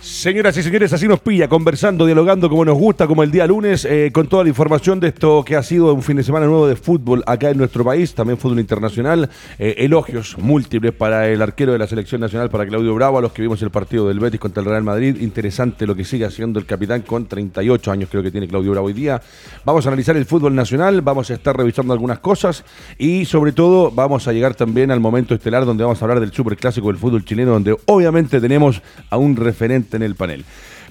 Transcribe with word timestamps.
Señoras 0.00 0.56
y 0.56 0.62
señores, 0.62 0.92
así 0.92 1.08
nos 1.08 1.18
pilla, 1.20 1.48
conversando, 1.48 2.06
dialogando 2.06 2.48
como 2.48 2.64
nos 2.64 2.78
gusta, 2.78 3.08
como 3.08 3.24
el 3.24 3.32
día 3.32 3.46
lunes, 3.48 3.84
eh, 3.84 4.10
con 4.12 4.28
toda 4.28 4.44
la 4.44 4.48
información 4.48 5.00
de 5.00 5.08
esto 5.08 5.44
que 5.44 5.56
ha 5.56 5.62
sido 5.62 5.92
un 5.92 6.02
fin 6.02 6.16
de 6.16 6.22
semana 6.22 6.46
nuevo 6.46 6.68
de 6.68 6.76
fútbol 6.76 7.24
acá 7.26 7.50
en 7.50 7.58
nuestro 7.58 7.84
país, 7.84 8.14
también 8.14 8.38
fútbol 8.38 8.60
internacional. 8.60 9.28
Eh, 9.58 9.74
elogios 9.78 10.38
múltiples 10.38 10.92
para 10.92 11.28
el 11.28 11.42
arquero 11.42 11.72
de 11.72 11.78
la 11.78 11.88
selección 11.88 12.20
nacional, 12.20 12.48
para 12.48 12.64
Claudio 12.66 12.94
Bravo, 12.94 13.18
a 13.18 13.20
los 13.20 13.32
que 13.32 13.42
vimos 13.42 13.60
el 13.62 13.70
partido 13.70 14.06
del 14.06 14.20
Betis 14.20 14.38
contra 14.38 14.62
el 14.62 14.68
Real 14.68 14.84
Madrid. 14.84 15.20
Interesante 15.20 15.84
lo 15.84 15.96
que 15.96 16.04
sigue 16.04 16.24
haciendo 16.24 16.60
el 16.60 16.66
capitán 16.66 17.02
con 17.02 17.26
38 17.26 17.90
años, 17.90 18.08
creo 18.08 18.22
que 18.22 18.30
tiene 18.30 18.46
Claudio 18.46 18.70
Bravo 18.70 18.86
hoy 18.86 18.92
día. 18.92 19.20
Vamos 19.64 19.84
a 19.84 19.88
analizar 19.88 20.16
el 20.16 20.26
fútbol 20.26 20.54
nacional, 20.54 21.02
vamos 21.02 21.28
a 21.30 21.34
estar 21.34 21.56
revisando 21.56 21.92
algunas 21.92 22.20
cosas 22.20 22.64
y, 22.98 23.24
sobre 23.24 23.50
todo, 23.50 23.90
vamos 23.90 24.28
a 24.28 24.32
llegar 24.32 24.54
también 24.54 24.92
al 24.92 25.00
momento 25.00 25.34
estelar 25.34 25.64
donde 25.64 25.82
vamos 25.82 26.00
a 26.00 26.04
hablar 26.04 26.20
del 26.20 26.32
superclásico 26.32 26.86
del 26.86 26.98
fútbol 26.98 27.24
chileno, 27.24 27.50
donde 27.50 27.76
obviamente 27.86 28.40
tenemos 28.40 28.80
a 29.10 29.16
un 29.16 29.36
referente 29.36 29.96
en 29.96 30.02
el 30.02 30.14
panel. 30.14 30.44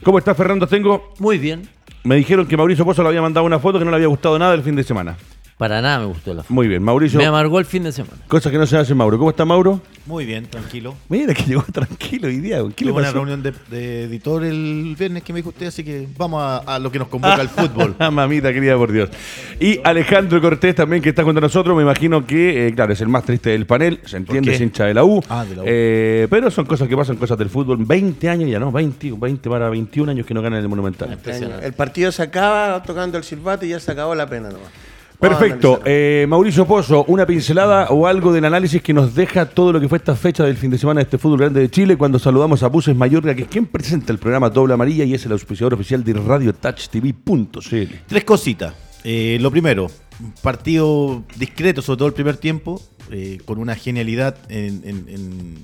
¿Cómo 0.04 0.20
está 0.20 0.36
Fernando 0.36 0.68
Tengo? 0.68 1.14
Muy 1.20 1.38
bien. 1.38 1.68
Me 2.04 2.16
dijeron 2.16 2.48
que 2.48 2.56
Mauricio 2.56 2.86
Pozo 2.86 3.04
le 3.04 3.10
había 3.10 3.22
mandado 3.22 3.46
una 3.46 3.59
foto 3.59 3.80
que 3.80 3.86
no 3.86 3.92
le 3.92 3.98
había 3.98 4.08
gustado 4.08 4.38
nada 4.40 4.54
el 4.54 4.64
fin 4.64 4.76
de 4.76 4.84
semana. 4.84 5.18
Para 5.58 5.81
nada 5.81 6.00
me 6.00 6.05
gustó 6.05 6.36
la 6.36 6.44
foto. 6.44 6.53
Muy 6.53 6.67
bien, 6.67 6.83
Mauricio. 6.83 7.17
Me 7.17 7.25
amargó 7.25 7.58
el 7.58 7.66
fin 7.66 7.81
de 7.83 7.91
semana. 7.91 8.17
Cosas 8.27 8.52
que 8.52 8.59
no 8.59 8.67
se 8.67 8.77
hacen, 8.77 8.95
Mauro. 8.95 9.17
¿Cómo 9.17 9.31
está 9.31 9.44
Mauro? 9.44 9.81
Muy 10.05 10.23
bien, 10.23 10.45
tranquilo. 10.45 10.95
Mira 11.09 11.33
que 11.33 11.44
llegó 11.44 11.63
tranquilo 11.73 12.27
hoy 12.27 12.38
día. 12.38 12.59
¿Qué 12.75 12.86
le 12.86 12.91
Tuve 12.91 13.02
una 13.02 13.11
reunión 13.11 13.41
de, 13.41 13.53
de 13.72 14.03
editor 14.03 14.44
el 14.44 14.95
viernes 14.97 15.23
que 15.23 15.33
me 15.33 15.39
dijo 15.39 15.50
usted, 15.50 15.66
así 15.66 15.83
que 15.83 16.08
vamos 16.16 16.44
a, 16.44 16.58
a 16.59 16.78
lo 16.78 16.91
que 16.91 17.00
nos 17.00 17.08
convoca 17.08 17.41
el 17.41 17.50
fútbol. 17.50 17.95
Ah, 17.97 18.11
mamita 18.11 18.53
querida, 18.53 18.78
por 18.78 18.91
Dios. 18.91 19.09
Y 19.59 19.80
Alejandro 19.83 20.39
Cortés 20.39 20.75
también, 20.75 21.02
que 21.02 21.09
está 21.09 21.23
con 21.23 21.33
nosotros. 21.33 21.75
Me 21.75 21.81
imagino 21.81 22.25
que, 22.28 22.67
eh, 22.67 22.73
claro, 22.75 22.94
es 22.94 23.02
el 23.02 23.08
más 23.08 23.23
triste 23.23 23.50
del 23.50 23.66
panel. 23.66 24.00
Se 24.05 24.17
entiende, 24.17 24.53
es 24.53 24.61
hincha 24.61 24.85
de 24.85 24.94
la 24.94 25.03
U. 25.03 25.23
Ah, 25.28 25.44
de 25.44 25.55
la 25.55 25.63
U. 25.63 25.66
Eh, 25.67 26.28
pero 26.30 26.52
son 26.52 26.66
cosas 26.66 26.88
que 26.88 26.95
pasan, 26.95 27.16
cosas 27.16 27.38
del 27.38 27.50
fútbol. 27.50 27.83
20 27.83 28.30
años 28.30 28.47
ya, 28.47 28.59
¿no? 28.59 28.72
20, 28.72 29.13
20 29.17 29.50
para 29.50 29.69
21 29.69 30.11
años 30.11 30.25
que 30.28 30.35
no 30.35 30.44
ganan 30.44 30.61
el 30.61 30.69
Monumental. 30.69 31.11
Impresionante. 31.11 31.66
El 31.66 31.73
partido 31.73 32.11
se 32.11 32.22
acaba 32.22 32.83
tocando 32.83 33.17
el 33.17 33.23
silbato 33.23 33.66
y 33.66 33.69
ya 33.69 33.80
se 33.80 33.91
acabó 33.91 34.13
la 34.13 34.28
pena 34.28 34.50
nomás. 34.50 34.69
Perfecto. 35.20 35.82
Eh, 35.84 36.26
Mauricio 36.30 36.66
Pozo, 36.68 37.04
una 37.06 37.26
pincelada 37.26 37.88
o 37.90 38.06
algo 38.06 38.32
del 38.32 38.46
análisis 38.46 38.82
que 38.84 38.94
nos 38.94 39.16
deja 39.16 39.48
todo 39.50 39.74
lo 39.74 39.80
que 39.80 39.90
fue 39.90 39.98
esta 39.98 40.16
fecha 40.16 40.44
del 40.44 40.58
fin 40.58 40.70
de 40.70 40.78
semana 40.78 41.00
de 41.00 41.04
este 41.06 41.18
fútbol 41.18 41.40
grande 41.40 41.59
de 41.62 41.72
Chile 41.72 41.98
cuando 41.98 42.20
saludamos 42.20 42.62
a 42.62 42.68
Buses 42.68 42.96
Mayorga, 42.96 43.34
que 43.34 43.42
es 43.44 43.48
quien 43.48 43.66
presenta 43.66 44.12
el 44.14 44.20
programa 44.20 44.50
Doble 44.52 44.76
Amarilla 44.76 45.06
y 45.06 45.16
es 45.16 45.26
el 45.26 45.32
auspiciador 45.32 45.74
oficial 45.74 46.04
de 46.04 46.14
RadioTouchTV.cl. 46.14 47.96
Tres 48.08 48.24
cositas. 48.24 48.74
Eh, 49.04 49.38
lo 49.42 49.50
primero, 49.52 49.88
un 50.20 50.34
partido 50.42 51.24
discreto, 51.38 51.81
sobre 51.81 51.98
todo 51.98 52.08
el 52.09 52.14
primer 52.14 52.38
tiempo, 52.38 52.81
eh, 53.12 53.40
con 53.46 53.58
una 53.58 53.76
genialidad 53.76 54.38
en, 54.50 54.81
en- 54.84 55.06
en- 55.09 55.58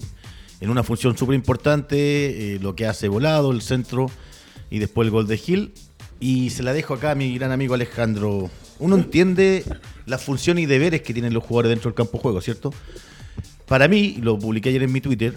en 0.62 0.70
una 0.70 0.82
función 0.84 1.18
súper 1.18 1.36
importante, 1.36 2.56
eh, 2.56 2.60
lo 2.62 2.74
que 2.74 2.88
hace 2.88 3.10
Volado, 3.10 3.52
el 3.52 3.62
centro 3.62 4.06
y 4.72 4.80
después 4.80 5.06
el 5.06 5.12
gol 5.12 5.28
de 5.28 5.38
Gil. 5.38 5.74
Y 6.22 6.52
se 6.52 6.64
la 6.64 6.72
dejo 6.72 6.94
acá 6.94 7.12
a 7.12 7.16
mi 7.16 7.36
gran 7.38 7.52
amigo 7.52 7.74
Alejandro. 7.74 8.50
Uno 8.80 8.96
entiende 8.96 9.64
las 10.06 10.22
funciones 10.22 10.64
y 10.64 10.68
deberes 10.68 11.02
que 11.02 11.14
tienen 11.14 11.34
los 11.34 11.44
jugadores 11.44 11.70
dentro 11.70 11.90
del 11.90 11.96
campo 11.96 12.18
de 12.18 12.22
juego, 12.22 12.42
¿cierto? 12.42 12.74
Para 13.68 13.88
mí, 13.88 14.18
lo 14.22 14.38
publiqué 14.38 14.70
ayer 14.70 14.84
en 14.84 14.92
mi 14.92 15.02
Twitter, 15.02 15.34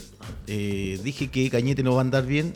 eh, 0.46 0.98
dije 1.02 1.28
que 1.28 1.48
Cañete 1.48 1.82
no 1.82 1.92
va 1.92 1.98
a 1.98 2.00
andar 2.02 2.26
bien 2.26 2.54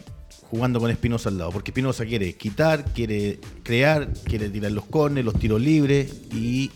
jugando 0.51 0.81
con 0.81 0.91
Espinosa 0.91 1.29
al 1.29 1.39
lado, 1.39 1.53
porque 1.53 1.71
Espinosa 1.71 2.05
quiere 2.05 2.35
quitar, 2.35 2.85
quiere 2.93 3.39
crear, 3.63 4.13
quiere 4.25 4.51
tirar 4.51 4.73
los 4.73 4.85
cornes, 4.85 5.25
los 5.25 5.39
tiros 5.39 5.61
libres 5.61 6.13
y 6.35 6.73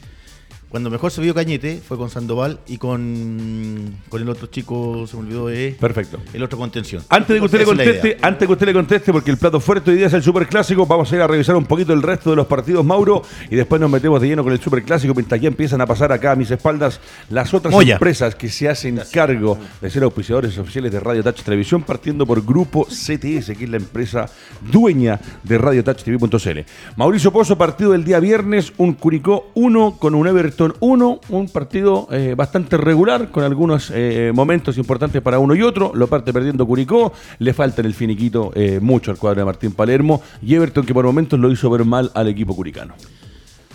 cuando 0.74 0.90
mejor 0.90 1.12
se 1.12 1.20
vio 1.20 1.32
Cañete 1.34 1.80
fue 1.86 1.96
con 1.96 2.10
Sandoval 2.10 2.58
y 2.66 2.78
con, 2.78 3.94
con 4.08 4.20
el 4.20 4.28
otro 4.28 4.48
chico, 4.48 5.06
se 5.06 5.16
me 5.16 5.22
olvidó 5.22 5.46
de 5.46 5.76
Perfecto. 5.78 6.18
el 6.32 6.42
otro 6.42 6.58
contención. 6.58 7.00
Antes 7.10 7.28
de 7.28 7.38
que 7.38 7.44
usted 7.44 7.58
le 7.60 7.64
conteste, 7.64 8.18
antes 8.20 8.48
que 8.48 8.52
usted 8.52 8.66
le 8.66 8.72
conteste, 8.72 9.12
porque 9.12 9.30
el 9.30 9.36
plato 9.36 9.60
fuerte 9.60 9.92
hoy 9.92 9.98
día 9.98 10.08
es 10.08 10.12
el 10.14 10.24
superclásico, 10.24 10.84
vamos 10.84 11.12
a 11.12 11.14
ir 11.14 11.22
a 11.22 11.28
revisar 11.28 11.54
un 11.54 11.66
poquito 11.66 11.92
el 11.92 12.02
resto 12.02 12.30
de 12.30 12.34
los 12.34 12.48
partidos, 12.48 12.84
Mauro, 12.84 13.22
y 13.48 13.54
después 13.54 13.80
nos 13.80 13.88
metemos 13.88 14.20
de 14.20 14.26
lleno 14.26 14.42
con 14.42 14.52
el 14.52 14.60
superclásico, 14.60 15.14
mientras 15.14 15.40
ya 15.40 15.46
empiezan 15.46 15.80
a 15.80 15.86
pasar 15.86 16.10
acá 16.10 16.32
a 16.32 16.34
mis 16.34 16.50
espaldas 16.50 16.98
las 17.30 17.54
otras 17.54 17.72
Moya. 17.72 17.94
empresas 17.94 18.34
que 18.34 18.48
se 18.48 18.68
hacen 18.68 19.00
cargo 19.12 19.56
de 19.80 19.90
ser 19.90 20.02
auspiciadores 20.02 20.58
oficiales 20.58 20.90
de 20.90 20.98
Radio 20.98 21.22
Touch 21.22 21.42
Televisión, 21.42 21.84
partiendo 21.84 22.26
por 22.26 22.44
Grupo 22.44 22.84
CTS, 22.86 23.56
que 23.56 23.62
es 23.62 23.70
la 23.70 23.76
empresa 23.76 24.26
dueña 24.72 25.20
de 25.44 25.56
Radio 25.56 25.84
Touch 25.84 26.02
TV.cl. 26.02 26.58
Mauricio 26.96 27.32
Pozo, 27.32 27.56
partido 27.56 27.92
del 27.92 28.02
día 28.02 28.18
viernes, 28.18 28.72
un 28.76 28.94
Curicó 28.94 29.52
1 29.54 29.98
con 30.00 30.16
un 30.16 30.26
Everton 30.26 30.63
1, 30.80 31.20
un 31.28 31.48
partido 31.48 32.08
eh, 32.10 32.34
bastante 32.36 32.76
regular, 32.76 33.30
con 33.30 33.44
algunos 33.44 33.92
eh, 33.94 34.32
momentos 34.34 34.78
importantes 34.78 35.20
para 35.20 35.38
uno 35.38 35.54
y 35.54 35.62
otro. 35.62 35.92
Lo 35.94 36.06
parte 36.06 36.32
perdiendo 36.32 36.66
Curicó, 36.66 37.12
le 37.38 37.52
falta 37.52 37.82
en 37.82 37.86
el 37.86 37.94
finiquito 37.94 38.52
eh, 38.54 38.78
mucho 38.80 39.10
al 39.10 39.19
cuadro 39.19 39.41
de 39.41 39.44
Martín 39.44 39.72
Palermo 39.72 40.22
y 40.42 40.54
Everton 40.54 40.86
que 40.86 40.94
por 40.94 41.04
momentos 41.04 41.38
lo 41.38 41.50
hizo 41.50 41.69
ver 41.70 41.84
mal 41.84 42.10
al 42.14 42.28
equipo 42.28 42.54
curicano. 42.56 42.94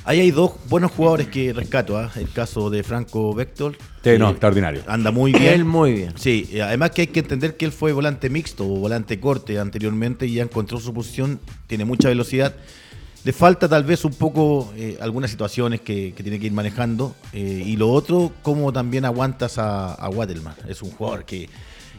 Ahí 0.05 0.21
hay 0.21 0.31
dos 0.31 0.53
buenos 0.67 0.91
jugadores 0.91 1.27
que 1.27 1.53
rescato, 1.53 1.97
¿ah? 1.97 2.09
el 2.15 2.31
caso 2.31 2.69
de 2.69 2.81
Franco 2.81 3.33
Vector. 3.35 3.75
Sí, 4.03 4.17
no, 4.17 4.29
extraordinario. 4.29 4.81
Anda 4.87 5.11
muy 5.11 5.33
bien. 5.33 5.53
Él 5.53 5.65
muy 5.65 5.93
bien. 5.93 6.13
Sí, 6.15 6.59
además 6.59 6.91
que 6.91 7.01
hay 7.01 7.07
que 7.07 7.19
entender 7.19 7.57
que 7.57 7.65
él 7.65 7.71
fue 7.71 7.91
volante 7.91 8.29
mixto 8.29 8.65
o 8.65 8.79
volante 8.79 9.19
corte 9.19 9.59
anteriormente 9.59 10.25
y 10.25 10.33
ya 10.35 10.43
encontró 10.43 10.79
su 10.79 10.93
posición, 10.93 11.39
tiene 11.67 11.85
mucha 11.85 12.07
velocidad. 12.07 12.55
Le 13.25 13.33
falta 13.33 13.67
tal 13.67 13.83
vez 13.83 14.05
un 14.05 14.13
poco 14.13 14.73
eh, 14.77 14.97
algunas 15.01 15.29
situaciones 15.29 15.81
que, 15.81 16.13
que 16.15 16.23
tiene 16.23 16.39
que 16.39 16.45
ir 16.45 16.53
manejando. 16.53 17.15
eh, 17.33 17.63
y 17.65 17.75
lo 17.75 17.89
otro, 17.91 18.31
cómo 18.41 18.71
también 18.71 19.03
aguantas 19.05 19.57
a, 19.57 19.93
a 19.93 20.09
Waterman. 20.09 20.55
Es 20.67 20.81
un 20.81 20.91
jugador 20.91 21.25
que, 21.25 21.49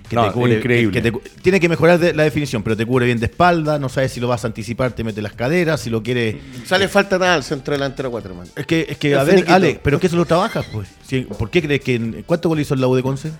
que 0.08 0.16
No, 0.16 0.26
te 0.26 0.32
cubre. 0.32 0.54
increíble. 0.56 0.92
que- 0.92 1.02
que 1.02 1.02
te 1.02 1.12
cu- 1.12 1.22
tiene 1.42 1.60
que 1.60 1.68
mejorar 1.68 1.98
de- 1.98 2.14
la 2.14 2.22
definición, 2.22 2.62
pero 2.62 2.74
te 2.74 2.86
cubre 2.86 3.04
bien 3.04 3.20
de 3.20 3.26
espalda. 3.26 3.78
No 3.78 3.90
sabes 3.90 4.12
si 4.12 4.18
lo 4.20 4.28
vas 4.28 4.44
a 4.44 4.46
anticipar, 4.46 4.92
te 4.92 5.04
mete 5.04 5.20
las 5.20 5.34
caderas, 5.34 5.82
si 5.82 5.90
lo 5.90 6.02
quiere. 6.02 6.40
Sale 6.64 6.88
falta 6.88 7.18
nada 7.18 7.34
al 7.34 7.44
centro 7.44 7.74
delantero 7.74 8.10
Cuaterman. 8.10 8.48
Es 8.56 8.66
que, 8.66 8.86
es 8.88 8.96
que 8.96 9.12
El 9.12 9.18
a 9.18 9.24
ver, 9.24 9.34
finiquito. 9.34 9.54
Ale, 9.54 9.80
pero 9.82 10.00
que 10.00 10.06
eso 10.06 10.16
lo 10.16 10.24
trabajas, 10.24 10.64
pues. 10.72 10.88
Sí, 11.06 11.20
¿Por 11.38 11.50
qué 11.50 11.60
crees 11.60 11.82
que. 11.82 11.96
en- 11.96 12.22
¿Cuántos 12.26 12.48
goles 12.48 12.66
hizo 12.66 12.74
el 12.74 12.80
Lau 12.80 12.94
de 12.94 13.02
Conce? 13.02 13.30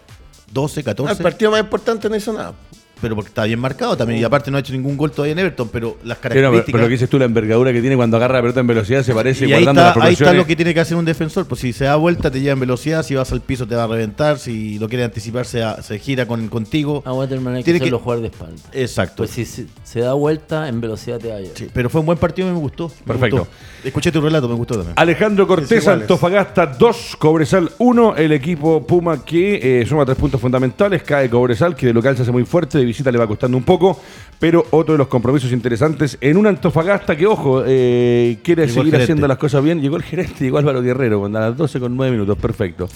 ¿12, 0.53 0.83
14? 0.85 1.15
El 1.15 1.23
partido 1.23 1.51
más 1.51 1.61
importante 1.61 2.11
no 2.11 2.17
hizo 2.17 2.33
nada. 2.35 2.53
Pero 3.00 3.15
porque 3.15 3.28
está 3.28 3.44
bien 3.44 3.59
marcado 3.59 3.97
también. 3.97 4.21
Y 4.21 4.25
aparte 4.25 4.50
no 4.50 4.56
ha 4.56 4.61
hecho 4.61 4.72
ningún 4.72 4.97
gol 4.97 5.11
todavía 5.11 5.33
en 5.33 5.38
Everton, 5.41 5.69
pero 5.72 5.97
las 6.05 6.19
Pero, 6.19 6.34
características. 6.34 6.65
pero 6.72 6.78
lo 6.83 6.88
que 6.88 6.93
dices 6.93 7.09
tú, 7.09 7.19
la 7.19 7.25
envergadura 7.25 7.72
que 7.72 7.81
tiene 7.81 7.97
cuando 7.97 8.16
agarra 8.16 8.34
la 8.37 8.43
pelota 8.43 8.61
en 8.61 8.66
velocidad 8.66 9.03
se 9.03 9.15
parece 9.15 9.47
y 9.47 9.53
ahí 9.53 9.65
guardando 9.65 9.83
las 9.83 9.97
está, 9.97 10.06
ahí 10.06 10.12
está 10.15 10.33
lo 10.33 10.47
que 10.47 10.56
tiene 10.56 10.75
que 10.75 10.81
hacer 10.81 10.97
un 10.97 11.05
defensor. 11.05 11.47
Pues 11.47 11.61
si 11.61 11.72
se 11.72 11.84
da 11.84 11.97
vuelta, 11.97 12.31
te 12.31 12.41
lleva 12.41 12.53
en 12.55 12.61
velocidad. 12.61 13.03
Si 13.03 13.15
vas 13.15 13.33
al 13.33 13.41
piso, 13.41 13.66
te 13.66 13.75
va 13.75 13.84
a 13.84 13.87
reventar. 13.87 14.38
Si 14.38 14.78
lo 14.78 14.88
quiere 14.88 15.05
anticipar, 15.05 15.47
se, 15.47 15.62
se 15.83 15.99
gira 15.99 16.27
con, 16.27 16.49
contigo. 16.49 17.03
A 17.06 17.12
Waterman 17.12 17.55
hay 17.55 17.61
que 17.62 17.65
Tiene 17.65 17.78
que- 17.81 17.84
hacerlo 17.84 17.99
jugar 18.00 18.21
de 18.21 18.27
espalda. 18.28 18.61
Exacto. 18.72 19.17
Pues 19.19 19.31
si 19.31 19.44
se, 19.44 19.67
se 19.84 20.00
da 20.00 20.12
vuelta, 20.15 20.69
en 20.69 20.81
velocidad 20.81 21.19
te 21.19 21.28
va 21.28 21.37
a 21.37 21.41
llevar. 21.41 21.56
Sí, 21.56 21.69
pero 21.72 21.88
fue 21.91 22.00
un 22.00 22.06
buen 22.06 22.19
partido 22.19 22.49
y 22.49 22.53
me 22.53 22.59
gustó. 22.59 22.88
me 22.88 23.06
Perfecto. 23.15 23.38
gustó. 23.38 23.53
Escuché 23.84 24.12
tu 24.12 24.21
relato, 24.21 24.49
me 24.49 24.55
gustó 24.55 24.75
también. 24.75 24.94
Alejandro 24.97 25.47
Cortés. 25.47 25.87
Antofagasta 25.88 26.67
2, 26.67 27.17
Cobresal 27.19 27.71
1. 27.78 28.17
El 28.17 28.32
equipo 28.32 28.87
Puma 28.87 29.25
que 29.25 29.81
eh, 29.81 29.87
suma 29.87 30.05
tres 30.05 30.17
puntos 30.19 30.41
fundamentales. 30.41 31.03
Cae 31.03 31.31
Cobresal, 31.31 31.75
que 31.75 31.87
de 31.87 31.93
local 31.94 32.17
se 32.17 32.22
hace 32.22 32.32
muy 32.32 32.44
fuerte, 32.44 32.78
de 32.78 32.84
visita 32.91 33.11
le 33.11 33.19
va 33.19 33.27
costando 33.27 33.56
un 33.56 33.65
poco. 33.65 34.01
Pero 34.39 34.65
otro 34.71 34.95
de 34.95 34.99
los 34.99 35.09
compromisos 35.09 35.53
interesantes 35.53 36.17
en 36.20 36.37
un 36.37 36.47
Antofagasta 36.47 37.17
que, 37.17 37.26
ojo, 37.26 37.62
eh, 37.67 38.38
quiere 38.43 38.67
Llegó 38.67 38.81
seguir 38.81 38.97
haciendo 38.97 39.26
las 39.29 39.37
cosas 39.38 39.62
bien. 39.62 39.81
Llegó 39.82 39.97
el 39.97 40.03
gerente, 40.03 40.44
llegó 40.44 40.59
Álvaro 40.59 40.81
Guerrero, 40.82 41.20
cuando 41.20 41.38
a 41.38 41.43
las 41.49 41.56
12 41.56 41.79
con 41.81 41.97
9 41.97 42.12
minutos, 42.12 42.38
perfecto. 42.38 42.88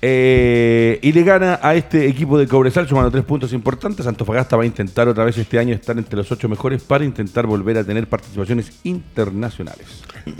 Eh, 0.00 0.98
y 1.02 1.12
le 1.12 1.22
gana 1.24 1.58
a 1.62 1.74
este 1.74 2.06
equipo 2.08 2.38
de 2.38 2.46
Cobresal, 2.46 2.86
sumando 2.88 3.10
tres 3.10 3.24
puntos 3.24 3.52
importantes. 3.52 4.06
Antofagasta 4.06 4.56
va 4.56 4.62
a 4.62 4.66
intentar 4.66 5.08
otra 5.08 5.24
vez 5.24 5.36
este 5.38 5.58
año 5.58 5.74
estar 5.74 5.96
entre 5.98 6.16
los 6.16 6.30
ocho 6.30 6.48
mejores 6.48 6.82
para 6.82 7.04
intentar 7.04 7.46
volver 7.46 7.78
a 7.78 7.84
tener 7.84 8.06
participaciones 8.08 8.70
internacionales. 8.84 9.86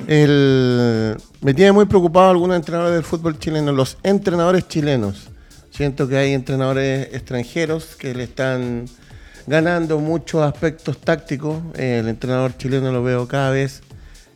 El- 0.06 1.17
me 1.40 1.52
tiene 1.55 1.73
muy 1.73 1.87
preocupado 1.87 2.31
algunos 2.31 2.56
entrenadores 2.56 2.94
del 2.94 3.05
fútbol 3.05 3.38
chileno, 3.38 3.73
los 3.73 3.99
entrenadores 4.02 4.69
chilenos. 4.69 5.28
Siento 5.70 6.06
que 6.08 6.17
hay 6.17 6.32
entrenadores 6.32 7.08
extranjeros 7.12 7.96
que 7.96 8.14
le 8.14 8.25
están 8.25 8.84
ganando 9.46 9.99
muchos 9.99 10.43
aspectos 10.43 10.99
tácticos. 10.99 11.62
El 11.76 12.08
entrenador 12.08 12.56
chileno 12.56 12.93
lo 12.93 13.02
veo 13.02 13.29
cada 13.29 13.50
vez 13.50 13.82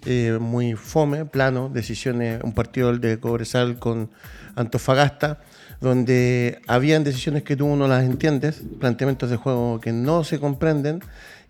eh, 0.06 0.38
muy 0.40 0.74
fome, 0.74 1.24
plano, 1.24 1.70
decisiones, 1.72 2.42
un 2.42 2.52
partido 2.52 2.96
de 2.96 3.18
Cobresal 3.18 3.78
con 3.78 4.10
Antofagasta, 4.54 5.40
donde 5.80 6.60
habían 6.66 7.04
decisiones 7.04 7.42
que 7.42 7.56
tú 7.56 7.74
no 7.76 7.88
las 7.88 8.04
entiendes, 8.04 8.62
planteamientos 8.80 9.30
de 9.30 9.36
juego 9.36 9.80
que 9.80 9.92
no 9.92 10.24
se 10.24 10.40
comprenden 10.40 11.00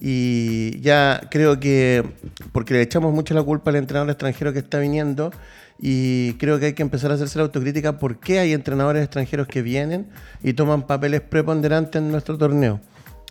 y 0.00 0.80
ya 0.80 1.22
creo 1.30 1.58
que, 1.58 2.04
porque 2.52 2.74
le 2.74 2.82
echamos 2.82 3.12
mucho 3.12 3.34
la 3.34 3.42
culpa 3.42 3.70
al 3.70 3.76
entrenador 3.76 4.10
extranjero 4.10 4.52
que 4.52 4.60
está 4.60 4.78
viniendo 4.78 5.32
y 5.80 6.34
creo 6.34 6.58
que 6.58 6.66
hay 6.66 6.72
que 6.72 6.82
empezar 6.82 7.10
a 7.10 7.14
hacerse 7.14 7.38
la 7.38 7.44
autocrítica 7.44 7.98
por 7.98 8.20
qué 8.20 8.38
hay 8.38 8.52
entrenadores 8.52 9.02
extranjeros 9.02 9.46
que 9.46 9.62
vienen 9.62 10.08
y 10.42 10.52
toman 10.52 10.86
papeles 10.86 11.20
preponderantes 11.20 12.00
en 12.00 12.10
nuestro 12.10 12.36
torneo. 12.36 12.80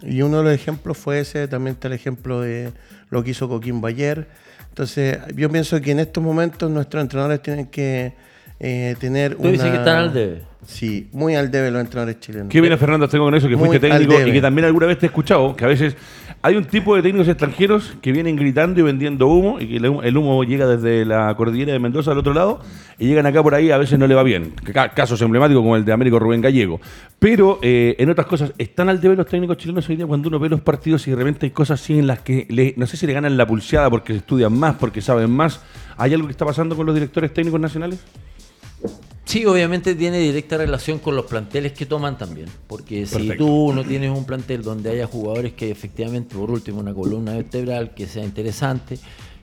Y 0.03 0.21
uno 0.21 0.38
de 0.38 0.44
los 0.44 0.53
ejemplos 0.53 0.97
fue 0.97 1.19
ese, 1.19 1.47
también 1.47 1.73
está 1.73 1.88
el 1.88 1.94
ejemplo 1.94 2.41
de 2.41 2.71
lo 3.09 3.23
que 3.23 3.31
hizo 3.31 3.49
Coquimbo 3.49 3.88
ayer. 3.88 4.27
Entonces, 4.69 5.17
yo 5.35 5.49
pienso 5.49 5.81
que 5.81 5.91
en 5.91 5.99
estos 5.99 6.23
momentos 6.23 6.69
nuestros 6.69 7.01
entrenadores 7.01 7.41
tienen 7.41 7.65
que 7.67 8.13
eh, 8.59 8.95
tener 8.99 9.35
Tú 9.35 9.47
dices 9.47 9.69
que 9.71 9.77
están 9.77 9.97
al 9.97 10.13
debe. 10.13 10.41
Sí, 10.65 11.07
muy 11.13 11.35
al 11.35 11.49
debe 11.49 11.71
los 11.71 11.81
entrenadores 11.81 12.19
chilenos. 12.19 12.49
¿Qué 12.49 12.59
viene 12.61 12.77
Fernando 12.77 13.07
tengo 13.07 13.25
con 13.25 13.35
eso? 13.35 13.47
Que 13.47 13.55
Muy 13.55 13.67
fuiste 13.69 13.88
técnico 13.88 14.13
al 14.13 14.19
debe. 14.19 14.29
y 14.29 14.33
que 14.33 14.41
también 14.41 14.65
alguna 14.65 14.85
vez 14.88 14.99
te 14.99 15.05
he 15.05 15.09
escuchado 15.09 15.55
que 15.55 15.65
a 15.65 15.67
veces 15.67 15.95
hay 16.41 16.55
un 16.55 16.65
tipo 16.65 16.95
de 16.95 17.01
técnicos 17.01 17.27
extranjeros 17.27 17.95
que 18.01 18.11
vienen 18.11 18.35
gritando 18.35 18.79
y 18.79 18.83
vendiendo 18.83 19.27
humo 19.27 19.59
y 19.59 19.67
que 19.67 19.77
el 19.77 20.17
humo, 20.17 20.43
llega 20.43 20.67
desde 20.67 21.03
la 21.03 21.33
cordillera 21.35 21.73
de 21.73 21.79
Mendoza 21.79 22.11
al 22.11 22.17
otro 22.19 22.33
lado 22.33 22.61
y 22.99 23.07
llegan 23.07 23.25
acá 23.25 23.41
por 23.43 23.53
ahí, 23.55 23.71
a 23.71 23.77
veces 23.77 23.97
no 23.99 24.07
le 24.07 24.15
va 24.15 24.23
bien. 24.23 24.53
Ca- 24.71 24.89
Casos 24.89 25.21
emblemáticos 25.21 25.61
como 25.61 25.75
el 25.75 25.83
de 25.83 25.91
Américo 25.91 26.19
Rubén 26.19 26.41
Gallego. 26.41 26.79
Pero 27.19 27.59
eh, 27.61 27.95
en 27.99 28.09
otras 28.09 28.27
cosas, 28.27 28.53
¿están 28.57 28.87
al 28.89 29.01
debe 29.01 29.15
los 29.15 29.25
técnicos 29.25 29.57
chilenos 29.57 29.89
hoy 29.89 29.95
día 29.95 30.05
cuando 30.05 30.29
uno 30.29 30.39
ve 30.39 30.47
los 30.49 30.61
partidos 30.61 31.07
y 31.07 31.11
de 31.11 31.17
repente 31.17 31.47
hay 31.47 31.51
cosas 31.51 31.81
así 31.81 31.97
en 31.97 32.07
las 32.07 32.19
que 32.19 32.45
no 32.77 32.85
sé 32.87 32.97
si 32.97 33.07
le 33.07 33.13
ganan 33.13 33.35
la 33.35 33.45
pulseada 33.47 33.89
porque 33.89 34.15
estudian 34.15 34.57
más, 34.57 34.75
porque 34.75 35.01
saben 35.01 35.31
más? 35.31 35.61
¿Hay 35.97 36.13
algo 36.13 36.27
que 36.27 36.31
está 36.31 36.45
pasando 36.45 36.75
con 36.75 36.85
los 36.85 36.93
directores 36.95 37.33
técnicos 37.33 37.59
nacionales? 37.59 37.99
Sí, 39.27 39.45
obviamente 39.45 39.94
tiene 39.94 40.19
directa 40.19 40.56
relación 40.56 41.00
con 41.00 41.18
los 41.18 41.25
planteles 41.25 41.74
que 41.74 41.85
toman 41.85 42.18
también. 42.18 42.47
Porque 42.65 43.06
si 43.06 43.35
tú 43.35 43.74
no 43.74 43.83
tienes 43.83 44.09
un 44.09 44.24
plantel 44.24 44.63
donde 44.63 44.89
haya 44.89 45.06
jugadores 45.06 45.51
que 45.51 45.69
efectivamente, 45.69 46.33
por 46.33 46.50
último, 46.50 46.79
una 46.79 46.94
columna 46.94 47.33
vertebral 47.33 47.94
que 47.94 48.07
sea 48.07 48.24
interesante, 48.24 48.97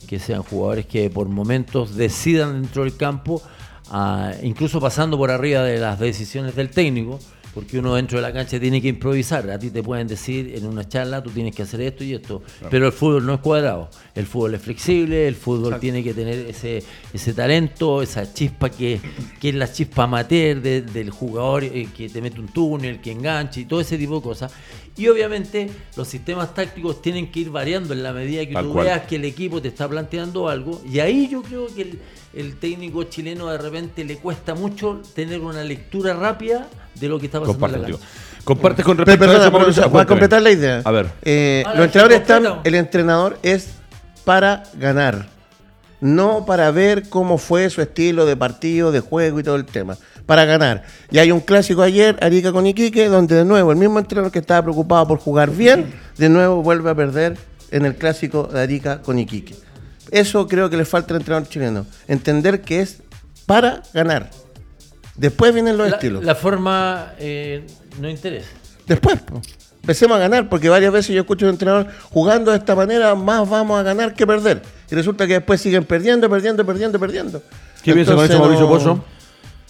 que 0.09 0.19
sean 0.19 0.43
jugadores 0.43 0.87
que 0.87 1.11
por 1.11 1.29
momentos 1.29 1.97
decidan 1.97 2.63
dentro 2.63 2.85
del 2.85 2.97
campo, 2.97 3.43
ah, 3.91 4.33
incluso 4.43 4.81
pasando 4.81 5.19
por 5.19 5.31
arriba 5.31 5.63
de 5.63 5.77
las 5.77 6.01
decisiones 6.01 6.57
del 6.57 6.71
técnico, 6.71 7.19
porque 7.55 7.79
uno 7.79 7.95
dentro 7.95 8.19
de 8.19 8.23
la 8.23 8.33
cancha 8.33 8.59
tiene 8.59 8.83
que 8.83 8.89
improvisar. 8.89 9.49
A 9.51 9.59
ti 9.59 9.71
te 9.71 9.83
pueden 9.83 10.09
decir 10.09 10.53
en 10.57 10.67
una 10.67 10.87
charla, 10.89 11.23
tú 11.23 11.31
tienes 11.31 11.55
que 11.55 11.63
hacer 11.63 11.81
esto 11.83 12.03
y 12.03 12.13
esto. 12.15 12.43
Pero 12.71 12.87
el 12.87 12.93
fútbol 12.93 13.25
no 13.25 13.35
es 13.35 13.41
cuadrado. 13.41 13.89
El 14.15 14.27
fútbol 14.27 14.55
es 14.55 14.63
flexible, 14.63 15.29
el 15.29 15.37
fútbol 15.37 15.79
tiene 15.79 16.03
que 16.03 16.13
tener 16.15 16.47
ese, 16.47 16.83
ese 17.13 17.33
talento, 17.33 18.03
esa 18.03 18.33
chispa 18.35 18.69
que, 18.71 19.01
que 19.41 19.51
es 19.51 19.55
la 19.55 19.71
chispa 19.73 20.03
amateur 20.05 20.61
de- 20.61 20.83
del 20.83 21.11
jugador 21.11 21.63
eh, 21.65 21.89
que 21.97 22.09
te 22.09 22.21
mete 22.21 22.41
un 22.41 22.49
túnel, 22.49 23.01
que 23.01 23.13
engancha 23.13 23.61
y 23.61 23.65
todo 23.67 23.81
ese 23.81 23.97
tipo 23.97 24.17
de 24.17 24.23
cosas. 24.23 24.53
Y 24.97 25.09
obviamente 25.09 25.69
los 25.97 26.07
sistemas 26.09 26.55
tácticos 26.55 27.03
tienen 27.03 27.31
que 27.31 27.41
ir 27.41 27.51
variando 27.51 27.93
en 27.95 28.03
la 28.03 28.13
medida 28.13 28.47
que 28.47 28.53
Tal 28.55 28.65
tú 28.67 28.73
cual. 28.73 28.87
veas 28.87 29.03
que 29.03 29.17
el 29.17 29.25
equipo 29.25 29.61
te 29.63 29.69
está 29.69 29.89
planteando 29.89 30.49
algo. 30.49 30.81
Y 30.89 30.99
ahí 31.01 31.29
yo 31.29 31.43
creo 31.43 31.67
que 31.75 31.83
el, 31.83 31.99
el 32.33 32.57
técnico 32.57 33.03
chileno 33.05 33.49
de 33.49 33.59
repente 33.59 34.05
le 34.05 34.17
cuesta 34.19 34.55
mucho 34.55 35.03
tener 35.15 35.41
una 35.41 35.65
lectura 35.65 36.15
rápida 36.15 36.69
de 36.95 37.09
lo 37.09 37.19
que 37.19 37.27
está 37.27 37.41
pasando 37.41 37.53
Comparto 37.59 37.77
en 37.77 37.83
la 37.83 37.89
contigo. 37.89 37.99
cancha. 38.09 38.45
Compartes 38.45 38.85
con 38.85 38.97
Pero, 38.99 39.07
respecto 39.07 39.59
a 39.59 39.71
eso, 39.71 39.91
para 39.91 40.07
completar 40.07 40.43
la 40.43 40.51
idea. 40.51 40.83
A 40.85 40.91
ver. 40.91 41.07
Eh, 41.23 41.63
Ah, 41.67 41.71
los 41.71 41.79
sí, 41.79 41.85
entrenadores 41.85 42.21
están. 42.21 42.61
El 42.65 42.75
entrenador 42.75 43.39
es 43.43 43.69
para 44.25 44.63
ganar. 44.79 45.27
No 46.01 46.45
para 46.45 46.71
ver 46.71 47.09
cómo 47.09 47.39
fue 47.39 47.71
su 47.71 47.81
estilo 47.81 48.27
de 48.27 48.37
partido, 48.37 48.93
de 48.93 49.01
juego 49.01 49.41
y 49.41 49.43
todo 49.43 49.57
el 49.57 49.65
tema. 49.65 49.97
Para 50.27 50.45
ganar. 50.45 50.85
Y 51.11 51.19
hay 51.19 51.31
un 51.33 51.41
clásico 51.41 51.81
ayer, 51.83 52.19
Arica 52.21 52.53
con 52.53 52.67
Iquique, 52.67 53.09
donde 53.09 53.37
de 53.37 53.45
nuevo 53.45 53.73
el 53.73 53.79
mismo 53.79 53.99
entrenador 53.99 54.31
que 54.31 54.39
estaba 54.41 54.63
preocupado 54.63 55.07
por 55.09 55.19
jugar 55.19 55.51
bien, 55.51 55.95
de 56.19 56.29
nuevo 56.29 56.63
vuelve 56.63 56.91
a 56.91 56.95
perder 56.95 57.39
en 57.71 57.87
el 57.87 57.95
clásico 57.97 58.45
de 58.45 58.61
Arica 58.61 59.01
con 59.01 59.19
Iquique. 59.19 59.55
Eso 60.11 60.47
creo 60.47 60.69
que 60.69 60.77
le 60.77 60.85
falta 60.85 61.15
al 61.15 61.21
entrenador 61.21 61.49
chileno. 61.49 61.87
Entender 62.09 62.61
que 62.61 62.81
es 62.81 63.03
para 63.47 63.83
ganar. 63.95 64.31
Después 65.17 65.55
vienen 65.55 65.77
los 65.77 65.89
La, 65.89 65.95
estilos. 65.97 66.25
la 66.25 66.35
forma 66.35 67.13
eh, 67.19 67.67
no 68.01 68.09
interesa. 68.09 68.49
Después, 68.87 69.19
empecemos 69.81 70.17
a 70.17 70.21
ganar, 70.21 70.49
porque 70.49 70.69
varias 70.69 70.93
veces 70.93 71.15
yo 71.15 71.21
escucho 71.21 71.47
a 71.47 71.49
un 71.49 71.55
entrenador 71.55 71.87
jugando 72.11 72.51
de 72.51 72.59
esta 72.59 72.75
manera, 72.75 73.15
más 73.15 73.49
vamos 73.49 73.79
a 73.79 73.83
ganar 73.83 74.15
que 74.15 74.27
perder. 74.27 74.63
Y 74.91 74.95
resulta 74.95 75.27
que 75.27 75.35
después 75.35 75.61
siguen 75.61 75.85
perdiendo, 75.85 76.29
perdiendo, 76.29 76.67
perdiendo, 76.67 76.99
perdiendo. 76.99 77.43
¿Qué 77.83 77.93
piensa 77.95 78.15
con 78.15 78.25
eso, 78.25 78.39
Mauricio 78.39 78.65
no- 78.65 78.71
Pozo? 78.71 79.05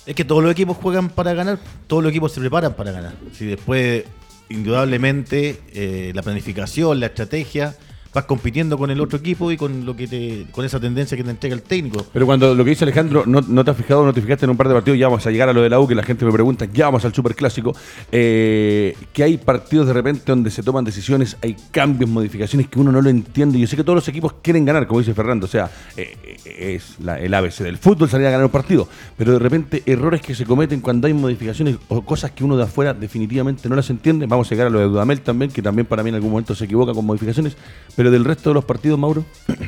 Es 0.07 0.15
que 0.15 0.25
todos 0.25 0.43
los 0.43 0.53
equipos 0.53 0.77
juegan 0.77 1.09
para 1.09 1.33
ganar, 1.35 1.59
todos 1.87 2.03
los 2.03 2.11
equipos 2.11 2.33
se 2.33 2.41
preparan 2.41 2.75
para 2.75 2.93
ganar. 2.93 3.13
Si 3.33 3.47
después, 3.47 4.05
indudablemente, 4.49 5.61
eh, 5.73 6.13
la 6.15 6.23
planificación, 6.23 7.01
la 7.01 7.07
estrategia, 7.07 7.75
vas 8.15 8.25
compitiendo 8.27 8.79
con 8.79 8.91
el 8.91 9.01
otro 9.01 9.19
equipo 9.19 9.51
y 9.51 9.57
con 9.57 9.85
lo 9.85 9.97
que 9.97 10.07
te, 10.07 10.47
con 10.53 10.65
esa 10.65 10.79
tendencia 10.79 11.17
que 11.17 11.25
te 11.25 11.31
entrega 11.31 11.55
el 11.57 11.63
técnico. 11.63 12.07
Pero 12.13 12.27
cuando 12.27 12.55
lo 12.55 12.65
que 12.65 12.71
dice 12.71 12.85
Alejandro, 12.85 13.25
no, 13.27 13.41
no 13.41 13.65
te 13.65 13.71
has 13.73 13.77
fijado, 13.77 14.05
no 14.05 14.13
te 14.13 14.21
fijaste 14.23 14.45
en 14.47 14.51
un 14.51 14.57
par 14.57 14.69
de 14.69 14.75
partidos, 14.75 14.99
ya 14.99 15.09
vamos 15.09 15.27
a 15.27 15.31
llegar 15.31 15.49
a 15.49 15.53
lo 15.53 15.63
de 15.63 15.69
la 15.69 15.81
U, 15.81 15.89
que 15.89 15.95
la 15.95 16.03
gente 16.05 16.25
me 16.25 16.33
pregunta, 16.33 16.67
ya 16.73 16.85
vamos 16.87 17.05
al 17.05 17.13
superclásico, 17.13 17.75
eh, 18.13 18.97
que 19.13 19.23
hay 19.25 19.37
partidos 19.39 19.87
de 19.89 19.93
repente 19.93 20.23
donde 20.27 20.51
se 20.51 20.63
toman 20.63 20.85
decisiones, 20.85 21.37
hay 21.43 21.57
cambios, 21.71 22.09
modificaciones 22.09 22.69
que 22.69 22.79
uno 22.79 22.93
no 22.93 23.03
lo 23.03 23.11
entiende. 23.11 23.59
Yo 23.59 23.67
sé 23.67 23.77
que 23.77 23.83
todos 23.85 23.97
los 23.97 24.09
equipos 24.09 24.35
quieren 24.43 24.65
ganar, 24.65 24.87
como 24.87 25.01
dice 25.01 25.15
Fernando, 25.15 25.47
o 25.47 25.49
sea, 25.49 25.71
eh, 25.97 26.17
eh, 26.45 26.75
es 26.77 26.95
la- 27.01 27.19
el 27.21 27.35
ABC 27.35 27.65
del 27.65 27.79
fútbol 27.79 28.09
salir 28.09 28.27
a 28.29 28.31
ganar 28.31 28.45
un 28.47 28.53
partido, 28.53 28.89
pero 29.17 29.33
de 29.33 29.39
repente 29.41 29.83
errores 29.87 30.21
que 30.21 30.35
se 30.35 30.45
cometen 30.45 30.81
cuando 30.81 31.07
hay 31.07 31.15
modificaciones 31.15 31.77
o 31.89 32.03
cosas 32.03 32.31
que 32.31 32.45
uno 32.45 32.57
de 32.57 32.63
afuera 32.63 32.95
definitivamente 32.95 33.69
no 33.69 33.75
las 33.77 33.91
entiende. 33.91 34.27
Vamos 34.27 34.47
a 34.47 34.51
llegar 34.55 34.69
a 34.69 34.71
lo 34.71 34.79
de 34.79 34.87
Dudamel 34.87 35.21
también, 35.21 35.51
que 35.51 35.63
también 35.63 35.87
para 35.87 36.03
mí 36.03 36.11
en 36.11 36.15
algún 36.15 36.31
momento 36.31 36.55
se 36.55 36.65
equivoca 36.67 36.93
con 36.93 37.05
modificaciones, 37.05 37.57
pero 37.97 38.04
del 38.11 38.25
resto 38.25 38.51
de 38.51 38.55
los 38.55 38.65
partidos, 38.65 38.99
Mauro. 38.99 39.25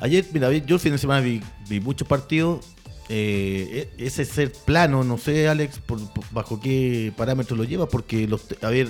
Ayer, 0.00 0.24
mira, 0.32 0.52
yo 0.52 0.76
el 0.76 0.80
fin 0.80 0.92
de 0.92 0.98
semana 0.98 1.20
vi, 1.20 1.40
vi 1.68 1.80
muchos 1.80 2.06
partidos. 2.06 2.64
eh, 3.10 3.88
e- 3.98 4.04
ese 4.06 4.24
ser 4.26 4.52
plano, 4.52 5.02
no 5.02 5.16
sé, 5.16 5.48
Alex, 5.48 5.78
por- 5.78 6.12
por- 6.12 6.24
bajo 6.30 6.60
qué 6.60 7.10
parámetros 7.16 7.56
lo 7.58 7.64
lleva, 7.64 7.88
porque 7.88 8.28
los, 8.28 8.42
a 8.60 8.68
ver, 8.68 8.88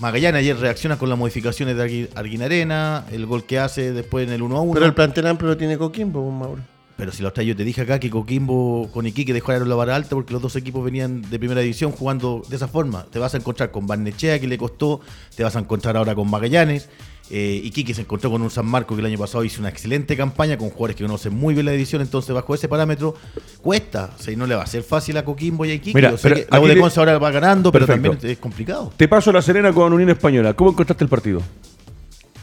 Magallanes 0.00 0.40
ayer 0.40 0.56
reacciona 0.58 0.98
con 0.98 1.08
las 1.08 1.16
modificaciones 1.16 1.76
de 1.76 1.84
Argui- 1.86 2.08
Arguinarena, 2.16 3.04
el 3.12 3.26
gol 3.26 3.44
que 3.44 3.60
hace 3.60 3.92
después 3.92 4.26
en 4.26 4.32
el 4.34 4.42
1 4.42 4.56
a 4.56 4.60
1. 4.62 4.72
Pero 4.74 4.86
el 4.86 4.94
plantel 4.94 5.26
amplio 5.28 5.50
lo 5.50 5.56
tiene 5.56 5.78
Coquimbo, 5.78 6.20
pues, 6.20 6.34
Mauro. 6.34 6.62
Pero 6.96 7.12
si 7.12 7.22
la 7.22 7.28
otra 7.28 7.42
yo 7.44 7.54
te 7.56 7.62
dije 7.64 7.80
acá 7.82 7.98
que 8.00 8.10
Coquimbo 8.10 8.90
con 8.92 9.06
Iquique 9.06 9.32
dejaron 9.32 9.68
la 9.68 9.74
vara 9.76 9.94
alta 9.94 10.10
porque 10.16 10.32
los 10.34 10.42
dos 10.42 10.56
equipos 10.56 10.84
venían 10.84 11.22
de 11.22 11.38
primera 11.38 11.60
división 11.60 11.92
jugando 11.92 12.42
de 12.48 12.56
esa 12.56 12.66
forma. 12.68 13.04
Te 13.10 13.18
vas 13.20 13.32
a 13.34 13.36
encontrar 13.38 13.70
con 13.70 13.86
Barnechea 13.86 14.38
que 14.40 14.46
le 14.48 14.58
costó, 14.58 15.00
te 15.36 15.42
vas 15.44 15.54
a 15.56 15.60
encontrar 15.60 15.96
ahora 15.96 16.14
con 16.14 16.28
Magallanes. 16.28 16.88
Eh, 17.30 17.60
Iquique 17.64 17.94
se 17.94 18.00
encontró 18.00 18.28
con 18.30 18.42
un 18.42 18.50
San 18.50 18.66
Marco 18.66 18.96
que 18.96 19.00
el 19.00 19.06
año 19.06 19.18
pasado 19.18 19.44
hizo 19.44 19.60
una 19.60 19.68
excelente 19.68 20.16
campaña 20.16 20.58
con 20.58 20.68
jugadores 20.70 20.96
que 20.96 21.04
conocen 21.04 21.32
muy 21.32 21.54
bien 21.54 21.66
la 21.66 21.72
división, 21.72 22.02
entonces 22.02 22.34
bajo 22.34 22.54
ese 22.54 22.66
parámetro 22.66 23.14
cuesta, 23.62 24.10
o 24.18 24.22
sea, 24.22 24.36
no 24.36 24.46
le 24.46 24.56
va 24.56 24.64
a 24.64 24.66
ser 24.66 24.82
fácil 24.82 25.16
a 25.16 25.24
Coquimbo 25.24 25.64
y 25.64 25.70
a 25.70 25.74
Iquique. 25.74 25.94
Mira, 25.94 26.14
pero 26.20 26.34
que 26.34 26.46
la 26.50 26.60
de 26.60 26.80
Conce 26.80 26.98
ahora 26.98 27.18
va 27.18 27.30
ganando, 27.30 27.70
pero 27.70 27.86
también 27.86 28.18
es 28.22 28.38
complicado. 28.38 28.92
Te 28.96 29.06
paso 29.06 29.30
la 29.30 29.42
Serena 29.42 29.72
con 29.72 29.92
Unión 29.92 30.10
Española. 30.10 30.54
¿Cómo 30.54 30.70
encontraste 30.70 31.04
el 31.04 31.10
partido? 31.10 31.40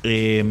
Eh, 0.04 0.44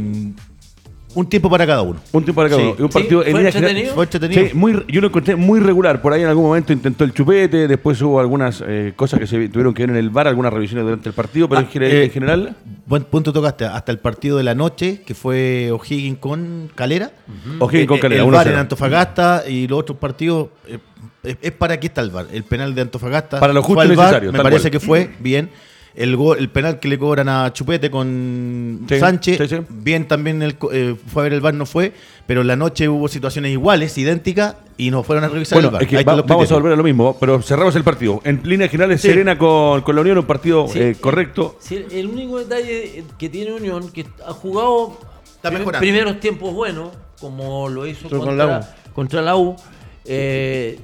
un 1.17 1.29
tiempo 1.29 1.51
para 1.51 1.67
cada 1.67 1.83
uno. 1.83 1.99
Un 2.13 2.23
tiempo 2.25 2.41
para 2.43 2.49
cada 2.51 2.61
Sí. 2.61 2.67
uno. 2.69 2.77
Y 2.79 2.83
un 2.83 2.93
Sí, 2.93 2.99
partido 2.99 3.21
en 3.25 3.31
¿fue 3.33 3.41
líneas 3.41 3.55
generales- 3.55 3.89
entretenido? 3.89 3.95
Fue 3.95 4.05
entretenido. 4.05 4.43
Sí, 4.47 4.55
muy, 4.55 4.85
yo 4.89 5.01
lo 5.01 5.07
encontré 5.09 5.35
muy 5.37 5.61
regular. 5.61 6.01
Por 6.03 6.13
ahí 6.13 6.23
en 6.23 6.29
algún 6.29 6.45
momento 6.45 6.73
intentó 6.73 7.05
el 7.05 7.13
chupete, 7.13 7.67
después 7.67 8.01
hubo 8.03 8.21
algunas 8.21 8.63
eh, 8.67 8.93
cosas 8.95 9.19
que 9.19 9.27
se 9.27 9.49
tuvieron 9.49 9.75
que 9.75 9.83
ver 9.83 9.91
en 9.91 9.97
el 9.97 10.11
bar, 10.11 10.29
algunas 10.29 10.53
revisiones 10.53 10.85
durante 10.85 11.09
el 11.09 11.15
partido, 11.15 11.49
pero 11.49 11.61
Ah, 11.61 11.65
en, 11.65 11.69
general, 11.71 11.97
eh, 11.97 12.05
en 12.05 12.11
general, 12.11 12.57
Buen 12.87 13.03
punto 13.05 13.33
tocaste. 13.33 13.65
Hasta 13.65 13.91
el 13.91 13.99
partido 13.99 14.37
de 14.37 14.45
la 14.45 14.55
noche, 14.55 15.03
que 15.05 15.15
fue 15.15 15.71
O'Higgins 15.73 16.19
con 16.19 16.71
Calera. 16.75 17.11
O'Higgins 17.59 17.89
con 17.89 17.97
Eh, 17.97 18.01
Calera, 18.01 18.23
El 18.23 18.29
1-0. 18.29 18.33
VAR 18.37 18.49
en 18.49 18.59
Antofagasta 18.59 19.43
y 19.49 19.67
los 19.67 19.81
otros 19.81 19.99
partidos. 19.99 20.49
eh, 20.69 20.79
es, 21.25 21.37
es 21.43 21.51
para 21.53 21.81
qué 21.81 21.89
está 21.89 22.03
el 22.03 22.11
VAR. 22.11 22.27
El 22.33 22.45
penal 22.45 22.75
de 22.75 22.83
Antofagasta. 22.83 23.41
Para 23.41 23.53
lo 23.53 23.63
justo 23.63 23.75
fue 23.75 23.83
al 23.85 23.89
necesario, 23.89 24.31
Me 24.33 24.41
parece 24.41 24.63
cual. 24.63 24.71
que 24.71 24.81
fue 24.81 25.11
bien. 25.19 25.51
El, 25.97 26.15
gol- 26.15 26.37
el 26.39 26.51
penal 26.51 26.79
que 26.79 26.89
le 26.89 26.99
cobran 26.99 27.29
a 27.29 27.51
Chupete 27.55 27.91
con 27.91 28.85
Sí, 28.89 28.99
Sánchez. 28.99 29.39
sí, 29.39 29.49
sí. 29.49 29.57
Bien 29.71 30.07
también 30.07 30.43
el, 30.43 30.55
eh, 30.73 30.95
fue 31.07 31.23
a 31.23 31.25
ver 31.25 31.33
el 31.33 31.41
VAR, 31.41 31.55
no 31.55 31.65
fue. 31.65 31.93
Pero 32.27 32.43
en 32.43 32.49
la 32.49 32.57
noche 32.57 32.87
hubo 32.89 33.09
situaciones 33.09 33.51
iguales, 33.53 33.97
idénticas, 33.97 34.57
y 34.77 34.91
no 34.91 35.03
fueron 35.03 35.25
a 35.25 35.29
revisar 35.29 35.57
bueno, 35.57 35.69
el 35.69 35.73
VAR. 35.73 35.83
es 35.85 35.89
que 35.89 36.05
va- 36.05 36.21
vamos 36.23 36.51
a 36.51 36.55
volver 36.55 36.75
a 36.75 36.77
lo 36.77 36.83
mismo, 36.83 37.17
pero 37.19 37.41
cerramos 37.41 37.75
el 37.77 37.83
partido. 37.85 38.21
En 38.25 38.43
líneas 38.45 38.71
generales, 38.71 39.01
Sí. 39.01 39.09
Serena 39.09 39.39
con, 39.39 39.81
con 39.81 39.95
la 39.95 40.03
Unión, 40.03 40.19
un 40.19 40.27
partido 40.27 40.69
Sí, 40.69 40.79
eh, 40.81 40.97
correcto. 41.01 41.57
Sí, 41.61 41.85
el 41.91 42.07
único 42.09 42.39
detalle 42.39 43.05
que 43.19 43.29
tiene 43.31 43.53
Unión, 43.55 43.91
que 43.91 44.05
ha 44.27 44.33
jugado 44.33 44.99
Está 45.43 45.51
primeros 45.79 46.21
tiempos 46.21 46.53
buenos, 46.53 46.91
como 47.21 47.69
lo 47.71 47.87
hizo 47.87 48.09
Con 48.11 48.19
contra, 48.19 48.35
la 48.47 48.59
U. 48.59 48.93
contra 48.93 49.23
la 49.23 49.37
U, 49.37 49.57
eh, 50.05 50.79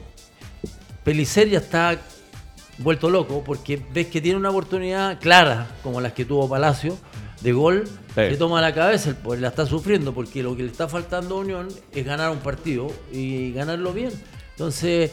Pelicer 1.04 1.49
ya 1.50 1.59
está 1.59 2.00
vuelto 2.83 3.11
loco 3.11 3.43
porque 3.45 3.81
ves 3.93 4.07
que 4.09 4.21
tiene 4.21 4.39
una 4.39 4.51
oportunidad 4.51 5.19
clara, 5.21 5.67
como 5.83 6.01
las 6.01 6.12
que 6.12 6.25
tuvo 6.25 6.49
Palacio, 6.49 6.97
de 7.41 7.53
gol, 7.53 7.85
Sí. 8.15 8.15
se 8.15 8.37
toma 8.37 8.61
la 8.61 8.73
cabeza, 8.73 9.11
el 9.11 9.17
poder 9.17 9.41
la 9.41 9.49
está 9.49 9.67
sufriendo 9.67 10.12
porque 10.15 10.43
lo 10.43 10.57
que 10.57 10.62
le 10.62 10.71
está 10.71 10.87
faltando 10.89 11.37
a 11.37 11.41
Unión 11.41 11.69
es 11.93 12.05
ganar 12.05 12.31
un 12.31 12.39
partido 12.39 12.89
y 13.12 13.53
ganarlo 13.53 13.93
bien. 13.93 14.11
Entonces, 14.53 15.11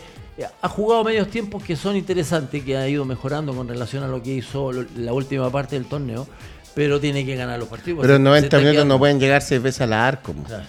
ha 0.62 0.70
jugado 0.70 1.04
medios 1.04 1.28
tiempos 1.30 1.64
que 1.64 1.76
son 1.76 1.96
interesantes, 1.96 2.64
que 2.64 2.78
ha 2.78 2.88
ido 2.88 3.04
mejorando 3.06 3.54
con 3.54 3.68
relación 3.68 4.04
a 4.04 4.08
lo 4.08 4.22
que 4.22 4.32
hizo 4.36 4.72
la 4.96 5.12
última 5.14 5.50
parte 5.52 5.76
del 5.76 5.86
torneo, 5.86 6.28
pero 6.76 7.00
tiene 7.00 7.26
que 7.26 7.36
ganar 7.36 7.58
los 7.60 7.68
partidos. 7.68 8.02
Pero 8.02 8.14
en 8.16 8.20
Se- 8.20 8.24
se 8.24 8.30
90 8.30 8.46
está 8.46 8.58
minutos 8.58 8.74
quedando- 8.76 8.94
no 8.96 9.00
pueden 9.00 9.20
llegar 9.20 9.42
seis 9.42 9.62
veces 9.62 9.82
al 9.82 9.94
arco. 9.94 10.34
Claro. 10.46 10.64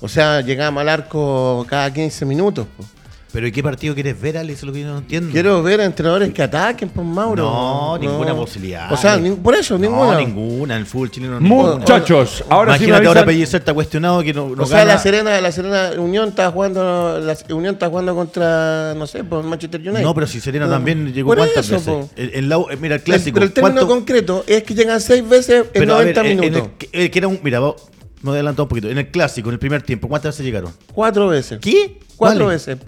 O 0.00 0.08
sea, 0.08 0.40
llegamos 0.42 0.80
al 0.80 0.88
arco 0.90 1.66
cada 1.68 1.92
15 1.92 2.24
minutos. 2.24 2.66
po. 2.76 2.84
Pero 3.30 3.46
¿y 3.46 3.52
qué 3.52 3.62
partido 3.62 3.94
quieres 3.94 4.18
ver, 4.18 4.38
Alex? 4.38 4.60
Es 4.60 4.64
lo 4.64 4.72
que 4.72 4.80
yo 4.80 4.86
no 4.86 4.98
entiendo. 4.98 5.30
Quiero 5.32 5.62
ver 5.62 5.82
a 5.82 5.84
entrenadores 5.84 6.32
que 6.32 6.42
ataquen, 6.42 6.88
pues 6.88 7.06
Mauro. 7.06 7.42
No, 7.42 7.98
ninguna 7.98 8.34
posibilidad. 8.34 8.90
O 8.90 8.96
sea, 8.96 9.18
ni- 9.18 9.32
por 9.32 9.54
eso, 9.54 9.78
ninguna. 9.78 10.14
No, 10.14 10.18
ninguna. 10.20 10.74
En 10.76 10.80
el 10.80 10.86
fútbol 10.86 11.10
chileno 11.10 11.38
ninguna. 11.38 11.74
Muchachos, 11.76 12.42
ahora 12.48 12.72
sí 12.78 12.80
me 12.80 12.86
Imagínate 12.88 13.06
ahora 13.08 13.20
avisan- 13.20 13.26
Pellicer 13.26 13.60
está 13.60 13.74
cuestionado 13.74 14.22
que 14.22 14.32
no, 14.32 14.56
no 14.56 14.62
o 14.62 14.66
sea, 14.66 14.78
gana. 14.78 14.94
la 14.94 14.98
Serena, 14.98 15.40
la 15.42 15.52
Serena 15.52 15.90
Unión 15.98 16.30
está 16.30 16.50
jugando, 16.50 17.20
la 17.20 17.36
Unión 17.54 17.74
está 17.74 17.88
jugando 17.90 18.14
contra, 18.14 18.94
no 18.94 19.06
sé, 19.06 19.22
pues 19.24 19.44
Manchester 19.44 19.80
United. 19.82 20.02
No, 20.02 20.14
pero 20.14 20.26
si 20.26 20.40
Serena 20.40 20.64
No. 20.64 20.72
también 20.72 21.12
llegó 21.12 21.28
Por 21.28 21.36
cuántas 21.38 21.70
eso, 21.70 21.98
veces. 21.98 22.10
En- 22.16 22.30
en 22.44 22.48
la- 22.48 22.56
eh, 22.56 22.78
mira, 22.80 22.94
el 22.94 23.02
clásico. 23.02 23.34
Pero 23.34 23.44
el 23.46 23.52
término 23.52 23.74
¿cuánto- 23.74 23.94
concreto 23.94 24.44
es 24.46 24.62
que 24.62 24.74
llegan 24.74 25.02
seis 25.02 25.28
veces 25.28 25.66
en 25.66 25.66
pero, 25.74 25.94
a 25.96 25.98
ver, 25.98 26.14
90 26.16 26.20
en- 26.22 26.26
en 26.26 26.32
el 26.44 26.50
minutos. 26.50 26.70
que- 26.78 26.88
eh, 26.92 27.10
que 27.10 27.18
era 27.18 27.28
un, 27.28 27.38
mira, 27.42 27.60
vos- 27.60 27.76
me 28.22 28.30
adelantado 28.30 28.62
un 28.64 28.68
poquito. 28.70 28.88
En 28.88 28.96
el 28.96 29.08
clásico, 29.10 29.50
en 29.50 29.52
el 29.52 29.58
primer 29.58 29.82
tiempo, 29.82 30.08
¿cuántas 30.08 30.34
veces 30.34 30.46
llegaron? 30.46 30.72
Cuatro 30.94 31.28
veces. 31.28 31.58
¿Qué? 31.60 31.98
Cuatro 32.16 32.46
veces. 32.48 32.78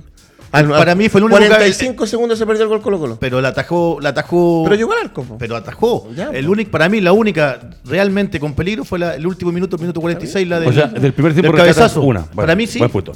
Al- 0.52 0.68
Para 0.68 0.92
al- 0.92 0.98
mí 0.98 1.08
fue 1.08 1.20
el 1.20 1.24
único 1.26 1.38
que- 1.40 1.46
45 1.48 2.06
segundos 2.06 2.38
se 2.38 2.44
perdió 2.46 2.64
el 2.64 2.68
gol 2.68 2.82
Colo 2.82 2.98
Colo. 2.98 3.16
Pero 3.20 3.40
la 3.40 3.48
atajó, 3.48 3.98
la 4.00 4.08
atajó. 4.10 4.62
Pero 4.64 4.74
llegó 4.76 4.92
al 4.92 4.98
arco. 5.04 5.22
po. 5.22 5.38
Pero 5.38 5.54
atajó. 5.56 6.08
Ya, 6.16 6.30
el 6.30 6.48
único, 6.48 6.70
para 6.70 6.88
mí, 6.88 7.00
la 7.00 7.12
única 7.12 7.60
realmente 7.84 8.40
con 8.40 8.54
peligro 8.54 8.84
fue 8.84 8.98
la- 8.98 9.14
el 9.14 9.26
último 9.26 9.52
minuto, 9.52 9.78
minuto 9.78 10.00
46, 10.00 10.48
la 10.48 10.58
del, 10.60 10.68
O 10.68 10.72
sea, 10.72 10.86
del 10.88 11.12
primer 11.12 11.32
tiempo 11.34 11.52
del 11.52 11.60
cabezazo. 11.60 12.02
una. 12.02 12.24
para 12.24 12.54
mí 12.56 12.66
sí. 12.66 12.78
Buen 12.78 12.90
punto. 12.90 13.12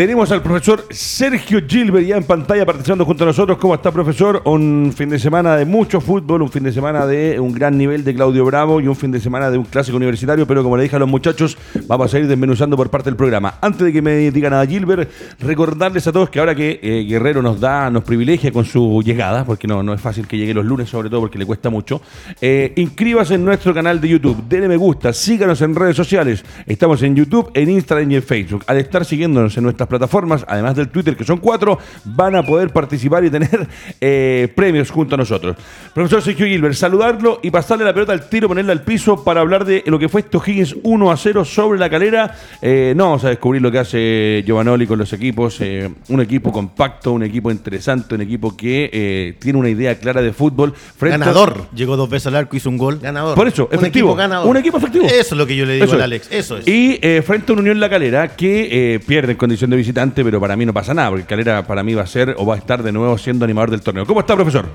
Tenemos 0.00 0.32
al 0.32 0.40
profesor 0.40 0.86
Sergio 0.88 1.60
Gilbert 1.68 2.06
ya 2.06 2.16
en 2.16 2.24
pantalla 2.24 2.64
participando 2.64 3.04
junto 3.04 3.24
a 3.24 3.26
nosotros. 3.26 3.58
¿Cómo 3.58 3.74
está, 3.74 3.92
profesor? 3.92 4.40
Un 4.46 4.94
fin 4.96 5.10
de 5.10 5.18
semana 5.18 5.58
de 5.58 5.66
mucho 5.66 6.00
fútbol, 6.00 6.40
un 6.40 6.50
fin 6.50 6.62
de 6.62 6.72
semana 6.72 7.06
de 7.06 7.38
un 7.38 7.52
gran 7.52 7.76
nivel 7.76 8.02
de 8.02 8.14
Claudio 8.14 8.46
Bravo 8.46 8.80
y 8.80 8.88
un 8.88 8.96
fin 8.96 9.10
de 9.10 9.20
semana 9.20 9.50
de 9.50 9.58
un 9.58 9.64
clásico 9.64 9.98
universitario, 9.98 10.46
pero 10.46 10.62
como 10.62 10.78
le 10.78 10.84
dije 10.84 10.96
a 10.96 10.98
los 10.98 11.08
muchachos, 11.10 11.58
vamos 11.86 12.14
a 12.14 12.18
ir 12.18 12.26
desmenuzando 12.26 12.78
por 12.78 12.88
parte 12.88 13.10
del 13.10 13.16
programa. 13.16 13.56
Antes 13.60 13.82
de 13.82 13.92
que 13.92 14.00
me 14.00 14.30
digan 14.30 14.54
a 14.54 14.64
Gilbert, 14.64 15.10
recordarles 15.38 16.06
a 16.06 16.12
todos 16.12 16.30
que 16.30 16.38
ahora 16.38 16.54
que 16.54 16.80
eh, 16.82 17.04
Guerrero 17.06 17.42
nos 17.42 17.60
da, 17.60 17.90
nos 17.90 18.02
privilegia 18.02 18.52
con 18.52 18.64
su 18.64 19.02
llegada, 19.04 19.44
porque 19.44 19.68
no, 19.68 19.82
no 19.82 19.92
es 19.92 20.00
fácil 20.00 20.26
que 20.26 20.38
llegue 20.38 20.54
los 20.54 20.64
lunes, 20.64 20.88
sobre 20.88 21.10
todo 21.10 21.20
porque 21.20 21.36
le 21.36 21.44
cuesta 21.44 21.68
mucho, 21.68 22.00
eh, 22.40 22.72
inscríbase 22.76 23.34
en 23.34 23.44
nuestro 23.44 23.74
canal 23.74 24.00
de 24.00 24.08
YouTube, 24.08 24.44
denle 24.48 24.66
me 24.66 24.78
gusta, 24.78 25.12
síganos 25.12 25.60
en 25.60 25.74
redes 25.74 25.94
sociales. 25.94 26.42
Estamos 26.64 27.02
en 27.02 27.14
YouTube, 27.14 27.50
en 27.52 27.68
Instagram 27.68 28.10
y 28.12 28.16
en 28.16 28.22
Facebook. 28.22 28.64
Al 28.66 28.78
estar 28.78 29.04
siguiéndonos 29.04 29.54
en 29.58 29.64
nuestras 29.64 29.89
plataformas, 29.90 30.44
además 30.48 30.74
del 30.76 30.88
Twitter, 30.88 31.14
que 31.16 31.24
son 31.24 31.36
cuatro, 31.38 31.78
van 32.04 32.34
a 32.36 32.42
poder 32.42 32.70
participar 32.70 33.22
y 33.24 33.30
tener 33.30 33.68
eh, 34.00 34.48
premios 34.54 34.90
junto 34.90 35.16
a 35.16 35.18
nosotros. 35.18 35.56
Profesor 35.92 36.22
Sergio 36.22 36.46
Gilbert, 36.46 36.74
saludarlo 36.74 37.40
y 37.42 37.50
pasarle 37.50 37.84
la 37.84 37.92
pelota 37.92 38.12
al 38.12 38.28
tiro, 38.28 38.48
ponerla 38.48 38.72
al 38.72 38.82
piso 38.82 39.22
para 39.22 39.40
hablar 39.42 39.64
de 39.66 39.82
lo 39.86 39.98
que 39.98 40.08
fue 40.08 40.22
este 40.22 40.38
Higgins 40.38 40.76
1 40.82 41.10
a 41.10 41.16
0 41.16 41.44
sobre 41.44 41.78
la 41.78 41.90
calera. 41.90 42.34
Eh, 42.62 42.94
no 42.96 43.04
vamos 43.04 43.24
a 43.24 43.28
descubrir 43.28 43.60
lo 43.60 43.70
que 43.70 43.78
hace 43.80 44.42
Giovanoli 44.46 44.86
con 44.86 44.98
los 44.98 45.12
equipos. 45.12 45.60
eh, 45.60 45.90
un 46.08 46.20
equipo 46.20 46.52
compacto, 46.52 47.12
un 47.12 47.22
equipo 47.24 47.50
interesante, 47.50 48.14
un 48.14 48.20
equipo 48.22 48.56
que 48.56 48.88
eh, 48.92 49.34
tiene 49.38 49.58
una 49.58 49.68
idea 49.68 49.98
clara 49.98 50.22
de 50.22 50.32
fútbol. 50.32 50.72
frente 50.72 51.16
a- 51.16 51.18
Ganador. 51.18 51.66
Llegó 51.74 51.96
dos 51.96 52.08
veces 52.08 52.28
al 52.28 52.36
arco, 52.36 52.56
hizo 52.56 52.68
un 52.70 52.78
gol. 52.78 52.98
Ganador. 53.00 53.34
Por 53.34 53.48
eso, 53.48 53.68
Un 53.70 53.74
efectivo. 53.78 54.08
equipo 54.10 54.14
ganador. 54.16 54.48
Un 54.48 54.56
equipo 54.56 54.78
efectivo. 54.78 55.06
Eso 55.06 55.16
es 55.20 55.32
lo 55.32 55.46
que 55.46 55.56
yo 55.56 55.66
le 55.66 55.74
digo 55.74 55.84
Eso 55.86 55.96
es. 55.96 56.02
Alex. 56.02 56.28
Eso 56.30 56.56
es. 56.58 56.68
Y 56.68 56.98
eh, 57.02 57.22
frente 57.26 57.50
a 57.50 57.54
una 57.54 57.62
Unión 57.62 57.80
La 57.80 57.88
Calera 57.90 58.28
que 58.28 58.94
eh, 58.94 59.00
pierde 59.00 59.32
en 59.32 59.38
condición 59.38 59.69
visitante, 59.76 60.24
pero 60.24 60.40
para 60.40 60.56
mí 60.56 60.64
no 60.66 60.72
pasa 60.72 60.94
nada, 60.94 61.10
porque 61.10 61.24
Calera 61.26 61.66
para 61.66 61.82
mí 61.82 61.94
va 61.94 62.02
a 62.02 62.06
ser 62.06 62.34
o 62.38 62.46
va 62.46 62.54
a 62.54 62.58
estar 62.58 62.82
de 62.82 62.92
nuevo 62.92 63.16
siendo 63.18 63.44
animador 63.44 63.70
del 63.70 63.80
torneo. 63.82 64.06
¿Cómo 64.06 64.20
está, 64.20 64.34
profesor? 64.34 64.68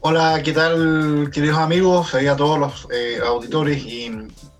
Hola, 0.00 0.42
¿qué 0.42 0.52
tal, 0.52 1.30
queridos 1.32 1.58
amigos? 1.58 2.14
Y 2.22 2.26
a 2.26 2.36
todos 2.36 2.58
los 2.58 2.88
eh, 2.92 3.18
auditores 3.24 3.82
y, 3.84 4.10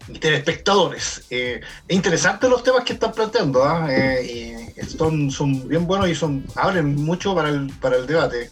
y 0.08 0.18
telespectadores. 0.18 1.26
Eh, 1.28 1.60
es 1.86 1.96
interesante 1.96 2.48
los 2.48 2.62
temas 2.62 2.82
que 2.84 2.94
están 2.94 3.12
planteando, 3.12 3.62
¿ah? 3.62 3.86
Eh, 3.90 4.74
y 4.80 4.86
son, 4.86 5.30
son 5.30 5.68
bien 5.68 5.86
buenos 5.86 6.08
y 6.08 6.14
son 6.14 6.44
abren 6.54 6.96
mucho 6.96 7.34
para 7.34 7.50
el, 7.50 7.70
para 7.80 7.96
el 7.96 8.06
debate. 8.06 8.50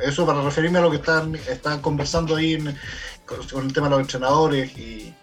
Eso 0.00 0.26
para 0.26 0.42
referirme 0.42 0.78
a 0.78 0.82
lo 0.82 0.90
que 0.90 0.96
están, 0.96 1.36
están 1.48 1.80
conversando 1.80 2.34
ahí 2.36 2.58
con, 3.24 3.46
con 3.48 3.64
el 3.66 3.72
tema 3.72 3.86
de 3.86 3.90
los 3.92 4.00
entrenadores 4.00 4.76
y- 4.76 5.14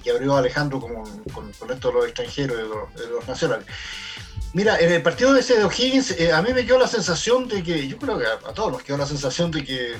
que 0.00 0.10
abrió 0.10 0.36
Alejandro 0.36 0.80
con, 0.80 0.94
con- 1.32 1.52
con 1.52 1.70
esto 1.70 1.88
de 1.88 1.94
los 1.94 2.04
extranjeros 2.06 2.56
y 2.58 2.62
de 2.62 2.68
los, 2.68 3.10
los 3.10 3.28
nacionales. 3.28 3.66
Mira, 4.52 4.78
en 4.80 4.90
el 4.92 5.00
partido 5.02 5.32
de 5.32 5.40
ese 5.40 5.56
de 5.56 5.64
O'Higgins, 5.64 6.10
eh, 6.18 6.32
a 6.32 6.42
mí 6.42 6.52
me 6.52 6.66
quedó 6.66 6.78
la 6.78 6.88
sensación 6.88 7.46
de 7.46 7.62
que, 7.62 7.86
yo 7.86 7.96
creo 7.98 8.18
que 8.18 8.26
a, 8.26 8.38
todos 8.52 8.72
nos 8.72 8.82
quedó 8.82 8.96
la 8.96 9.06
sensación 9.06 9.50
de 9.52 9.64
que, 9.64 9.94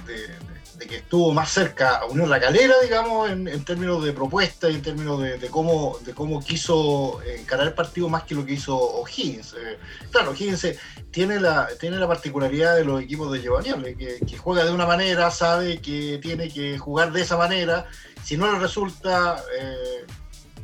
de 0.80 0.86
que 0.86 0.96
estuvo 0.96 1.30
más 1.34 1.52
cerca 1.52 1.98
a 1.98 2.06
Unión 2.06 2.30
La 2.30 2.40
Calera, 2.40 2.74
digamos, 2.82 3.30
en, 3.30 3.64
términos 3.66 4.02
de 4.02 4.14
propuesta 4.14 4.70
y 4.70 4.76
en 4.76 4.82
términos 4.82 5.20
de, 5.20 5.48
cómo, 5.50 5.98
de 6.06 6.14
cómo 6.14 6.42
quiso 6.42 7.20
encarar 7.22 7.66
el 7.66 7.74
partido 7.74 8.08
más 8.08 8.22
que 8.22 8.34
lo 8.34 8.46
que 8.46 8.54
hizo 8.54 8.74
O'Higgins. 8.74 9.52
Eh, 9.52 9.78
claro, 10.10 10.30
O'Higgins 10.30 10.64
eh, 10.64 10.78
tiene 11.10 11.38
la, 11.38 11.68
tiene 11.78 11.98
la 11.98 12.08
particularidad 12.08 12.76
de 12.76 12.86
los 12.86 13.02
equipos 13.02 13.30
de 13.30 13.42
Giovanni, 13.42 13.94
que, 13.94 14.38
juega 14.38 14.64
de 14.64 14.72
una 14.72 14.86
manera, 14.86 15.30
sabe 15.30 15.82
que 15.82 16.18
tiene 16.22 16.48
que 16.48 16.78
jugar 16.78 17.12
de 17.12 17.20
esa 17.20 17.36
manera, 17.36 17.86
si 18.24 18.38
no 18.38 18.50
le 18.50 18.58
resulta, 18.58 19.44
eh, 19.60 20.06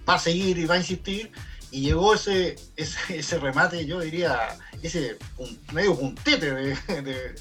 va 0.08 0.14
a 0.14 0.18
seguir 0.18 0.56
y 0.56 0.64
va 0.64 0.76
a 0.76 0.78
insistir 0.78 1.30
y 1.70 1.82
llegó 1.82 2.14
ese, 2.14 2.56
ese, 2.76 3.18
ese 3.18 3.38
remate, 3.38 3.85
yo 3.85 4.00
diría, 4.00 4.56
ese 4.82 5.18
medio 5.75 5.94
puntete 5.94 6.54
de, 6.54 7.02
de- 7.02 7.35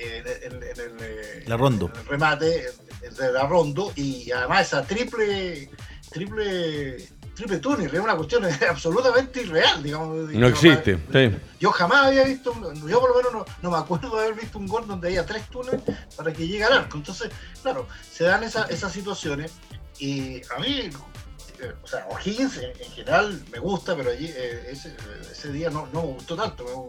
en, 0.00 0.26
en- 0.26 0.62
en 0.62 0.80
el, 0.80 0.96
eh, 1.00 1.44
La 1.46 1.56
Rondo. 1.56 1.90
en 1.94 2.00
el 2.00 2.06
remate 2.06 2.66
de 3.18 3.32
la 3.32 3.46
Rondo 3.46 3.92
y 3.96 4.30
además 4.30 4.66
esa 4.66 4.82
triple 4.84 5.70
triple 6.10 6.96
triple 7.34 7.58
túnel 7.58 7.86
es 7.94 8.00
una 8.00 8.16
cuestión 8.16 8.44
absolutamente 8.68 9.42
irreal 9.42 9.82
digamos 9.82 10.28
No 10.30 10.46
existe. 10.46 10.98
Sí. 11.12 11.36
yo 11.58 11.70
jamás 11.70 12.06
había 12.08 12.24
visto, 12.24 12.52
yo 12.86 13.00
por 13.00 13.10
lo 13.10 13.16
menos 13.16 13.32
no, 13.32 13.44
no 13.62 13.70
me 13.70 13.76
acuerdo 13.78 14.14
de 14.16 14.24
haber 14.26 14.34
visto 14.40 14.58
un 14.58 14.66
gol 14.66 14.86
donde 14.86 15.08
haya 15.08 15.24
tres 15.24 15.48
túneles 15.48 15.80
para 16.16 16.32
que 16.32 16.46
llegue 16.46 16.64
al 16.64 16.72
arco. 16.74 16.98
Entonces, 16.98 17.30
claro, 17.62 17.86
se 18.10 18.24
dan 18.24 18.42
esa- 18.44 18.64
esas 18.66 18.92
situaciones 18.92 19.52
y 19.98 20.42
a 20.54 20.58
mí, 20.58 20.90
eh, 21.60 21.72
o 21.82 21.86
sea, 21.86 22.06
O'Higgins 22.10 22.56
en, 22.58 22.70
en 22.82 22.90
general 22.92 23.42
me 23.52 23.58
gusta, 23.58 23.96
pero 23.96 24.10
allí, 24.10 24.26
eh, 24.34 24.68
ese, 24.70 24.94
ese 25.30 25.52
día 25.52 25.70
no, 25.70 25.86
no 25.92 26.02
me 26.02 26.08
gustó 26.14 26.36
tanto. 26.36 26.88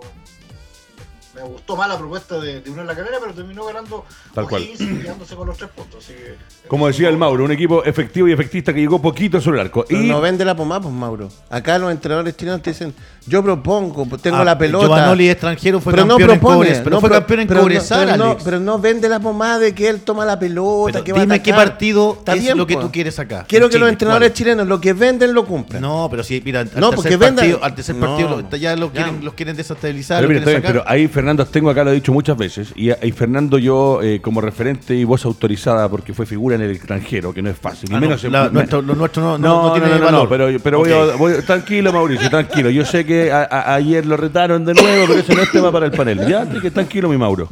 Me, 1.36 1.42
gustó 1.44 1.76
más 1.78 1.88
la 1.88 1.98
propuesta 1.98 2.40
de, 2.40 2.60
de 2.62 2.70
Unión 2.70 2.86
La 2.88 2.96
Carrera, 2.96 3.18
pero 3.22 3.34
terminó 3.34 3.66
ganando 3.66 4.04
Tal 4.34 4.48
cual. 4.48 4.64
Y 4.64 4.76
quedándose 4.78 5.36
con 5.36 5.48
los 5.48 5.58
tres 5.58 5.70
puntos. 5.76 6.04
Así 6.04 6.14
que, 6.14 6.36
Como 6.68 6.88
decía 6.88 7.08
el 7.10 7.18
Mauro, 7.18 7.46
un 7.46 7.52
equipo 7.52 7.84
efectivo 7.86 8.28
y 8.28 8.34
efectista 8.34 8.74
que 8.74 8.80
llegó 8.82 9.02
poquito 9.02 9.40
sobre 9.40 9.60
el 9.62 9.68
arco. 9.68 9.86
Pero 9.88 10.02
Y 10.02 10.08
no 10.08 10.20
vende 10.22 10.44
la 10.44 10.56
pomada, 10.56 10.82
pues 10.82 10.94
Mauro. 10.94 11.30
Acá 11.50 11.78
los 11.78 11.92
entrenadores 11.92 12.36
chilenos 12.36 12.62
te 12.62 12.72
dicen, 12.72 12.94
yo 13.26 13.42
propongo, 13.44 14.06
tengo 14.18 14.38
Ah, 14.38 14.44
la 14.44 14.58
pelota. 14.58 14.86
Giovanoli 14.88 15.30
extranjero 15.30 15.80
fue 15.80 15.94
pero 15.94 16.06
no 16.06 16.10
campeón 16.18 16.32
en 16.32 16.40
propone, 16.40 16.58
Cobres, 16.58 16.78
pero 16.80 16.90
no 16.96 17.00
fue 17.00 17.10
pro- 17.10 17.18
campeón 17.20 17.40
en 17.42 17.48
pero 17.48 17.60
no- 17.62 17.68
pero 17.68 18.18
no, 18.18 18.24
Alex. 18.32 18.44
pero 18.44 18.60
no 18.60 18.80
vende 18.80 19.10
la 19.10 19.20
pomada 19.20 19.60
de 19.60 19.74
que 19.76 19.88
él 19.88 20.02
toma 20.02 20.26
la 20.26 20.38
pelota, 20.40 20.92
Pero 20.94 21.04
que 21.06 21.14
va 21.14 21.20
a 21.20 21.22
dime 21.22 21.42
qué 21.42 21.52
atacar. 21.52 21.70
partido 21.70 22.16
Está 22.20 22.34
es 22.36 22.42
bien, 22.42 22.58
lo 22.58 22.68
que 22.68 22.76
tú 22.76 22.92
quieres 22.92 23.20
acá. 23.20 23.46
Quiero 23.48 23.66
en 23.68 23.72
que 23.72 23.80
los 23.80 23.90
entrenadores 23.90 24.30
¿cuál? 24.30 24.38
chilenos 24.38 24.68
lo 24.68 24.82
que 24.82 24.94
venden 24.94 25.34
lo 25.34 25.46
cumplan. 25.46 25.82
No, 25.82 26.08
pero 26.12 26.24
sí, 26.24 26.42
mira, 26.44 26.62
al 26.62 26.66
No, 26.76 26.90
tercer 26.90 26.96
porque 26.96 27.18
partido, 27.18 27.64
al 27.64 27.76
tercer 27.76 27.96
partido 27.96 28.42
ya, 28.58 28.76
lo 28.76 28.88
Ya. 28.88 28.94
quieren, 29.04 29.24
los 29.26 29.34
quieren 29.34 29.56
desestabilizar, 29.56 30.28
Pero, 30.28 30.84
ahí 30.88 31.08
Fernando 31.22 31.44
Astengo 31.44 31.70
acá 31.70 31.84
lo 31.84 31.92
he 31.92 31.94
dicho 31.94 32.12
muchas 32.12 32.36
veces 32.36 32.74
y, 32.76 32.90
y 32.90 33.12
Fernando 33.12 33.60
yo 33.60 34.02
eh, 34.02 34.20
como 34.22 34.42
referente 34.42 34.96
y 34.96 35.04
voz 35.04 35.24
autorizada 35.26 35.88
porque 35.88 36.16
fue 36.16 36.26
figura 36.26 36.56
en 36.56 36.64
el 36.64 36.72
extranjero, 36.72 37.32
que 37.32 37.44
no 37.44 37.52
es 37.52 37.58
fácil. 37.60 37.92
Y 37.92 37.94
Ah, 37.94 38.00
menos 38.00 38.24
no, 38.24 38.30
la- 38.32 38.46
me- 38.46 38.50
nuestro, 38.54 38.82
lo 38.82 38.96
nuestro 38.96 39.22
no, 39.22 39.38
no, 39.38 39.68
No, 39.68 39.74
tiene 39.74 39.88
no, 39.90 40.00
no, 40.00 40.06
valor. 40.06 40.24
no, 40.24 40.30
pero, 40.30 40.60
pero 40.64 40.78
voy 40.80 40.92
Ok. 40.92 40.98
a- 41.14 41.16
voy- 41.18 41.34
tranquilo, 41.46 41.94
Mauricio, 41.94 42.28
tranquilo. 42.28 42.72
Yo 42.72 42.84
sé 42.86 43.06
que 43.06 43.32
a- 43.32 43.44
a- 43.44 43.76
ayer 43.76 44.04
lo 44.04 44.18
retaron 44.18 44.66
de 44.66 44.74
nuevo, 44.74 45.06
pero 45.10 45.20
ese 45.20 45.36
no 45.36 45.44
es 45.44 45.52
tema 45.52 45.72
para 45.72 45.86
el 45.86 45.92
panel. 45.92 46.26
Ya, 46.28 46.50
que 46.60 46.72
tranquilo, 46.72 47.08
mi 47.08 47.18
Mauro. 47.18 47.48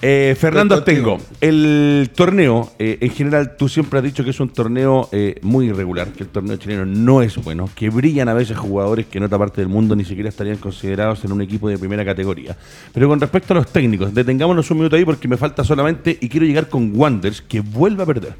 Eh, 0.00 0.36
Fernando 0.38 0.76
Astengo, 0.76 1.18
contigo. 1.18 1.36
el 1.40 2.10
torneo, 2.14 2.70
eh, 2.78 2.98
en 3.00 3.10
general, 3.10 3.56
tú 3.56 3.68
siempre 3.68 3.98
has 3.98 4.04
dicho 4.04 4.22
que 4.22 4.30
es 4.30 4.38
un 4.38 4.48
torneo 4.48 5.08
eh, 5.10 5.40
muy 5.42 5.66
irregular, 5.66 6.12
que 6.12 6.22
el 6.22 6.28
torneo 6.28 6.56
chileno 6.56 6.86
no 6.86 7.20
es 7.20 7.36
bueno, 7.42 7.68
que 7.74 7.90
brillan 7.90 8.28
a 8.28 8.34
veces 8.34 8.56
jugadores 8.56 9.06
que 9.06 9.18
en 9.18 9.24
otra 9.24 9.38
parte 9.38 9.60
del 9.60 9.68
mundo 9.68 9.96
ni 9.96 10.04
siquiera 10.04 10.28
estarían 10.28 10.58
considerados 10.58 11.24
en 11.24 11.32
un 11.32 11.42
equipo 11.42 11.68
de 11.68 11.78
primera 11.78 12.04
categoría. 12.04 12.56
Pero 12.94 13.08
con 13.08 13.20
respecto 13.20 13.54
a 13.54 13.56
los 13.56 13.72
técnicos, 13.72 14.14
detengámonos 14.14 14.70
un 14.70 14.76
minuto 14.76 14.94
ahí 14.94 15.04
porque 15.04 15.26
me 15.26 15.36
falta 15.36 15.64
solamente 15.64 16.16
y 16.20 16.28
quiero 16.28 16.46
llegar 16.46 16.68
con 16.68 16.92
Wanders, 16.94 17.42
que 17.42 17.60
vuelve 17.60 18.04
a 18.04 18.06
perder 18.06 18.34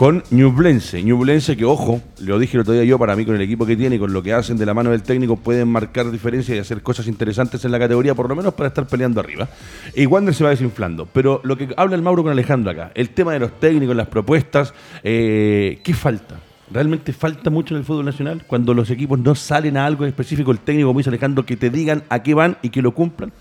con 0.00 0.24
Ñublense. 0.30 1.02
Ñublense 1.02 1.58
que, 1.58 1.66
ojo, 1.66 2.00
lo 2.20 2.38
dije 2.38 2.56
el 2.56 2.62
otro 2.62 2.72
día 2.72 2.84
yo, 2.84 2.98
para 2.98 3.14
mí 3.14 3.26
con 3.26 3.34
el 3.34 3.42
equipo 3.42 3.66
que 3.66 3.76
tiene 3.76 3.96
y 3.96 3.98
con 3.98 4.14
lo 4.14 4.22
que 4.22 4.32
hacen 4.32 4.56
de 4.56 4.64
la 4.64 4.72
mano 4.72 4.92
del 4.92 5.02
técnico 5.02 5.36
pueden 5.36 5.68
marcar 5.68 6.10
diferencia 6.10 6.56
y 6.56 6.58
hacer 6.58 6.82
cosas 6.82 7.06
interesantes 7.06 7.66
en 7.66 7.70
la 7.70 7.78
categoría, 7.78 8.14
por 8.14 8.26
lo 8.26 8.34
menos 8.34 8.54
para 8.54 8.68
estar 8.68 8.86
peleando 8.86 9.20
arriba. 9.20 9.46
Y 9.94 10.06
Wander 10.06 10.32
se 10.32 10.42
va 10.42 10.48
desinflando. 10.48 11.04
Pero 11.04 11.42
lo 11.44 11.54
que 11.58 11.68
habla 11.76 11.96
el 11.96 12.00
Mauro 12.00 12.22
con 12.22 12.32
Alejandro 12.32 12.70
acá, 12.70 12.92
el 12.94 13.10
tema 13.10 13.34
de 13.34 13.40
los 13.40 13.60
técnicos, 13.60 13.94
las 13.94 14.08
propuestas, 14.08 14.72
eh, 15.04 15.80
¿qué 15.84 15.92
falta? 15.92 16.40
¿Realmente 16.70 17.12
falta 17.12 17.50
mucho 17.50 17.74
en 17.74 17.80
el 17.80 17.84
fútbol 17.84 18.06
nacional? 18.06 18.44
Cuando 18.46 18.72
los 18.72 18.88
equipos 18.88 19.18
no 19.18 19.34
salen 19.34 19.76
a 19.76 19.84
algo 19.84 20.06
específico, 20.06 20.50
el 20.50 20.60
técnico, 20.60 20.88
como 20.88 21.00
dice 21.00 21.10
Alejandro, 21.10 21.44
que 21.44 21.58
te 21.58 21.68
digan 21.68 22.04
a 22.08 22.22
qué 22.22 22.32
van 22.32 22.56
y 22.62 22.70
que 22.70 22.80
lo 22.80 22.94
cumplan. 22.94 23.34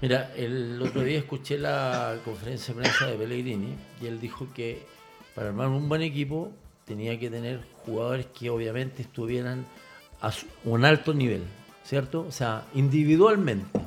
Mira, 0.00 0.32
el 0.34 0.80
otro 0.80 1.02
día 1.02 1.18
escuché 1.18 1.58
la 1.58 2.14
conferencia 2.24 2.72
de 2.72 2.80
prensa 2.80 3.06
de 3.06 3.16
Pellegrini 3.16 3.74
y 4.02 4.06
él 4.06 4.18
dijo 4.18 4.46
que 4.54 4.96
para 5.36 5.48
armar 5.50 5.68
un 5.68 5.88
buen 5.88 6.02
equipo 6.02 6.50
tenía 6.84 7.16
que 7.20 7.30
tener 7.30 7.60
jugadores 7.84 8.26
que 8.36 8.50
obviamente 8.50 9.02
estuvieran 9.02 9.64
a 10.20 10.32
un 10.64 10.84
alto 10.84 11.14
nivel, 11.14 11.42
¿cierto? 11.84 12.24
O 12.28 12.32
sea, 12.32 12.64
individualmente. 12.74 13.78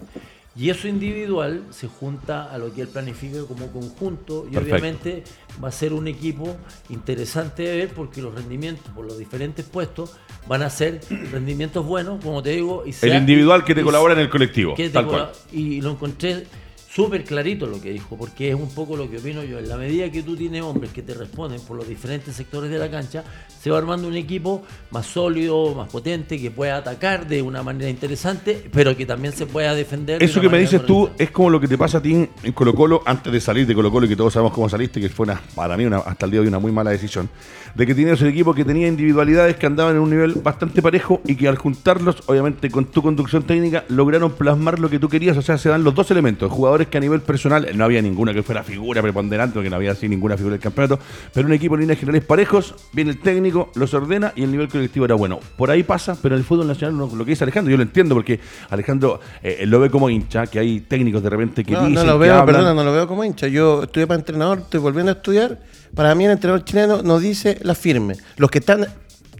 Y 0.55 0.69
eso 0.69 0.87
individual 0.89 1.63
se 1.69 1.87
junta 1.87 2.51
a 2.53 2.57
lo 2.57 2.73
que 2.73 2.81
él 2.81 2.87
planifica 2.89 3.37
como 3.47 3.67
conjunto 3.71 4.45
y 4.49 4.53
Perfecto. 4.53 4.75
obviamente 4.75 5.23
va 5.63 5.69
a 5.69 5.71
ser 5.71 5.93
un 5.93 6.07
equipo 6.07 6.57
interesante 6.89 7.63
de 7.63 7.77
ver 7.77 7.89
porque 7.89 8.21
los 8.21 8.33
rendimientos 8.35 8.85
por 8.93 9.05
los 9.05 9.17
diferentes 9.17 9.65
puestos 9.65 10.17
van 10.47 10.63
a 10.63 10.69
ser 10.69 10.99
rendimientos 11.31 11.85
buenos, 11.85 12.23
como 12.23 12.43
te 12.43 12.49
digo. 12.51 12.83
Y 12.85 12.89
El 12.89 12.93
sea- 12.95 13.17
individual 13.17 13.63
que 13.63 13.73
te 13.73 13.83
colabora 13.83 14.13
en 14.15 14.19
el 14.19 14.29
colectivo. 14.29 14.75
Tal 14.91 15.07
cual. 15.07 15.31
Y 15.53 15.79
lo 15.81 15.91
encontré 15.91 16.45
súper 16.91 17.23
clarito 17.23 17.67
lo 17.67 17.79
que 17.79 17.91
dijo, 17.91 18.17
porque 18.17 18.49
es 18.49 18.55
un 18.55 18.69
poco 18.69 18.97
lo 18.97 19.09
que 19.09 19.17
opino 19.17 19.43
yo. 19.43 19.59
En 19.59 19.69
la 19.69 19.77
medida 19.77 20.09
que 20.11 20.23
tú 20.23 20.35
tienes 20.35 20.63
hombres 20.63 20.91
que 20.91 21.03
te 21.03 21.13
responden 21.13 21.61
por 21.61 21.77
los 21.77 21.87
diferentes 21.87 22.35
sectores 22.35 22.71
de 22.71 22.79
la 22.79 22.89
cancha, 22.89 23.23
se 23.61 23.69
va 23.69 23.77
armando 23.77 24.07
un 24.07 24.15
equipo 24.15 24.63
más 24.91 25.05
sólido, 25.05 25.75
más 25.75 25.89
potente, 25.89 26.39
que 26.39 26.49
pueda 26.49 26.77
atacar 26.77 27.27
de 27.27 27.41
una 27.41 27.61
manera 27.61 27.89
interesante, 27.89 28.69
pero 28.71 28.97
que 28.97 29.05
también 29.05 29.33
se 29.33 29.45
pueda 29.45 29.75
defender. 29.75 30.19
de 30.19 30.25
Eso 30.25 30.41
que 30.41 30.49
me 30.49 30.59
dices 30.59 30.83
tú 30.85 31.09
es 31.17 31.29
como 31.29 31.49
lo 31.49 31.59
que 31.59 31.67
te 31.67 31.77
pasa 31.77 31.99
a 31.99 32.01
ti 32.01 32.27
en 32.43 32.53
Colo 32.53 32.73
Colo 32.73 33.03
antes 33.05 33.31
de 33.31 33.39
salir 33.39 33.67
de 33.67 33.75
Colo 33.75 33.91
Colo 33.91 34.05
y 34.07 34.09
que 34.09 34.15
todos 34.15 34.33
sabemos 34.33 34.53
cómo 34.53 34.67
saliste, 34.67 34.99
que 34.99 35.09
fue 35.09 35.25
una, 35.25 35.39
para 35.55 35.77
mí 35.77 35.85
una, 35.85 35.97
hasta 35.97 36.25
el 36.25 36.31
día 36.31 36.39
de 36.39 36.45
hoy 36.45 36.47
una 36.47 36.59
muy 36.59 36.71
mala 36.71 36.89
decisión. 36.89 37.29
De 37.75 37.85
que 37.85 37.93
tenías 37.93 38.19
un 38.21 38.29
equipo 38.29 38.55
que 38.55 38.65
tenía 38.65 38.87
individualidades 38.87 39.57
que 39.57 39.67
andaban 39.67 39.95
en 39.95 40.01
un 40.01 40.09
nivel 40.09 40.33
bastante 40.33 40.81
parejo 40.81 41.21
y 41.25 41.35
que 41.35 41.47
al 41.47 41.57
juntarlos, 41.57 42.23
obviamente 42.25 42.71
con 42.71 42.85
tu 42.85 43.03
conducción 43.03 43.43
técnica, 43.43 43.85
lograron 43.89 44.31
plasmar 44.31 44.79
lo 44.79 44.89
que 44.89 44.97
tú 44.97 45.07
querías. 45.07 45.37
O 45.37 45.43
sea, 45.43 45.57
se 45.59 45.69
dan 45.69 45.83
los 45.83 45.93
dos 45.93 46.09
elementos. 46.09 46.51
Jugadores 46.51 46.78
que 46.87 46.97
a 46.97 47.01
nivel 47.01 47.21
personal 47.21 47.67
no 47.75 47.83
había 47.85 48.01
ninguna 48.01 48.33
que 48.33 48.43
fuera 48.43 48.63
figura 48.63 49.01
preponderante, 49.01 49.53
porque 49.55 49.69
no 49.69 49.75
había 49.75 49.91
así 49.91 50.07
ninguna 50.07 50.35
figura 50.37 50.53
del 50.53 50.61
campeonato, 50.61 50.99
pero 51.33 51.47
un 51.47 51.53
equipo 51.53 51.75
en 51.75 51.81
líneas 51.81 51.99
generales 51.99 52.23
parejos, 52.25 52.75
viene 52.93 53.11
el 53.11 53.19
técnico, 53.19 53.71
los 53.75 53.93
ordena 53.93 54.33
y 54.35 54.43
el 54.43 54.51
nivel 54.51 54.67
colectivo 54.69 55.05
era 55.05 55.15
bueno. 55.15 55.39
Por 55.57 55.69
ahí 55.71 55.83
pasa, 55.83 56.17
pero 56.21 56.35
en 56.35 56.39
el 56.39 56.45
fútbol 56.45 56.67
nacional 56.67 56.97
no- 56.97 57.15
lo 57.15 57.25
que 57.25 57.31
dice 57.31 57.43
Alejandro, 57.43 57.71
yo 57.71 57.77
lo 57.77 57.83
entiendo 57.83 58.15
porque 58.15 58.39
Alejandro 58.69 59.19
eh, 59.43 59.65
lo 59.65 59.79
ve 59.79 59.89
como 59.89 60.09
hincha, 60.09 60.47
que 60.47 60.59
hay 60.59 60.81
técnicos 60.81 61.21
de 61.23 61.29
repente 61.29 61.63
que 61.63 61.73
No, 61.73 61.81
dicen 61.81 61.93
no 61.95 62.03
lo 62.03 62.19
veo, 62.19 62.45
perdona, 62.45 62.73
no 62.73 62.83
lo 62.83 62.91
veo 62.93 63.07
como 63.07 63.23
hincha. 63.23 63.47
Yo 63.47 63.83
estudié 63.83 64.07
para 64.07 64.19
entrenador, 64.19 64.59
estoy 64.59 64.79
volviendo 64.79 65.11
a 65.11 65.15
estudiar. 65.15 65.59
Para 65.95 66.13
mí 66.15 66.25
el 66.25 66.31
entrenador 66.31 66.63
chileno 66.65 67.01
nos 67.01 67.21
dice 67.21 67.57
la 67.63 67.75
firme. 67.75 68.15
Los 68.37 68.51
que 68.51 68.59
están, 68.59 68.85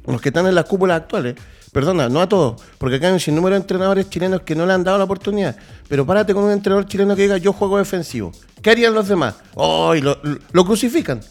los 0.07 0.21
que 0.21 0.29
están 0.29 0.47
en 0.47 0.55
las 0.55 0.65
cúpulas 0.65 1.01
actuales, 1.01 1.35
perdona, 1.71 2.09
no 2.09 2.21
a 2.21 2.29
todos, 2.29 2.61
porque 2.77 2.95
acá 2.95 3.07
hay 3.07 3.13
un 3.13 3.19
sinnúmero 3.19 3.55
de 3.55 3.61
entrenadores 3.61 4.09
chilenos 4.09 4.41
que 4.41 4.55
no 4.55 4.65
le 4.65 4.73
han 4.73 4.83
dado 4.83 4.97
la 4.97 5.03
oportunidad. 5.03 5.55
Pero 5.87 6.05
párate 6.05 6.33
con 6.33 6.43
un 6.43 6.51
entrenador 6.51 6.87
chileno 6.87 7.15
que 7.15 7.23
diga 7.23 7.37
yo 7.37 7.53
juego 7.53 7.77
defensivo. 7.77 8.31
¿Qué 8.61 8.71
harían 8.71 8.93
los 8.93 9.07
demás? 9.07 9.35
Oh, 9.55 9.95
y 9.95 10.01
lo, 10.01 10.65
crucifican. 10.65 11.21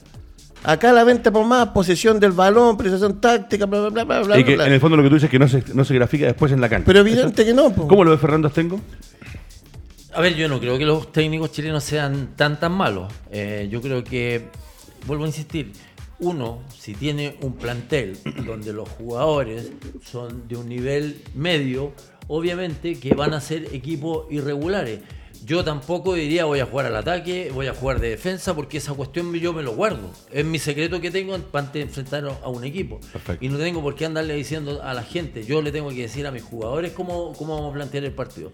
Acá 0.64 0.92
la 0.92 1.04
venta 1.04 1.30
por 1.30 1.47
más, 1.47 1.68
posesión 1.68 2.18
del 2.18 2.33
balón, 2.33 2.76
precisión 2.76 3.21
táctica, 3.21 3.66
bla, 3.66 3.80
bla, 3.80 3.90
bla, 3.90 4.04
bla, 4.04 4.21
bla. 4.23 4.38
y 4.38 4.45
que 4.45 4.57
bla. 4.57 4.66
en 4.66 4.73
el 4.73 4.80
fondo 4.80 4.97
lo 4.97 5.02
que 5.02 5.09
tú 5.09 5.14
dices 5.14 5.28
es 5.28 5.30
que 5.30 5.38
no 5.38 5.49
se, 5.49 5.62
no 5.73 5.85
se 5.85 5.95
grafica 5.95 6.26
después 6.26 6.50
en 6.50 6.61
la 6.61 6.68
cancha. 6.68 6.87
Pero 6.87 7.00
evidente 7.00 7.45
que 7.45 7.54
no. 7.54 7.71
po. 7.71 7.87
¿Cómo 7.87 8.04
lo 8.04 8.11
ve 8.11 8.18
Fernando 8.18 8.49
Astengo? 8.49 8.80
A 10.14 10.21
ver, 10.21 10.35
yo 10.35 10.49
no 10.49 10.59
creo 10.59 10.76
que 10.78 10.85
los 10.85 11.12
técnicos 11.12 11.52
chilenos 11.52 11.85
sean 11.85 12.30
tan 12.35 12.59
tan 12.59 12.73
malos. 12.73 13.12
Eh, 13.30 13.68
yo 13.71 13.80
creo 13.80 14.02
que, 14.02 14.49
vuelvo 15.07 15.25
a 15.25 15.26
insistir, 15.28 15.73
uno, 16.20 16.60
si 16.76 16.94
tiene 16.94 17.37
un 17.42 17.54
plantel 17.54 18.18
donde 18.44 18.72
los 18.72 18.88
jugadores 18.88 19.70
son 20.04 20.48
de 20.48 20.56
un 20.56 20.68
nivel 20.68 21.22
medio, 21.34 21.92
obviamente 22.26 22.98
que 22.98 23.14
van 23.14 23.34
a 23.34 23.40
ser 23.40 23.75
equipos 23.75 24.26
irregulares. 24.30 25.00
Yo 25.45 25.64
tampoco 25.64 26.14
diría 26.14 26.45
voy 26.45 26.61
a 26.61 26.66
jugar 26.66 26.87
al 26.87 26.97
ataque, 26.97 27.50
voy 27.54 27.66
a 27.68 27.75
jugar 27.75 28.00
de 28.00 28.11
defensa, 28.11 28.54
porque 28.54 28.78
esa 28.78 28.92
cuestión 28.95 29.33
yo 29.35 29.52
me 29.52 29.62
lo 29.62 29.73
guardo. 29.73 30.11
Es 30.33 30.45
mi 30.45 30.59
secreto 30.59 31.00
que 31.00 31.11
tengo 31.11 31.35
antes 31.35 31.73
de 31.73 31.80
enfrentar 31.83 32.25
a 32.42 32.49
un 32.49 32.64
equipo. 32.64 33.00
Perfecto. 33.12 33.45
Y 33.45 33.49
no 33.49 33.57
tengo 33.59 33.80
por 33.83 33.95
qué 33.95 34.04
andarle 34.07 34.35
diciendo 34.35 34.80
a 34.83 34.92
la 34.95 35.02
gente. 35.02 35.45
Yo 35.45 35.62
le 35.62 35.71
tengo 35.73 35.90
que 35.90 36.02
decir 36.02 36.26
a 36.26 36.30
mis 36.30 36.42
jugadores 36.42 36.92
cómo, 36.92 37.33
cómo 37.35 37.54
vamos 37.57 37.71
a 37.71 37.75
plantear 37.75 38.04
el 38.04 38.12
partido. 38.12 38.50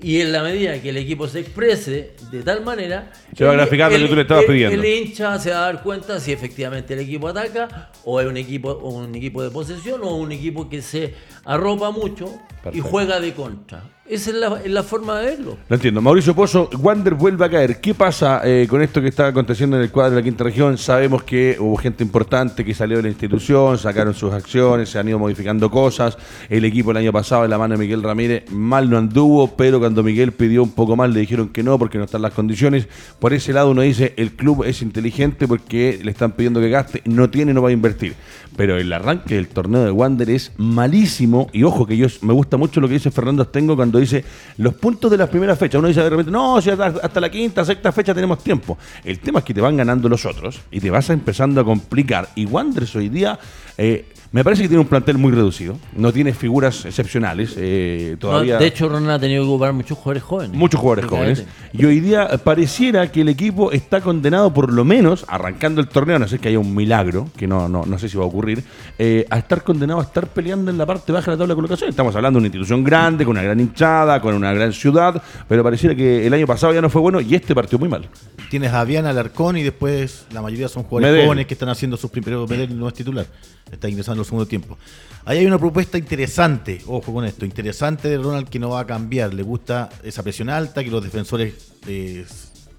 Y 0.00 0.20
en 0.20 0.32
la 0.32 0.42
medida 0.42 0.80
que 0.80 0.90
el 0.90 0.96
equipo 0.96 1.26
se 1.28 1.40
exprese 1.40 2.14
de 2.30 2.42
tal 2.42 2.64
manera. 2.64 3.12
Se 3.36 3.44
va 3.44 3.52
graficando 3.52 3.96
el- 3.96 4.02
lo 4.02 4.06
que 4.06 4.10
tú 4.10 4.16
le 4.16 4.22
estabas 4.22 4.44
el- 4.44 4.50
pidiendo. 4.50 4.82
El 4.82 4.84
hincha 4.86 5.38
se 5.38 5.50
va 5.50 5.56
a 5.58 5.60
dar 5.72 5.82
cuenta 5.82 6.20
si 6.20 6.32
efectivamente 6.32 6.94
el 6.94 7.00
equipo 7.00 7.28
ataca, 7.28 7.90
o 8.04 8.20
es 8.20 8.26
un 8.26 8.36
equipo, 8.36 8.70
o 8.70 8.90
un 8.90 9.14
equipo 9.14 9.42
de 9.42 9.50
posesión, 9.50 10.00
o 10.02 10.14
un 10.14 10.32
equipo 10.32 10.68
que 10.68 10.82
se 10.82 11.14
arropa 11.44 11.90
mucho 11.90 12.38
y 12.72 12.80
juega 12.80 13.20
de 13.20 13.34
contra. 13.34 13.82
Esa 14.08 14.30
es 14.30 14.70
la, 14.70 14.82
forma 14.82 15.18
de 15.18 15.26
verlo. 15.26 15.58
Lo 15.68 15.76
entiendo. 15.76 16.00
Mauricio 16.00 16.34
Pozo, 16.34 16.70
Wander 16.80 17.12
vuelve 17.12 17.44
a 17.44 17.50
caer. 17.50 17.78
¿Qué 17.78 17.92
pasa 17.92 18.40
eh, 18.42 18.66
con 18.68 18.80
esto 18.80 19.02
que 19.02 19.08
está 19.08 19.26
aconteciendo 19.26 19.76
en 19.76 19.82
el 19.82 19.90
cuadro 19.90 20.12
de 20.12 20.22
la 20.22 20.24
quinta 20.24 20.44
región? 20.44 20.78
Sabemos 20.78 21.24
que 21.24 21.58
hubo 21.60 21.76
gente 21.76 22.04
importante 22.04 22.64
que 22.64 22.72
salió 22.72 22.96
de 22.96 23.02
la 23.02 23.10
institución, 23.10 23.76
sacaron 23.76 24.14
sus 24.14 24.32
acciones, 24.32 24.88
se 24.88 24.98
han 24.98 25.08
ido 25.08 25.18
modificando 25.18 25.70
cosas. 25.70 26.16
El 26.48 26.64
equipo 26.64 26.90
el 26.90 26.96
año 26.96 27.12
pasado, 27.12 27.44
en 27.44 27.50
la 27.50 27.58
mano 27.58 27.74
de 27.74 27.80
Miguel 27.80 28.02
Ramírez, 28.02 28.50
mal 28.50 28.88
no 28.88 28.96
anduvo, 28.96 29.54
pero 29.56 29.78
cuando 29.78 30.02
Miguel 30.02 30.32
pidió 30.32 30.62
un 30.62 30.72
poco 30.72 30.96
más 30.96 31.10
le 31.10 31.20
dijeron 31.20 31.50
que 31.50 31.62
no 31.62 31.78
porque 31.78 31.98
no 31.98 32.04
están 32.04 32.22
las 32.22 32.32
condiciones. 32.32 32.88
Por 33.18 33.34
ese 33.34 33.52
lado 33.52 33.70
uno 33.72 33.82
dice, 33.82 34.14
el 34.16 34.32
club 34.32 34.64
es 34.64 34.80
inteligente 34.80 35.46
porque 35.46 36.00
le 36.02 36.10
están 36.10 36.32
pidiendo 36.32 36.60
que 36.60 36.70
gaste, 36.70 37.02
no 37.04 37.28
tiene, 37.28 37.52
no 37.52 37.60
va 37.60 37.68
a 37.68 37.72
invertir. 37.72 38.14
Pero 38.58 38.76
el 38.76 38.92
arranque 38.92 39.36
del 39.36 39.46
torneo 39.46 39.84
de 39.84 39.92
Wander 39.92 40.28
es 40.30 40.50
malísimo. 40.56 41.46
Y 41.52 41.62
ojo 41.62 41.86
que 41.86 41.96
yo 41.96 42.08
me 42.22 42.32
gusta 42.32 42.56
mucho 42.56 42.80
lo 42.80 42.88
que 42.88 42.94
dice 42.94 43.12
Fernando 43.12 43.40
Astengo 43.44 43.76
cuando 43.76 44.00
dice 44.00 44.24
los 44.56 44.74
puntos 44.74 45.12
de 45.12 45.16
las 45.16 45.28
primeras 45.28 45.56
fechas. 45.56 45.78
Uno 45.78 45.86
dice 45.86 46.02
de 46.02 46.10
repente, 46.10 46.32
no, 46.32 46.60
si 46.60 46.70
hasta, 46.70 46.86
hasta 46.86 47.20
la 47.20 47.30
quinta, 47.30 47.64
sexta 47.64 47.92
fecha 47.92 48.12
tenemos 48.12 48.42
tiempo. 48.42 48.76
El 49.04 49.20
tema 49.20 49.38
es 49.38 49.44
que 49.44 49.54
te 49.54 49.60
van 49.60 49.76
ganando 49.76 50.08
los 50.08 50.26
otros 50.26 50.58
y 50.72 50.80
te 50.80 50.90
vas 50.90 51.08
empezando 51.10 51.60
a 51.60 51.64
complicar. 51.64 52.30
Y 52.34 52.46
Wanderers 52.46 52.96
hoy 52.96 53.08
día 53.08 53.38
eh, 53.76 54.06
me 54.30 54.44
parece 54.44 54.62
que 54.62 54.68
tiene 54.68 54.80
un 54.82 54.86
plantel 54.88 55.16
muy 55.16 55.32
reducido. 55.32 55.78
No 55.96 56.12
tiene 56.12 56.34
figuras 56.34 56.84
excepcionales. 56.84 57.54
eh, 57.56 58.10
No, 58.12 58.18
todavía 58.18 58.58
de 58.58 58.66
hecho, 58.66 58.88
Ronald 58.88 59.10
ha 59.12 59.18
tenido 59.18 59.42
que 59.44 59.48
ocupar 59.48 59.72
muchos 59.72 59.96
jugadores 59.96 60.22
jóvenes. 60.22 60.56
Muchos 60.56 60.80
jugadores 60.80 61.06
jóvenes. 61.06 61.44
Y 61.72 61.84
hoy 61.84 62.00
día 62.00 62.28
pareciera 62.44 63.10
que 63.10 63.22
el 63.22 63.28
equipo 63.30 63.72
está 63.72 64.00
condenado, 64.00 64.52
por 64.52 64.72
lo 64.72 64.84
menos, 64.84 65.24
arrancando 65.28 65.80
el 65.80 65.88
torneo, 65.88 66.16
a 66.16 66.18
no 66.18 66.28
ser 66.28 66.40
que 66.40 66.48
haya 66.48 66.58
un 66.58 66.74
milagro, 66.74 67.28
que 67.36 67.46
no, 67.46 67.68
no, 67.68 67.84
no 67.86 67.98
sé 67.98 68.08
si 68.08 68.16
va 68.18 68.24
a 68.24 68.26
ocurrir, 68.26 68.62
eh, 68.98 69.26
a 69.30 69.38
estar 69.38 69.64
condenado 69.64 70.00
a 70.00 70.02
estar 70.02 70.26
peleando 70.28 70.70
en 70.70 70.76
la 70.78 70.84
parte 70.86 71.10
baja 71.12 71.30
de 71.30 71.36
la 71.36 71.38
tabla 71.38 71.52
de 71.54 71.56
colocación. 71.56 71.90
Estamos 71.90 72.14
hablando 72.14 72.36
de 72.38 72.40
una 72.42 72.46
institución 72.48 72.84
grande, 72.84 73.24
con 73.24 73.32
una 73.32 73.42
gran 73.42 73.58
hinchada, 73.58 74.20
con 74.20 74.34
una 74.34 74.52
gran 74.52 74.72
ciudad, 74.72 75.22
pero 75.48 75.62
pareciera 75.62 75.94
que 75.94 76.26
el 76.26 76.34
año 76.34 76.46
pasado 76.46 76.72
ya 76.74 76.80
no 76.82 76.90
fue 76.90 77.00
bueno 77.00 77.20
y 77.20 77.34
este 77.34 77.54
partió 77.54 77.78
muy 77.78 77.88
mal. 77.88 78.08
Tienes 78.50 78.72
a 78.72 78.84
Viana 78.84 79.10
Alarcón 79.10 79.56
y 79.56 79.62
después 79.62 80.26
la 80.32 80.42
mayoría 80.42 80.68
son 80.68 80.82
jugadores 80.84 81.12
Medel. 81.12 81.26
jóvenes 81.26 81.46
que 81.46 81.54
están 81.54 81.68
haciendo 81.70 81.96
sus 81.96 82.10
primeros. 82.10 82.48
Medel 82.48 82.78
no 82.78 82.88
es 82.88 82.94
titular, 82.94 83.26
está 83.70 83.88
ingresando 83.88 84.17
en 84.18 84.20
el 84.22 84.26
segundo 84.26 84.46
tiempo. 84.46 84.76
Ahí 85.24 85.38
hay 85.38 85.46
una 85.46 85.58
propuesta 85.58 85.98
interesante, 85.98 86.80
ojo 86.86 87.12
con 87.12 87.24
esto, 87.24 87.44
interesante 87.44 88.08
de 88.08 88.16
Ronald 88.18 88.48
que 88.48 88.58
no 88.58 88.70
va 88.70 88.80
a 88.80 88.86
cambiar. 88.86 89.34
Le 89.34 89.42
gusta 89.42 89.90
esa 90.02 90.22
presión 90.22 90.48
alta, 90.48 90.82
que 90.82 90.90
los 90.90 91.02
defensores 91.02 91.72
eh, 91.86 92.24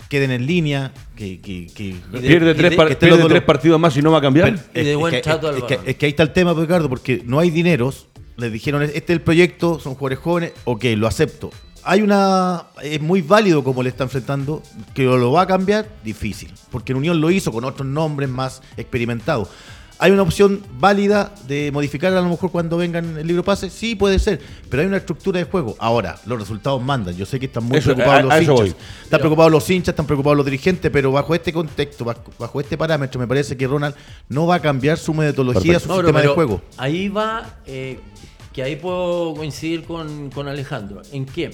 queden 0.10 0.32
en 0.32 0.46
línea, 0.48 0.92
que. 1.16 1.40
que, 1.42 1.68
que- 1.68 1.96
de- 2.12 2.20
pierde 2.28 2.56
tres, 2.56 2.72
de- 2.72 2.78
par- 2.78 2.88
que 2.88 2.94
estén 2.94 3.10
pierde 3.10 3.24
los- 3.24 3.30
tres 3.32 3.44
partidos 3.44 3.80
más 3.80 3.96
y 3.98 4.02
no 4.02 4.12
va 4.12 4.18
a 4.18 4.22
cambiar. 4.22 4.56
Pero 4.74 4.82
Y 4.82 4.86
de 4.86 4.92
es- 4.94 4.98
buen 4.98 5.14
es 5.14 5.20
que- 5.20 5.24
trato 5.24 5.48
al 5.50 5.58
es 5.58 5.64
que- 5.64 5.76
balón. 5.76 5.90
es 5.90 5.96
que 5.98 6.06
ahí 6.08 6.10
está 6.12 6.24
el 6.24 6.34
tema, 6.34 6.54
Ricardo, 6.54 6.90
porque 6.90 7.22
no 7.26 7.40
hay 7.40 7.52
dineros. 7.52 8.08
Les 8.38 8.52
dijeron, 8.52 8.82
este 8.82 8.98
es 8.98 9.10
el 9.10 9.22
proyecto, 9.22 9.80
son 9.80 9.94
jugadores 9.96 10.20
jóvenes, 10.20 10.54
ok, 10.64 10.86
lo 10.96 11.08
acepto. 11.08 11.52
Hay 11.84 12.02
una. 12.02 12.64
Es 12.82 13.00
muy 13.02 13.22
válido 13.22 13.64
como 13.64 13.84
le 13.84 13.90
está 13.90 14.06
enfrentando, 14.06 14.64
que 14.94 15.04
lo 15.04 15.32
va 15.32 15.44
a 15.44 15.48
cambiar, 15.48 15.88
difícil. 16.04 16.52
Porque 16.72 16.94
en 16.94 16.98
Unión 16.98 17.22
lo 17.22 17.30
hizo 17.32 17.52
con 17.52 17.64
otros 17.64 17.88
nombres 17.88 18.30
más 18.30 18.62
experimentados. 18.78 19.50
¿Hay 20.02 20.12
una 20.12 20.22
opción 20.22 20.62
válida 20.80 21.34
de 21.46 21.72
modificar 21.74 22.14
a 22.14 22.22
lo 22.22 22.30
mejor 22.30 22.52
cuando 22.52 22.78
vengan 22.78 23.18
el 23.18 23.28
libro 23.28 23.44
pase? 23.44 23.70
Sí, 23.70 23.96
puede 23.96 24.18
ser, 24.18 24.40
pero 24.70 24.82
hay 24.82 24.88
una 24.88 24.96
estructura 24.98 25.40
de 25.40 25.44
juego. 25.44 25.76
Ahora, 25.78 26.18
los 26.26 26.40
resultados 26.40 26.82
mandan. 26.82 27.18
Yo 27.18 27.26
sé 27.26 27.38
que 27.38 27.48
están 27.48 27.66
muy 27.66 27.78
Eso, 27.80 27.94
preocupados 27.94 28.20
a- 28.20 28.24
los 28.24 28.32
a 28.34 28.40
hinchas. 28.42 28.56
voy. 28.56 28.76
Están 29.04 29.20
preocupados 29.20 29.52
los 29.52 29.70
hinchas, 29.70 29.90
están 29.94 30.06
preocupados 30.06 30.38
los 30.38 30.46
dirigentes, 30.46 30.90
pero 30.90 31.12
bajo 31.12 31.36
este 31.36 31.52
contexto, 31.52 32.06
bajo, 32.06 32.24
bajo 32.40 32.62
este 32.62 32.78
parámetro, 32.78 33.20
me 33.20 33.28
parece 33.28 33.58
que 33.58 33.68
Ronald 33.68 33.94
no 34.30 34.48
va 34.48 34.56
a 34.56 34.60
cambiar 34.62 34.98
su 34.98 35.14
metodología, 35.14 35.74
Perfecto. 35.74 35.82
su 35.82 35.90
No, 35.90 35.96
pero- 35.98 36.08
sistema 36.08 36.22
de 36.22 36.28
juego. 36.34 36.62
Ahí 36.78 37.10
va, 37.10 37.58
eh, 37.66 38.00
que 38.54 38.64
ahí 38.64 38.78
puedo 38.78 39.34
coincidir 39.36 39.84
con, 39.84 40.30
con 40.30 40.48
Alejandro. 40.48 41.02
¿En 41.12 41.26
qué? 41.26 41.52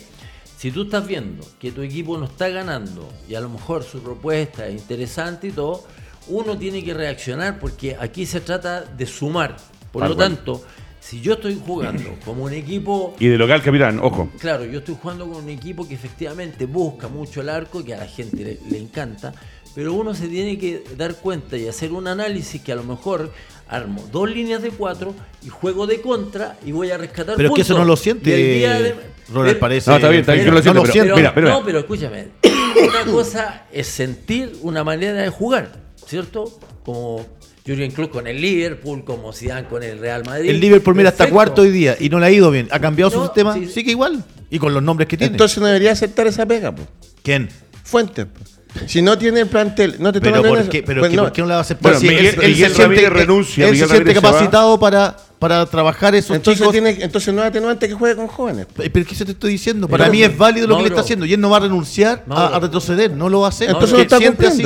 Si 0.57 0.71
tú 0.71 0.83
estás 0.83 1.05
viendo 1.07 1.43
que 1.59 1.71
tu 1.71 1.81
equipo 1.81 2.15
no 2.17 2.25
está 2.25 2.47
ganando 2.49 3.09
y 3.27 3.33
a 3.35 3.41
lo 3.41 3.49
mejor 3.49 3.83
su 3.83 3.99
propuesta 4.01 4.67
es 4.67 4.75
interesante 4.81 5.47
y 5.47 5.51
todo, 5.51 5.83
uno 6.27 6.57
tiene 6.57 6.83
que 6.83 6.93
reaccionar 6.93 7.59
porque 7.59 7.95
aquí 7.99 8.25
se 8.25 8.41
trata 8.41 8.81
de 8.81 9.05
sumar. 9.05 9.55
Por 9.91 10.01
Tal 10.01 10.09
lo 10.11 10.15
cual. 10.15 10.27
tanto, 10.35 10.63
si 10.99 11.21
yo 11.21 11.33
estoy 11.33 11.59
jugando 11.65 12.03
como 12.25 12.43
un 12.45 12.53
equipo 12.53 13.15
Y 13.19 13.27
de 13.27 13.37
local, 13.37 13.61
capitán, 13.61 13.99
ojo. 14.01 14.29
Claro, 14.39 14.65
yo 14.65 14.79
estoy 14.79 14.97
jugando 15.01 15.27
con 15.27 15.43
un 15.43 15.49
equipo 15.49 15.87
que 15.87 15.93
efectivamente 15.95 16.65
busca 16.65 17.07
mucho 17.07 17.41
el 17.41 17.49
arco, 17.49 17.83
que 17.83 17.93
a 17.93 17.97
la 17.97 18.07
gente 18.07 18.37
le, 18.43 18.59
le 18.69 18.77
encanta, 18.79 19.33
pero 19.73 19.93
uno 19.93 20.13
se 20.13 20.27
tiene 20.27 20.57
que 20.57 20.83
dar 20.97 21.15
cuenta 21.15 21.57
y 21.57 21.67
hacer 21.67 21.91
un 21.91 22.07
análisis 22.07 22.61
que 22.61 22.71
a 22.71 22.75
lo 22.75 22.83
mejor 22.83 23.31
armo 23.67 24.07
dos 24.11 24.29
líneas 24.29 24.61
de 24.61 24.69
cuatro 24.69 25.13
y 25.43 25.49
juego 25.49 25.87
de 25.87 25.99
contra 26.01 26.55
y 26.65 26.71
voy 26.71 26.91
a 26.91 26.97
rescatar 26.97 27.35
Pero 27.35 27.49
es 27.49 27.55
que 27.55 27.61
eso 27.61 27.77
no 27.77 27.83
lo 27.85 27.93
Y 27.93 27.97
siente 27.97 28.33
el 28.35 28.57
día 28.59 28.79
de- 28.79 28.95
Ronald, 29.33 29.57
parece. 29.57 29.89
No, 29.89 29.95
está 29.95 30.09
bien, 30.09 30.21
está 30.21 30.33
bien 30.33 30.45
que 30.45 30.51
no 30.51 30.57
lo 30.57 30.61
siente, 30.85 31.01
pero- 31.01 31.15
mira, 31.15 31.33
pero- 31.33 31.49
no, 31.49 31.63
pero 31.65 31.79
escúchame. 31.79 32.27
Una 32.43 33.11
cosa 33.11 33.63
es 33.71 33.87
sentir 33.87 34.57
una 34.61 34.83
manera 34.83 35.13
de 35.21 35.29
jugar, 35.29 35.71
¿cierto? 36.07 36.59
Como 36.83 37.25
Jürgen 37.65 37.91
Klopp 37.91 38.11
con 38.11 38.27
el 38.27 38.39
Liverpool, 38.41 39.03
como 39.03 39.33
Zidane 39.33 39.67
con 39.67 39.81
el 39.83 39.97
Real 39.99 40.23
Madrid. 40.25 40.49
El 40.49 40.59
Liverpool, 40.59 40.95
mira, 40.95 41.09
hasta 41.09 41.29
cuarto 41.29 41.63
hoy 41.63 41.71
día 41.71 41.95
y 41.99 42.09
no 42.09 42.19
le 42.19 42.27
ha 42.27 42.31
ido 42.31 42.51
bien. 42.51 42.67
¿Ha 42.71 42.79
cambiado 42.79 43.09
su 43.11 43.21
sistema? 43.23 43.53
sí. 43.55 43.67
Sigue 43.67 43.91
igual. 43.91 44.23
Y 44.49 44.59
con 44.59 44.73
los 44.73 44.83
nombres 44.83 45.07
que 45.07 45.17
tiene. 45.17 45.31
Entonces 45.31 45.57
no 45.57 45.65
debería 45.65 45.91
aceptar 45.91 46.27
esa 46.27 46.45
pega, 46.45 46.73
pues. 46.73 46.87
¿Quién? 47.23 47.49
Fuentes. 47.83 48.25
po. 48.25 48.39
Si 48.87 49.01
no 49.01 49.17
tiene 49.17 49.45
plantel, 49.45 49.95
no 49.99 50.11
te 50.11 50.19
Pero, 50.19 50.35
toman 50.37 50.49
¿por 50.51 50.59
eso, 50.59 50.69
qué, 50.69 50.83
pero 50.83 50.99
pues 51.01 51.09
¿qué- 51.09 51.15
no. 51.15 51.23
¿por 51.23 51.31
qué 51.31 51.41
no 51.41 51.47
la 51.47 51.53
va 51.55 51.59
a 51.59 51.61
aceptar? 51.61 51.93
Bueno, 51.93 51.99
si 52.01 52.07
Miguel- 52.09 52.25
él, 52.25 52.41
él 52.43 52.51
Miguel 52.51 52.69
se 52.71 52.75
siente, 52.75 53.09
renuncia, 53.09 53.65
él 53.65 53.71
Miguel 53.71 53.87
se 53.87 53.93
siente 53.95 54.13
capacitado 54.13 54.77
para, 54.79 55.15
para 55.39 55.65
trabajar 55.65 56.13
esos 56.13 56.35
Entonces, 56.35 56.59
chicos. 56.59 56.73
tiene, 56.73 56.89
entonces 56.99 57.33
no 57.33 57.41
es 57.41 57.47
atenuante 57.47 57.87
que 57.87 57.93
juegue 57.93 58.15
con 58.17 58.27
jóvenes. 58.27 58.67
Eh, 58.79 58.89
Pero 58.91 59.05
¿qué 59.05 59.15
se 59.15 59.23
te 59.23 59.31
estoy 59.31 59.53
diciendo? 59.53 59.87
Para 59.87 60.03
Pero- 60.05 60.11
mí 60.13 60.23
es 60.23 60.37
válido 60.37 60.67
lo 60.67 60.75
que 60.77 60.83
le 60.83 60.89
está 60.89 61.01
haciendo 61.01 61.25
y 61.25 61.33
él 61.33 61.39
no 61.39 61.49
va 61.49 61.57
a 61.57 61.59
renunciar 61.61 62.23
a, 62.25 62.29
Mauro. 62.29 62.55
a 62.55 62.59
retroceder, 62.59 63.11
no 63.11 63.29
lo 63.29 63.39
va 63.39 63.45
a 63.47 63.49
hacer. 63.49 63.69
Entonces 63.69 63.93
no 63.95 64.01
está 64.03 64.17
así. 64.17 64.63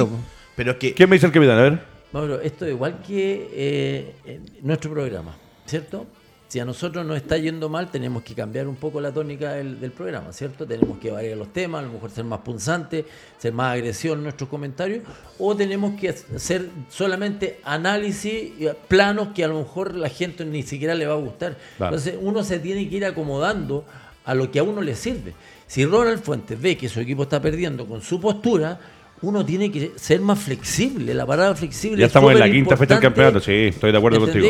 Pero 0.60 0.72
es 0.72 0.78
que 0.78 0.94
¿Qué 0.94 1.08
me 1.08 1.16
dice 1.16 1.26
el 1.26 1.32
capitán? 1.32 1.58
A 1.58 1.62
ver. 1.62 1.80
Mauro, 2.12 2.42
esto 2.42 2.66
es 2.66 2.72
igual 2.72 3.02
que 3.02 3.50
eh, 3.54 4.42
nuestro 4.62 4.92
programa, 4.92 5.34
¿cierto? 5.66 6.06
Si 6.50 6.60
a 6.60 6.66
nosotros 6.66 7.06
nos 7.06 7.16
está 7.16 7.38
yendo 7.38 7.70
mal, 7.70 7.90
tenemos 7.90 8.24
que 8.24 8.34
cambiar 8.34 8.68
un 8.68 8.76
poco 8.76 9.00
la 9.00 9.14
tónica 9.14 9.54
del, 9.54 9.80
del 9.80 9.92
programa, 9.92 10.34
¿cierto? 10.34 10.68
Tenemos 10.68 10.98
que 11.00 11.12
variar 11.12 11.38
los 11.38 11.54
temas, 11.54 11.80
a 11.80 11.88
lo 11.88 11.94
mejor 11.94 12.12
ser 12.12 12.26
más 12.26 12.42
punzante, 12.42 13.06
ser 13.38 13.54
más 13.54 13.74
agresión 13.74 14.18
en 14.18 14.24
nuestros 14.24 14.50
comentarios, 14.50 15.04
o 15.38 15.56
tenemos 15.56 15.98
que 15.98 16.10
hacer 16.10 16.68
solamente 16.90 17.62
análisis, 17.64 18.34
y 18.60 18.68
planos 18.90 19.30
que 19.30 19.46
a 19.46 19.48
lo 19.48 19.60
mejor 19.60 19.96
la 19.96 20.10
gente 20.10 20.44
ni 20.44 20.64
siquiera 20.64 20.94
le 20.94 21.06
va 21.06 21.14
a 21.14 21.20
gustar. 21.20 21.56
Claro. 21.78 21.96
Entonces 21.96 22.20
uno 22.22 22.44
se 22.44 22.60
tiene 22.60 22.90
que 22.90 22.98
ir 22.98 23.06
acomodando 23.06 23.86
a 24.26 24.34
lo 24.34 24.52
que 24.52 24.60
a 24.60 24.64
uno 24.64 24.82
le 24.82 24.94
sirve. 24.96 25.34
Si 25.68 25.86
Ronald 25.86 26.22
Fuentes 26.22 26.60
ve 26.60 26.76
que 26.76 26.90
su 26.90 27.00
equipo 27.00 27.24
está 27.24 27.42
perdiendo 27.42 27.86
con 27.88 28.02
su 28.02 28.20
postura, 28.20 28.80
uno 29.22 29.46
tiene 29.46 29.72
que 29.72 29.92
ser 29.96 30.22
más 30.22 30.40
flexible. 30.40 31.14
La 31.14 31.26
parada 31.26 31.56
flexible 31.56 31.98
Ya 32.00 32.06
es 32.06 32.10
estamos 32.10 32.32
en 32.32 32.40
la 32.40 32.50
quinta 32.50 32.78
fecha 32.78 32.96
del 32.96 33.02
campeonato, 33.04 33.40
sí, 33.40 33.52
estoy 33.68 33.92
de 33.92 33.98
acuerdo 33.98 34.20
¿Me 34.20 34.26
contigo. 34.32 34.48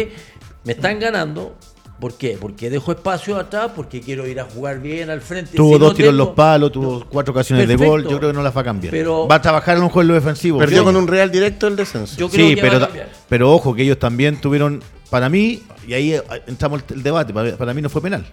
Me 0.64 0.74
están 0.74 1.00
ganando. 1.00 1.56
¿Por 2.00 2.14
qué? 2.18 2.38
Porque 2.40 2.70
dejo 2.70 2.94
espacio 2.94 3.36
atrás, 3.36 3.72
porque 3.76 4.00
quiero 4.00 4.26
ir 4.26 4.40
a 4.40 4.46
jugar 4.46 4.80
bien 4.80 5.10
al 5.10 5.20
frente. 5.20 5.58
tuvo 5.58 5.74
Si 5.74 5.80
dos 5.80 5.90
no 5.90 5.96
tiros 5.96 6.12
en 6.12 6.18
los 6.18 6.30
palos, 6.30 6.72
tuvo 6.72 7.06
cuatro 7.10 7.34
ocasiones 7.34 7.68
de 7.68 7.76
gol. 7.76 8.04
Yo 8.04 8.18
creo 8.20 8.30
que 8.32 8.38
no 8.38 8.42
las 8.42 8.56
va 8.56 8.62
a 8.62 8.64
cambiar. 8.64 8.92
Pero- 8.92 9.28
va 9.28 9.36
a 9.36 9.42
trabajar 9.42 9.76
en 9.76 9.84
un 9.84 9.90
juego 9.90 10.14
defensivo. 10.14 10.60
Perdió 10.60 10.80
Sí. 10.80 10.86
con 10.86 10.96
un 10.96 11.08
Real 11.08 11.30
directo 11.30 11.68
el 11.68 11.76
descenso. 11.76 12.16
Yo 12.18 12.30
creo 12.30 12.48
Sí, 12.48 12.56
que 12.56 12.62
pero, 12.62 12.80
va 12.80 12.86
a 12.86 12.90
pero 13.28 13.52
ojo 13.52 13.76
que 13.76 13.84
ellos 13.84 14.00
también 14.00 14.40
tuvieron, 14.40 14.82
para 15.10 15.28
mí, 15.28 15.62
y 15.86 15.94
ahí 15.94 16.14
eh, 16.14 16.22
entramos 16.48 16.84
el, 16.88 16.96
el 16.96 17.04
debate, 17.04 17.34
para, 17.34 17.58
para 17.58 17.74
mí 17.74 17.82
no 17.82 17.90
fue 17.90 18.02
penal. 18.02 18.26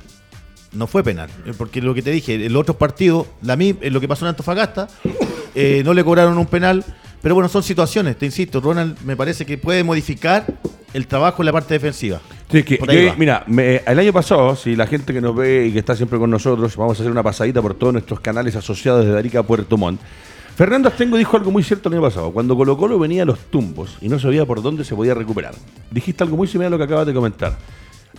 No 0.77 0.87
fue 0.87 1.03
penal, 1.03 1.31
eh, 1.47 1.53
porque 1.57 1.81
lo 1.81 1.95
que 1.95 2.03
te 2.03 2.11
dije, 2.11 2.35
en 2.47 2.53
los 2.53 2.61
otros 2.63 2.77
partidos, 2.77 3.27
la 3.43 3.57
mi- 3.57 3.75
eh, 3.81 3.91
lo 3.91 4.01
que 4.01 4.09
pasó 4.09 4.25
en 4.25 4.31
Antofagasta, 4.31 4.89
eh, 5.55 5.83
no 5.85 5.95
le 5.95 6.05
cobraron 6.05 6.37
un 6.37 6.47
penal, 6.47 6.85
pero 7.23 7.35
bueno, 7.35 7.49
son 7.49 7.63
situaciones, 7.63 8.17
te 8.19 8.27
insisto, 8.27 8.61
Ronald 8.61 8.99
me 9.05 9.17
parece 9.17 9.47
que 9.47 9.57
puede 9.59 9.83
modificar 9.85 10.45
el 10.93 11.07
trabajo 11.07 11.43
en 11.43 11.47
la 11.47 11.53
parte 11.53 11.75
defensiva. 11.75 12.21
Sí, 12.51 12.63
que 12.63 12.79
yo- 13.07 13.15
mira, 13.19 13.43
me- 13.47 13.77
el 13.87 13.99
año 13.99 14.13
pasado, 14.13 14.55
si 14.55 14.77
la 14.77 14.87
gente 14.87 15.13
que 15.13 15.21
nos 15.21 15.35
ve 15.35 15.67
y 15.67 15.73
que 15.73 15.79
está 15.79 15.97
siempre 15.97 16.19
con 16.19 16.31
nosotros, 16.31 16.77
vamos 16.77 16.99
a 16.99 17.03
hacer 17.03 17.11
una 17.11 17.23
pasadita 17.23 17.61
por 17.63 17.75
todos 17.75 17.93
nuestros 17.93 18.21
canales 18.21 18.55
asociados 18.55 19.05
desde 19.05 19.19
Arica 19.19 19.41
a 19.41 19.43
Puerto 19.43 19.77
Montt. 19.77 20.01
Fernando 20.57 20.89
Astengo 20.89 21.17
dijo 21.19 21.37
algo 21.37 21.51
muy 21.51 21.63
cierto 21.63 21.89
el 21.89 21.95
año 21.97 22.03
pasado. 22.03 22.31
Cuando 22.33 22.57
Colo 22.57 22.77
Colo 22.79 22.99
venía 22.99 23.23
a 23.23 23.27
los 23.27 23.39
tumbos 23.51 23.97
y 24.01 24.09
no 24.09 24.19
sabía 24.19 24.47
por 24.47 24.63
dónde 24.63 24.85
se 24.85 24.95
podía 24.95 25.13
recuperar. 25.15 25.55
Dijiste 25.91 26.23
algo 26.25 26.37
muy 26.37 26.47
similar 26.49 26.69
a 26.69 26.71
lo 26.71 26.79
que 26.79 26.85
acabas 26.85 27.07
de 27.07 27.13
comentar. 27.13 27.59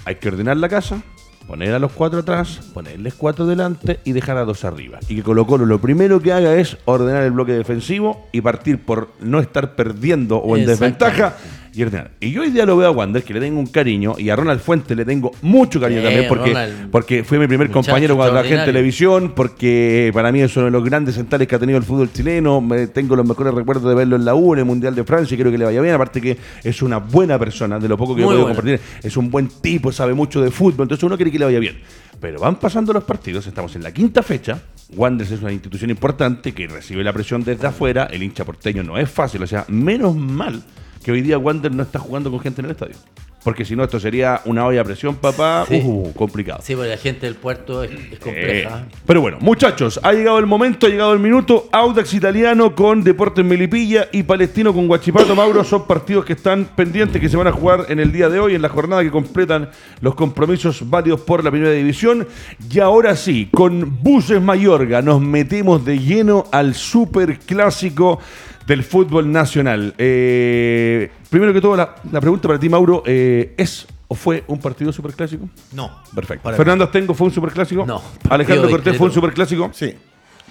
Hay 0.06 0.16
que 0.16 0.28
ordenar 0.28 0.58
la 0.58 0.70
casa, 0.70 1.02
poner 1.48 1.74
a 1.74 1.80
los 1.80 1.94
cuatro 1.94 2.20
atrás, 2.20 2.60
ponerles 2.74 3.14
cuatro 3.14 3.48
delante 3.48 4.00
y 4.04 4.12
dejar 4.12 4.38
a 4.38 4.46
dos 4.46 4.66
arriba. 4.66 5.00
Y 5.08 5.16
que 5.16 5.24
Colo 5.24 5.48
Colo 5.48 5.66
lo 5.66 5.80
primero 5.80 6.22
que 6.22 6.34
haga 6.34 6.56
es 6.56 6.78
ordenar 6.86 7.24
el 7.24 7.32
bloque 7.32 7.54
defensivo 7.54 8.28
y 8.32 8.42
partir 8.42 8.84
por 8.84 9.10
no 9.22 9.40
estar 9.40 9.76
perdiendo 9.76 10.38
o 10.38 10.58
en 10.58 10.66
desventaja 10.66 11.36
y 11.78 11.84
ordenar. 11.84 12.10
Y 12.20 12.32
yo 12.32 12.42
hoy 12.42 12.50
día 12.50 12.66
lo 12.66 12.76
veo 12.76 12.88
a 12.88 12.92
Wander, 12.92 13.24
que 13.24 13.36
le 13.36 13.40
tengo 13.40 13.60
un 13.60 13.68
cariño, 13.68 14.16
y 14.18 14.30
a 14.30 14.36
Ronald 14.36 14.60
Fuentes 14.60 14.98
le 14.98 15.06
tengo 15.06 15.32
mucho 15.44 15.80
cariño 15.80 16.02
Sí, 16.02 16.06
también, 16.08 16.28
porque, 16.28 16.50
Ronald, 16.50 16.90
porque 16.90 17.24
fue 17.24 17.38
mi 17.38 17.46
primer 17.46 17.70
compañero 17.70 18.16
cuando 18.16 18.34
trabajé 18.34 18.56
en 18.56 18.66
televisión, 18.66 19.34
porque 19.36 20.10
para 20.12 20.32
mí 20.32 20.42
es 20.42 20.56
uno 20.58 20.66
de 20.66 20.72
los 20.72 20.84
grandes 20.84 21.14
centrales 21.14 21.48
que 21.48 21.56
ha 21.56 21.60
tenido 21.60 21.78
el 21.78 21.84
fútbol 21.84 22.12
chileno. 22.12 22.62
Me, 22.62 22.88
tengo 22.88 23.16
los 23.16 23.28
mejores 23.28 23.54
recuerdos 23.54 23.88
de 23.88 23.94
verlo 23.94 24.16
en 24.16 24.26
la 24.26 24.34
U, 24.34 24.54
en 24.54 24.60
el 24.60 24.66
Mundial 24.66 24.96
de 24.96 25.04
Francia, 25.04 25.36
y 25.36 25.38
creo 25.38 25.52
que 25.52 25.58
le 25.60 25.66
vaya 25.66 25.80
bien. 25.80 25.94
Aparte 25.94 26.20
que 26.20 26.36
es 26.64 26.82
una 26.82 26.98
buena 26.98 27.38
persona, 27.38 27.78
de 27.78 27.88
lo 27.88 27.96
poco 27.96 28.16
que 28.16 28.22
Muy 28.22 28.30
puedo 28.30 28.42
buena. 28.42 28.56
compartir. 28.56 28.80
Es 29.04 29.16
un 29.16 29.30
buen 29.30 29.48
tipo, 29.48 29.92
sabe 29.92 30.16
mucho 30.16 30.42
de 30.42 30.50
fútbol, 30.50 30.86
entonces 30.86 31.04
uno 31.04 31.16
quiere 31.16 31.32
que 31.32 31.38
le 31.38 31.46
vaya 31.46 31.60
bien. 31.60 31.78
Pero 32.20 32.40
van 32.40 32.56
pasando 32.56 32.92
los 32.92 33.04
partidos, 33.04 33.46
estamos 33.46 33.76
en 33.76 33.84
la 33.84 33.92
quinta 33.92 34.24
fecha. 34.24 34.60
Wanderers 34.96 35.34
es 35.34 35.42
una 35.42 35.52
institución 35.52 35.92
importante 35.92 36.54
que 36.54 36.66
recibe 36.66 37.04
la 37.04 37.14
presión 37.14 37.44
desde 37.44 37.68
afuera. 37.68 38.08
El 38.10 38.24
hincha 38.24 38.44
porteño 38.46 38.82
no 38.82 38.98
es 38.98 39.08
fácil, 39.08 39.44
o 39.44 39.48
sea, 39.48 39.66
menos 39.68 40.16
mal 40.16 40.64
que 41.08 41.14
hoy 41.14 41.22
día 41.22 41.38
Wander 41.38 41.74
no 41.74 41.84
está 41.84 42.00
jugando 42.00 42.30
con 42.30 42.42
gente 42.42 42.60
en 42.60 42.66
el 42.66 42.72
estadio. 42.72 42.96
Porque 43.42 43.64
si 43.64 43.78
no, 43.78 43.84
esto 43.86 43.98
sería 43.98 44.42
una 44.44 44.66
olla 44.66 44.82
a 44.82 44.84
presión, 44.84 45.16
papá. 45.16 45.64
Sí. 45.66 45.82
Uh, 45.82 46.12
complicado. 46.12 46.60
Sí, 46.62 46.76
porque 46.76 46.90
la 46.90 46.98
gente 46.98 47.28
del 47.28 47.36
puerto 47.36 47.82
es, 47.82 47.92
es 47.92 47.98
Eh, 48.16 48.18
compleja. 48.22 48.88
pero 49.06 49.22
bueno, 49.22 49.38
muchachos, 49.40 50.02
ha 50.04 50.12
llegado 50.12 50.38
el 50.38 50.46
momento, 50.48 50.86
ha 50.86 50.90
llegado 50.90 51.14
el 51.14 51.20
minuto. 51.20 51.70
Audax 51.72 52.14
Italiano 52.14 52.76
con 52.76 53.06
Deportes 53.06 53.46
Melipilla 53.46 54.10
y 54.12 54.24
Palestino 54.24 54.74
con 54.74 54.88
Guachipato 54.90 55.34
Mauro 55.34 55.64
son 55.64 55.88
partidos 55.88 56.26
que 56.26 56.34
están 56.34 56.66
pendientes, 56.76 57.22
que 57.22 57.30
se 57.30 57.38
van 57.38 57.48
a 57.48 57.54
jugar 57.54 57.86
en 57.88 58.02
el 58.02 58.12
día 58.12 58.28
de 58.28 58.42
hoy, 58.42 58.54
en 58.54 58.62
la 58.62 58.68
jornada 58.68 59.02
que 59.02 59.12
completan 59.12 59.70
los 60.02 60.14
compromisos 60.14 60.90
válidos 60.90 61.22
por 61.22 61.42
la 61.42 61.50
primera 61.50 61.72
división. 61.72 62.28
Y 62.70 62.80
ahora 62.82 63.16
sí, 63.16 63.48
con 63.54 64.04
Buses 64.04 64.42
Mayorga 64.42 65.02
nos 65.02 65.22
metemos 65.22 65.86
de 65.86 66.00
lleno 66.00 66.48
al 66.52 66.76
super 66.76 67.40
clásico 67.40 68.20
del 68.68 68.84
fútbol 68.84 69.32
nacional. 69.32 69.94
Eh, 69.98 71.10
primero 71.30 71.54
que 71.54 71.62
todo, 71.62 71.76
la, 71.76 71.96
la 72.12 72.20
pregunta 72.22 72.48
para 72.48 72.60
ti, 72.60 72.68
Mauro, 72.70 73.02
eh, 73.06 73.56
¿es 73.58 73.88
o 74.10 74.16
fue 74.16 74.44
un 74.48 74.60
partido 74.60 74.92
superclásico? 74.94 75.50
No. 75.74 76.02
Perfecto. 76.14 76.52
Fernando 76.54 76.84
Astengo 76.84 77.14
fue 77.14 77.28
un 77.28 77.34
superclásico. 77.34 77.86
No. 77.86 78.02
Alejandro 78.30 78.70
Cortés 78.70 78.98
fue 78.98 79.08
un 79.08 79.14
superclásico. 79.14 79.72
Sí. 79.74 79.94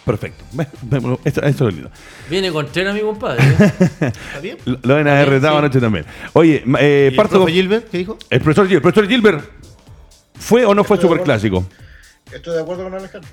Perfecto. 0.05 0.45
Ve- 0.53 0.67
Esto, 1.25 1.43
esto 1.43 1.69
es 1.69 1.75
lindo. 1.75 1.91
Viene 2.31 2.53
con 2.53 2.67
tren 2.67 2.87
a 2.87 2.93
mi 2.93 3.01
compadre. 3.01 3.43
¿Está 4.01 4.41
bien? 4.41 4.57
Lo, 4.65 4.79
lo 4.83 4.95
van 4.95 5.09
a 5.09 5.25
retado 5.25 5.55
sí. 5.55 5.59
anoche 5.59 5.81
también. 5.81 6.05
Oye, 6.33 6.63
eh, 6.79 7.01
¿Y 7.07 7.13
el 7.13 7.17
parto 7.17 7.31
profe 7.37 7.45
con- 7.47 7.53
Gilbert 7.53 7.91
qué 7.91 7.99
dijo? 7.99 8.17
el 8.31 8.41
profesor 8.41 8.67
Gilbert. 8.69 8.83
Profesor 8.83 9.09
Gilbert, 9.09 9.45
¿fue 10.39 10.65
o 10.65 10.75
no 10.75 10.85
fue 10.85 10.97
Estoy 10.97 11.11
superclásico? 11.11 11.67
Estoy 12.33 12.55
de 12.55 12.61
acuerdo 12.61 12.85
con 12.85 12.95
Alejandro. 12.95 13.29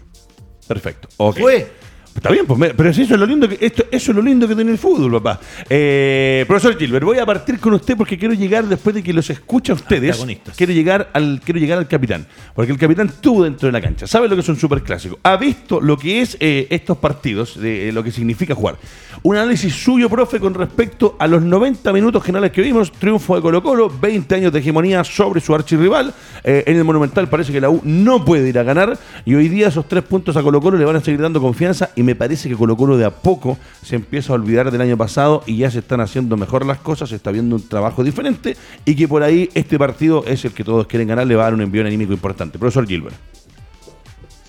Perfecto. 0.68 1.10
Fue. 1.34 1.72
Está 2.16 2.32
bien, 2.32 2.46
pues, 2.46 2.74
pero 2.78 2.90
eso 2.90 3.02
es 3.02 3.10
lo 3.10 3.26
lindo 3.26 3.50
que 3.50 3.58
esto, 3.60 3.86
eso 3.92 4.12
es 4.12 4.16
lo 4.16 4.22
lindo 4.22 4.48
que 4.48 4.56
tiene 4.56 4.72
el 4.72 4.78
fútbol, 4.78 5.12
papá. 5.14 5.40
Eh, 5.68 6.46
profesor 6.48 6.78
Gilbert, 6.78 7.04
voy 7.04 7.18
a 7.18 7.26
partir 7.26 7.60
con 7.60 7.74
usted 7.74 7.98
porque 7.98 8.18
quiero 8.18 8.36
llegar 8.36 8.66
después 8.66 8.96
de 8.96 9.02
que 9.02 9.12
los 9.12 9.30
escuche 9.30 9.72
a 9.72 9.76
ustedes. 9.76 10.24
Quiero 10.56 10.74
llegar 10.74 11.10
al 11.14 11.42
quiero 11.44 11.60
llegar 11.60 11.80
al 11.80 11.88
capitán, 11.88 12.28
porque 12.54 12.72
el 12.72 12.78
capitán 12.78 13.08
estuvo 13.08 13.44
dentro 13.44 13.68
de 13.68 13.72
la 13.72 13.82
cancha, 13.82 14.06
sabe 14.06 14.28
lo 14.28 14.36
que 14.36 14.42
es 14.42 14.50
un 14.50 14.58
superclásico, 14.58 15.18
ha 15.24 15.38
visto 15.38 15.82
lo 15.82 15.98
que 15.98 16.22
es 16.22 16.38
eh, 16.40 16.68
estos 16.70 16.98
partidos, 16.98 17.60
de, 17.60 17.90
eh, 17.90 17.92
lo 17.92 18.04
que 18.04 18.12
significa 18.12 18.54
jugar. 18.54 18.78
Un 19.24 19.36
análisis 19.36 19.74
suyo, 19.74 20.10
profe, 20.10 20.40
con 20.40 20.54
respecto 20.54 21.16
a 21.18 21.28
los 21.28 21.42
90 21.42 21.92
minutos 21.94 22.24
generales 22.24 22.52
que 22.52 22.62
vimos, 22.62 22.92
triunfo 22.92 23.36
de 23.36 23.42
Colo 23.42 23.64
Colo, 23.64 23.90
20 23.90 24.36
años 24.36 24.54
de 24.54 24.60
hegemonía 24.60 25.04
sobre 25.04 25.42
su 25.42 25.56
archirrival. 25.56 26.14
En 26.44 26.76
el 26.76 26.84
Monumental 26.84 27.30
parece 27.30 27.54
que 27.54 27.62
la 27.62 27.70
U 27.70 27.80
no 27.84 28.26
puede 28.26 28.50
ir 28.50 28.60
a 28.60 28.64
ganar 28.64 28.98
y 29.24 29.34
hoy 29.36 29.48
día 29.48 29.70
esos 29.70 29.88
tres 29.88 30.04
puntos 30.04 30.36
a 30.36 30.44
Colo 30.44 30.60
Colo 30.60 30.78
le 30.78 30.84
van 30.84 30.98
a 30.98 31.02
seguir 31.02 31.22
dando 31.22 31.40
confianza 31.40 31.92
y 31.96 32.03
me 32.04 32.16
parece 32.16 32.50
que 32.50 32.56
Colo 32.56 32.78
Colo 32.78 32.98
de 32.98 33.06
a 33.06 33.12
poco 33.12 33.58
se 33.84 33.96
empieza 33.96 34.34
a 34.34 34.36
olvidar 34.36 34.72
del 34.72 34.82
año 34.82 34.98
pasado 34.98 35.44
y 35.46 35.58
ya 35.58 35.72
se 35.72 35.80
están 35.80 36.02
haciendo 36.02 36.38
mejor 36.38 36.66
las 36.66 36.80
cosas, 36.80 37.10
se 37.10 37.16
está 37.16 37.32
viendo 37.32 37.56
un 37.56 37.68
trabajo 37.68 38.04
diferente 38.04 38.56
y 38.86 38.96
que 38.96 39.08
por 39.08 39.24
ahí 39.24 39.50
este 39.54 39.80
partido 39.80 40.24
es 40.28 40.46
el 40.46 40.52
que 40.52 40.64
todos 40.64 40.88
quieren 40.88 41.08
ganar, 41.08 41.26
le 41.26 41.36
va 41.36 41.44
a 41.44 41.46
dar 41.46 41.54
un 41.54 41.62
envío 41.62 41.82
anímico 41.82 42.14
importante. 42.14 42.60
Profesor 42.60 42.86
Gilbert. 42.86 43.16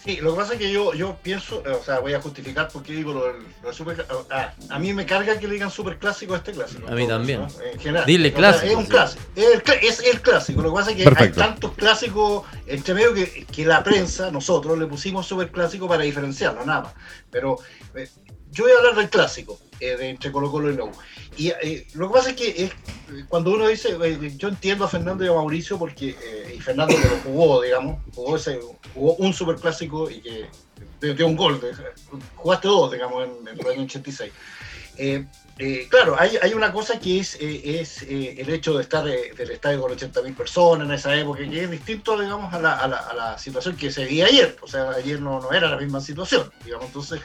Sí, 0.04 0.18
lo 0.20 0.32
que 0.32 0.36
pasa 0.36 0.52
es 0.52 0.58
que 0.58 0.70
yo, 0.70 0.92
yo 0.92 1.16
pienso, 1.22 1.62
eh, 1.66 1.70
o 1.70 1.82
sea, 1.82 1.98
voy 2.00 2.12
a 2.12 2.20
justificar 2.20 2.68
por 2.68 2.82
qué 2.82 2.92
digo 2.92 3.14
lo 3.14 3.32
lo 3.62 3.72
super, 3.72 4.04
ah, 4.30 4.52
a 4.68 4.78
mí 4.78 4.92
me 4.92 5.06
carga 5.06 5.38
que 5.38 5.46
le 5.48 5.54
digan 5.54 5.70
super 5.70 5.98
clásico 5.98 6.34
a 6.34 6.36
este 6.36 6.52
clásico. 6.52 6.86
A 6.86 6.90
mí 6.90 7.08
también. 7.08 7.40
¿no? 7.40 7.48
En 7.72 7.80
general. 7.80 8.04
Dile 8.04 8.28
O 8.28 8.30
sea, 8.32 8.38
clásico, 8.38 8.66
es 8.66 8.76
un 8.76 8.84
clásico. 8.86 9.22
Es 9.34 9.46
el, 9.54 9.62
cl- 9.64 9.78
es 9.80 10.00
el 10.00 10.20
clásico. 10.20 10.60
Lo 10.60 10.70
que 10.70 10.74
pasa 10.74 10.90
es 10.90 10.96
que 10.98 11.04
Perfecto. 11.04 11.40
hay 11.40 11.48
tantos 11.48 11.72
clásicos 11.72 12.42
entre 12.66 12.92
medio 12.92 13.14
que, 13.14 13.46
que 13.46 13.64
la 13.64 13.82
prensa, 13.82 14.30
nosotros 14.30 14.78
le 14.78 14.86
pusimos 14.86 15.26
super 15.26 15.50
clásico 15.50 15.88
para 15.88 16.02
diferenciarlo, 16.02 16.66
nada 16.66 16.82
más. 16.82 16.92
Pero 17.30 17.56
eh, 17.94 18.06
yo 18.54 18.64
voy 18.64 18.72
a 18.72 18.78
hablar 18.78 18.94
del 18.96 19.10
clásico, 19.10 19.58
eh, 19.80 19.96
de 19.96 20.08
entre 20.08 20.32
Colo 20.32 20.50
Colo 20.50 20.70
y 20.70 20.76
la. 20.76 20.84
Y 21.36 21.48
eh, 21.48 21.86
lo 21.94 22.08
que 22.08 22.14
pasa 22.14 22.30
es 22.30 22.36
que 22.36 22.64
es, 22.64 22.72
cuando 23.28 23.52
uno 23.52 23.66
dice, 23.68 23.96
eh, 24.02 24.32
yo 24.36 24.48
entiendo 24.48 24.84
a 24.84 24.88
Fernando 24.88 25.24
y 25.24 25.28
a 25.28 25.32
Mauricio 25.32 25.78
porque, 25.78 26.10
eh, 26.10 26.54
y 26.56 26.60
Fernando 26.60 26.94
que 26.96 27.08
lo 27.08 27.16
jugó, 27.24 27.62
digamos, 27.62 27.98
jugó, 28.14 28.36
ese, 28.36 28.60
jugó 28.94 29.14
un 29.16 29.32
superclásico 29.32 30.10
y 30.10 30.20
que 30.20 30.48
dio 31.00 31.26
un 31.26 31.36
gol, 31.36 31.60
jugaste 32.36 32.68
dos, 32.68 32.92
digamos, 32.92 33.28
en, 33.28 33.48
el 33.48 33.66
año 33.66 33.82
86. 33.82 34.32
Eh, 34.96 35.26
claro, 35.88 36.16
hay, 36.18 36.36
hay 36.40 36.54
una 36.54 36.72
cosa 36.72 36.98
que 36.98 37.20
es, 37.20 37.36
es 37.40 38.02
el 38.02 38.48
hecho 38.48 38.76
de 38.76 38.82
estar 38.82 39.04
del 39.04 39.50
estadio 39.50 39.80
con 39.80 39.92
80.000 39.92 40.34
personas 40.34 40.86
en 40.86 40.94
esa 40.94 41.14
época, 41.16 41.38
que 41.38 41.64
es 41.64 41.70
distinto, 41.70 42.20
digamos, 42.20 42.52
a 42.54 42.60
la, 42.60 42.74
a 42.78 43.14
la, 43.14 43.38
situación 43.38 43.76
que 43.76 43.90
se 43.90 44.04
veía 44.04 44.26
ayer. 44.26 44.56
O 44.62 44.68
sea, 44.68 44.90
ayer 44.90 45.20
no, 45.20 45.40
no 45.40 45.52
era 45.52 45.68
la 45.68 45.76
misma 45.76 46.00
situación, 46.00 46.50
digamos. 46.64 46.86
Entonces, 46.86 47.20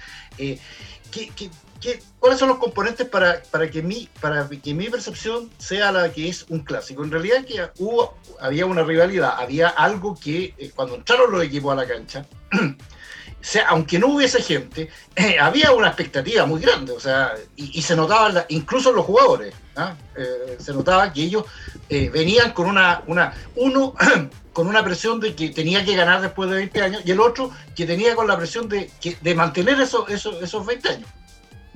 ¿qué, 1.12 1.32
qué, 1.36 1.50
qué- 1.82 2.02
cuáles 2.20 2.40
son 2.40 2.50
los 2.50 2.58
componentes 2.58 3.08
para, 3.08 3.42
para, 3.52 3.70
que 3.70 3.82
mi, 3.82 4.10
para 4.20 4.48
que 4.48 4.74
mi 4.74 4.90
percepción 4.90 5.50
sea 5.58 5.92
la 5.92 6.12
que 6.12 6.30
es 6.30 6.46
un 6.50 6.60
clásico? 6.60 7.04
En 7.04 7.12
realidad 7.12 7.46
que 7.46 7.70
hubo, 7.80 8.18
había 8.40 8.66
una 8.66 8.84
rivalidad, 8.84 9.36
había 9.38 9.70
algo 9.70 10.18
que 10.20 10.54
eh, 10.58 10.72
cuando 10.76 10.96
entraron 10.96 11.32
los 11.32 11.44
equipos 11.44 11.72
a 11.74 11.76
la 11.76 11.88
cancha, 11.88 12.26
sea, 13.42 13.70
aunque 13.70 14.00
no 14.00 14.08
hubiese 14.08 14.42
gente, 14.42 14.90
eh, 15.16 15.38
había 15.40 15.72
una 15.72 15.88
expectativa 15.88 16.46
muy 16.46 16.60
grande, 16.60 16.92
o 16.92 17.00
sea, 17.00 17.36
y, 17.56 17.82
se 17.82 17.96
notaba, 17.96 18.46
incluso 18.50 18.92
los 18.92 19.06
jugadores, 19.06 19.54
¿ah? 19.76 19.96
eh, 20.18 20.58
se 20.60 20.74
notaba 20.74 21.12
que 21.14 21.24
ellos 21.24 21.46
venían 21.90 22.52
con 22.52 22.68
una, 22.68 23.02
una, 23.08 23.34
uno 23.56 23.96
con 24.60 24.68
una 24.68 24.84
presión 24.84 25.22
de 25.22 25.36
que 25.36 25.52
tenía 25.52 25.86
que 25.86 25.96
ganar 25.96 26.22
después 26.22 26.50
de 26.50 26.58
20 26.58 26.82
años, 26.82 27.02
y 27.06 27.12
el 27.12 27.22
otro 27.22 27.50
que 27.78 27.86
tenía 27.86 28.14
con 28.14 28.28
la 28.28 28.36
presión 28.36 28.68
de, 28.68 28.92
de 29.22 29.34
mantener 29.34 29.80
esos, 29.80 30.10
esos, 30.10 30.44
esos 30.44 30.66
20 30.66 30.90
años. 30.90 31.10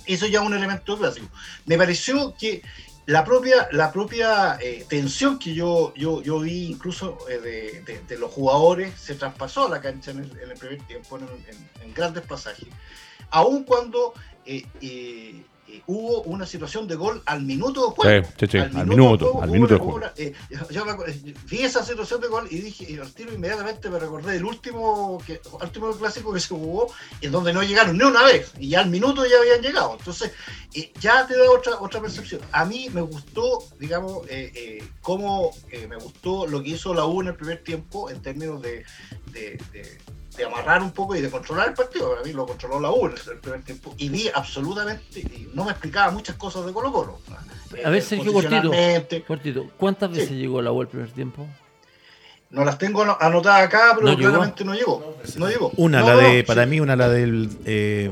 Eso 0.05 0.27
ya 0.27 0.41
es 0.41 0.45
un 0.45 0.53
elemento 0.53 0.97
clásico. 0.97 1.29
Me 1.65 1.77
pareció 1.77 2.35
que 2.37 2.61
la 3.05 3.23
propia, 3.23 3.69
la 3.71 3.89
propia 3.89 4.57
eh, 4.59 4.85
tensión 4.89 5.39
que 5.39 5.53
yo, 5.53 5.93
yo, 5.95 6.21
yo 6.23 6.41
vi 6.41 6.65
incluso 6.65 7.19
eh, 7.29 7.85
de, 8.05 8.17
los 8.17 8.29
jugadores 8.31 8.99
se 8.99 9.15
traspasó 9.15 9.67
a 9.67 9.69
la 9.69 9.79
cancha 9.79 10.11
en 10.11 10.19
el, 10.19 10.57
primer 10.59 10.85
tiempo, 10.85 11.17
en, 11.17 11.93
grandes 11.93 12.25
pasajes, 12.25 12.67
aun 13.29 13.63
cuando 13.63 14.13
eh, 14.45 14.65
hubo 15.87 16.21
una 16.23 16.45
situación 16.45 16.87
de 16.87 16.95
gol 16.95 17.21
al 17.25 17.43
minuto 17.43 17.87
de 17.87 17.95
juego. 17.95 18.27
Sí, 18.37 18.47
sí, 18.47 18.57
al, 18.57 18.87
minuto, 18.87 19.41
al 19.41 19.49
minuto 19.49 19.73
de 19.73 19.79
juego. 19.79 20.01
Eh, 20.15 20.33
yo 20.69 20.85
vi 21.49 21.59
esa 21.59 21.83
situación 21.83 22.21
de 22.21 22.27
gol 22.27 22.47
y 22.49 22.59
dije, 22.59 22.91
y 22.91 22.97
al 22.97 23.11
tiro 23.13 23.33
inmediatamente 23.33 23.89
me 23.89 23.99
recordé 23.99 24.33
del 24.33 24.45
último, 24.45 25.21
que, 25.25 25.41
último 25.61 25.91
clásico 25.93 26.33
que 26.33 26.39
se 26.39 26.49
jugó, 26.49 26.93
en 27.21 27.31
donde 27.31 27.53
no 27.53 27.63
llegaron 27.63 27.97
ni 27.97 28.03
una 28.03 28.23
vez, 28.23 28.51
y 28.59 28.69
ya 28.69 28.81
al 28.81 28.89
minuto 28.89 29.25
ya 29.25 29.37
habían 29.39 29.61
llegado. 29.61 29.95
Entonces, 29.97 30.31
eh, 30.73 30.91
ya 30.99 31.25
te 31.27 31.37
da 31.37 31.49
otra, 31.49 31.79
otra 31.79 32.01
percepción. 32.01 32.41
A 32.51 32.65
mí 32.65 32.89
me 32.93 33.01
gustó, 33.01 33.59
digamos, 33.79 34.27
eh, 34.29 34.51
eh 34.55 34.83
cómo 35.01 35.51
me 35.89 35.97
gustó 35.97 36.47
lo 36.47 36.63
que 36.63 36.69
hizo 36.69 36.93
la 36.93 37.05
U 37.05 37.21
en 37.21 37.27
el 37.27 37.35
primer 37.35 37.63
tiempo 37.63 38.09
en 38.09 38.21
términos 38.21 38.61
de 38.61 38.85
de 39.33 39.97
amarrar 40.41 40.81
un 40.81 40.91
poco 40.91 41.15
y 41.15 41.21
de 41.21 41.29
controlar 41.29 41.69
el 41.69 41.73
partido. 41.75 42.11
Para 42.11 42.23
mí 42.23 42.33
lo 42.33 42.45
controló 42.45 42.79
la 42.79 42.91
U 42.91 43.05
en 43.05 43.13
el 43.31 43.39
primer 43.39 43.61
tiempo 43.61 43.93
y 43.97 44.09
vi 44.09 44.29
absolutamente, 44.33 45.19
y 45.19 45.49
no 45.53 45.65
me 45.65 45.71
explicaba 45.71 46.11
muchas 46.11 46.35
cosas 46.37 46.65
de 46.65 46.73
Colo 46.73 46.91
Colo. 46.91 47.19
A 47.83 47.89
ver, 47.89 48.01
Sergio 48.01 48.33
Cortito, 48.33 48.71
Cortito 49.27 49.69
¿cuántas 49.77 50.11
veces 50.11 50.31
llegó 50.31 50.61
la 50.61 50.71
U 50.71 50.81
el 50.81 50.87
primer 50.87 51.11
tiempo? 51.11 51.47
No 52.49 52.63
las 52.63 52.77
tengo 52.77 53.03
anotadas 53.19 53.67
acá, 53.67 53.95
pero 53.99 54.15
claramente 54.15 54.63
no 54.63 54.73
llegó. 54.73 55.17
No 55.37 55.49
llegó. 55.49 55.71
Una, 55.77 56.01
la 56.01 56.15
de, 56.15 56.43
para 56.43 56.65
mí, 56.67 56.79
una 56.79 56.95
la 56.95 57.09
del 57.09 57.49
eh, 57.65 58.11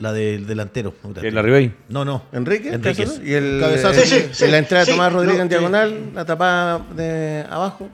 la 0.00 0.12
del 0.12 0.46
delantero. 0.46 0.94
¿En 1.04 1.34
la 1.34 1.42
Ribey? 1.42 1.72
No, 1.88 2.04
no. 2.04 2.22
¿Enrique? 2.32 2.70
Enrique. 2.70 3.06
Y 3.24 3.34
el 3.34 3.58
cabezazo. 3.60 4.00
Sí, 4.00 4.28
sí, 4.32 4.48
la 4.48 4.58
entrada 4.58 4.84
de 4.84 4.92
Tomás 4.92 5.12
Rodríguez 5.12 5.40
en 5.40 5.48
diagonal, 5.48 6.10
la 6.14 6.24
tapada 6.24 6.78
de 6.94 7.44
abajo 7.48 7.88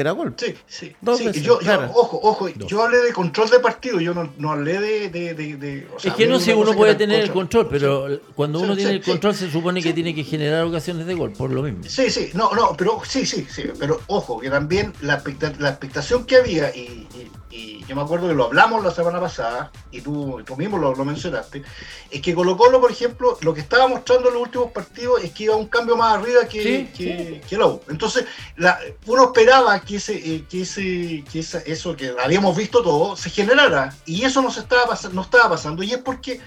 era 0.00 0.12
gol. 0.12 0.34
Sí, 0.36 0.54
sí. 0.66 0.94
yo, 1.42 1.58
ojo, 1.94 2.20
ojo, 2.22 2.48
yo 2.48 2.82
hablé 2.82 2.98
de 2.98 3.12
control 3.12 3.50
de 3.50 3.58
partido, 3.60 4.00
yo 4.00 4.14
no, 4.14 4.32
no 4.38 4.52
hablé 4.52 4.80
de... 4.80 5.08
de, 5.08 5.34
de, 5.34 5.86
es 6.02 6.12
que 6.14 6.26
no 6.26 6.38
sé, 6.38 6.54
uno 6.54 6.74
puede 6.74 6.94
tener 6.94 7.20
el 7.20 7.32
control, 7.32 7.68
pero 7.68 8.20
cuando 8.34 8.60
uno 8.60 8.76
tiene 8.76 8.92
el 8.92 9.02
control 9.02 9.34
se 9.34 9.50
supone 9.50 9.82
que 9.82 9.92
tiene 9.92 10.14
que 10.14 10.24
generar 10.24 10.64
ocasiones 10.64 11.06
de 11.06 11.14
gol, 11.14 11.32
por 11.32 11.50
lo 11.50 11.62
mismo. 11.62 11.84
Sí, 11.84 12.10
sí, 12.10 12.30
no, 12.34 12.50
no, 12.52 12.74
pero 12.76 13.00
sí, 13.04 13.26
sí, 13.26 13.46
sí, 13.50 13.64
pero 13.78 14.00
ojo, 14.06 14.40
que 14.40 14.50
también 14.50 14.92
la, 15.00 15.22
la 15.58 15.68
expectación 15.70 16.24
que 16.24 16.36
había, 16.36 16.74
y, 16.74 17.06
y 17.47 17.47
yo 17.50 17.96
me 17.96 18.02
acuerdo 18.02 18.28
que 18.28 18.34
lo 18.34 18.44
hablamos 18.44 18.84
la 18.84 18.90
semana 18.90 19.20
pasada, 19.20 19.70
y 19.90 20.00
tú, 20.00 20.42
tú 20.44 20.56
mismo 20.56 20.78
lo, 20.78 20.94
mencionaste, 21.04 21.62
es 22.10 22.20
que 22.20 22.34
Colo 22.34 22.56
Colo, 22.56 22.80
por 22.80 22.90
ejemplo, 22.90 23.38
lo 23.40 23.54
que 23.54 23.60
estaba 23.60 23.88
mostrando 23.88 24.28
en 24.28 24.34
los 24.34 24.42
últimos 24.44 24.72
partidos 24.72 25.24
es 25.24 25.32
que 25.32 25.44
iba 25.44 25.56
un 25.56 25.68
cambio 25.68 25.96
más 25.96 26.18
arriba 26.18 26.46
que, 26.46 26.90
que, 26.96 27.40
que 27.48 27.56
la 27.56 27.78
Entonces, 27.88 28.26
la, 28.56 28.78
uno 29.06 29.24
esperaba 29.24 29.80
que 29.80 29.96
ese, 29.96 30.14
eh, 30.16 30.44
que 30.48 30.62
ese, 30.62 31.24
que 31.30 31.38
eso 31.40 31.96
que 31.96 32.14
habíamos 32.22 32.56
visto 32.56 32.82
todo, 32.82 33.16
se 33.16 33.30
generara, 33.30 33.94
y 34.04 34.24
eso 34.24 34.42
no, 34.42 34.50
se 34.50 34.60
estaba, 34.60 34.98
no 35.12 35.22
estaba 35.22 35.50
pasando, 35.50 35.82
y 35.82 35.92
es 35.92 35.98
porque, 35.98 36.40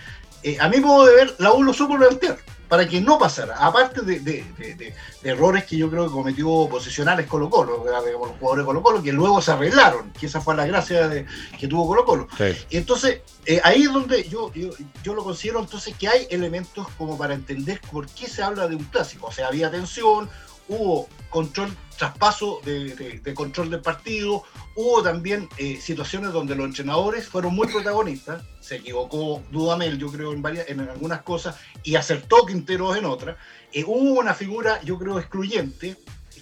eh, 0.44 0.58
a 0.60 0.70
mi 0.70 0.80
modo 0.80 1.06
de 1.06 1.16
ver, 1.16 1.36
la 1.40 1.54
U 1.54 1.64
lo 1.64 1.74
supo 1.74 1.98
plantear 1.98 2.38
para 2.72 2.88
que 2.88 3.02
no 3.02 3.20
pasara, 3.20 3.58
aparte 3.58 4.02
de, 4.02 4.94
errores 5.26 5.66
que 5.66 5.76
yo 5.76 5.90
creo 5.90 6.06
que 6.06 6.14
cometió 6.14 6.70
posicionales 6.70 7.28
Colo 7.28 7.50
Colo, 7.50 7.84
los 7.84 8.32
jugadores 8.40 8.66
Colo 8.66 8.82
Colo, 8.82 9.04
que 9.04 9.12
luego 9.12 9.42
se 9.42 9.52
arreglaron, 9.52 10.10
que 10.12 10.28
esa 10.28 10.40
fue 10.40 10.56
la 10.56 10.66
gracia 10.66 11.10
de, 11.10 11.26
que 11.60 11.68
tuvo 11.68 11.86
Colo 11.86 12.06
Colo. 12.06 12.30
Entonces, 12.70 13.24
eh, 13.46 13.60
ahí 13.66 13.82
es 13.82 13.92
donde 13.92 14.24
yo, 14.24 14.54
yo, 14.54 14.70
yo, 15.04 15.14
lo 15.14 15.22
considero 15.22 15.60
entonces 15.60 15.94
que 15.98 16.08
hay 16.08 16.28
elementos 16.30 16.88
como 16.98 17.18
para 17.18 17.34
entender 17.34 17.82
por 17.92 18.08
qué 18.08 18.30
se 18.30 18.42
habla 18.42 18.70
de 18.70 18.78
un 18.78 18.86
clásico. 18.86 19.28
O 19.28 19.32
sea, 19.34 19.48
había 19.48 19.70
tensión, 19.70 20.30
hubo 20.70 21.10
control, 21.30 21.76
traspaso 22.02 22.62
de, 22.66 23.22
control 23.36 23.70
del 23.70 23.82
partido, 23.82 24.44
hubo 24.76 25.04
también 25.04 25.48
eh, 25.60 25.78
situaciones 25.80 26.34
donde 26.34 26.56
los 26.56 26.66
entrenadores 26.66 27.28
fueron 27.28 27.54
muy 27.54 27.68
protagonistas, 27.68 28.42
se 28.60 28.78
equivocó 28.78 29.44
Dudamel, 29.52 30.00
yo 30.00 30.12
creo, 30.12 30.34
en, 30.34 30.42
varias, 30.42 30.68
en 30.68 30.80
algunas 30.80 31.22
cosas, 31.22 31.58
y 31.84 31.94
acertó 31.94 32.44
Quinteros 32.48 32.98
en 32.98 33.06
otras. 33.06 33.38
Eh, 33.72 33.84
hubo 33.86 34.20
una 34.20 34.34
figura, 34.34 34.82
yo 34.82 34.98
creo, 34.98 35.20
excluyente, 35.20 35.96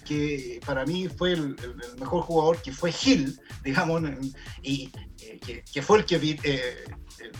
que 0.06 0.60
para 0.64 0.86
mí 0.86 1.08
fue 1.08 1.34
el, 1.34 1.56
mejor 1.98 2.22
jugador, 2.22 2.62
que 2.62 2.72
fue 2.72 2.90
Gil, 2.90 3.38
digamos, 3.62 4.00
y 4.62 4.90
eh, 5.20 5.62
que, 5.70 5.82
fue 5.82 5.98
el 5.98 6.04
que 6.06 6.18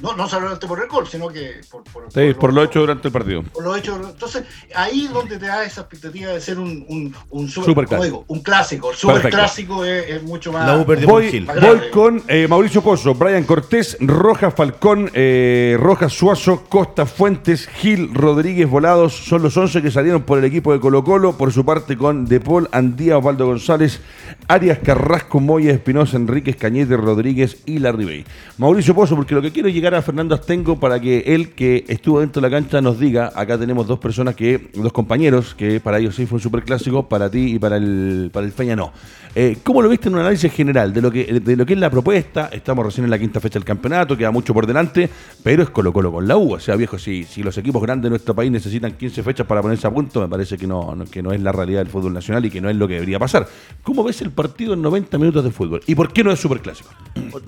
no, 0.03 0.17
no 0.17 0.29
solamente 0.29 0.67
por 0.67 0.81
el 0.81 0.89
gol, 0.89 1.07
sino 1.07 1.29
que 1.29 1.61
por, 1.71 1.85
por, 1.85 2.13
sí, 2.13 2.35
por, 2.35 2.53
lo, 2.53 2.63
hecho 2.63 2.81
durante 2.81 3.09
el 3.09 3.13
partido. 3.13 3.43
Por 3.43 3.65
lo 3.65 3.77
hecho, 3.77 4.01
entonces, 4.03 4.45
ahí 4.75 5.05
es 5.07 5.13
donde 5.13 5.39
te 5.39 5.47
da 5.47 5.65
esa 5.65 5.83
expectativa 5.83 6.33
de 6.33 6.41
ser 6.41 6.59
un, 6.59 6.85
un, 6.89 7.15
un 7.31 7.49
super, 7.49 7.87
digo, 8.01 8.25
un 8.29 8.41
clásico. 8.41 8.91
El 8.91 8.97
super 8.97 9.31
clásico 9.31 9.85
es, 9.85 10.23
mucho 10.23 10.53
más. 10.53 10.85
voy, 10.85 11.07
voy 11.07 11.91
con 11.91 12.23
eh, 12.29 12.47
Mauricio 12.49 12.83
Pozo, 12.83 13.15
Brian 13.15 13.45
Cortés, 13.45 13.97
Rojas 14.01 14.55
Falcón, 14.55 15.11
eh, 15.15 15.77
Rojas 15.79 16.13
Suazo, 16.13 16.65
Costa 16.69 17.07
Fuentes, 17.07 17.67
Gil 17.69 18.15
Rodríguez 18.15 18.69
Volados. 18.69 19.15
Son 19.15 19.43
los 19.43 19.57
11 19.57 19.83
que 19.83 19.91
salieron 19.91 20.23
por 20.23 20.39
el 20.39 20.45
equipo 20.45 20.73
de 20.73 20.81
Colo 20.81 21.05
Colo. 21.05 21.37
Por 21.37 21.53
su 21.53 21.65
parte, 21.65 21.97
con 21.97 22.27
De 22.27 22.41
Paul, 22.41 22.69
Andía, 22.73 23.19
Osvaldo 23.19 23.47
González, 23.47 24.01
Arias 24.49 24.79
Carrasco, 24.83 25.41
Moya, 25.41 25.73
Espinosa, 25.73 26.17
Enríquez, 26.17 26.57
Cañete, 26.57 26.97
Rodríguez 26.97 27.59
y 27.67 27.79
Larribey. 27.79 28.25
Mauricio 28.59 28.95
Pozo, 28.95 29.17
porque 29.17 29.35
lo 29.35 29.43
que 29.43 29.53
quiero 29.53 29.70
llegar 29.73 29.95
a 29.95 30.03
Fernando 30.03 30.35
Astengo 30.35 30.79
para 30.79 31.01
que 31.01 31.21
él, 31.27 31.51
que 31.51 31.85
estuvo 31.89 32.21
dentro 32.21 32.41
de 32.41 32.49
la 32.49 32.57
cancha, 32.57 32.81
nos 32.81 32.99
diga, 32.99 33.33
acá 33.35 33.59
tenemos 33.59 33.87
dos 33.87 33.99
personas 33.99 34.35
que, 34.35 34.71
dos 34.75 34.93
compañeros, 34.93 35.55
que 35.55 35.81
para 35.81 35.99
ellos 35.99 36.15
sí 36.15 36.27
fue 36.27 36.37
un 36.37 36.43
superclásico, 36.43 37.09
para 37.09 37.31
ti 37.31 37.55
y 37.55 37.59
para 37.59 37.77
el, 37.77 38.31
para 38.33 38.47
el 38.47 38.53
Feña 38.53 38.77
no. 38.77 38.93
Eh, 39.35 39.59
¿Cómo 39.63 39.81
lo 39.81 39.89
viste 39.89 40.09
en 40.09 40.15
un 40.15 40.21
análisis 40.21 40.53
general 40.53 40.93
de 40.93 41.01
lo, 41.01 41.11
que, 41.11 41.41
de 41.41 41.57
lo 41.57 41.65
que 41.65 41.75
es 41.75 41.79
la 41.79 41.89
propuesta? 41.89 42.51
Estamos 42.53 42.85
recién 42.85 43.05
en 43.05 43.11
la 43.11 43.19
quinta 43.19 43.39
fecha 43.39 43.59
del 43.61 43.65
campeonato, 43.65 44.17
queda 44.17 44.33
mucho 44.33 44.53
por 44.53 44.67
delante, 44.67 45.09
pero 45.45 45.63
es 45.63 45.71
Colo 45.71 45.93
Colo 45.93 46.11
con 46.11 46.27
la 46.27 46.37
U. 46.37 46.55
O 46.55 46.61
sea, 46.61 46.75
viejo, 46.75 46.99
si, 46.99 47.23
si 47.25 47.43
los 47.43 47.57
equipos 47.57 47.81
grandes 47.81 48.05
de 48.05 48.11
nuestro 48.11 48.35
país 48.35 48.51
necesitan 48.51 48.93
15 48.93 49.23
fechas 49.23 49.47
para 49.47 49.63
ponerse 49.63 49.87
a 49.87 49.91
punto, 49.93 50.21
me 50.21 50.29
parece 50.29 50.57
que 50.57 50.67
no, 50.67 50.97
que 51.11 51.23
no 51.23 51.33
es 51.33 51.41
la 51.41 51.53
realidad 51.53 51.79
del 51.79 51.89
fútbol 51.89 52.13
nacional 52.13 52.45
y 52.45 52.51
que 52.51 52.61
no 52.61 52.69
es 52.69 52.77
lo 52.77 52.89
que 52.89 52.95
debería 52.95 53.21
pasar. 53.21 53.47
¿Cómo 53.85 54.03
ves 54.03 54.21
el 54.21 54.33
partido 54.33 54.75
en 54.75 54.83
90 54.83 55.17
minutos 55.19 55.45
de 55.45 55.53
fútbol? 55.53 55.81
¿Y 55.87 55.95
por 55.95 56.13
qué 56.13 56.25
no 56.25 56.33
es 56.33 56.41
superclásico? 56.41 56.91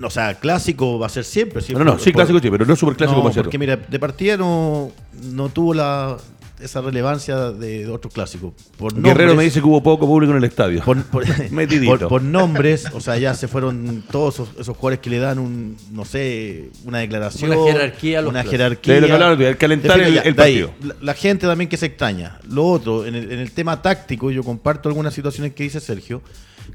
O 0.01 0.09
sea, 0.09 0.35
clásico 0.35 0.99
va 0.99 1.07
a 1.07 1.09
ser 1.09 1.25
siempre. 1.25 1.61
no, 1.73 1.83
no, 1.83 1.99
sí, 1.99 2.12
clásico 2.13 2.39
sí, 2.39 2.49
pero 2.49 2.65
no 2.65 2.75
superclásico 2.75 3.21
no, 3.21 3.31
Porque 3.31 3.57
mira, 3.57 3.75
de 3.75 3.99
partida 3.99 4.37
no, 4.37 4.91
no 5.21 5.49
tuvo 5.49 5.73
la, 5.73 6.17
esa 6.63 6.81
relevancia 6.81 7.51
de 7.51 7.89
otros 7.89 8.13
clásicos. 8.13 8.53
Por 8.77 8.99
Guerrero 8.99 9.35
me 9.35 9.43
dice 9.43 9.59
que 9.59 9.65
hubo 9.65 9.83
poco 9.83 10.07
público 10.07 10.31
en 10.31 10.37
el 10.37 10.43
estadio. 10.45 10.83
Por, 10.83 11.03
por, 11.03 11.23
nombres, 12.21 12.87
o 12.93 13.01
sea, 13.01 13.17
ya 13.17 13.33
se 13.33 13.47
fueron 13.47 14.03
todos 14.09 14.41
esos, 14.59 14.77
jugadores 14.77 14.99
que 14.99 15.09
le 15.09 15.19
dan 15.19 15.39
un, 15.39 15.75
no 15.91 16.05
sé, 16.05 16.69
una 16.85 16.99
declaración. 16.99 17.51
Una 17.51 17.71
jerarquía. 17.71 18.21
una 18.21 18.43
jerarquía. 18.43 18.97
el 18.97 19.57
calentar 19.57 19.99
el, 19.99 20.35
partido. 20.35 20.71
la, 21.01 21.13
gente 21.13 21.47
también 21.47 21.69
que 21.69 21.77
se 21.77 21.87
extraña. 21.87 22.39
Lo 22.49 22.65
otro, 22.65 23.05
en 23.05 23.15
el, 23.15 23.31
en 23.31 23.39
el 23.39 23.51
tema 23.51 23.81
táctico, 23.81 24.31
yo 24.31 24.43
comparto 24.43 24.89
algunas 24.89 25.13
situaciones 25.13 25.53
que 25.53 25.63
dice 25.63 25.79
Sergio 25.79 26.21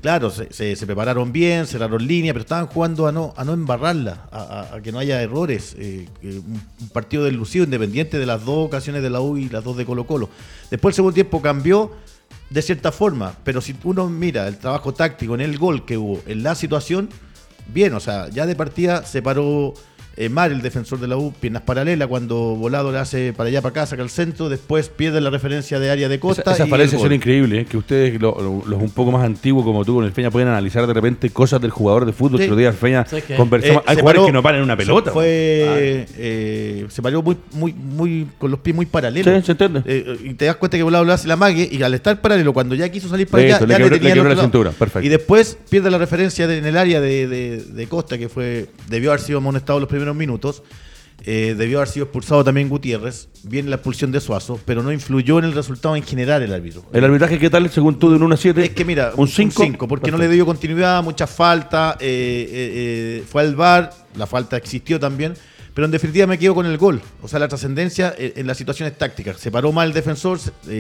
claro, 0.01 0.31
se, 0.31 0.77
se, 0.77 0.87
prepararon 0.87 1.33
bien, 1.33 1.67
cerraron 1.67 2.07
línea, 2.07 2.33
pero 2.33 2.43
estaban 2.43 2.67
jugando 2.67 3.07
a 3.07 3.13
no, 3.13 3.35
a 3.37 3.45
no 3.45 3.53
embarrarla, 3.53 4.29
a, 4.33 4.79
que 4.83 4.93
no 4.93 4.99
haya 4.99 5.21
errores. 5.23 5.75
Eh, 5.79 6.09
un, 6.23 6.63
partido 6.93 7.25
del 7.25 7.37
Lucido, 7.37 7.65
independiente 7.65 8.19
de 8.19 8.27
las 8.27 8.45
dos 8.45 8.67
ocasiones 8.67 9.03
de 9.03 9.11
la 9.11 9.21
U 9.21 9.37
y 9.37 9.49
las 9.49 9.65
dos 9.65 9.77
de 9.77 9.85
Colo 9.85 10.07
Colo. 10.07 10.29
Después 10.71 10.93
el 10.93 10.97
segundo 10.97 11.15
tiempo 11.15 11.43
cambió 11.43 11.93
de 12.51 12.63
cierta 12.63 12.93
forma, 12.93 13.35
pero 13.45 13.61
si 13.61 13.77
uno 13.85 14.09
mira 14.09 14.49
el 14.49 14.59
trabajo 14.59 14.95
táctico 14.95 15.35
en 15.35 15.41
el 15.41 15.59
gol 15.59 15.85
que 15.85 15.99
hubo, 15.99 16.23
en 16.27 16.43
la 16.43 16.55
situación, 16.55 17.09
bien, 17.73 17.95
o 17.95 18.01
sea, 18.01 18.29
ya 18.29 18.47
de 18.47 18.57
partida 18.57 19.05
se 19.05 19.23
paró 19.23 19.75
eh, 20.21 20.29
mal 20.29 20.51
el 20.53 20.61
defensor 20.63 20.99
de 20.99 21.07
la 21.09 21.17
U, 21.17 21.33
piernas 21.33 21.63
paralelas, 21.63 22.09
cuando 22.09 22.37
Volado 22.57 22.91
le 22.93 22.99
hace 22.99 23.33
para 23.33 23.49
allá, 23.49 23.63
para 23.63 23.71
acá, 23.71 23.87
saca 23.87 24.03
el 24.03 24.11
centro, 24.11 24.49
después 24.49 24.89
pierde 24.89 25.21
la 25.21 25.31
referencia 25.31 25.79
de 25.79 25.91
área 25.91 26.09
de 26.09 26.19
Costa. 26.19 26.43
Esa- 26.43 26.53
esas 26.55 26.69
falencias 26.69 27.01
el 27.01 27.07
son 27.09 27.15
increíbles, 27.15 27.63
¿eh? 27.63 27.67
que 27.71 27.77
ustedes, 27.77 28.21
lo- 28.21 28.37
lo- 28.41 28.65
los 28.67 28.83
un 28.83 28.91
poco 28.91 29.13
más 29.13 29.25
antiguos 29.25 29.65
como 29.65 29.85
tú 29.85 29.95
con 29.95 30.05
el 30.05 30.13
Feña, 30.13 30.31
pueden 30.31 30.49
analizar 30.49 30.87
de 30.87 30.93
repente 30.93 31.31
cosas 31.31 31.61
del 31.61 31.71
jugador 31.71 32.05
de 32.05 32.13
fútbol. 32.13 32.39
Sí. 32.41 32.45
Que 32.45 32.51
los 32.51 32.59
días 32.59 32.75
Feña 32.77 33.07
¿Sabes 33.07 33.25
qué? 33.25 33.37
conversamos. 33.37 33.83
Eh, 33.83 33.85
Hay 33.87 33.95
se 33.97 34.01
jugadores 34.03 34.21
paró- 34.21 34.27
que 34.27 34.33
no 34.33 34.43
paran 34.43 34.59
en 34.59 34.65
una 34.65 34.77
pelota. 34.77 35.13
Fue, 35.13 36.07
eh, 36.17 36.87
se 36.89 37.03
paró 37.03 37.23
muy, 37.23 37.37
muy, 37.53 37.73
muy, 37.73 38.27
con 38.39 38.51
los 38.51 38.61
pies 38.61 38.75
muy 38.75 38.87
paralelos. 38.87 39.35
Sí, 39.41 39.47
se 39.47 39.53
entiende. 39.53 39.83
Eh, 39.87 40.19
y 40.25 40.35
te 40.35 40.47
das 40.47 40.57
cuenta 40.57 40.77
que 40.77 40.83
Volado 40.83 41.05
lo 41.05 41.13
hace 41.13 41.29
la 41.29 41.37
mague 41.37 41.69
y 41.71 41.83
al 41.83 41.95
estar 41.95 42.21
paralelo, 42.21 42.53
cuando 42.53 42.75
ya 42.75 42.89
quiso 42.89 43.09
salir 43.09 43.27
para 43.29 43.43
allá, 43.45 43.61
le 43.61 43.67
ya 43.67 43.77
quebró- 43.79 43.91
le 43.91 43.99
tenía 43.99 44.09
le 44.09 44.15
quebró 44.15 44.21
otro 44.23 44.29
la 44.31 44.35
lado. 44.35 44.43
cintura, 44.43 44.71
perfecto. 44.73 45.07
Y 45.07 45.09
después 45.09 45.59
pierde 45.71 45.91
la 45.91 45.99
referencia 45.99 46.47
de- 46.47 46.59
en 46.59 46.67
el 46.67 46.77
área 46.77 47.01
de, 47.01 47.29
de- 47.29 47.63
de 47.65 47.87
Costa, 47.87 48.19
que 48.19 48.29
fue 48.29 48.67
debió 48.89 49.11
haber 49.11 49.21
sido 49.21 49.39
amonestado 49.39 49.79
los 49.81 49.89
primeros 49.89 50.08
minutos. 50.17 50.63
Eh, 51.25 51.57
debió 51.59 51.79
haber 51.79 51.89
sido 51.89 52.05
expulsado 52.05 52.45
también 52.45 52.69
Gutiérrez. 52.69 53.29
Viene 53.43 53.71
la 53.71 53.77
expulsión 53.77 54.13
de 54.13 54.21
Suazo, 54.21 54.61
pero 54.65 54.83
no 54.83 54.93
influyó 54.93 55.39
en 55.39 55.47
el 55.47 55.53
resultado 55.53 55.97
en 55.97 56.03
general 56.03 56.43
el 56.43 56.53
árbitro. 56.53 56.85
El 56.93 57.05
arbitraje, 57.05 57.39
¿qué 57.39 57.51
tal 57.51 57.69
según 57.71 57.99
tú 57.99 58.11
de 58.11 58.17
un 58.17 58.23
1 58.23 58.35
a 58.35 58.39
7? 58.39 58.65
Es 58.65 58.71
que 58.71 58.85
mira, 58.85 59.13
un 59.17 59.27
5. 59.27 59.89
porque 59.89 60.11
no 60.11 60.19
le 60.19 60.29
dio 60.29 60.47
continuidad, 60.47 61.03
mucha 61.03 61.27
falta, 61.27 61.97
eh, 62.01 63.21
eh, 63.21 63.25
fue 63.29 63.43
al 63.43 63.57
VAR, 63.57 63.93
la 64.15 64.27
falta 64.27 64.57
existió 64.57 65.01
también, 65.01 65.35
pero 65.75 65.87
en 65.87 65.91
definitiva 65.91 66.27
me 66.29 66.39
quedo 66.39 66.55
con 66.55 66.67
el 66.67 66.79
gol. 66.79 67.03
O 67.21 67.27
sea, 67.27 67.41
la 67.41 67.49
trascendencia 67.49 68.15
en 68.17 68.47
las 68.47 68.57
situaciones 68.57 68.97
tácticas. 68.97 69.39
Se 69.39 69.51
paró 69.51 69.73
mal 69.73 69.89
el 69.89 69.95
defensor, 69.95 70.39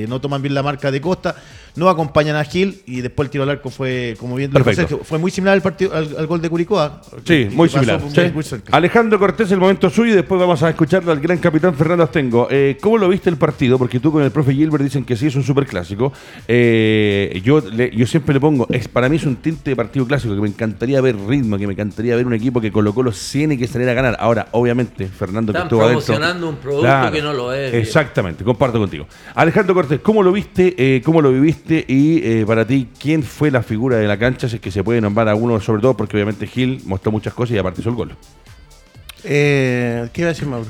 no 0.09 0.21
toman 0.21 0.41
bien 0.43 0.55
la 0.55 0.62
marca 0.62 0.91
de 0.91 1.01
Costa, 1.01 1.37
no 1.79 1.88
acompañan 1.88 2.37
a 2.37 2.45
Gil 2.45 2.83
y 2.87 3.01
después 3.01 3.27
el 3.27 3.31
tiro 3.31 3.45
al 3.45 3.51
arco 3.51 3.71
fue, 3.71 4.17
como 4.19 4.35
bien 4.37 4.51
Perfecto. 4.51 4.81
Sergio, 4.83 5.01
fue 5.05 5.19
muy 5.19 5.31
similar 5.31 5.55
al, 5.55 5.62
partido, 5.62 5.95
al, 5.95 6.14
al 6.19 6.27
gol 6.27 6.41
de 6.43 6.51
Curicó. 6.51 6.91
Sí, 7.19 7.23
que 7.25 7.51
muy 7.55 7.69
pasó 7.69 7.79
similar. 7.81 8.01
muy- 8.03 8.11
Sí. 8.11 8.21
muy 8.35 8.43
cerca. 8.45 8.77
Alejandro 8.77 9.19
Cortés, 9.19 9.51
el 9.53 9.59
momento 9.61 9.88
suyo 9.91 10.12
y 10.12 10.17
después 10.17 10.41
vamos 10.41 10.62
a 10.62 10.69
escuchar 10.71 11.09
al 11.09 11.21
gran 11.21 11.38
capitán 11.38 11.75
Fernando 11.75 12.05
Astengo. 12.05 12.49
Eh, 12.51 12.77
¿Cómo 12.81 12.99
lo 12.99 13.09
viste 13.09 13.31
el 13.31 13.37
partido? 13.37 13.79
Porque 13.79 14.01
tú 14.01 14.11
con 14.12 14.23
el 14.23 14.31
profe 14.31 14.53
Gilbert 14.53 14.83
dicen 14.85 15.05
que 15.05 15.17
sí, 15.17 15.27
es 15.29 15.37
un 15.37 15.43
superclásico. 15.45 16.12
Eh, 16.47 17.41
yo, 17.45 17.61
le- 17.61 17.91
yo 17.95 18.07
siempre 18.07 18.35
le 18.35 18.41
pongo, 18.41 18.67
es, 18.71 18.88
para 18.88 19.09
mí 19.09 19.17
es 19.17 19.25
un 19.25 19.37
tinte 19.37 19.71
de 19.71 19.77
partido 19.77 20.07
clásico, 20.07 20.35
que 20.35 20.41
me 20.41 20.49
encantaría 20.49 21.01
ver 21.01 21.17
ritmo, 21.29 21.57
que 21.59 21.67
me 21.67 21.75
encantaría 21.75 22.17
ver 22.17 22.27
un 22.27 22.35
equipo 22.35 22.61
que 22.61 22.73
colocó 22.73 23.03
los 23.03 23.17
100 23.17 23.53
y 23.53 23.57
que 23.59 23.67
saliera 23.67 23.93
a 23.93 23.95
ganar. 23.95 24.17
Ahora, 24.19 24.49
obviamente, 24.53 25.07
Fernando 25.07 25.53
que 25.53 25.59
Están 25.59 25.67
estuvo 25.69 25.83
adentro. 25.83 26.05
promocionando 26.05 26.49
un 26.49 26.57
producto 26.57 27.12
que 27.12 27.23
no 27.23 27.33
lo 27.33 27.53
es. 27.53 27.73
Exactamente, 27.75 28.43
comparto 28.45 28.79
contigo. 28.79 29.07
Alejandro 29.35 29.75
Cortés, 29.75 30.01
¿cómo 30.01 30.23
lo 30.23 30.33
viste? 30.33 30.75
eh, 30.77 31.03
¿Cómo 31.05 31.21
lo 31.23 31.31
viviste? 31.33 31.68
Y 31.89 32.21
eh, 32.25 32.45
para 32.47 32.67
ti, 32.67 32.89
¿quién 32.99 33.23
fue 33.23 33.51
la 33.51 33.63
figura 33.63 33.97
de 33.99 34.07
la 34.07 34.19
cancha? 34.19 34.49
Si 34.49 34.57
es 34.57 34.61
que 34.61 34.71
se 34.71 34.83
puede 34.85 35.01
nombrar 35.01 35.29
a 35.29 35.35
uno, 35.35 35.61
sobre 35.61 35.83
todo 35.83 35.97
porque 35.97 36.17
obviamente 36.17 36.47
Gil 36.47 36.83
mostró 36.87 37.13
muchas 37.13 37.35
cosas 37.35 37.55
y 37.57 37.59
aparte 37.59 37.81
hizo 37.81 37.91
el 37.91 37.97
gol. 37.97 38.17
Eh, 39.25 40.09
¿Qué 40.13 40.21
iba 40.23 40.31
a 40.31 40.33
decir 40.33 40.47
Mauro? 40.49 40.67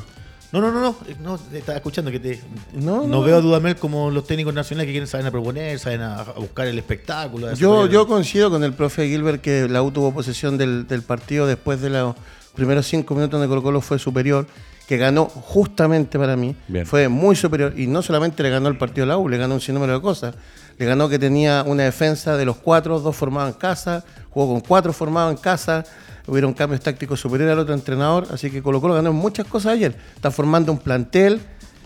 No, 0.50 0.62
no, 0.62 0.72
no, 0.72 0.80
no, 0.80 0.96
eh, 1.06 1.14
no, 1.22 1.36
te 1.36 1.58
estaba 1.58 1.76
escuchando 1.76 2.10
que 2.10 2.18
te, 2.20 2.40
No, 2.72 3.02
no, 3.02 3.06
no. 3.06 3.22
veo 3.22 3.36
a 3.36 3.40
Dudamel 3.42 3.76
como 3.76 4.10
los 4.10 4.26
técnicos 4.26 4.54
nacionales 4.54 4.86
que 4.86 4.92
quieren 4.92 5.06
saber 5.06 5.26
a 5.26 5.30
proponer, 5.30 5.78
saben 5.78 6.00
a, 6.00 6.20
a 6.20 6.32
buscar 6.32 6.66
el 6.66 6.78
espectáculo. 6.78 7.52
Yo, 7.54 7.86
yo 7.86 8.06
coincido 8.06 8.50
con 8.50 8.64
el 8.64 8.72
profe 8.72 9.06
Gilbert 9.08 9.42
que 9.42 9.68
la 9.68 9.82
U 9.82 9.90
tuvo 9.90 10.12
posesión 10.14 10.56
del, 10.56 10.86
del 10.86 11.02
partido 11.02 11.46
después 11.46 11.82
de 11.82 11.90
los 11.90 12.14
primeros 12.54 12.86
cinco 12.86 13.14
minutos 13.14 13.38
donde 13.38 13.46
Colo 13.48 13.62
Colo 13.62 13.80
fue 13.82 13.98
superior, 13.98 14.46
que 14.88 14.96
ganó 14.96 15.26
justamente 15.26 16.18
para 16.18 16.34
mí, 16.34 16.56
Bien. 16.66 16.86
fue 16.86 17.08
muy 17.08 17.36
superior 17.36 17.74
y 17.78 17.86
no 17.86 18.00
solamente 18.00 18.42
le 18.42 18.48
ganó 18.48 18.68
el 18.68 18.78
partido 18.78 19.04
a 19.04 19.08
la 19.08 19.18
U, 19.18 19.28
le 19.28 19.36
ganó 19.36 19.54
un 19.54 19.60
sinnúmero 19.60 19.92
de 19.92 20.00
cosas. 20.00 20.34
Le 20.78 20.86
ganó 20.86 21.08
que 21.08 21.18
tenía 21.18 21.64
una 21.66 21.82
defensa 21.82 22.36
de 22.36 22.44
los 22.44 22.56
cuatro, 22.56 23.00
dos 23.00 23.16
formados 23.16 23.52
en 23.54 23.58
casa, 23.58 24.04
jugó 24.30 24.52
con 24.52 24.60
cuatro 24.60 24.92
formados 24.92 25.32
en 25.32 25.38
casa, 25.38 25.84
hubieron 26.26 26.52
cambios 26.52 26.80
tácticos 26.80 27.20
superiores 27.20 27.52
al 27.52 27.58
otro 27.58 27.74
entrenador, 27.74 28.28
así 28.30 28.50
que 28.50 28.62
Colo 28.62 28.80
Colo 28.80 28.94
ganó 28.94 29.12
muchas 29.12 29.46
cosas 29.46 29.72
ayer. 29.72 29.96
Está 30.14 30.30
formando 30.30 30.70
un 30.70 30.78
plantel 30.78 31.40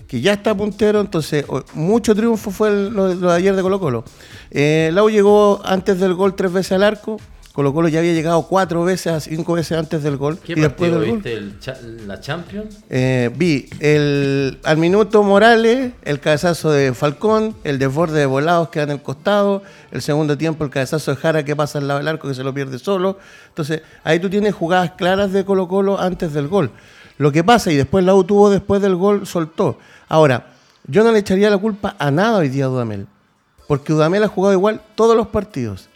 que 0.06 0.20
ya 0.20 0.34
está 0.34 0.54
puntero, 0.54 1.00
entonces 1.00 1.46
mucho 1.72 2.14
triunfo 2.14 2.50
fue 2.50 2.90
lo 2.90 3.14
de 3.16 3.32
ayer 3.32 3.56
de 3.56 3.62
Colo 3.62 3.80
Colo. 3.80 4.04
Eh, 4.50 4.90
Lau 4.92 5.08
llegó 5.08 5.62
antes 5.64 5.98
del 5.98 6.12
gol 6.12 6.34
tres 6.34 6.52
veces 6.52 6.72
al 6.72 6.82
arco, 6.82 7.18
Colo 7.52 7.74
Colo 7.74 7.88
ya 7.88 7.98
había 7.98 8.14
llegado 8.14 8.42
cuatro 8.48 8.82
veces 8.82 9.12
a 9.12 9.20
cinco 9.20 9.52
veces 9.52 9.76
antes 9.76 10.02
del 10.02 10.16
gol. 10.16 10.38
¿Qué 10.38 10.52
y 10.52 10.54
después 10.54 10.90
partido 10.90 11.00
del 11.00 11.08
gol. 11.10 11.18
viste? 11.18 11.32
El 11.34 11.60
cha- 11.60 11.78
¿La 12.06 12.18
Champions? 12.18 12.78
Eh, 12.88 13.30
vi 13.36 13.68
el, 13.80 14.58
al 14.64 14.78
minuto 14.78 15.22
Morales, 15.22 15.92
el 16.02 16.18
cabezazo 16.20 16.70
de 16.70 16.94
Falcón, 16.94 17.54
el 17.64 17.78
desborde 17.78 18.20
de 18.20 18.24
Volados 18.26 18.70
que 18.70 18.78
da 18.78 18.84
en 18.84 18.90
el 18.92 19.02
costado, 19.02 19.62
el 19.90 20.00
segundo 20.00 20.38
tiempo 20.38 20.64
el 20.64 20.70
cabezazo 20.70 21.10
de 21.10 21.18
Jara 21.18 21.44
que 21.44 21.54
pasa 21.54 21.78
al 21.78 21.88
lado 21.88 21.98
del 21.98 22.08
arco 22.08 22.26
que 22.26 22.34
se 22.34 22.42
lo 22.42 22.54
pierde 22.54 22.78
solo. 22.78 23.18
Entonces, 23.48 23.82
ahí 24.02 24.18
tú 24.18 24.30
tienes 24.30 24.54
jugadas 24.54 24.92
claras 24.92 25.30
de 25.32 25.44
Colo 25.44 25.68
Colo 25.68 26.00
antes 26.00 26.32
del 26.32 26.48
gol. 26.48 26.70
Lo 27.18 27.32
que 27.32 27.44
pasa, 27.44 27.70
y 27.70 27.76
después 27.76 28.02
la 28.04 28.14
U 28.14 28.24
tuvo 28.24 28.48
después 28.48 28.80
del 28.80 28.96
gol, 28.96 29.26
soltó. 29.26 29.78
Ahora, 30.08 30.46
yo 30.86 31.04
no 31.04 31.12
le 31.12 31.18
echaría 31.18 31.50
la 31.50 31.58
culpa 31.58 31.94
a 31.98 32.10
nada 32.10 32.38
hoy 32.38 32.48
día 32.48 32.64
a 32.64 32.68
Dudamel, 32.68 33.06
porque 33.68 33.92
Dudamel 33.92 34.24
ha 34.24 34.28
jugado 34.28 34.54
igual 34.54 34.80
todos 34.94 35.14
los 35.14 35.28
partidos. 35.28 35.90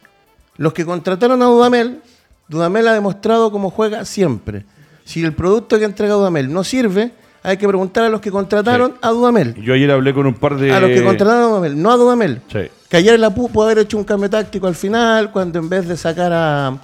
Los 0.57 0.73
que 0.73 0.85
contrataron 0.85 1.42
a 1.42 1.47
Dudamel, 1.47 2.01
Dudamel 2.49 2.88
ha 2.88 2.95
demostrado 2.95 3.51
cómo 3.51 3.71
juega 3.71 4.05
siempre. 4.05 4.64
Si 5.05 5.23
el 5.25 5.33
producto 5.33 5.79
que 5.79 5.85
entrega 5.85 6.14
Dudamel 6.14 6.53
no 6.53 6.64
sirve, 6.64 7.12
hay 7.42 7.57
que 7.59 7.69
preguntar 7.69 8.05
a 8.05 8.09
los 8.09 8.21
que 8.21 8.31
contrataron 8.31 8.92
Sí. 8.92 8.99
a 9.03 9.11
Dudamel. 9.11 9.55
Yo 9.62 9.75
ayer 9.75 9.90
hablé 9.90 10.12
con 10.12 10.27
un 10.27 10.35
par 10.35 10.57
de. 10.57 10.73
A 10.73 10.81
los 10.81 10.90
que 10.90 11.05
contrataron 11.05 11.42
a 11.42 11.47
Dudamel, 11.47 11.81
no 11.81 11.92
a 11.92 11.97
Dudamel. 11.97 12.40
Sí. 12.53 12.61
Que 12.88 12.97
ayer 12.97 13.19
la 13.21 13.31
PU 13.35 13.49
pudo 13.51 13.64
haber 13.66 13.79
hecho 13.79 13.97
un 13.99 14.05
cambio 14.05 14.29
táctico 14.31 14.66
al 14.66 14.75
final, 14.75 15.31
cuando 15.31 15.59
en 15.59 15.69
vez 15.69 15.87
de 15.87 15.97
sacar 15.97 16.33
a, 16.33 16.77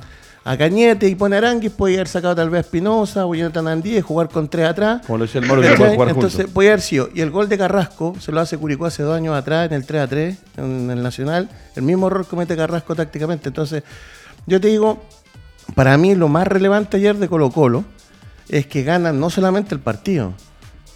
a 0.44 0.57
Cañete 0.57 1.09
y 1.09 1.14
poner 1.14 1.44
a 1.44 1.48
Aranguis, 1.48 1.72
podía 1.72 1.98
haber 1.98 2.09
sacado 2.09 2.35
tal 2.35 2.50
vez 2.50 2.59
a 2.59 2.61
Espinosa 2.62 3.26
o 3.26 3.35
Jonathan 3.35 3.68
Andí 3.68 3.96
y 3.96 4.00
jugar 4.00 4.28
con 4.28 4.48
tres 4.48 4.66
atrás. 4.68 5.02
Como 5.07 5.18
lo 5.18 5.26
decía 5.26 5.40
el 5.40 5.46
Moro, 5.46 5.62
que 5.62 5.68
pueden 5.74 5.94
jugar 5.94 6.09
Entonces, 6.09 6.37
juntos. 6.37 6.55
podía 6.55 6.70
haber 6.70 6.81
sido. 6.81 7.09
Y 7.14 7.20
el 7.20 7.31
gol 7.31 7.48
de 7.48 7.59
Carrasco 7.59 8.14
se 8.18 8.33
lo 8.33 8.40
hace 8.40 8.59
Curicó 8.59 8.87
hace 8.87 9.02
dos 9.02 9.16
años 9.16 9.37
atrás 9.37 9.66
en 9.70 9.74
el 9.74 9.87
3 9.87 10.02
a 10.02 10.07
3, 10.09 10.38
en 10.57 10.90
el 10.90 11.02
Nacional. 11.02 11.48
El 11.76 11.83
mismo 11.83 12.09
error 12.09 12.26
comete 12.26 12.57
Carrasco 12.57 12.94
tácticamente. 12.94 13.48
Entonces, 13.50 13.85
yo 14.46 14.61
te 14.61 14.68
digo, 14.68 15.00
para 15.74 15.96
mí 15.96 16.14
lo 16.14 16.28
más 16.28 16.46
relevante 16.46 16.96
ayer 16.96 17.16
de 17.16 17.28
Colo 17.28 17.50
Colo 17.50 17.85
es 18.48 18.66
que 18.66 18.83
gana 18.83 19.12
no 19.12 19.31
solamente 19.31 19.74
el 19.74 19.81
partido, 19.81 20.35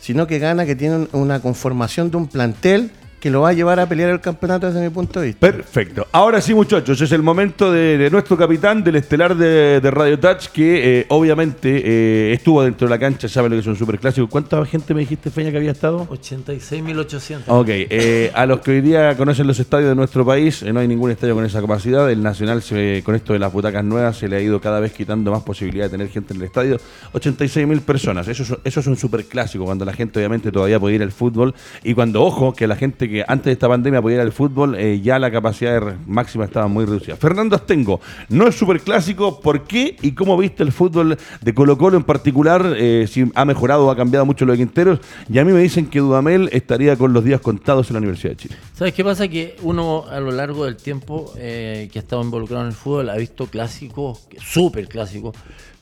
sino 0.01 0.27
que 0.27 0.39
gana 0.41 0.67
que 0.67 0.75
tienen 0.75 1.09
una 1.13 1.41
conformación 1.41 2.11
de 2.11 2.17
un 2.17 2.27
plantel 2.27 2.91
que 3.27 3.31
lo 3.33 3.41
va 3.41 3.49
a 3.49 3.53
llevar 3.53 3.81
a 3.81 3.87
pelear 3.89 4.11
el 4.11 4.21
campeonato 4.21 4.69
desde 4.69 4.81
mi 4.81 4.89
punto 4.91 5.19
de 5.21 5.27
vista. 5.27 5.41
Perfecto. 5.51 6.07
Ahora 6.13 6.41
sí, 6.41 6.55
muchachos, 6.55 7.01
es 7.01 7.11
el 7.11 7.23
momento 7.23 7.73
de, 7.73 7.99
de 7.99 8.09
nuestro 8.09 8.37
capitán 8.37 8.85
del 8.85 8.95
estelar 8.95 9.35
de, 9.37 9.81
de 9.81 9.91
Radio 9.91 10.17
Touch, 10.21 10.47
que 10.53 11.01
eh, 11.01 11.07
obviamente 11.09 11.83
eh, 11.85 12.33
estuvo 12.33 12.63
dentro 12.63 12.87
de 12.87 12.91
la 12.91 12.99
cancha, 13.01 13.29
sabe 13.29 13.49
lo 13.49 13.57
que 13.57 13.61
es 13.63 13.67
un 13.67 13.75
superclásico. 13.75 14.29
¿Cuánta 14.29 14.65
gente 14.65 14.95
me 14.95 15.01
dijiste, 15.01 15.31
Feña, 15.31 15.51
que 15.51 15.57
había 15.57 15.73
estado? 15.73 16.07
86.800. 16.09 17.43
Ok, 17.49 17.67
eh, 17.69 18.31
a 18.35 18.47
los 18.47 18.61
que 18.61 18.71
hoy 18.73 18.81
día 18.81 19.17
conocen 19.17 19.47
los 19.47 19.59
estadios 19.59 19.89
de 19.89 19.95
nuestro 19.97 20.25
país, 20.25 20.63
eh, 20.63 20.73
no 20.73 20.81
hay 20.81 20.89
ningún 20.89 21.11
estadio 21.11 21.35
con 21.35 21.45
esa 21.45 21.61
capacidad. 21.61 22.09
El 22.11 22.23
Nacional, 22.23 22.63
se- 22.63 23.03
con 23.05 23.15
esto 23.15 23.33
de 23.33 23.39
las 23.39 23.53
butacas 23.53 23.85
nuevas, 23.85 24.17
se 24.19 24.29
le 24.29 24.37
ha 24.37 24.41
ido 24.41 24.61
cada 24.61 24.81
vez 24.81 24.93
quitando 24.93 25.31
más 25.31 25.43
posibilidad 25.43 25.87
de 25.87 25.91
tener 25.91 26.09
gente 26.09 26.33
en 26.35 26.41
el 26.41 26.47
estadio. 26.47 26.79
86 27.13 27.67
mil 27.67 27.81
personas, 27.81 28.29
eso, 28.29 28.43
es- 28.43 28.55
eso 28.65 28.81
es 28.81 28.87
un 28.87 28.97
superclásico, 28.97 29.65
cuando 29.65 29.85
la 29.85 29.93
gente 29.93 30.19
obviamente 30.19 30.51
todavía 30.53 30.79
podía 30.79 30.97
ir 30.97 31.03
al 31.03 31.13
fútbol. 31.13 31.55
Y 31.83 31.95
cuando, 31.95 32.23
ojo, 32.23 32.53
que 32.55 32.67
la 32.67 32.77
gente 32.77 33.09
que 33.09 33.16
antes 33.27 33.47
de 33.47 33.53
esta 33.53 33.69
pandemia 33.69 34.03
podía 34.03 34.17
ir 34.17 34.23
al 34.23 34.33
fútbol, 34.33 34.75
eh, 34.75 35.01
ya 35.01 35.19
la 35.19 35.31
capacidad 35.31 35.97
máxima 36.07 36.45
estaba 36.45 36.69
muy 36.69 36.85
reducida. 36.85 37.17
Fernando 37.17 37.57
Astengo, 37.57 38.01
no 38.29 38.47
es 38.47 38.55
superclásico, 38.55 39.41
¿por 39.41 39.65
qué 39.65 39.97
y 40.03 40.13
cómo 40.13 40.37
viste 40.37 40.63
el 40.63 40.73
fútbol 40.73 41.17
de 41.41 41.55
Colo 41.55 41.79
Colo 41.79 41.97
en 41.97 42.05
particular? 42.05 42.75
Eh, 42.77 43.07
si 43.09 43.31
ha 43.35 43.45
mejorado 43.45 43.87
o 43.87 43.91
ha 43.91 43.97
cambiado 43.97 44.27
mucho 44.27 44.45
lo 44.45 44.53
de 44.53 44.59
Quinteros. 44.59 45.01
Y 45.29 45.39
a 45.39 45.45
mí 45.45 45.53
me 45.53 45.61
dicen 45.61 45.87
que 45.87 46.01
Dudamel 46.01 46.49
estaría 46.53 46.97
con 46.97 47.13
los 47.13 47.25
días 47.25 47.41
contados 47.41 47.89
en 47.91 47.95
la 47.95 47.99
Universidad 47.99 48.33
de 48.33 48.37
Chile. 48.37 48.57
¿Sabes 48.75 48.95
qué 48.95 49.05
pasa? 49.05 49.29
Que 49.29 49.57
uno 49.63 50.05
a 50.09 50.21
lo 50.21 50.31
largo 50.31 50.65
del 50.65 50.77
tiempo 50.77 51.33
eh, 51.37 51.89
que 51.93 51.99
ha 51.99 52.03
estado 52.03 52.23
involucrado 52.23 52.63
en 52.63 52.69
el 52.69 52.75
fútbol 52.75 53.11
ha 53.11 53.17
visto 53.17 53.47
clásicos, 53.47 54.29
súper 54.39 54.89
clásicos, 54.89 55.35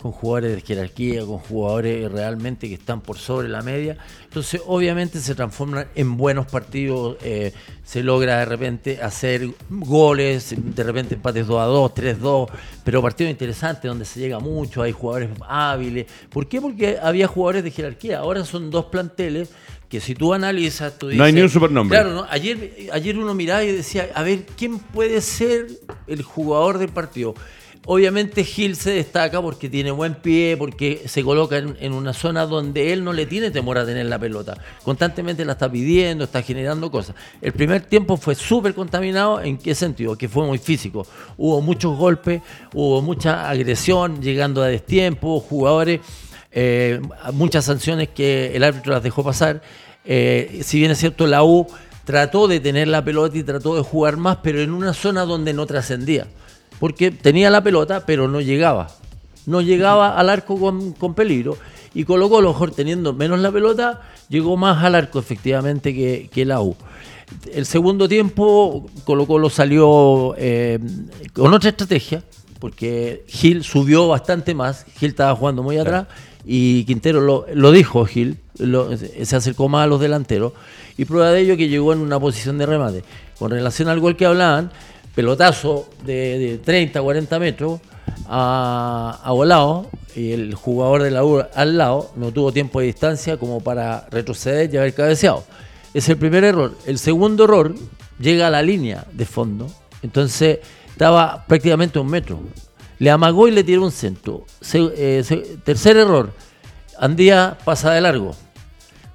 con 0.04 0.12
jugadores 0.12 0.54
de 0.54 0.60
jerarquía, 0.60 1.24
con 1.24 1.38
jugadores 1.38 2.12
realmente 2.12 2.68
que 2.68 2.74
están 2.74 3.00
por 3.00 3.16
sobre 3.16 3.48
la 3.48 3.62
media. 3.62 3.96
Entonces, 4.24 4.60
obviamente 4.66 5.18
se 5.18 5.34
transforman 5.34 5.86
en 5.94 6.18
buenos 6.18 6.44
partidos, 6.44 7.16
eh, 7.22 7.54
se 7.82 8.02
logra 8.02 8.40
de 8.40 8.44
repente 8.44 9.00
hacer 9.00 9.48
goles, 9.70 10.54
de 10.58 10.82
repente 10.82 11.14
empates 11.14 11.46
2 11.46 11.58
a 11.58 11.64
2, 11.64 11.94
3 11.94 12.20
2, 12.20 12.50
pero 12.84 13.00
partidos 13.00 13.30
interesantes 13.30 13.88
donde 13.88 14.04
se 14.04 14.20
llega 14.20 14.40
mucho, 14.40 14.82
hay 14.82 14.92
jugadores 14.92 15.30
hábiles. 15.48 16.04
¿Por 16.28 16.48
qué? 16.48 16.60
Porque 16.60 16.98
había 17.02 17.26
jugadores 17.26 17.64
de 17.64 17.70
jerarquía. 17.70 18.18
Ahora 18.18 18.44
son 18.44 18.70
dos 18.70 18.84
planteles 18.84 19.52
que 19.88 20.00
si 20.00 20.14
tú 20.14 20.34
analizas, 20.34 20.98
tú 20.98 21.06
dices... 21.06 21.16
No 21.16 21.24
hay 21.24 21.32
ni 21.32 21.40
un 21.40 21.48
supernombre. 21.48 21.96
Claro, 21.96 22.12
¿no? 22.12 22.26
Ayer, 22.28 22.90
ayer 22.92 23.16
uno 23.16 23.32
miraba 23.32 23.64
y 23.64 23.72
decía, 23.72 24.10
a 24.14 24.22
ver, 24.22 24.44
¿quién 24.54 24.78
puede 24.78 25.22
ser 25.22 25.66
el 26.06 26.20
jugador 26.20 26.76
del 26.76 26.90
partido? 26.90 27.34
Obviamente 27.86 28.44
Gil 28.44 28.76
se 28.76 28.92
destaca 28.92 29.42
porque 29.42 29.68
tiene 29.68 29.90
buen 29.90 30.14
pie, 30.14 30.56
porque 30.56 31.02
se 31.06 31.22
coloca 31.22 31.58
en, 31.58 31.92
una 31.92 32.12
zona 32.12 32.46
donde 32.46 32.92
él 32.92 33.04
no 33.04 33.12
le 33.12 33.26
tiene 33.26 33.50
temor 33.50 33.78
a 33.78 33.84
tener 33.84 34.06
la 34.06 34.18
pelota. 34.18 34.56
Constantemente 34.82 35.44
la 35.44 35.52
está 35.52 35.70
pidiendo, 35.70 36.24
está 36.24 36.42
generando 36.42 36.90
cosas. 36.90 37.14
El 37.42 37.52
primer 37.52 37.82
tiempo 37.82 38.16
fue 38.16 38.34
súper 38.34 38.74
contaminado, 38.74 39.40
¿en 39.42 39.58
qué 39.58 39.74
sentido? 39.74 40.16
Que 40.16 40.28
fue 40.28 40.46
muy 40.46 40.58
físico. 40.58 41.06
Hubo 41.36 41.60
muchos 41.60 41.96
golpes, 41.98 42.40
hubo 42.72 43.02
mucha 43.02 43.50
agresión, 43.50 44.22
llegando 44.22 44.62
a 44.62 44.68
destiempo, 44.68 45.40
jugadores 45.40 46.00
eh, 46.56 47.00
muchas 47.32 47.64
sanciones 47.64 48.10
que 48.10 48.54
el 48.54 48.62
árbitro 48.62 48.92
las 48.92 49.02
dejó 49.02 49.24
pasar. 49.24 49.60
Eh, 50.04 50.60
si 50.64 50.78
bien 50.78 50.92
es 50.92 50.98
cierto, 50.98 51.26
la 51.26 51.42
U 51.42 51.66
trató 52.04 52.46
de 52.46 52.60
tener 52.60 52.86
la 52.86 53.04
pelota 53.04 53.36
y 53.36 53.42
trató 53.42 53.74
de 53.74 53.82
jugar 53.82 54.16
más, 54.16 54.38
pero 54.42 54.60
en 54.60 54.72
una 54.72 54.94
zona 54.94 55.24
donde 55.24 55.52
no 55.52 55.66
trascendía. 55.66 56.28
Porque 56.80 57.10
tenía 57.10 57.50
la 57.50 57.62
pelota, 57.62 58.04
pero 58.06 58.28
no 58.28 58.40
llegaba. 58.40 58.88
No 59.46 59.60
llegaba 59.60 60.18
al 60.18 60.30
arco 60.30 60.58
con, 60.58 60.92
con 60.92 61.14
peligro. 61.14 61.56
Y 61.94 62.04
colocó, 62.04 62.38
a 62.38 62.42
lo 62.42 62.48
mejor 62.48 62.72
teniendo 62.72 63.12
menos 63.12 63.38
la 63.38 63.52
pelota, 63.52 64.02
llegó 64.28 64.56
más 64.56 64.82
al 64.82 64.94
arco 64.96 65.18
efectivamente 65.18 65.94
que, 65.94 66.28
que 66.32 66.44
la 66.44 66.60
U. 66.60 66.74
El 67.52 67.64
segundo 67.66 68.08
tiempo, 68.08 68.86
Colo 69.04 69.26
Colo 69.26 69.48
salió 69.48 70.34
eh, 70.36 70.78
con 71.32 71.54
otra 71.54 71.70
estrategia, 71.70 72.22
porque 72.58 73.24
Gil 73.28 73.62
subió 73.64 74.08
bastante 74.08 74.54
más. 74.54 74.84
Gil 74.98 75.10
estaba 75.10 75.34
jugando 75.36 75.62
muy 75.62 75.78
atrás 75.78 76.06
y 76.44 76.84
Quintero 76.84 77.20
lo, 77.20 77.46
lo 77.54 77.70
dijo, 77.72 78.04
Gil, 78.06 78.38
lo- 78.58 78.90
se 78.96 79.36
acercó 79.36 79.68
más 79.68 79.84
a 79.84 79.86
los 79.86 80.00
delanteros. 80.00 80.52
Y 80.96 81.04
prueba 81.06 81.30
de 81.30 81.40
ello 81.40 81.56
que 81.56 81.68
llegó 81.68 81.92
en 81.92 82.00
una 82.00 82.18
posición 82.20 82.58
de 82.58 82.66
remate. 82.66 83.04
Con 83.38 83.50
relación 83.50 83.88
al 83.88 84.00
gol 84.00 84.16
que 84.16 84.26
hablaban, 84.26 84.70
pelotazo 85.14 85.88
de, 86.04 86.38
de 86.38 86.58
30, 86.58 87.00
40 87.00 87.38
metros 87.38 87.80
a, 88.28 89.30
volado 89.30 89.90
y 90.14 90.32
el 90.32 90.54
jugador 90.54 91.02
de 91.02 91.10
la 91.10 91.24
U 91.24 91.42
al 91.54 91.78
lado 91.78 92.12
no 92.16 92.32
tuvo 92.32 92.52
tiempo 92.52 92.80
de 92.80 92.86
distancia 92.86 93.36
como 93.36 93.60
para 93.60 94.06
retroceder 94.10 94.72
y 94.72 94.76
haber 94.76 94.94
cabeceado. 94.94 95.44
Es 95.92 96.08
el 96.08 96.16
primer 96.16 96.44
error. 96.44 96.74
El 96.86 96.98
segundo 96.98 97.44
error 97.44 97.74
llega 98.18 98.48
a 98.48 98.50
la 98.50 98.62
línea 98.62 99.06
de 99.12 99.24
fondo. 99.26 99.66
Entonces 100.02 100.58
estaba 100.90 101.44
prácticamente 101.46 101.98
un 101.98 102.08
metro. 102.08 102.40
Le 102.98 103.10
amagó 103.10 103.48
y 103.48 103.52
le 103.52 103.64
tiró 103.64 103.82
un 103.82 103.92
centro. 103.92 104.44
Eh, 104.72 105.24
tercer 105.64 105.96
error. 105.96 106.32
Andía 106.98 107.58
pasa 107.64 107.92
de 107.92 108.00
largo. 108.00 108.34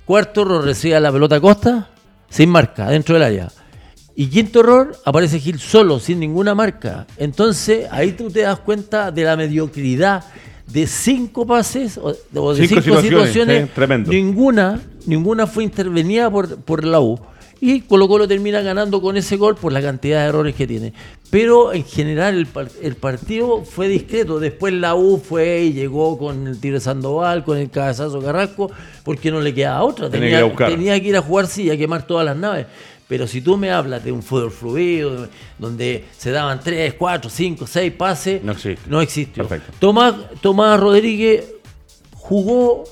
Cuarto 0.06 0.42
error, 0.42 0.66
recibe 0.66 1.00
la 1.00 1.12
pelota 1.12 1.36
a 1.36 1.40
costa, 1.42 1.90
sin 2.30 2.50
marca, 2.50 2.90
dentro 2.90 3.14
del 3.16 3.24
área. 3.24 3.52
Y 4.20 4.28
quinto 4.28 4.60
error, 4.60 4.98
aparece 5.06 5.40
Gil 5.40 5.60
solo, 5.60 5.98
sin 5.98 6.20
ninguna 6.20 6.54
marca. 6.54 7.08
Entonces, 7.16 7.88
ahí 7.90 8.12
tú 8.12 8.30
te 8.30 8.42
das 8.42 8.60
cuenta 8.60 9.12
de 9.12 9.24
la 9.24 9.38
mediocridad 9.38 10.26
de 10.68 10.88
cinco 10.88 11.48
pases 11.48 11.98
o, 11.98 12.12
de 12.12 12.18
Cinco 12.28 12.54
cinco, 12.54 12.82
situaciones, 12.82 13.02
situaciones. 13.02 13.64
sí, 13.68 13.72
tremendo. 13.74 14.12
Ninguna, 14.12 14.82
ninguna 15.06 15.48
fue 15.48 15.64
intervenida 15.64 16.30
por, 16.30 16.58
por 16.64 16.84
la 16.84 17.00
U. 17.00 17.18
Y 17.62 17.82
Colo 17.82 18.08
Colo 18.10 18.28
termina 18.28 18.62
ganando 18.62 19.02
con 19.02 19.16
ese 19.18 19.36
gol 19.38 19.56
por 19.56 19.72
la 19.74 19.82
cantidad 19.82 20.22
de 20.24 20.28
errores 20.30 20.56
que 20.56 20.66
tiene. 20.68 20.94
Pero 21.30 21.74
en 21.74 21.84
general 21.86 22.36
el, 22.38 22.46
par- 22.46 22.70
el 22.82 22.96
partido 22.96 23.64
fue 23.64 23.88
discreto. 23.88 24.40
Después 24.40 24.74
la 24.74 24.96
U 24.96 25.18
fue 25.18 25.64
y 25.64 25.74
llegó 25.74 26.18
con 26.18 26.48
el 26.48 26.60
tiro 26.60 26.76
de 26.76 26.80
Sandoval, 26.82 27.44
con 27.44 27.58
el 27.58 27.70
cabezazo 27.70 28.22
Carrasco, 28.22 28.72
porque 29.04 29.30
no 29.32 29.40
le 29.42 29.54
quedaba 29.54 29.84
otra. 29.84 30.10
Tenía 30.10 30.28
que 30.28 30.32
Tenía, 30.36 30.46
buscar. 30.46 30.72
tenía 30.72 31.02
que 31.02 31.08
ir 31.10 31.18
a 31.18 31.22
jugar 31.22 31.48
sí 31.48 31.64
y 31.64 31.70
a 31.70 31.78
quemar 31.78 32.08
todas 32.08 32.26
las 32.26 32.38
naves. 32.38 32.66
Pero 33.10 33.26
si 33.28 33.42
tú 33.42 33.58
me 33.58 33.72
hablas 33.72 34.04
de 34.04 34.12
un 34.14 34.24
fútbol 34.24 34.52
fluido, 34.52 35.28
donde 35.58 36.06
se 36.18 36.30
daban 36.32 36.62
3, 36.64 36.94
4, 36.94 37.30
5, 37.30 37.66
6 37.68 37.92
pases, 37.94 38.42
No 38.44 38.52
existe. 38.54 38.88
no 38.88 39.02
existió. 39.02 39.46
Perfecto. 39.48 39.74
Tomás, 39.80 40.14
Tomás 40.42 40.80
Rodríguez 40.80 41.44
jugó 42.14 42.84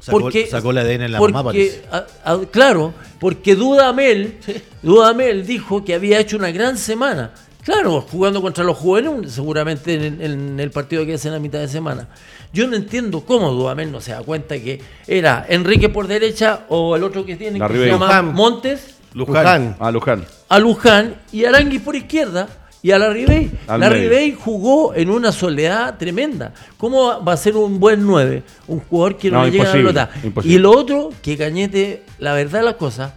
Sacó, 0.00 0.20
porque, 0.20 0.46
sacó 0.46 0.72
la 0.72 0.80
ADN 0.82 1.02
en 1.04 1.12
la 1.12 1.18
porque, 1.18 1.32
mamá, 1.34 1.50
parece. 1.50 1.82
a- 1.90 2.06
a- 2.24 2.40
claro, 2.50 2.94
porque 3.20 3.54
Dudamel, 3.56 4.38
Dudamel 4.82 5.44
dijo 5.46 5.84
que 5.84 5.94
había 5.94 6.18
hecho 6.20 6.36
una 6.36 6.50
gran 6.50 6.78
semana. 6.78 7.32
Claro, 7.64 8.00
jugando 8.00 8.40
contra 8.40 8.62
los 8.62 8.76
juveniles, 8.78 9.32
seguramente 9.32 9.94
en, 9.94 10.22
en 10.22 10.60
el 10.60 10.70
partido 10.70 11.04
que 11.04 11.14
hacen 11.14 11.34
a 11.34 11.40
mitad 11.40 11.58
de 11.58 11.66
semana. 11.68 12.08
Yo 12.56 12.66
no 12.66 12.74
entiendo 12.76 13.20
cómo 13.20 13.50
Dudamel 13.52 13.92
no 13.92 14.00
se 14.00 14.12
da 14.12 14.22
cuenta 14.22 14.58
que 14.58 14.80
era 15.06 15.44
Enrique 15.46 15.90
por 15.90 16.06
derecha 16.06 16.60
o 16.70 16.96
el 16.96 17.02
otro 17.04 17.22
que 17.26 17.36
tiene 17.36 17.58
que 17.60 17.68
se 17.74 17.86
llama 17.86 18.06
Luján. 18.06 18.34
Montes, 18.34 18.94
Luján. 19.12 19.76
A 19.78 19.90
Luján. 19.90 20.24
a 20.48 20.58
Luján 20.58 21.16
y 21.32 21.44
Arangui 21.44 21.78
por 21.80 21.94
izquierda 21.96 22.48
y 22.82 22.92
a 22.92 22.98
la 22.98 23.10
Ribey. 23.10 23.50
Al 23.66 23.80
La 23.80 23.90
medio. 23.90 24.08
Ribey 24.08 24.32
jugó 24.42 24.94
en 24.94 25.10
una 25.10 25.32
soledad 25.32 25.98
tremenda. 25.98 26.54
¿Cómo 26.78 27.22
va 27.22 27.32
a 27.34 27.36
ser 27.36 27.56
un 27.56 27.78
buen 27.78 28.06
9? 28.06 28.42
Un 28.68 28.80
jugador 28.80 29.18
que 29.18 29.30
no, 29.30 29.38
No, 29.40 29.44
le 29.44 29.50
llega 29.50 29.64
a 29.64 29.66
la 29.66 29.72
pelota. 29.72 30.10
imposible. 30.24 30.54
Y 30.54 30.58
lo 30.58 30.70
otro, 30.70 31.10
que 31.22 31.36
Cañete, 31.36 32.04
la 32.18 32.32
verdad 32.32 32.60
de 32.60 32.64
las 32.64 32.76
cosas, 32.76 33.12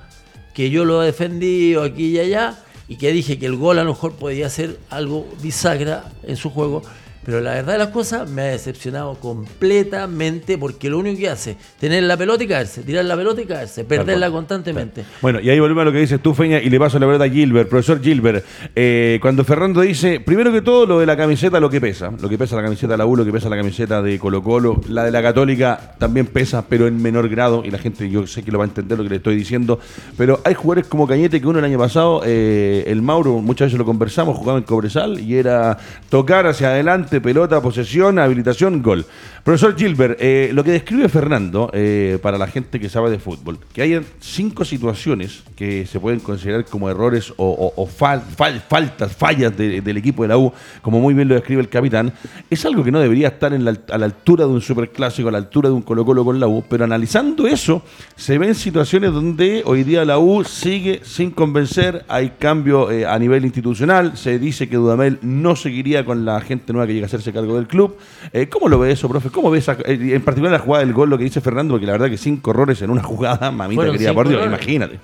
que 0.54 0.70
yo 0.70 0.84
lo 0.84 1.02
he 1.02 1.06
defendido 1.06 1.84
aquí 1.84 2.08
y 2.08 2.20
allá, 2.20 2.58
y 2.90 2.98
que 2.98 3.12
dije 3.14 3.38
que 3.40 3.46
el 3.46 3.56
gol 3.56 3.80
a 3.80 3.84
lo 3.84 3.92
mejor 3.92 4.16
podía 4.16 4.50
ser 4.50 4.80
algo 4.90 5.28
bisagra 5.42 6.06
en 6.24 6.36
su 6.36 6.50
juego. 6.50 6.82
Pero 7.26 7.42
la 7.42 7.56
verdad 7.56 7.74
de 7.74 7.80
las 7.80 7.90
cosas 7.90 8.30
me 8.30 8.42
ha 8.42 8.46
decepcionado 8.46 9.16
completamente 9.16 10.58
porque 10.58 10.90
lo 10.90 11.00
único 11.00 11.20
que 11.20 11.30
hace 11.30 11.52
es 11.52 11.58
tener 11.80 12.04
la 12.04 12.18
pelota 12.18 12.44
y 12.44 12.48
caerse, 12.48 12.84
tirar 12.84 13.06
la 13.06 13.16
pelota 13.16 13.42
y 13.42 13.46
caerse, 13.46 13.84
perderla 13.84 14.32
constantemente. 14.32 15.04
Bueno, 15.22 15.40
y 15.40 15.50
ahí 15.50 15.60
volvemos 15.60 15.82
a 15.82 15.86
lo 15.86 15.92
que 15.92 16.00
dices 16.00 16.22
tú, 16.22 16.34
Feña, 16.34 16.60
y 16.60 16.70
le 16.70 16.80
paso 16.80 17.00
la 17.00 17.06
verdad 17.06 17.28
a 17.28 17.30
Gilbert, 17.30 17.70
profesor 17.70 18.02
Gilbert. 18.02 18.46
Eh, 18.76 19.20
cuando 19.22 19.44
Fernando 19.44 19.82
dice, 19.82 20.20
primero 20.20 20.52
que 20.52 20.62
todo, 20.62 20.86
lo 20.86 21.00
de 21.00 21.06
la 21.06 21.18
camiseta, 21.18 21.60
lo 21.60 21.70
que 21.70 21.82
pesa. 21.82 22.12
Lo 22.20 22.30
que 22.30 22.38
pesa 22.38 22.56
la 22.56 22.64
camiseta 22.64 22.94
de 22.94 22.98
la 22.98 23.06
U, 23.06 23.16
lo 23.16 23.26
que 23.26 23.32
pesa 23.32 23.50
la 23.50 23.58
camiseta 23.58 24.02
de 24.02 24.18
Colo 24.20 24.42
Colo. 24.44 24.82
La 24.88 25.04
de 25.04 25.12
la 25.12 25.22
Católica 25.22 25.96
también 25.98 26.28
pesa, 26.28 26.66
pero 26.68 26.88
en 26.88 27.02
menor 27.02 27.30
grado. 27.30 27.64
Y 27.66 27.72
la 27.72 27.78
gente, 27.78 28.10
yo 28.10 28.26
sé 28.28 28.44
que 28.44 28.52
lo 28.52 28.60
va 28.60 28.66
a 28.66 28.68
entender 28.68 28.98
lo 28.98 29.04
que 29.04 29.10
le 29.10 29.16
estoy 29.18 29.36
diciendo. 29.36 29.80
Pero 30.18 30.42
hay 30.44 30.54
jugadores 30.54 30.88
como 30.88 31.08
Cañete 31.08 31.42
que 31.42 31.48
uno 31.48 31.60
el 31.60 31.66
año 31.66 31.78
pasado, 31.78 32.22
eh, 32.26 32.84
el 32.88 33.02
Mauro, 33.02 33.40
muchas 33.40 33.68
veces 33.68 33.78
lo 33.78 33.86
conversamos, 33.86 34.38
jugaba 34.38 34.58
en 34.58 34.64
Cobresal 34.64 35.20
y 35.20 35.36
era 35.36 35.78
tocar 36.10 36.48
hacia 36.48 36.70
adelante, 36.70 37.09
pelota, 37.20 37.62
posesión, 37.62 38.20
habilitación, 38.20 38.82
gol. 38.84 39.06
Profesor 39.44 39.76
Gilbert, 39.76 40.18
eh, 40.22 40.52
lo 40.54 40.64
que 40.64 40.72
describe 40.72 41.10
Fernando, 41.10 41.70
eh, 41.74 42.20
para 42.22 42.38
la 42.38 42.46
gente 42.48 42.80
que 42.80 42.88
sabe 42.90 43.10
de 43.10 43.18
fútbol, 43.20 43.58
que 43.74 43.82
hay 43.82 44.00
cinco 44.20 44.64
situaciones 44.66 45.44
que 45.56 45.86
se 45.88 46.00
pueden 46.00 46.20
considerar 46.20 46.66
como 46.66 46.90
errores 46.90 47.34
o, 47.38 47.88
fal- 47.88 48.22
fal- 48.38 48.62
faltas, 48.62 49.16
fallas 49.16 49.56
de- 49.58 49.82
del 49.82 49.98
equipo 49.98 50.22
de 50.24 50.30
la 50.30 50.38
U, 50.38 50.54
como 50.82 51.00
muy 51.00 51.14
bien 51.14 51.28
lo 51.28 51.36
describe 51.36 51.62
el 51.62 51.70
capitán, 51.70 52.14
es 52.50 52.64
algo 52.66 52.84
que 52.84 52.92
no 52.92 53.00
debería 53.00 53.30
estar 53.30 53.52
a 53.54 53.58
la 53.98 54.06
altura 54.06 54.46
de 54.46 54.52
un 54.52 54.62
superclásico, 54.62 55.30
a 55.30 55.32
la 55.32 55.38
altura 55.40 55.70
de 55.70 55.76
un 55.76 55.82
Colo 55.82 56.06
Colo 56.06 56.24
con 56.24 56.40
la 56.40 56.48
U, 56.48 56.64
pero 56.70 56.84
analizando 56.84 57.48
eso, 57.48 57.82
se 58.16 58.38
ven 58.38 58.54
situaciones 58.56 59.12
donde 59.14 59.64
hoy 59.66 59.84
día 59.84 60.06
la 60.06 60.20
U 60.20 60.44
sigue 60.44 61.02
sin 61.04 61.32
convencer, 61.32 62.04
hay 62.08 62.32
cambio 62.38 62.92
eh, 62.92 63.06
a 63.06 63.18
nivel 63.18 63.46
institucional, 63.46 64.18
se 64.18 64.38
dice 64.38 64.68
que 64.70 64.76
Dudamel 64.76 65.18
no 65.22 65.56
seguiría 65.56 66.04
con 66.06 66.26
la 66.26 66.40
gente 66.42 66.74
nueva 66.74 66.88
que 66.88 66.94
a 67.04 67.08
hacerse 67.08 67.32
cargo 67.34 67.56
del 67.56 67.68
club. 67.68 67.98
Eh, 68.34 68.48
¿Cómo 68.50 68.70
lo 68.70 68.80
ve 68.80 68.92
eso, 68.92 69.08
profe? 69.10 69.30
¿Cómo 69.30 69.50
ve 69.52 69.60
esa, 69.60 69.74
eh, 69.86 69.98
en 70.14 70.22
particular 70.24 70.52
la 70.52 70.60
jugada 70.60 70.84
del 70.86 70.94
gol, 70.94 71.10
lo 71.10 71.18
que 71.18 71.24
dice 71.24 71.42
Fernando? 71.42 71.74
Porque 71.74 71.86
la 71.86 71.94
verdad 71.94 72.10
que 72.10 72.18
cinco 72.18 72.52
errores 72.52 72.82
en 72.82 72.90
una 72.90 73.04
jugada, 73.04 73.52
mamita 73.52 73.80
Fueron 73.80 73.94
querida, 73.96 74.14
por 74.14 74.28
Dios, 74.28 74.42
errores. 74.42 74.60
imagínate. 74.60 75.00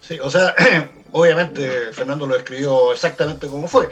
Sí, 0.00 0.18
o 0.22 0.30
sea, 0.30 0.54
obviamente 1.12 1.68
Fernando 1.92 2.26
lo 2.26 2.36
escribió 2.36 2.92
exactamente 2.92 3.46
como 3.46 3.66
fue. 3.68 3.88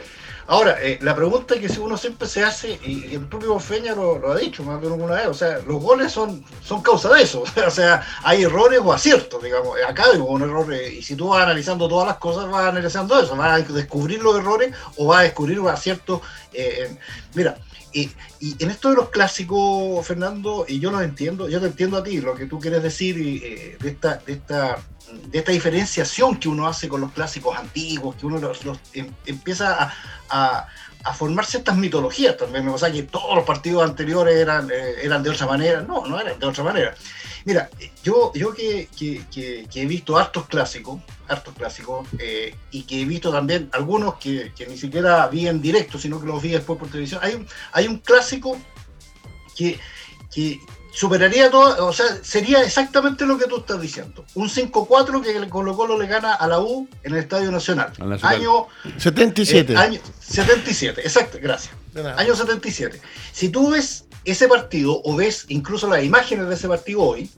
Ahora, 0.47 0.77
eh, 0.79 0.99
la 1.01 1.15
pregunta 1.15 1.59
que 1.59 1.69
si 1.69 1.79
uno 1.79 1.97
siempre 1.97 2.27
se 2.27 2.43
hace, 2.43 2.79
y 2.85 3.15
el 3.15 3.25
propio 3.27 3.59
Feña 3.59 3.95
lo, 3.95 4.31
ha 4.31 4.37
dicho 4.37 4.63
más 4.63 4.79
de 4.79 4.87
alguna 4.87 5.15
vez, 5.15 5.27
o 5.27 5.33
sea, 5.33 5.57
los 5.65 5.81
goles 5.81 6.11
son, 6.11 6.45
son 6.63 6.81
causa 6.81 7.09
de 7.13 7.23
eso. 7.23 7.43
O 7.65 7.71
sea, 7.71 8.05
hay 8.23 8.43
errores 8.43 8.79
o 8.83 8.93
aciertos, 8.93 9.41
digamos. 9.41 9.75
Acá 9.87 10.05
hubo 10.15 10.27
un 10.27 10.43
error, 10.43 10.71
eh, 10.71 10.95
y 10.95 11.01
si 11.01 11.15
tú 11.15 11.29
vas 11.29 11.43
analizando 11.43 11.87
todas 11.87 12.07
las 12.07 12.17
cosas, 12.17 12.49
vas 12.49 12.67
analizando 12.67 13.19
eso, 13.19 13.35
vas 13.35 13.61
a 13.61 13.73
descubrir 13.73 14.21
los 14.21 14.37
errores 14.37 14.73
o 14.97 15.07
vas 15.07 15.19
a 15.19 15.23
descubrir 15.23 15.57
los 15.57 15.71
aciertos. 15.71 16.21
eh, 16.53 16.95
mira, 17.33 17.57
y, 18.01 18.55
en 18.63 18.69
esto 18.69 18.89
de 18.89 18.95
los 18.97 19.09
clásicos, 19.09 20.05
Fernando, 20.05 20.65
y 20.67 20.79
yo 20.79 20.91
lo 20.91 21.01
entiendo, 21.01 21.47
yo 21.47 21.59
te 21.61 21.67
entiendo 21.67 21.97
a 21.97 22.03
ti, 22.03 22.19
lo 22.19 22.35
que 22.35 22.45
tú 22.45 22.59
quieres 22.59 22.83
decir 22.83 23.15
eh, 23.17 23.77
de, 23.79 23.89
esta, 23.89 24.17
de, 24.17 24.33
esta, 24.33 24.79
de 25.27 25.39
esta 25.39 25.51
diferenciación 25.53 26.37
que 26.37 26.49
uno 26.49 26.67
hace 26.67 26.89
con 26.89 26.99
los 27.01 27.11
clásicos 27.13 27.57
antiguos, 27.57 28.15
que 28.17 28.25
uno 28.25 28.37
los, 28.39 28.65
los 28.65 28.77
em- 28.93 29.11
empieza 29.25 29.81
a, 29.81 29.93
a- 30.29 30.67
a 31.05 31.13
formar 31.13 31.45
ciertas 31.45 31.77
mitologías 31.77 32.35
también. 32.35 32.67
O 32.67 32.77
sea, 32.79 32.91
que 32.91 33.03
todos 33.03 33.35
los 33.35 33.45
partidos 33.45 33.83
anteriores 33.87 34.35
eran, 34.35 34.69
eh, 34.71 34.95
eran 35.03 35.21
de 35.21 35.29
otra 35.29 35.45
manera. 35.45 35.81
No, 35.81 36.05
no 36.07 36.19
eran 36.19 36.37
de 36.39 36.45
otra 36.47 36.63
manera. 36.63 36.95
Mira, 37.45 37.69
yo, 38.03 38.31
yo 38.33 38.53
que- 38.53 38.87
que 38.89 39.67
he 39.81 39.85
visto 39.85 40.17
hartos 40.17 40.47
clásicos, 40.47 40.99
hartos 41.27 41.53
clásicos, 41.55 42.07
eh, 42.19 42.55
y 42.71 42.83
que 42.83 43.01
he 43.01 43.05
visto 43.05 43.31
también 43.31 43.69
algunos 43.73 44.15
que, 44.15 44.51
que 44.55 44.67
ni 44.67 44.77
siquiera 44.77 45.27
vi 45.27 45.47
en 45.47 45.61
directo, 45.61 45.97
sino 45.97 46.19
que 46.19 46.27
los 46.27 46.41
vi 46.41 46.49
después 46.49 46.79
por 46.79 46.89
televisión, 46.89 47.21
hay 47.23 47.35
un, 47.35 47.47
hay 47.71 47.87
un 47.87 47.99
clásico 47.99 48.57
que, 49.55 49.79
que 50.33 50.59
superaría 50.95 51.51
todo, 51.51 51.85
o 51.85 51.93
sea, 51.93 52.05
sería 52.23 52.63
exactamente 52.63 53.25
lo 53.25 53.37
que 53.37 53.47
tú 53.47 53.57
estás 53.57 53.81
diciendo. 53.81 54.25
Un 54.33 54.49
5-4 54.49 55.21
que 55.21 55.35
el 55.35 55.49
Colo 55.49 55.75
Colo 55.75 55.99
le 55.99 56.07
gana 56.07 56.33
a 56.33 56.47
la 56.47 56.61
U 56.61 56.87
en 57.03 57.13
el 57.13 57.19
Estadio 57.19 57.51
Nacional. 57.51 57.91
Al 57.99 58.09
Nacional. 58.11 58.37
Año, 58.37 58.67
77. 58.97 59.73
eh, 59.73 59.77
año 59.77 59.99
77, 60.19 61.01
exacto, 61.01 61.37
gracias. 61.41 61.73
Año 62.17 62.33
77. 62.33 63.01
Si 63.33 63.49
tú 63.49 63.71
ves 63.71 64.05
ese 64.23 64.47
partido 64.47 65.01
o 65.03 65.15
ves 65.15 65.45
incluso 65.49 65.87
las 65.89 66.03
imágenes 66.03 66.47
de 66.47 66.55
ese 66.55 66.67
partido 66.69 67.01
hoy, 67.01 67.29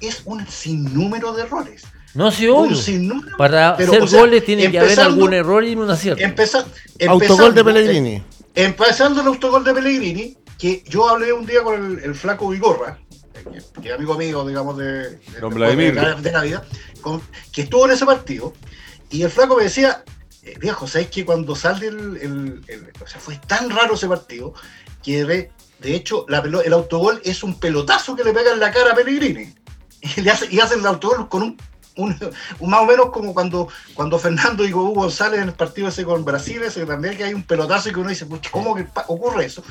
es 0.00 0.22
un 0.24 0.46
sinnúmero 0.48 1.32
de 1.32 1.42
errores. 1.42 1.84
No, 2.14 2.28
obvio. 2.28 2.76
sinnúmero. 2.76 3.36
Para 3.36 3.70
hacer 3.70 4.06
goles 4.18 4.44
tiene 4.44 4.70
que 4.70 4.78
haber 4.78 4.98
algún 5.00 5.32
error 5.32 5.64
y 5.64 5.74
un 5.74 5.90
acierto. 5.90 6.22
Empeza- 6.22 6.64
Autogol 7.06 7.54
de 7.54 7.60
empezando- 7.60 7.64
Pellegrini. 7.64 8.22
Empezando 8.54 9.20
el 9.20 9.26
autogol 9.28 9.64
de 9.64 9.72
Pellegrini, 9.74 10.36
que 10.58 10.82
yo 10.88 11.08
hablé 11.08 11.32
un 11.32 11.46
día 11.46 11.62
con 11.62 11.74
el, 11.98 12.04
el 12.04 12.14
flaco 12.14 12.48
Vigorra, 12.48 12.98
que, 13.32 13.80
que 13.80 13.88
es 13.88 13.94
amigo 13.94 14.16
mío, 14.18 14.44
digamos, 14.46 14.76
de, 14.76 14.86
de, 15.10 15.40
Don 15.40 15.54
de, 15.54 15.92
de 16.20 16.32
la 16.32 16.42
vida, 16.42 16.64
con- 17.00 17.22
que 17.52 17.62
estuvo 17.62 17.86
en 17.86 17.92
ese 17.92 18.04
partido, 18.04 18.52
y 19.08 19.22
el 19.22 19.30
flaco 19.30 19.56
me 19.56 19.64
decía, 19.64 20.04
eh, 20.42 20.54
viejo, 20.60 20.86
¿sabes 20.88 21.08
que 21.08 21.24
cuando 21.24 21.54
sale 21.54 21.86
el, 21.86 22.16
el- 22.20 22.60
el- 22.66 22.92
O 23.02 23.06
sea, 23.06 23.20
fue 23.20 23.38
tan 23.46 23.70
raro 23.70 23.94
ese 23.94 24.08
partido 24.08 24.52
que 25.02 25.24
de, 25.24 25.50
de 25.78 25.94
hecho 25.94 26.26
la 26.28 26.40
el 26.40 26.72
autogol 26.72 27.20
es 27.24 27.42
un 27.44 27.58
pelotazo 27.58 28.16
que 28.16 28.24
le 28.24 28.32
pega 28.34 28.52
en 28.52 28.60
la 28.60 28.70
cara 28.72 28.92
a 28.92 28.94
Pellegrini. 28.94 29.54
Y, 30.16 30.22
le 30.22 30.30
hace, 30.30 30.46
y 30.50 30.58
hacen 30.60 30.80
el 30.80 30.86
autogol 30.86 31.28
con 31.28 31.42
un, 31.42 31.56
un- 32.02 32.18
un 32.60 32.70
más 32.70 32.80
o 32.80 32.86
menos 32.86 33.10
como 33.10 33.32
cuando, 33.34 33.68
cuando 33.94 34.18
Fernando 34.18 34.64
y 34.64 34.72
Hugo 34.72 34.90
González 35.02 35.40
en 35.42 35.48
el 35.48 35.54
partido 35.54 35.88
ese 35.88 36.04
con 36.04 36.24
Brasil, 36.24 36.62
ese 36.62 36.84
también 36.86 37.16
que 37.16 37.24
hay 37.24 37.34
un 37.34 37.42
pelotazo 37.42 37.88
y 37.88 37.92
que 37.92 38.00
uno 38.00 38.08
dice, 38.10 38.26
"Pucha, 38.26 38.50
¿cómo 38.50 38.74
que 38.74 38.86
ocurre 39.08 39.44
eso? 39.46 39.62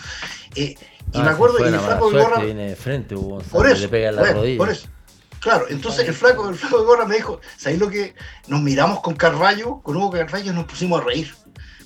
Eh, 0.56 0.76
y 1.12 1.18
Ah, 1.20 1.24
me 1.24 1.30
acuerdo, 1.30 1.58
fue 1.58 1.70
y 1.70 1.74
el 1.74 1.80
flaco 1.80 2.10
suerte, 2.12 2.28
Vigorra, 2.28 2.46
viene 2.46 2.70
de 2.70 2.76
frente, 2.76 3.16
Hugo 3.16 3.30
González, 3.36 3.52
por 3.52 3.68
eso, 3.68 3.82
le 3.82 3.88
pega 3.90 4.12
la 4.12 4.34
rodilla. 4.34 4.58
por 4.58 4.70
eso. 4.70 4.88
Claro, 5.40 5.66
entonces 5.70 6.06
el 6.08 6.14
flaco, 6.14 6.50
el 6.50 6.56
flaco 6.56 6.80
de 6.80 6.86
gorra 6.86 7.06
me 7.06 7.16
dijo, 7.16 7.40
¿sabéis 7.58 7.80
lo 7.80 7.90
que 7.90 8.14
nos 8.48 8.62
miramos 8.62 9.00
con 9.00 9.16
Carballo, 9.16 9.80
con 9.82 9.96
Hugo 9.96 10.12
Carballo, 10.12 10.52
y 10.52 10.56
nos 10.56 10.66
pusimos 10.66 11.02
a 11.02 11.04
reír? 11.06 11.34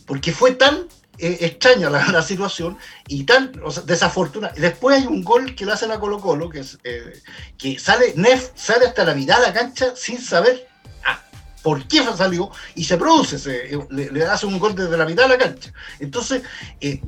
Porque 0.08 0.32
fue 0.32 0.52
tan 0.54 0.88
extraña 1.18 1.90
la, 1.90 2.22
situación 2.22 2.78
y 3.08 3.24
tan 3.24 3.52
o 3.64 3.72
sea, 3.72 3.84
desafortunada. 3.84 4.54
Después 4.58 5.02
hay 5.02 5.08
un 5.08 5.24
gol 5.24 5.56
que 5.56 5.66
le 5.66 5.74
hacen 5.74 5.92
a 5.92 6.00
Colo 6.00 6.20
Colo, 6.20 6.50
eh, 6.54 7.22
que 7.58 7.80
sale, 7.80 8.14
Nef 8.16 8.52
sale 8.56 8.88
hasta 8.88 9.06
la 9.06 9.14
mitad 9.14 9.40
de 9.40 9.48
la 9.48 9.54
cancha 9.54 9.94
sin 9.96 10.20
saber 10.20 10.68
ah, 11.06 11.22
por 11.62 11.88
qué 11.88 12.04
salió 12.18 12.50
y 12.76 12.84
se 12.84 12.98
produce, 12.98 13.36
ese, 13.36 13.76
eh, 13.76 13.80
le, 13.90 14.26
hace 14.26 14.46
un 14.46 14.58
gol 14.58 14.76
desde 14.76 14.98
la 14.98 15.06
mitad 15.06 15.24
de 15.24 15.30
la 15.30 15.38
cancha. 15.38 15.72
Entonces, 16.00 16.42
eh, 16.82 17.02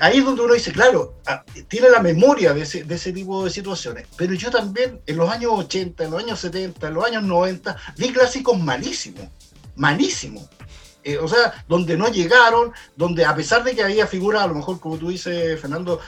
ahí 0.00 0.18
es 0.18 0.24
donde 0.24 0.42
uno 0.42 0.54
dice, 0.54 0.72
claro, 0.72 1.20
ah, 1.26 1.44
tiene 1.68 1.90
la 1.90 2.00
memoria 2.00 2.54
de 2.54 2.62
ese, 2.62 2.84
de 2.84 2.94
ese 2.94 3.12
tipo 3.12 3.44
de 3.44 3.50
situaciones, 3.50 4.06
pero 4.16 4.32
yo 4.34 4.50
también 4.50 5.00
en 5.06 5.16
los 5.16 5.30
años 5.30 5.52
80, 5.54 6.04
en 6.04 6.10
los 6.10 6.22
años 6.22 6.40
70, 6.40 6.88
en 6.88 6.94
los 6.94 7.04
años 7.04 7.22
90, 7.24 7.76
vi 7.98 8.10
clásicos 8.10 8.58
malísimos, 8.58 9.28
malísimos. 9.76 10.48
Eh, 11.02 11.18
o 11.18 11.28
sea, 11.28 11.64
donde 11.68 11.96
no 11.96 12.08
llegaron, 12.08 12.72
donde 12.96 13.24
a 13.24 13.34
pesar 13.34 13.64
de 13.64 13.74
que 13.74 13.82
había 13.82 14.06
figuras, 14.06 14.42
a 14.42 14.46
lo 14.46 14.54
mejor 14.54 14.80
como 14.80 14.98
tú 14.98 15.08
dices, 15.08 15.60
Fernando, 15.60 16.00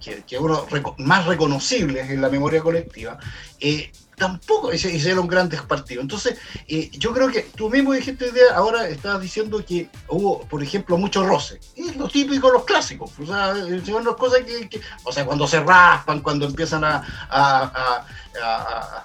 que, 0.00 0.22
que 0.24 0.38
uno 0.38 0.66
más 0.98 1.26
reconocibles 1.26 2.10
en 2.10 2.20
la 2.20 2.28
memoria 2.28 2.60
colectiva, 2.60 3.18
eh, 3.60 3.92
tampoco 4.20 4.72
hice- 4.72 4.94
hicieron 4.94 5.26
grandes 5.26 5.62
partidos. 5.62 6.02
Entonces, 6.02 6.36
eh, 6.68 6.90
yo 6.92 7.12
creo 7.14 7.28
que 7.28 7.48
tú 7.56 7.70
mismo 7.70 7.94
dijiste 7.94 8.30
día, 8.30 8.54
ahora 8.54 8.86
estabas 8.86 9.22
diciendo 9.22 9.64
que 9.66 9.88
hubo, 10.08 10.42
por 10.42 10.62
ejemplo, 10.62 10.98
mucho 10.98 11.26
roce. 11.26 11.58
Es 11.74 11.96
lo 11.96 12.06
típico 12.06 12.50
los 12.50 12.64
clásicos. 12.64 13.10
O 13.18 13.24
sea, 13.26 13.54
eh, 13.56 13.80
son 13.84 14.04
las 14.04 14.14
cosas 14.16 14.40
que, 14.46 14.68
que- 14.68 14.80
o 15.04 15.10
sea, 15.10 15.24
cuando 15.24 15.48
se 15.48 15.58
raspan, 15.60 16.20
cuando 16.20 16.44
empiezan 16.46 16.84
a, 16.84 16.96
a- 17.30 17.62
a- 17.64 18.04
a- 18.42 18.44
a- 18.44 19.04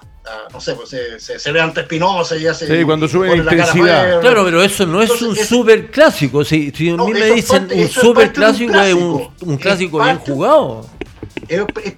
no 0.52 0.60
sé, 0.60 0.74
pues 0.74 0.88
se, 0.90 1.18
se, 1.20 1.38
se 1.38 1.52
levanta 1.52 1.80
Espinosa 1.80 2.36
y 2.36 2.42
ya 2.42 2.52
se. 2.52 2.66
Sí, 2.66 2.84
cuando 2.84 3.06
y 3.06 3.08
sube 3.08 3.36
la 3.36 3.44
cara 3.44 3.56
intensidad. 3.56 4.20
Claro, 4.20 4.44
pero 4.44 4.62
eso 4.62 4.84
no 4.84 5.00
es 5.00 5.10
Entonces, 5.10 5.28
un 5.28 5.36
es- 5.38 5.48
super 5.48 5.90
clásico. 5.90 6.44
Si, 6.44 6.70
si 6.72 6.90
a 6.90 6.96
No, 6.96 7.06
mí 7.06 7.12
me 7.14 7.28
es 7.28 7.34
dicen 7.36 7.58
parte- 7.60 7.74
un 7.74 7.80
es 7.80 7.92
super 7.92 8.26
un 8.28 8.32
clásico, 8.34 8.74
es 8.74 8.94
un, 8.94 9.00
clásico. 9.18 9.32
un 9.46 9.54
Es 9.54 9.60
clásico 9.60 9.98
bien 10.02 10.16
parte- 10.18 10.32
jugado. 10.32 10.90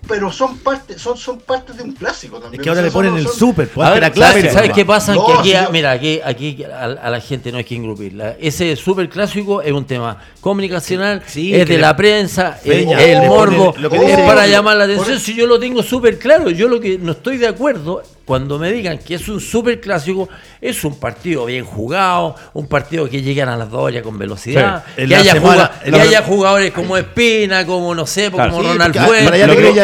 Pero 0.07 0.31
son 0.33 0.59
parte, 0.59 0.99
son, 0.99 1.17
son 1.17 1.39
parte 1.41 1.73
de 1.73 1.83
un 1.83 1.93
clásico 1.93 2.39
también. 2.39 2.61
Es 2.61 2.65
que 2.65 2.69
ahora 2.69 2.81
O 2.81 2.85
sea, 2.85 2.89
le 2.89 2.93
ponen 2.93 3.11
son- 3.11 3.21
el 3.21 3.29
super, 3.29 3.69
pues 3.69 3.85
A 3.87 3.89
antes 3.89 4.01
ver, 4.01 4.05
era 4.05 4.13
clásico. 4.15 4.39
¿sabes, 4.41 4.53
¿sabes 4.53 4.69
nomás. 4.69 4.77
qué 4.77 4.85
pasa? 4.87 5.15
No, 5.15 5.27
que 5.27 5.33
aquí, 5.33 5.49
si 5.49 5.55
yo- 5.55 5.71
mira, 5.71 5.91
aquí, 5.93 6.21
aquí 6.25 6.65
a, 6.65 6.85
a 6.85 7.11
la 7.11 7.21
gente 7.21 7.51
no 7.53 7.59
hay 7.59 7.65
que 7.65 7.75
engrupirla. 7.77 8.37
Ese 8.41 8.75
super 8.77 9.09
clásico 9.09 9.63
es 9.63 9.73
un 9.73 9.85
tema 9.87 10.23
comunicacional, 10.41 11.23
Sí, 11.27 11.55
es 11.55 11.69
de 11.69 11.75
le- 11.77 11.81
la 11.81 11.97
prensa, 11.97 12.59
es 12.65 12.71
Peña, 12.71 13.01
el 13.03 13.21
le 13.21 13.29
morbo, 13.29 13.73
pone- 13.73 13.83
lo 13.83 13.91
que 13.91 13.97
es 13.97 14.07
dice- 14.07 14.25
para 14.27 14.47
llamar 14.47 14.77
la 14.77 14.85
atención. 14.85 15.19
Si 15.19 15.35
yo 15.35 15.47
lo 15.47 15.59
tengo 15.59 15.83
súper 15.83 16.19
claro, 16.19 16.51
yo 16.51 16.69
lo 16.69 16.81
que 16.81 16.99
no 16.99 17.13
estoy 17.13 17.37
de 17.39 17.49
acuerdo 17.49 18.03
cuando 18.29 18.59
me 18.59 18.71
digan 18.71 18.99
que 18.99 19.15
es 19.15 19.27
un 19.29 19.41
super 19.41 19.81
clásico, 19.81 20.29
es 20.61 20.85
un 20.85 21.01
partido 21.01 21.47
bien 21.47 21.65
jugado, 21.65 22.35
un 22.53 22.69
partido 22.69 23.09
que 23.09 23.23
llegan 23.23 23.49
a 23.49 23.57
las 23.57 23.71
dos 23.71 23.91
ya 23.91 24.03
con 24.03 24.19
velocidad, 24.19 24.85
Sí, 24.97 25.07
que, 25.09 25.17
haya, 25.17 25.33
semana- 25.33 25.71
que 25.83 25.91
la- 25.91 26.03
haya 26.03 26.23
jugadores 26.23 26.71
como 26.73 26.99
Espina, 26.99 27.65
como 27.65 27.95
no 27.95 28.07
sé, 28.07 28.31
Claro, 28.31 28.51
como 28.51 28.63
Sí, 28.63 28.69
Ronald 28.69 28.93
porque 28.95 29.07
Fuentes. 29.07 29.25
para 29.25 29.37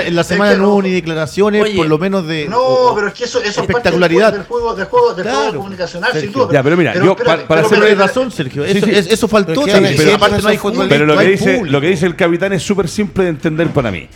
que- 0.02 0.08
en 0.08 0.14
la 0.14 0.20
es 0.20 0.26
semana 0.26 0.50
que 0.52 0.56
no 0.58 0.62
no- 0.64 0.68
hubo 0.74 0.82
ni 0.82 0.90
declaraciones, 0.90 1.62
Oye, 1.62 1.74
por 1.74 1.86
lo 1.86 1.98
menos 1.98 2.26
de. 2.26 2.46
No, 2.46 2.58
o- 2.60 2.94
pero 2.94 3.08
es 3.08 3.14
que 3.14 3.24
eso, 3.24 3.38
eso 3.38 3.48
es 3.48 3.54
parte 3.56 3.72
espectacularidad. 3.72 4.32
del 4.34 4.42
juego, 4.42 4.74
del 4.74 4.86
juego, 4.88 5.14
del 5.14 5.24
juego 5.24 5.40
Claro, 5.40 5.56
comunicacional, 5.56 6.12
sin 6.12 6.20
Sergio. 6.20 6.42
duda. 6.42 6.52
Ya, 6.52 6.62
pero 6.62 6.76
mira, 6.76 6.94
yo, 6.94 7.00
espérate, 7.12 7.24
para- 7.24 7.48
para 7.48 7.62
pero- 7.62 7.66
hacer- 7.76 7.88
pero- 7.88 8.00
razón, 8.06 8.30
Sergio. 8.30 8.64
Eso, 8.66 8.84
es- 8.86 9.06
eso 9.06 9.26
faltó 9.26 9.62
Pero 9.64 9.72
pero 9.78 9.96
pero- 9.96 10.14
aparte 10.16 10.42
no 10.42 10.48
hay 10.50 10.58
Pero 10.86 11.06
lo 11.06 11.80
que 11.80 11.86
dice 11.88 12.04
el 12.04 12.14
capitán 12.14 12.52
es 12.52 12.62
súper 12.62 12.88
simple 12.88 13.24
de 13.24 13.30
entender 13.30 13.68
para 13.68 13.90
mí. 13.90 14.06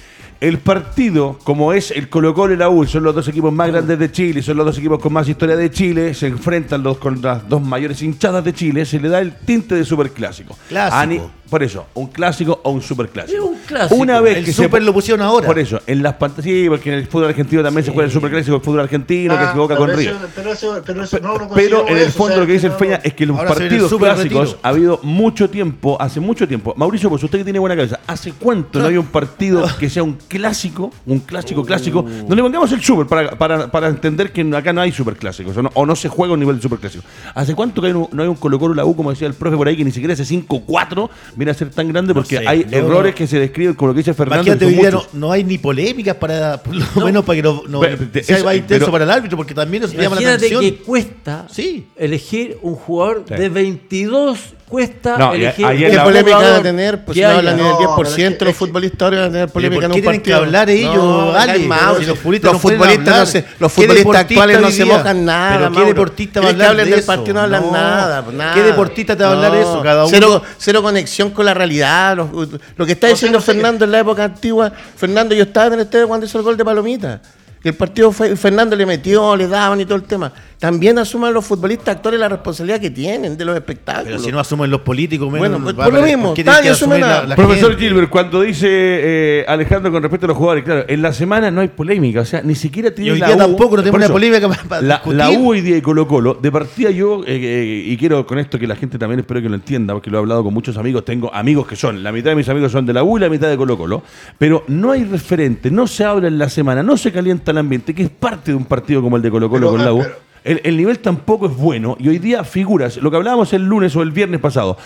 El 0.41 0.59
partido, 0.59 1.37
como 1.43 1.73
es 1.73 1.91
el 1.91 2.09
Colo 2.09 2.33
Colo 2.33 2.55
y 2.55 2.57
la 2.57 2.69
U, 2.69 2.87
son 2.87 3.03
los 3.03 3.13
dos 3.13 3.27
equipos 3.27 3.53
más 3.53 3.69
grandes 3.71 3.99
de 3.99 4.13
Chile, 4.13 4.41
son 4.41 4.57
los 4.57 4.67
dos 4.67 4.79
equipos 4.79 5.01
con 5.01 5.13
más 5.13 5.29
historia 5.29 5.57
de 5.57 5.69
Chile, 5.69 6.15
se 6.15 6.29
enfrentan 6.29 6.85
los, 6.85 6.99
con 6.99 7.21
las 7.21 7.49
dos 7.49 7.61
mayores 7.61 8.01
hinchadas 8.03 8.45
de 8.45 8.53
Chile, 8.53 8.87
se 8.87 9.01
le 9.01 9.09
da 9.09 9.19
el 9.19 9.35
tinte 9.35 9.75
de 9.75 9.85
superclásico. 9.85 10.57
Clásico. 10.69 11.33
Por 11.49 11.63
eso, 11.63 11.87
un 11.95 12.09
clásico 12.09 12.61
o 12.63 12.71
un 12.71 12.83
superclásico. 12.83 13.39
Es 13.39 13.43
un 13.51 13.57
clásico. 13.67 13.95
Una 14.01 14.21
vez 14.21 14.37
El 14.39 14.45
que 14.45 14.53
super 14.53 14.81
se, 14.81 14.87
lo 14.87 14.93
pusieron 14.93 15.23
ahora. 15.25 15.47
Por 15.47 15.59
eso, 15.59 15.81
en 15.87 16.03
las 16.03 16.15
pantallas, 16.15 16.45
sí, 16.45 16.67
porque 16.69 16.91
en 16.93 16.99
el 16.99 17.07
fútbol 17.07 17.29
argentino 17.29 17.63
también 17.63 17.85
se 17.85 17.91
juega 17.93 18.07
el 18.07 18.13
superclásico, 18.13 18.57
el 18.57 18.63
fútbol 18.63 18.81
argentino, 18.81 19.37
que 19.39 19.45
Ah, 19.45 19.51
se 19.53 19.57
evoca 19.57 19.75
pero 19.75 19.87
con 19.87 19.91
eso- 20.01 20.11
Río. 20.11 20.29
Pero 20.35 20.53
eso, 20.53 20.83
pero 20.85 21.03
eso 21.05 21.19
no, 21.21 21.39
no 21.39 21.49
Pero 21.55 21.89
en 21.89 21.97
el 21.97 22.11
fondo 22.11 22.25
o 22.25 22.29
sea, 22.37 22.41
lo 22.41 22.47
que 22.47 22.53
dice 22.53 22.67
el 22.67 22.73
no- 22.73 22.79
Feña 22.79 23.01
es 23.03 23.15
que 23.15 23.27
los 23.27 23.37
partidos 23.41 23.95
clásicos 23.95 24.41
retiro. 24.51 24.59
ha 24.63 24.69
habido 24.69 25.01
mucho 25.03 25.49
tiempo, 25.49 25.97
hace 26.01 26.21
mucho 26.21 26.47
tiempo. 26.47 26.75
Mauricio, 26.77 27.09
pues 27.09 27.23
usted 27.23 27.39
que 27.39 27.45
tiene 27.45 27.59
buena 27.59 27.75
cabeza, 27.77 28.01
¿hace 28.07 28.33
cuánto 28.33 28.79
no 28.81 28.87
hay 28.87 28.97
un 28.99 29.07
partido 29.07 29.65
que 29.79 29.89
sea 29.89 30.03
un 30.03 30.19
clásico, 30.29 30.91
un 31.07 31.21
clásico 31.21 31.65
clásico? 31.65 32.05
No 32.29 32.35
le 32.35 32.43
pongamos 32.43 32.71
el 32.73 32.83
super 32.83 33.07
para, 33.07 33.31
para, 33.39 33.71
para 33.71 33.89
entender 33.89 34.33
que 34.33 34.43
acá 34.55 34.73
no 34.73 34.81
hay 34.83 34.93
super 34.93 35.17
clásicos 35.17 35.57
o 35.57 35.63
no, 35.63 35.71
o 35.75 35.87
no 35.87 35.97
se 35.97 36.09
juega 36.09 36.33
a 36.33 36.35
un 36.35 36.41
nivel 36.41 36.57
de 36.57 36.63
super 36.63 36.79
clásico. 36.79 37.05
¿Hace 37.35 37.55
cuánto 37.55 37.81
que 37.81 37.89
hay 37.89 37.93
un- 37.95 38.09
no 38.13 38.23
hay 38.23 38.29
un 38.29 38.37
Colo 38.37 38.59
Colo 38.59 38.75
la 38.75 38.85
U, 38.85 38.95
como 38.95 39.11
decía 39.11 39.27
el 39.27 39.35
profe 39.35 39.57
por 39.57 39.67
ahí, 39.69 39.77
que 39.77 39.85
ni 39.85 39.91
siquiera 39.93 40.13
ese 40.15 40.25
5-4 40.25 41.09
viene 41.39 41.53
a 41.53 41.55
ser 41.55 41.71
tan 41.71 41.87
grande 41.89 42.09
No 42.13 42.21
porque 42.21 42.39
sé, 42.39 42.49
hay 42.49 42.65
no, 42.69 42.77
errores 42.77 43.13
no. 43.13 43.17
que 43.17 43.27
se 43.29 43.39
describen 43.39 43.75
como 43.75 43.89
lo 43.89 43.95
que 43.95 43.99
dice 44.01 44.13
Fernando. 44.13 44.43
Imagínate, 44.43 44.67
que 44.67 44.77
hoy 44.77 44.81
día 44.83 44.91
no, 44.91 45.05
no 45.13 45.31
hay 45.33 45.45
ni 45.45 45.57
polémicas 45.57 46.17
para, 46.17 46.61
por 46.63 46.75
lo 46.75 47.05
menos 47.07 47.25
para 47.25 47.37
que 47.37 47.43
no, 47.43 47.63
no 47.69 47.81
Pero, 47.81 47.97
sea 48.25 48.37
eso- 48.39 48.45
más 48.45 48.57
intenso 48.57 48.87
pero- 48.87 48.93
para 48.93 49.05
el 49.05 49.11
árbitro, 49.11 49.37
porque 49.37 49.55
también 49.55 49.85
eso 49.85 49.93
llama 49.93 50.17
la 50.17 50.23
Imagínate 50.23 50.47
atención. 50.47 50.61
que 50.63 50.77
cuesta 50.83 51.47
Sí. 51.49 51.87
elegir 51.97 52.59
un 52.63 52.75
jugador 52.75 53.25
Sí. 53.29 53.35
de 53.35 53.49
22 53.49 54.39
cuesta 54.69 55.17
No, 55.17 55.33
elegir 55.33 55.67
¿Qué 55.67 55.89
la- 55.95 56.05
polémica 56.05 56.37
van 56.37 56.55
a 56.55 56.63
tener? 56.63 57.05
Pues 57.05 57.17
si 57.17 57.23
no 57.23 57.29
hablan 57.31 57.57
ni 57.57 57.63
del 57.63 57.73
No, 57.73 57.79
10% 57.79 57.97
pero 58.17 58.29
es 58.29 58.37
que- 58.39 58.45
los 58.45 58.57
futbolistas 58.57 59.03
ahora 59.03 59.19
van 59.21 59.29
a 59.29 59.33
tener 59.33 59.49
polémica 59.49 59.77
¿por 59.81 59.85
en 59.85 59.91
qué 59.91 59.97
un 59.97 60.03
tienen 60.03 60.21
que 60.23 60.31
partido. 60.31 60.37
hablar 60.47 60.71
ellos, 60.71 61.37
Ale? 61.37 61.59
los 62.07 62.19
futbolistas 62.19 62.53
no 62.53 62.59
pueden 62.59 62.79
futbolistas 62.79 63.09
hablar. 63.09 63.21
no 63.21 63.27
se- 63.27 63.45
los 63.59 63.73
¿Qué 63.73 63.81
futbolistas 63.83 64.17
actuales 64.17 64.61
no 64.61 64.71
se 64.71 64.85
mojan 64.85 65.25
nada. 65.25 65.57
Pero 65.57 65.65
¿qué 65.71 65.75
Mauro. 65.75 65.89
deportista 65.89 66.41
va 66.41 66.47
a 66.47 66.51
hablar 66.51 66.77
del 66.77 66.93
eso? 66.93 67.07
partido 67.07 67.35
no 67.35 67.41
hablan 67.41 67.63
No. 67.63 67.73
nada, 67.73 68.25
nada. 68.33 68.55
¿Qué 68.55 68.63
deportista 68.63 69.17
te 69.17 69.25
va 69.25 69.31
a 69.31 69.33
hablar 69.33 69.55
eso? 69.57 69.81
Cada 69.83 70.03
uno- 70.05 70.11
Cero, 70.11 70.43
cero 70.59 70.83
conexión 70.83 71.31
con 71.31 71.47
la 71.47 71.55
realidad. 71.55 72.17
Lo, 72.17 72.31
lo 72.77 72.87
que 72.87 72.93
está 72.93 73.07
diciendo. 73.09 73.41
Fernando 73.41 73.85
en 73.85 73.93
la 73.93 74.01
época 74.01 74.25
antigua, 74.25 74.71
Fernando, 74.97 75.35
yo 75.35 75.45
estaba 75.45 75.69
en 75.69 75.73
el 75.75 75.81
estadio 75.81 76.07
cuando 76.09 76.27
hizo 76.27 76.37
el 76.39 76.45
gol 76.45 76.57
de 76.57 76.65
Palomita. 76.65 77.21
Que 77.69 77.73
el 77.73 77.77
partido 77.77 78.11
fue, 78.13 78.35
Fernando 78.35 78.75
le 78.75 78.87
metió, 78.87 79.37
le 79.37 79.47
daban 79.47 79.79
y 79.79 79.85
todo 79.85 79.97
el 79.97 80.05
tema. 80.05 80.33
También 80.59 80.99
asuman 80.99 81.35
los 81.35 81.45
futbolistas 81.45 81.97
actuales 81.97 82.19
la 82.19 82.29
responsabilidad 82.31 82.81
que 82.81 82.91
tienen 82.91 83.37
de 83.37 83.45
los 83.45 83.55
espectáculos. 83.55 84.07
Pero 84.07 84.19
si 84.21 84.33
no 84.33 84.41
asumen 84.41 84.71
los 84.71 84.81
políticos, 84.81 85.31
menos 85.31 85.49
Bueno, 85.51 85.63
pues 85.63 85.75
por 85.77 85.93
lo 85.93 86.03
mismo, 86.03 86.25
¿por 86.29 86.35
qué 86.35 86.43
nadie 86.45 86.71
asume 86.71 86.99
nada. 86.99 87.21
la- 87.23 87.29
la 87.29 87.37
Profesor 87.37 87.71
gente? 87.73 87.85
Gilbert, 87.87 88.09
cuando 88.09 88.41
dice 88.41 88.67
eh, 88.71 89.45
Alejandro 89.47 89.93
con 89.93 90.03
respecto 90.03 90.25
a 90.27 90.29
los 90.29 90.37
jugadores, 90.39 90.65
claro, 90.65 90.85
en 90.89 91.03
la 91.03 91.13
semana 91.13 91.51
no 91.51 91.61
hay 91.61 91.69
polémica, 91.69 92.23
o 92.23 92.25
sea, 92.25 92.41
ni 92.43 92.55
siquiera 92.57 92.91
tiene 92.91 93.11
Y 93.11 93.13
hoy 93.13 93.19
la 93.21 93.27
día 93.29 93.37
U- 93.37 93.39
tampoco 93.39 93.77
no 93.77 93.83
tenemos 93.83 94.01
una 94.07 94.09
polémica 94.13 94.49
para- 94.49 94.63
para 94.65 94.83
la, 94.83 94.95
discutir. 94.95 95.19
la 95.19 95.31
U 95.31 95.51
hoy 95.51 95.61
día 95.61 95.77
y 95.77 95.83
Colo 95.83 96.09
Colo, 96.09 96.35
de 96.41 96.51
partida 96.51 96.91
yo, 96.91 97.21
eh, 97.25 97.39
eh, 97.41 97.83
y 97.87 97.97
quiero 97.99 98.27
con 98.27 98.39
esto 98.41 98.59
que 98.59 98.67
la 98.67 98.75
gente 98.75 98.99
también 98.99 99.21
espero 99.21 99.41
que 99.43 99.49
lo 99.51 99.55
entienda, 99.55 99.93
porque 99.95 100.11
lo 100.11 100.17
he 100.17 100.21
hablado 100.21 100.43
con 100.43 100.53
muchos 100.55 100.77
amigos, 100.79 101.05
tengo 101.05 101.33
amigos 101.33 101.69
que 101.69 101.77
son, 101.77 102.03
la 102.03 102.11
mitad 102.11 102.31
de 102.31 102.37
mis 102.37 102.49
amigos 102.49 102.73
son 102.73 102.85
de 102.85 102.95
la 102.95 103.05
U 103.05 103.17
y 103.19 103.21
la 103.21 103.29
mitad 103.29 103.49
de 103.49 103.57
Colo 103.57 103.77
Colo, 103.79 104.03
pero 104.39 104.65
no 104.67 104.91
hay 104.91 105.05
referente, 105.05 105.71
no 105.71 105.87
se 105.87 106.05
habla 106.05 106.27
en 106.27 106.39
la 106.39 106.49
semana, 106.49 106.83
no 106.83 106.97
se 106.97 107.13
calienta 107.13 107.53
ambiente, 107.59 107.95
que 107.95 108.05
es 108.05 108.11
parte 108.11 108.51
de 108.53 108.57
un 108.57 108.65
partido 108.65 109.03
como 109.03 109.17
el 109.17 109.23
de 109.23 109.31
Colo 109.31 109.49
Colo 109.49 109.73
Pero, 109.73 109.77
con 109.77 109.85
la 109.85 109.93
U. 109.93 110.03
pero- 110.03 110.29
El, 110.45 110.61
el 110.65 110.77
nivel 110.77 110.99
tampoco 111.01 111.47
es 111.47 111.57
bueno 111.57 111.97
y 111.99 112.09
hoy 112.09 112.19
día 112.19 112.45
figuras, 112.45 112.97
lo 112.99 113.11
que 113.11 113.17
hablábamos 113.17 113.53
el 113.53 113.65
lunes 113.65 113.95
o 113.97 114.03
el 114.03 114.13
viernes 114.13 114.41
pasado, 114.41 114.79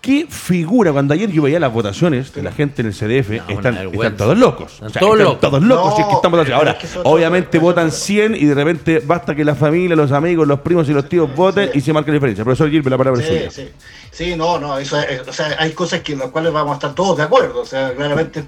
¿qué 0.00 0.26
figura? 0.30 0.92
Cuando 0.92 1.12
ayer 1.12 1.30
yo 1.30 1.42
veía 1.42 1.60
las 1.60 1.70
votaciones 1.72 2.32
de 2.32 2.42
la 2.42 2.52
gente 2.52 2.80
en 2.80 2.86
el 2.88 2.94
CDF, 2.94 3.28
No, 3.30 3.50
están, 3.54 3.76
están 3.92 4.16
todos 4.16 4.38
locos. 4.38 4.72
Están 4.86 4.92
todos 5.02 5.18
locos. 5.18 5.40
todos 5.40 5.62
locos, 5.62 5.94
si 5.96 6.00
es 6.00 6.06
que 6.06 6.12
No, 6.12 6.16
estamos 6.18 6.38
así. 6.40 6.46
pero 6.46 6.56
Ahora, 6.56 6.70
es 6.70 6.78
que 6.78 6.86
eso- 6.86 7.02
obviamente 7.04 7.58
votan 7.58 7.88
eso- 7.88 7.96
100 7.98 8.34
y 8.36 8.44
de 8.46 8.54
repente 8.54 9.02
basta 9.04 9.34
que 9.34 9.44
la 9.44 9.54
familia, 9.54 9.94
los 9.96 10.10
amigos, 10.12 10.46
los 10.48 10.60
primos 10.60 10.88
y 10.88 10.92
los 10.94 11.06
tíos 11.06 11.28
voten 11.36 11.70
y 11.74 11.80
se 11.82 11.92
marca 11.92 12.10
la 12.10 12.14
diferencia. 12.14 12.44
Profesor 12.44 12.70
Gilbert, 12.70 12.90
la 12.92 12.98
palabra 12.98 13.20
es 13.20 13.28
Sí, 13.28 13.34
suya. 13.36 13.50
sí. 13.50 13.68
Sí, 14.12 14.36
no, 14.36 14.58
no, 14.58 14.78
eso 14.78 14.98
es- 15.00 15.26
o 15.28 15.32
sea, 15.32 15.54
hay 15.58 15.72
cosas 15.72 16.00
que 16.00 16.12
en 16.14 16.20
las 16.20 16.28
cuales 16.28 16.52
vamos 16.52 16.70
a 16.72 16.74
estar 16.74 16.94
todos 16.94 17.16
de 17.18 17.24
acuerdo, 17.24 17.60
o 17.60 17.66
sea, 17.66 17.92
claramente 17.94 18.44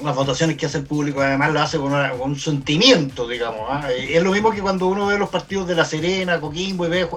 unas 0.00 0.14
votaciones 0.14 0.56
que 0.56 0.66
hace 0.66 0.78
el 0.78 0.84
público, 0.84 1.20
además 1.20 1.52
lo 1.52 1.60
hace 1.60 1.78
con, 1.78 1.92
un 1.92 2.38
sentimiento, 2.38 3.28
digamos. 3.28 3.66
¿ah? 3.68 3.90
Es 3.92 4.22
lo 4.22 4.32
mismo 4.32 4.50
que 4.50 4.60
cuando 4.60 4.86
uno 4.86 5.06
ve 5.06 5.18
los 5.18 5.28
partidos 5.28 5.68
de 5.68 5.74
La 5.74 5.84
Serena, 5.84 6.40
Coquimbo 6.40 6.86
y 6.86 6.88
ve 6.88 7.08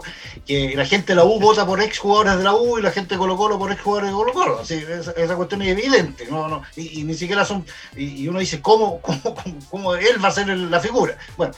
que 0.45 0.73
la 0.75 0.85
gente 0.85 1.13
de 1.13 1.15
la 1.15 1.25
U 1.25 1.39
vota 1.39 1.65
por 1.65 1.81
ex 1.81 1.99
jugadores 1.99 2.37
de 2.37 2.43
la 2.43 2.53
U 2.53 2.77
y 2.77 2.81
la 2.81 2.91
gente 2.91 3.15
de 3.15 3.19
Colo 3.19 3.37
Colo 3.37 3.57
por 3.57 3.71
ex 3.71 3.81
jugadores 3.81 4.09
de 4.09 4.15
Colo 4.15 4.33
Colo. 4.33 4.61
esa, 4.61 5.35
cuestión 5.35 5.61
es 5.61 5.69
evidente, 5.69 6.27
¿no? 6.29 6.47
no 6.47 6.63
y, 6.75 7.03
ni 7.03 7.13
siquiera 7.15 7.45
son. 7.45 7.65
Y, 7.95 8.27
uno 8.27 8.39
dice, 8.39 8.61
¿cómo, 8.61 9.01
cómo, 9.01 9.35
cómo, 9.69 9.95
él 9.95 10.23
va 10.23 10.29
a 10.29 10.31
ser 10.31 10.47
la 10.47 10.79
figura? 10.79 11.17
Bueno, 11.37 11.53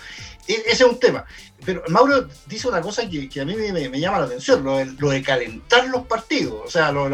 e, 0.47 0.53
ese 0.53 0.83
es 0.83 0.89
un 0.89 0.99
tema. 0.99 1.25
Pero 1.65 1.83
Mauro 1.87 2.27
dice 2.45 2.67
una 2.67 2.81
cosa 2.81 3.09
que, 3.09 3.41
a 3.41 3.45
mí 3.45 3.55
me, 3.55 3.99
llama 3.99 4.19
la 4.19 4.25
atención, 4.25 4.63
lo 4.63 4.77
de, 4.77 4.85
lo 4.85 5.09
de, 5.09 5.23
calentar 5.23 5.87
los 5.87 6.05
partidos. 6.05 6.61
O 6.63 6.69
sea, 6.69 6.91
lo, 6.91 7.09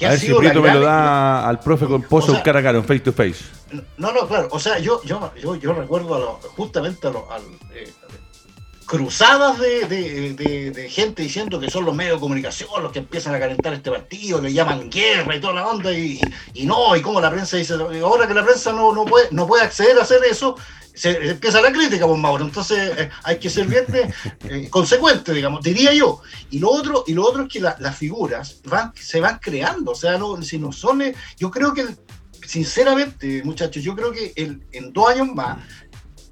a 0.00 0.08
ver 0.10 0.18
si 0.18 0.32
Prieto 0.32 0.62
me 0.62 0.72
lo 0.72 0.80
da 0.80 1.48
al 1.48 1.60
profe 1.60 1.86
con 1.86 2.02
Pozo 2.02 2.40
cara 2.42 2.60
a 2.60 2.62
cara, 2.62 2.78
en 2.78 2.84
face 2.84 3.00
to 3.00 3.12
face. 3.12 3.44
No, 3.96 4.12
no, 4.12 4.26
claro. 4.26 4.48
O 4.50 4.58
sea, 4.58 4.78
yo, 4.78 5.02
yo, 5.04 5.32
yo, 5.40 5.56
yo 5.56 5.72
recuerdo 5.72 6.40
justamente 6.56 7.06
a 7.06 7.10
los, 7.10 7.22
eh, 7.74 7.92
cruzadas 8.92 9.58
de, 9.58 9.86
de, 9.86 10.70
de, 10.70 10.90
gente 10.90 11.22
diciendo 11.22 11.58
que 11.58 11.70
son 11.70 11.86
los 11.86 11.94
medios 11.94 12.16
de 12.16 12.20
comunicación 12.20 12.68
los 12.82 12.92
que 12.92 12.98
empiezan 12.98 13.34
a 13.34 13.38
calentar 13.38 13.72
este 13.72 13.90
partido, 13.90 14.38
le 14.38 14.52
llaman 14.52 14.90
guerra 14.90 15.34
y 15.34 15.40
toda 15.40 15.54
la 15.54 15.66
onda, 15.66 15.90
y, 15.92 16.20
y 16.52 16.66
no, 16.66 16.94
y 16.94 17.00
como 17.00 17.18
la 17.18 17.30
prensa 17.30 17.56
dice, 17.56 17.72
ahora 18.02 18.28
que 18.28 18.34
la 18.34 18.44
prensa 18.44 18.70
no, 18.70 18.94
no, 18.94 19.06
puede, 19.06 19.28
no 19.30 19.46
puede 19.46 19.64
acceder 19.64 19.98
a 19.98 20.02
hacer 20.02 20.20
eso, 20.30 20.56
se 20.94 21.30
empieza 21.30 21.60
la 21.60 21.72
crítica, 21.72 22.06
pues 22.06 22.18
Mauro. 22.18 22.44
Entonces 22.44 22.98
eh, 22.98 23.10
hay 23.22 23.38
que 23.38 23.50
ser 23.50 23.66
bien 23.66 23.84
eh, 24.44 24.68
consecuente, 24.68 25.32
digamos, 25.32 25.62
diría 25.62 25.92
yo. 25.92 26.20
Y 26.50 26.58
lo 26.58 26.70
otro, 26.70 27.04
y 27.06 27.14
lo 27.14 27.26
otro 27.26 27.44
es 27.44 27.48
que 27.48 27.60
las 27.60 27.96
figuras 27.96 28.60
van, 28.64 28.92
se 28.94 29.20
van 29.20 29.38
creando. 29.38 29.92
O 29.92 29.94
sea, 29.94 30.18
no, 30.18 30.40
si 30.42 30.58
no 30.58 30.72
son. 30.72 31.02
Eh, 31.02 31.14
yo 31.38 31.50
creo 31.50 31.72
que, 31.72 31.86
sinceramente, 32.46 33.42
muchachos, 33.44 33.82
yo 33.82 33.94
creo 33.94 34.12
que 34.12 34.32
el, 34.36 34.62
en 34.72 34.92
dos 34.92 35.08
años 35.08 35.28
más, 35.34 35.58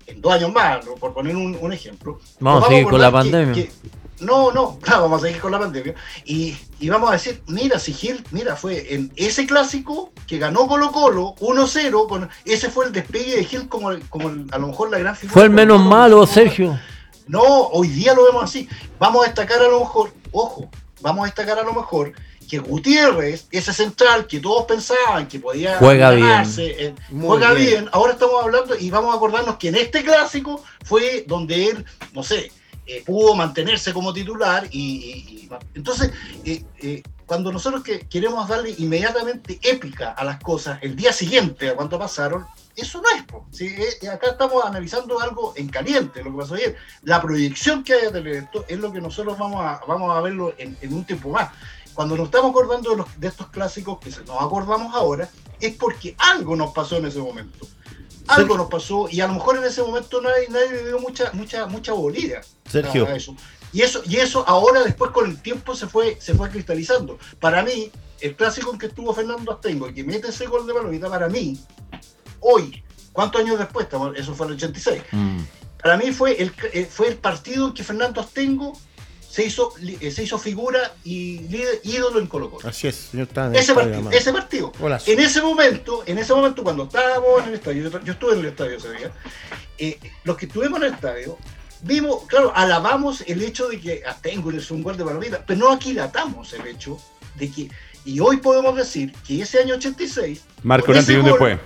en 0.06 0.20
dos 0.20 0.32
años 0.32 0.52
más, 0.52 0.84
por 0.98 1.14
poner 1.14 1.36
un, 1.36 1.72
ejemplo. 1.72 2.20
Vamos, 2.38 2.64
a 2.64 2.68
seguir 2.68 2.84
con 2.84 3.00
la 3.00 3.10
pandemia. 3.10 3.68
No, 4.20 4.52
no, 4.52 4.78
claro, 4.82 5.02
vamos 5.02 5.22
a 5.22 5.26
seguir 5.26 5.40
con 5.40 5.52
la 5.52 5.58
pandemia. 5.58 5.94
Y, 6.24 6.56
vamos 6.88 7.10
a 7.10 7.14
decir, 7.14 7.42
mira, 7.46 7.78
si 7.78 7.92
Gil, 7.92 8.24
mira, 8.30 8.56
fue 8.56 8.94
en 8.94 9.12
ese 9.16 9.46
clásico 9.46 10.12
que 10.26 10.38
ganó 10.38 10.66
Colo 10.66 10.92
Colo 10.92 11.34
1-0, 11.40 12.08
con, 12.08 12.28
ese 12.44 12.70
fue 12.70 12.86
el 12.86 12.92
despegue 12.92 13.36
de 13.36 13.44
Gil 13.44 13.68
como, 13.68 13.90
como 14.08 14.28
a 14.50 14.58
lo 14.58 14.68
mejor 14.68 14.90
la 14.90 14.98
gran 14.98 15.16
figura. 15.16 15.34
Fue 15.34 15.44
el 15.44 15.50
menos 15.50 15.80
malo, 15.80 16.26
Sergio. 16.26 16.78
No, 17.26 17.42
hoy 17.42 17.88
día 17.88 18.14
lo 18.14 18.24
vemos 18.24 18.44
así. 18.44 18.68
Vamos 18.98 19.22
a 19.22 19.26
destacar 19.26 19.60
a 19.60 19.68
lo 19.68 19.80
mejor, 19.80 20.12
ojo, 20.32 20.68
vamos 21.00 21.22
a 21.22 21.26
destacar 21.26 21.58
a 21.58 21.62
lo 21.62 21.72
mejor 21.72 22.12
que 22.50 22.58
Gutiérrez, 22.58 23.46
ese 23.52 23.72
central 23.72 24.26
que 24.26 24.40
todos 24.40 24.64
pensaban 24.64 25.28
que 25.28 25.38
podía 25.38 25.78
juega 25.78 26.10
ganarse, 26.10 26.94
bien. 27.08 27.22
juega 27.22 27.52
bien. 27.52 27.88
Ahora 27.92 28.14
estamos 28.14 28.42
hablando 28.42 28.76
y 28.76 28.90
vamos 28.90 29.14
a 29.14 29.16
acordarnos 29.16 29.54
que 29.54 29.68
en 29.68 29.76
este 29.76 30.02
clásico 30.02 30.60
fue 30.84 31.24
donde 31.28 31.68
él, 31.68 31.84
no 32.12 32.24
sé, 32.24 32.50
eh, 32.92 33.04
pudo 33.06 33.36
mantenerse 33.36 33.92
como 33.92 34.12
titular 34.12 34.66
y, 34.72 35.48
entonces 35.74 36.10
eh, 36.44 36.64
eh, 36.82 37.04
cuando 37.24 37.52
nosotros 37.52 37.84
que 37.84 38.00
queremos 38.00 38.48
darle 38.48 38.74
inmediatamente 38.78 39.60
épica 39.62 40.10
a 40.10 40.24
las 40.24 40.40
cosas 40.40 40.80
el 40.82 40.96
día 40.96 41.12
siguiente 41.12 41.68
a 41.68 41.76
cuando 41.76 42.00
pasaron 42.00 42.46
eso 42.74 43.00
no 43.00 43.08
es 43.10 44.08
acá 44.08 44.32
estamos 44.32 44.64
analizando 44.64 45.20
algo 45.20 45.52
en 45.54 45.68
caliente 45.68 46.24
lo 46.24 46.32
que 46.32 46.38
pasó 46.38 46.54
ayer. 46.54 46.76
La 47.02 47.22
proyección 47.22 47.84
que 47.84 47.92
hay 47.94 48.10
del 48.10 48.26
evento 48.26 48.64
es 48.66 48.78
lo 48.80 48.90
que 48.90 49.00
nosotros 49.00 49.38
vamos 49.38 49.60
a 49.60 49.80
vamos 49.86 50.16
a 50.16 50.20
verlo 50.20 50.54
en, 50.58 50.76
un 50.92 51.04
tiempo 51.04 51.30
más. 51.30 51.50
Cuando 51.94 52.16
nos 52.16 52.26
estamos 52.26 52.50
acordando 52.50 52.90
de, 52.90 52.96
los, 52.96 53.20
de 53.20 53.28
estos 53.28 53.48
clásicos 53.48 54.00
que 54.00 54.10
nos 54.26 54.42
acordamos 54.42 54.94
ahora 54.96 55.28
es 55.60 55.76
porque 55.76 56.16
algo 56.18 56.56
nos 56.56 56.72
pasó 56.72 56.96
en 56.96 57.06
ese 57.06 57.20
momento 57.20 57.68
algo 58.30 58.56
nos 58.56 58.68
pasó 58.68 59.08
y 59.10 59.20
a 59.20 59.26
lo 59.26 59.34
mejor 59.34 59.56
en 59.56 59.64
ese 59.64 59.82
momento 59.82 60.20
nadie, 60.20 60.48
nadie 60.48 60.84
dio 60.84 60.98
mucha, 60.98 61.30
mucha, 61.32 61.66
mucha 61.66 61.92
bolilla 61.92 62.40
Sergio. 62.68 63.06
eso. 63.08 63.34
Y 63.72 63.82
eso, 63.82 64.02
y 64.04 64.16
eso 64.16 64.44
ahora 64.48 64.82
después 64.82 65.10
con 65.12 65.30
el 65.30 65.40
tiempo 65.40 65.74
se 65.74 65.86
fue, 65.86 66.16
se 66.20 66.34
fue 66.34 66.50
cristalizando. 66.50 67.18
Para 67.38 67.62
mí, 67.62 67.90
el 68.20 68.34
clásico 68.34 68.72
en 68.72 68.78
que 68.78 68.86
estuvo 68.86 69.14
Fernando 69.14 69.52
Astengo 69.52 69.88
y 69.88 69.94
que 69.94 70.04
mete 70.04 70.28
ese 70.28 70.46
gol 70.46 70.66
de 70.66 70.74
Palomita, 70.74 71.08
para 71.08 71.28
mí, 71.28 71.58
hoy, 72.40 72.82
¿cuántos 73.12 73.40
años 73.40 73.58
después? 73.58 73.86
Eso 74.16 74.34
fue 74.34 74.46
el 74.48 74.54
86. 74.54 75.02
Mm. 75.12 75.40
Para 75.82 75.96
mí 75.96 76.12
fue 76.12 76.40
el, 76.42 76.52
eh, 76.72 76.88
fue 76.90 77.08
el 77.08 77.16
partido 77.16 77.68
en 77.68 77.74
que 77.74 77.84
Fernando 77.84 78.20
Astengo 78.20 78.72
se 79.30 79.44
hizo, 79.44 79.72
eh, 80.00 80.10
se 80.10 80.24
hizo 80.24 80.38
figura 80.38 80.92
y 81.04 81.38
líder, 81.48 81.80
ídolo 81.84 82.18
en 82.18 82.26
Colo 82.26 82.50
Colo. 82.50 82.68
Así 82.68 82.88
es, 82.88 82.96
señor 82.96 83.28
ese, 83.54 83.74
partido, 83.74 84.10
ese 84.10 84.32
partido. 84.32 84.72
En 85.06 85.20
ese 85.20 85.40
momento, 85.40 86.02
en 86.04 86.18
ese 86.18 86.34
momento 86.34 86.64
cuando 86.64 86.84
estábamos 86.84 87.42
en 87.42 87.50
el 87.50 87.54
estadio, 87.54 88.02
yo, 88.02 88.12
estuve 88.12 88.32
en 88.32 88.40
el 88.40 88.46
estadio 88.46 88.76
ese 88.76 88.92
día, 88.92 89.12
eh, 89.78 90.00
los 90.24 90.36
que 90.36 90.46
estuvimos 90.46 90.80
en 90.80 90.88
el 90.88 90.94
estadio, 90.94 91.38
vimos, 91.82 92.24
claro, 92.26 92.52
alabamos 92.56 93.22
el 93.24 93.40
hecho 93.42 93.68
de 93.68 93.80
que 93.80 94.02
Atengo 94.04 94.50
es 94.50 94.68
un 94.72 94.82
gol 94.82 94.96
de 94.96 95.04
vida, 95.04 95.44
pero 95.46 95.60
no 95.60 95.70
aquilatamos 95.70 96.52
el 96.52 96.66
hecho 96.66 96.98
de 97.36 97.52
que, 97.52 97.70
y 98.04 98.18
hoy 98.18 98.38
podemos 98.38 98.74
decir 98.74 99.12
que 99.24 99.42
ese 99.42 99.60
año 99.60 99.76
86... 99.76 100.42
Marco 100.64 100.90
antes 100.90 101.08
y 101.08 101.14
un 101.14 101.26
después. 101.26 101.56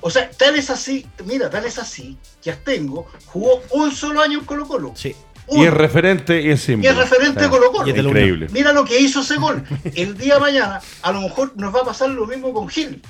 O 0.00 0.10
sea, 0.10 0.30
tal 0.30 0.54
es 0.54 0.70
así, 0.70 1.06
mira, 1.24 1.50
tal 1.50 1.64
es 1.66 1.78
así 1.78 2.16
que 2.40 2.50
Astengo 2.50 3.08
jugó 3.26 3.62
un 3.72 3.92
solo 3.92 4.22
año 4.22 4.38
en 4.38 4.44
Colo 4.44 4.66
Colo. 4.66 4.92
Sí. 4.94 5.14
Y 5.50 5.64
es 5.64 5.72
referente 5.72 6.42
y 6.42 6.50
es 6.50 6.60
simple. 6.60 6.88
Y 6.88 6.90
es 6.90 6.96
referente 6.96 7.42
de 7.42 7.48
Colo 7.48 7.72
Colo. 7.72 7.88
Increíble. 7.88 8.48
Mira 8.52 8.72
lo 8.72 8.84
que 8.84 9.00
hizo 9.00 9.20
ese 9.20 9.36
gol. 9.36 9.62
El 9.94 10.16
día 10.16 10.34
de 10.34 10.40
mañana, 10.40 10.80
a 11.02 11.12
lo 11.12 11.22
mejor 11.22 11.52
nos 11.56 11.74
va 11.74 11.80
a 11.80 11.84
pasar 11.84 12.10
lo 12.10 12.26
mismo 12.26 12.52
con 12.52 12.68
Gil. 12.68 13.02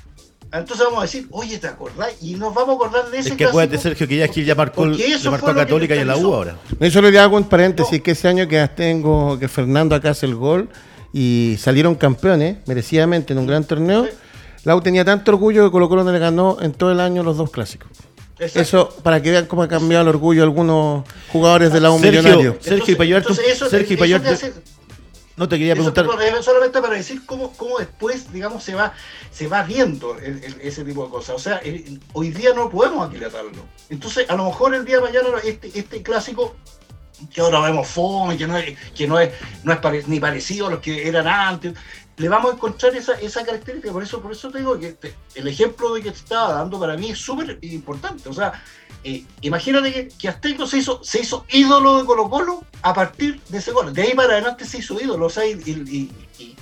Entonces 0.51 0.87
vamos 0.87 1.01
a 1.01 1.03
decir, 1.03 1.27
oye, 1.31 1.59
¿te 1.59 1.67
acordás? 1.67 2.11
Y 2.23 2.35
nos 2.37 2.55
vamos 2.55 2.71
a 2.71 2.73
acordar 2.77 3.11
de 3.11 3.19
ese 3.19 3.31
Es 3.31 3.37
que 3.37 3.49
puede 3.49 3.69
ser 3.69 3.81
Sergio, 3.81 4.09
que 4.09 4.17
ya 4.17 4.29
Gil 4.29 4.47
ya 4.47 4.55
marcó, 4.55 4.91
ya 4.93 5.31
marcó 5.31 5.51
a 5.51 5.55
Católica 5.55 5.95
y 5.95 5.99
a 5.99 6.05
la 6.07 6.17
U 6.17 6.33
ahora. 6.33 6.57
Eso 6.81 7.03
le 7.03 7.19
hago 7.19 7.37
un 7.37 7.45
paréntesis, 7.45 8.01
que 8.01 8.13
ese 8.13 8.29
año 8.29 8.49
que 8.49 8.67
tengo, 8.69 9.39
que 9.39 9.47
Fernando 9.49 9.95
acá 9.95 10.11
hace 10.11 10.25
el 10.25 10.35
gol 10.35 10.71
y 11.13 11.57
salieron 11.59 11.97
campeones, 11.97 12.59
merecidamente, 12.67 13.35
en 13.35 13.41
un 13.41 13.47
gran 13.47 13.65
torneo. 13.65 14.09
La 14.65 14.75
U 14.75 14.81
tenía 14.81 15.05
tanto 15.05 15.33
orgullo 15.33 15.67
que 15.67 15.71
Colo 15.71 15.89
Colo 15.89 16.05
no 16.05 16.13
le 16.13 16.19
ganó 16.19 16.57
en 16.61 16.73
todo 16.73 16.93
el 16.93 17.01
año 17.01 17.23
los 17.23 17.37
dos 17.37 17.51
clásicos. 17.51 17.91
Eso, 18.39 18.89
para 19.03 19.21
que 19.21 19.31
vean 19.31 19.47
cómo 19.47 19.63
ha 19.63 19.69
cambiado 19.69 20.03
el 20.03 20.09
orgullo 20.09 20.43
algunos 20.43 21.05
jugadores 21.33 21.73
de 21.73 21.81
la 21.81 21.91
U 21.91 21.99
Sergio, 21.99 22.57
Sergio, 22.61 22.95
y 22.95 22.97
para 22.97 23.07
llevarte, 23.07 23.35
Sergio, 23.35 23.95
y 23.95 23.97
para 23.97 24.07
llevarte, 24.07 24.53
no 25.37 25.49
te 25.49 25.57
quería 25.57 25.75
preguntar. 25.75 26.07
solamente 26.43 26.81
para 26.81 26.95
decir 26.95 27.25
cómo, 27.25 27.53
cómo 27.57 27.79
después, 27.79 28.33
digamos, 28.33 28.63
se 28.63 28.75
va, 28.75 28.93
se 29.31 29.47
va 29.47 29.63
viendo 29.63 30.17
ese 30.19 30.85
tipo 30.85 31.05
de 31.05 31.11
cosas. 31.11 31.37
O 31.37 31.39
sea, 31.39 31.61
hoy 32.13 32.31
día 32.31 32.53
no 32.55 32.69
podemos 32.69 33.09
aquilatarlo. 33.09 33.65
Entonces, 33.89 34.29
a 34.29 34.35
lo 34.35 34.47
mejor 34.47 34.75
el 34.75 34.85
día 34.85 34.97
de 34.97 35.03
mañana 35.03 35.29
este, 35.45 35.71
este 35.79 36.03
clásico 36.03 36.57
que 37.33 37.41
ahora 37.41 37.61
vemos 37.61 37.87
fome, 37.87 38.37
que 38.37 38.47
no 38.47 38.57
es, 38.57 38.77
que 38.95 39.07
no 39.07 39.19
es, 39.19 39.31
no 39.65 39.73
es 39.73 40.09
ni 40.09 40.21
parecido 40.21 40.67
a 40.67 40.71
los 40.71 40.81
que 40.81 41.09
eran 41.09 41.27
antes 41.27 41.75
le 42.19 42.29
vamos 42.29 42.53
a 42.53 42.55
encontrar 42.55 42.95
esa, 42.97 43.15
esa 43.15 43.45
característica. 43.45 43.93
Por 43.93 44.03
eso, 44.03 44.21
por 44.21 44.33
eso 44.33 44.51
te 44.51 44.59
digo 44.59 44.79
que 44.79 44.97
el 45.35 45.49
ejemplo 45.49 45.95
de 45.95 46.03
que 46.03 46.11
te 46.11 46.19
estaba 46.19 46.55
dando 46.55 46.79
para 46.79 46.97
mí 46.97 47.11
es 47.11 47.19
súper 47.19 47.59
importante. 47.63 48.29
O 48.29 48.33
sea, 48.33 48.53
eh, 49.05 49.25
imagínate 49.41 49.93
que, 49.93 50.09
que 50.09 50.29
Azteco 50.29 50.67
se 50.67 50.79
hizo, 50.79 51.03
se 51.05 51.21
hizo 51.21 51.45
ídolo 51.51 51.99
de 51.99 52.05
Colo 52.05 52.29
Colo 52.29 52.65
a 52.83 52.93
partir 52.93 53.41
de 53.49 53.59
ese 53.59 53.71
gol. 53.71 53.93
De 53.93 54.03
ahí 54.03 54.15
para 54.15 54.35
adelante 54.35 54.65
se 54.65 54.79
hizo 54.79 55.01
ídolo. 55.01 55.27
O 55.27 55.31
sea, 55.31 55.47
y, 55.47 56.11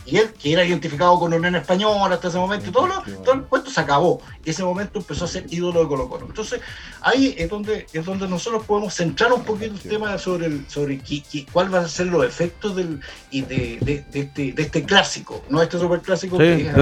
él, 0.07 0.33
que 0.33 0.53
era 0.53 0.64
identificado 0.64 1.18
con 1.18 1.33
Unión 1.33 1.55
Española 1.57 2.14
hasta 2.14 2.29
ese 2.29 2.39
momento, 2.39 2.68
y 2.68 2.72
todo, 2.72 2.87
lo, 2.87 3.03
todo 3.22 3.35
el 3.35 3.43
cuento 3.43 3.70
se 3.70 3.81
acabó. 3.81 4.20
Y 4.45 4.51
ese 4.51 4.62
momento 4.62 4.99
empezó 4.99 5.24
a 5.24 5.29
ser 5.29 5.47
ídolo 5.49 5.81
de 5.81 5.89
Colo 5.89 6.09
Colo. 6.09 6.27
Entonces, 6.27 6.61
ahí 7.01 7.35
es 7.37 7.49
donde, 7.49 7.87
es 7.93 8.05
donde 8.05 8.29
nosotros 8.29 8.64
podemos 8.64 8.95
centrar 8.95 9.33
un 9.33 9.45
poquito 9.45 9.74
el 9.74 9.81
tema 9.81 10.18
sobre, 10.18 10.47
el, 10.47 10.68
sobre 10.68 11.01
cuál 11.53 11.68
van 11.68 11.85
a 11.85 11.89
ser 11.89 12.07
los 12.07 12.24
efectos 12.24 12.77
del, 12.77 13.01
y 13.31 13.43
de, 13.43 13.79
de, 13.81 14.05
este, 14.12 14.53
de 14.53 14.62
este 14.62 14.85
clásico, 14.85 15.45
no 15.49 15.62
este 15.62 15.79
superclásico 15.79 16.39
que 16.39 16.68
es 16.68 16.77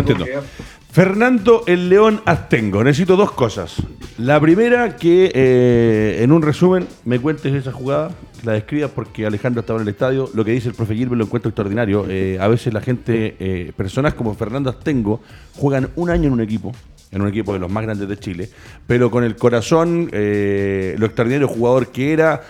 Fernando 0.94 1.64
el 1.66 1.88
León 1.88 2.22
Astengo, 2.24 2.84
necesito 2.84 3.16
dos 3.16 3.32
cosas. 3.32 3.82
La 4.16 4.38
primera, 4.38 4.94
que 4.94 5.32
eh, 5.34 6.22
en 6.22 6.30
un 6.30 6.40
resumen 6.40 6.86
me 7.04 7.18
cuentes 7.18 7.52
esa 7.52 7.72
jugada, 7.72 8.12
la 8.44 8.52
describas 8.52 8.92
porque 8.92 9.26
Alejandro 9.26 9.62
estaba 9.62 9.80
en 9.80 9.88
el 9.88 9.92
estadio. 9.92 10.30
Lo 10.34 10.44
que 10.44 10.52
dice 10.52 10.68
el 10.68 10.76
profe 10.76 10.94
Gilbert 10.94 11.18
lo 11.18 11.24
encuentro 11.24 11.48
extraordinario. 11.48 12.06
Eh, 12.08 12.38
a 12.40 12.46
veces 12.46 12.72
la 12.72 12.80
gente, 12.80 13.34
eh, 13.40 13.72
personas 13.76 14.14
como 14.14 14.36
Fernando 14.36 14.70
Astengo, 14.70 15.20
juegan 15.56 15.90
un 15.96 16.10
año 16.10 16.28
en 16.28 16.34
un 16.34 16.40
equipo, 16.40 16.70
en 17.10 17.22
un 17.22 17.26
equipo 17.26 17.52
de 17.52 17.58
los 17.58 17.72
más 17.72 17.82
grandes 17.82 18.08
de 18.08 18.16
Chile, 18.16 18.48
pero 18.86 19.10
con 19.10 19.24
el 19.24 19.34
corazón, 19.34 20.08
lo 20.12 21.06
extraordinario 21.06 21.48
jugador 21.48 21.88
que 21.88 22.12
era, 22.12 22.42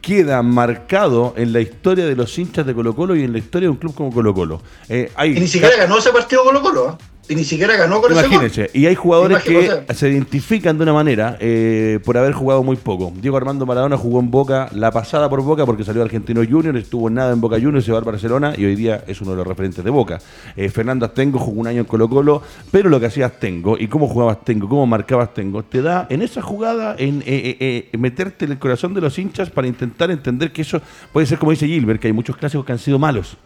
queda 0.00 0.42
marcado 0.42 1.34
en 1.36 1.52
la 1.52 1.60
historia 1.60 2.06
de 2.06 2.16
los 2.16 2.38
hinchas 2.38 2.64
de 2.64 2.72
Colo 2.72 2.96
Colo 2.96 3.14
y 3.14 3.22
en 3.22 3.32
la 3.32 3.38
historia 3.38 3.66
de 3.66 3.72
un 3.72 3.76
club 3.76 3.94
como 3.94 4.10
Colo 4.10 4.32
Colo. 4.32 4.62
y 4.88 5.28
ni 5.28 5.46
siquiera 5.46 5.76
ganó 5.76 5.98
ese 5.98 6.10
partido 6.10 6.42
Colo 6.42 6.62
Colo. 6.62 6.98
Y 7.28 7.34
ni 7.34 7.44
siquiera 7.44 7.76
ganó 7.76 8.00
con 8.00 8.12
ese 8.12 8.22
gol. 8.22 8.30
Imagínense, 8.30 8.70
y 8.72 8.86
hay 8.86 8.94
jugadores 8.94 9.42
que 9.42 9.84
se 9.94 10.08
identifican 10.08 10.76
de 10.76 10.82
una 10.84 10.92
manera 10.92 11.36
eh, 11.40 11.98
por 12.04 12.16
haber 12.16 12.32
jugado 12.32 12.62
muy 12.62 12.76
poco. 12.76 13.12
Diego 13.20 13.36
Armando 13.36 13.66
Maradona 13.66 13.96
jugó 13.96 14.20
en 14.20 14.30
Boca 14.30 14.68
la 14.72 14.90
pasada 14.90 15.28
por 15.28 15.42
Boca 15.42 15.66
porque 15.66 15.84
salió 15.84 16.02
Argentino 16.02 16.42
Junior, 16.48 16.76
estuvo 16.76 17.08
en 17.08 17.14
nada 17.14 17.32
en 17.32 17.40
Boca 17.40 17.56
Juniors, 17.56 17.84
se 17.84 17.92
va 17.92 17.98
al 17.98 18.04
Barcelona 18.04 18.54
y 18.56 18.64
hoy 18.64 18.76
día 18.76 19.04
es 19.06 19.20
uno 19.20 19.32
de 19.32 19.38
los 19.38 19.46
referentes 19.46 19.84
de 19.84 19.90
Boca. 19.90 20.20
Eh, 20.56 20.68
Fernando 20.68 21.06
Astengo 21.06 21.38
jugó 21.38 21.60
un 21.60 21.66
año 21.66 21.80
en 21.80 21.86
Colo 21.86 22.08
Colo, 22.08 22.42
pero 22.70 22.88
lo 22.88 23.00
que 23.00 23.06
hacía 23.06 23.26
Astengo 23.26 23.76
y 23.78 23.88
cómo 23.88 24.08
jugaba 24.08 24.32
Astengo, 24.32 24.68
cómo 24.68 24.86
marcaba 24.86 25.24
Astengo, 25.24 25.62
te 25.64 25.82
da 25.82 26.06
en 26.10 26.22
esa 26.22 26.42
jugada 26.42 26.94
en 26.98 27.22
eh, 27.26 27.88
meterte 27.98 28.44
en 28.44 28.52
el 28.52 28.58
corazón 28.58 28.94
de 28.94 29.00
los 29.00 29.18
hinchas 29.18 29.50
para 29.50 29.66
intentar 29.66 30.10
entender 30.10 30.52
que 30.52 30.62
eso 30.62 30.80
puede 31.12 31.26
ser 31.26 31.38
como 31.38 31.50
dice 31.50 31.66
Gilbert, 31.66 32.00
que 32.00 32.06
hay 32.08 32.12
muchos 32.12 32.36
clásicos 32.36 32.64
que 32.64 32.72
han 32.72 32.78
sido 32.78 32.98
malos 32.98 33.36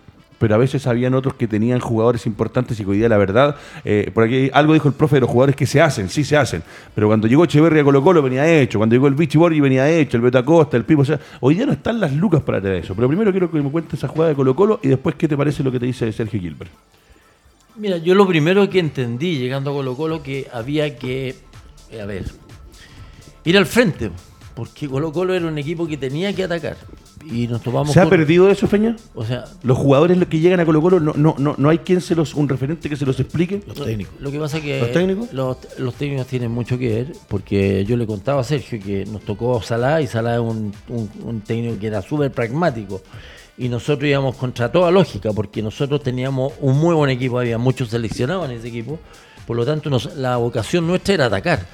pero 0.41 0.55
a 0.55 0.59
veces 0.59 0.87
habían 0.87 1.13
otros 1.13 1.35
que 1.35 1.47
tenían 1.47 1.81
jugadores 1.81 2.25
importantes 2.25 2.81
y 2.81 2.85
que 2.85 2.91
hoy 2.91 2.97
día 2.97 3.11
la 3.11 3.19
verdad, 3.19 3.57
eh, 3.85 4.11
por 4.15 4.25
aquí 4.25 4.49
algo 4.55 4.73
dijo 4.73 4.89
el 4.89 4.95
profe 4.95 5.17
de 5.17 5.21
los 5.21 5.29
jugadores 5.29 5.55
que 5.55 5.67
se 5.67 5.83
hacen, 5.83 6.09
sí 6.09 6.25
se 6.25 6.35
hacen, 6.35 6.63
pero 6.95 7.09
cuando 7.09 7.29
llegó 7.29 7.45
Echeverri 7.45 7.81
a 7.81 7.85
Colo 7.85 8.03
Colo 8.03 8.23
venía 8.23 8.51
hecho, 8.51 8.79
cuando 8.79 8.95
llegó 8.95 9.07
el 9.07 9.15
Vichy 9.15 9.37
Borgi 9.37 9.61
venía 9.61 9.91
hecho, 9.91 10.17
el 10.17 10.23
Beto 10.23 10.39
Acosta, 10.39 10.79
el 10.79 10.87
Pipo, 10.87 11.03
o 11.03 11.05
sea, 11.05 11.21
hoy 11.41 11.57
día 11.57 11.67
no 11.67 11.73
están 11.73 12.01
las 12.01 12.15
lucas 12.15 12.41
para 12.43 12.57
hacer 12.57 12.73
eso, 12.73 12.95
pero 12.95 13.07
primero 13.07 13.31
quiero 13.33 13.51
que 13.51 13.61
me 13.61 13.71
cuentes 13.71 13.99
esa 13.99 14.09
jugada 14.09 14.31
de 14.31 14.35
Colo 14.35 14.57
Colo 14.57 14.81
y 14.83 14.89
después 14.89 15.15
qué 15.15 15.29
te 15.29 15.37
parece 15.37 15.63
lo 15.63 15.71
que 15.71 15.79
te 15.79 15.85
dice 15.85 16.11
Sergio 16.11 16.41
Gilbert. 16.41 16.71
Mira, 17.77 17.99
yo 17.99 18.15
lo 18.15 18.27
primero 18.27 18.69
que 18.71 18.79
entendí 18.79 19.37
llegando 19.37 19.73
a 19.73 19.75
Colo 19.75 19.95
Colo 19.95 20.23
que 20.23 20.47
había 20.51 20.97
que, 20.97 21.35
eh, 21.91 22.01
a 22.01 22.07
ver, 22.07 22.25
ir 23.45 23.59
al 23.59 23.67
frente, 23.67 24.11
porque 24.55 24.89
Colo 24.89 25.13
Colo 25.13 25.35
era 25.35 25.47
un 25.47 25.59
equipo 25.59 25.87
que 25.87 25.99
tenía 25.99 26.35
que 26.35 26.45
atacar. 26.45 26.79
Y 27.25 27.47
nos 27.47 27.61
topamos 27.63 27.93
¿Se 27.93 28.01
ha 28.01 28.05
con- 28.05 28.11
perdido 28.11 28.51
eso, 28.51 28.67
Feña? 28.67 28.97
O 29.15 29.25
sea, 29.25 29.45
Los 29.63 29.77
jugadores 29.79 30.19
que 30.27 30.39
llegan 30.41 30.59
a 30.61 30.65
Colo 30.65 30.81
Colo, 30.81 31.01
no, 31.01 31.13
no, 31.15 31.35
no, 31.39 31.55
no 31.59 31.69
hay 31.69 31.79
quien 31.79 32.01
se 32.01 32.15
los, 32.15 32.35
un 32.35 32.49
referente 32.49 32.89
que 32.89 32.97
se 32.97 33.05
los 33.05 33.21
explique. 33.21 33.63
Los 33.67 33.77
técnicos. 33.85 34.15
Lo 34.21 34.31
que 34.31 34.39
pasa 34.39 34.57
es 34.59 34.63
que 34.65 34.81
¿Los 34.81 34.93
técnicos? 34.93 35.33
Los, 35.33 35.57
los 35.79 35.95
técnicos 35.95 36.27
tienen 36.27 36.51
mucho 36.51 36.79
que 36.79 36.89
ver, 36.89 37.13
porque 37.29 37.85
yo 37.85 37.97
le 37.97 38.07
contaba 38.07 38.41
a 38.41 38.45
Sergio 38.45 38.81
que 38.83 39.05
nos 39.07 39.23
tocó 39.23 39.61
Salah 39.63 40.01
y 40.01 40.07
Salah 40.07 40.35
es 40.35 40.41
un, 40.41 40.73
un- 40.89 41.11
un 41.25 41.41
técnico 41.43 41.79
que 41.79 41.87
era 41.89 42.01
súper 42.03 42.31
pragmático. 42.33 43.03
Y 43.59 43.69
nosotros 43.69 44.09
íbamos 44.09 44.37
contra 44.37 44.73
toda 44.73 44.91
lógica, 44.91 45.33
porque 45.35 45.63
nosotros 45.63 46.03
teníamos 46.03 46.55
un 46.61 46.79
muy 46.79 46.95
buen 46.95 47.11
equipo, 47.11 47.39
había 47.39 47.59
muchos 47.59 47.91
seleccionados 47.91 48.49
en 48.49 48.57
ese 48.57 48.69
equipo. 48.69 48.99
Por 49.47 49.57
lo 49.57 49.67
tanto, 49.67 49.91
nos- 49.91 50.17
la 50.17 50.37
vocación 50.39 50.87
nuestra 50.87 51.15
era 51.15 51.27
atacar. 51.27 51.67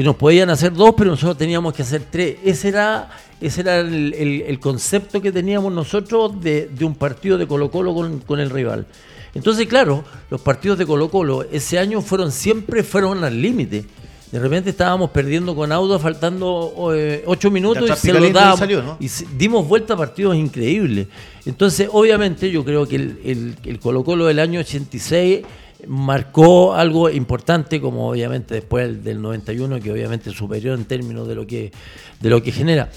Que 0.00 0.04
nos 0.04 0.16
podían 0.16 0.48
hacer 0.48 0.72
dos, 0.72 0.94
pero 0.96 1.10
nosotros 1.10 1.36
teníamos 1.36 1.74
que 1.74 1.82
hacer 1.82 2.00
tres. 2.10 2.38
Ese 2.42 2.68
era, 2.68 3.10
ese 3.38 3.60
era 3.60 3.80
el, 3.80 4.14
el- 4.14 4.40
el 4.46 4.58
concepto 4.58 5.20
que 5.20 5.30
teníamos 5.30 5.70
nosotros 5.74 6.40
de, 6.40 6.68
de 6.68 6.86
un 6.86 6.94
partido 6.94 7.36
de 7.36 7.46
Colo 7.46 7.70
Colo 7.70 7.94
con, 7.94 8.20
con 8.20 8.40
el 8.40 8.48
rival. 8.48 8.86
Entonces, 9.34 9.66
claro, 9.66 10.02
los 10.30 10.40
partidos 10.40 10.78
de 10.78 10.86
Colo 10.86 11.10
Colo 11.10 11.42
ese 11.52 11.78
año 11.78 12.00
fueron 12.00 12.32
siempre 12.32 12.82
fueron 12.82 13.22
al 13.24 13.42
límite. 13.42 13.84
De 14.32 14.38
repente 14.38 14.70
estábamos 14.70 15.10
perdiendo 15.10 15.54
con 15.54 15.70
Auda 15.70 15.98
faltando 15.98 16.72
eh, 16.96 17.22
ocho 17.26 17.50
minutos 17.50 17.82
y 17.82 17.86
se 17.96 18.08
lo 18.08 18.20
picaliente 18.20 18.30
y 18.30 18.32
dábamos. 18.40 18.58
salió, 18.58 18.82
¿no? 18.82 18.96
Y 19.00 19.08
se- 19.08 19.26
dimos 19.36 19.68
vuelta 19.68 19.92
a 19.92 19.96
partidos 19.98 20.34
increíbles. 20.34 21.08
Entonces, 21.44 21.90
obviamente, 21.92 22.50
yo 22.50 22.64
creo 22.64 22.86
que 22.86 22.96
el, 22.96 23.18
el- 23.22 23.56
el 23.66 23.78
Colo 23.78 24.02
Colo 24.02 24.24
del 24.24 24.38
año 24.38 24.60
86 24.60 25.40
marcó 25.86 26.74
algo 26.74 27.10
importante, 27.10 27.80
como 27.80 28.08
obviamente 28.10 28.54
después 28.54 28.88
el 28.88 29.02
del 29.04 29.20
91, 29.22 29.80
que 29.80 29.92
obviamente 29.92 30.30
es 30.30 30.36
superior 30.36 30.78
en 30.78 30.84
términos 30.84 31.26
de 31.28 31.34
lo 31.34 31.46
que, 31.46 31.72
de 32.20 32.30
lo 32.30 32.42
que 32.42 32.52
genera. 32.52 32.88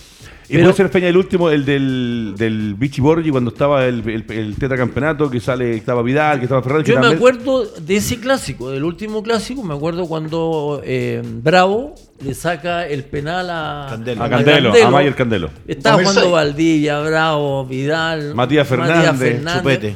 Y 0.50 0.54
Pero- 0.58 0.64
puede 0.66 0.76
ser 0.76 0.90
Feña 0.90 1.08
el 1.08 1.16
último, 1.18 1.50
el 1.50 1.64
del, 1.64 2.34
del 2.38 2.76
Vichy 2.76 3.00
Borgi, 3.02 3.32
cuando 3.32 3.50
estaba 3.52 3.86
el, 3.86 4.08
el, 4.10 4.26
el 4.30 4.56
tetracampeonato, 4.58 5.30
que 5.30 5.40
sale, 5.40 5.76
estaba 5.78 6.02
Vidal, 6.04 6.38
que 6.40 6.46
estaba 6.46 6.62
Ferrari. 6.62 6.84
Yo 6.84 6.96
me 6.96 7.02
también- 7.02 7.18
acuerdo 7.18 7.66
de 7.66 7.96
ese 7.96 8.20
clásico, 8.20 8.70
del 8.70 8.84
último 8.84 9.24
clásico, 9.24 9.64
me 9.64 9.74
acuerdo 9.74 10.06
cuando 10.06 10.82
eh, 10.84 11.22
Bravo 11.24 11.96
le 12.24 12.34
saca 12.34 12.86
el 12.88 13.06
penal 13.06 13.50
a 13.50 13.88
Candelo. 13.90 14.24
A 14.24 14.30
Candelo, 14.30 14.74
a 14.86 14.90
Mayer 14.92 15.16
Candelo. 15.16 15.50
Estaba 15.68 15.96
2006. 15.96 16.08
jugando 16.10 16.32
Valdivia, 16.32 17.00
Bravo, 17.00 17.66
Vidal, 17.66 18.36
Matías 18.36 18.68
Fernández, 18.68 19.42
Chupete. 19.58 19.96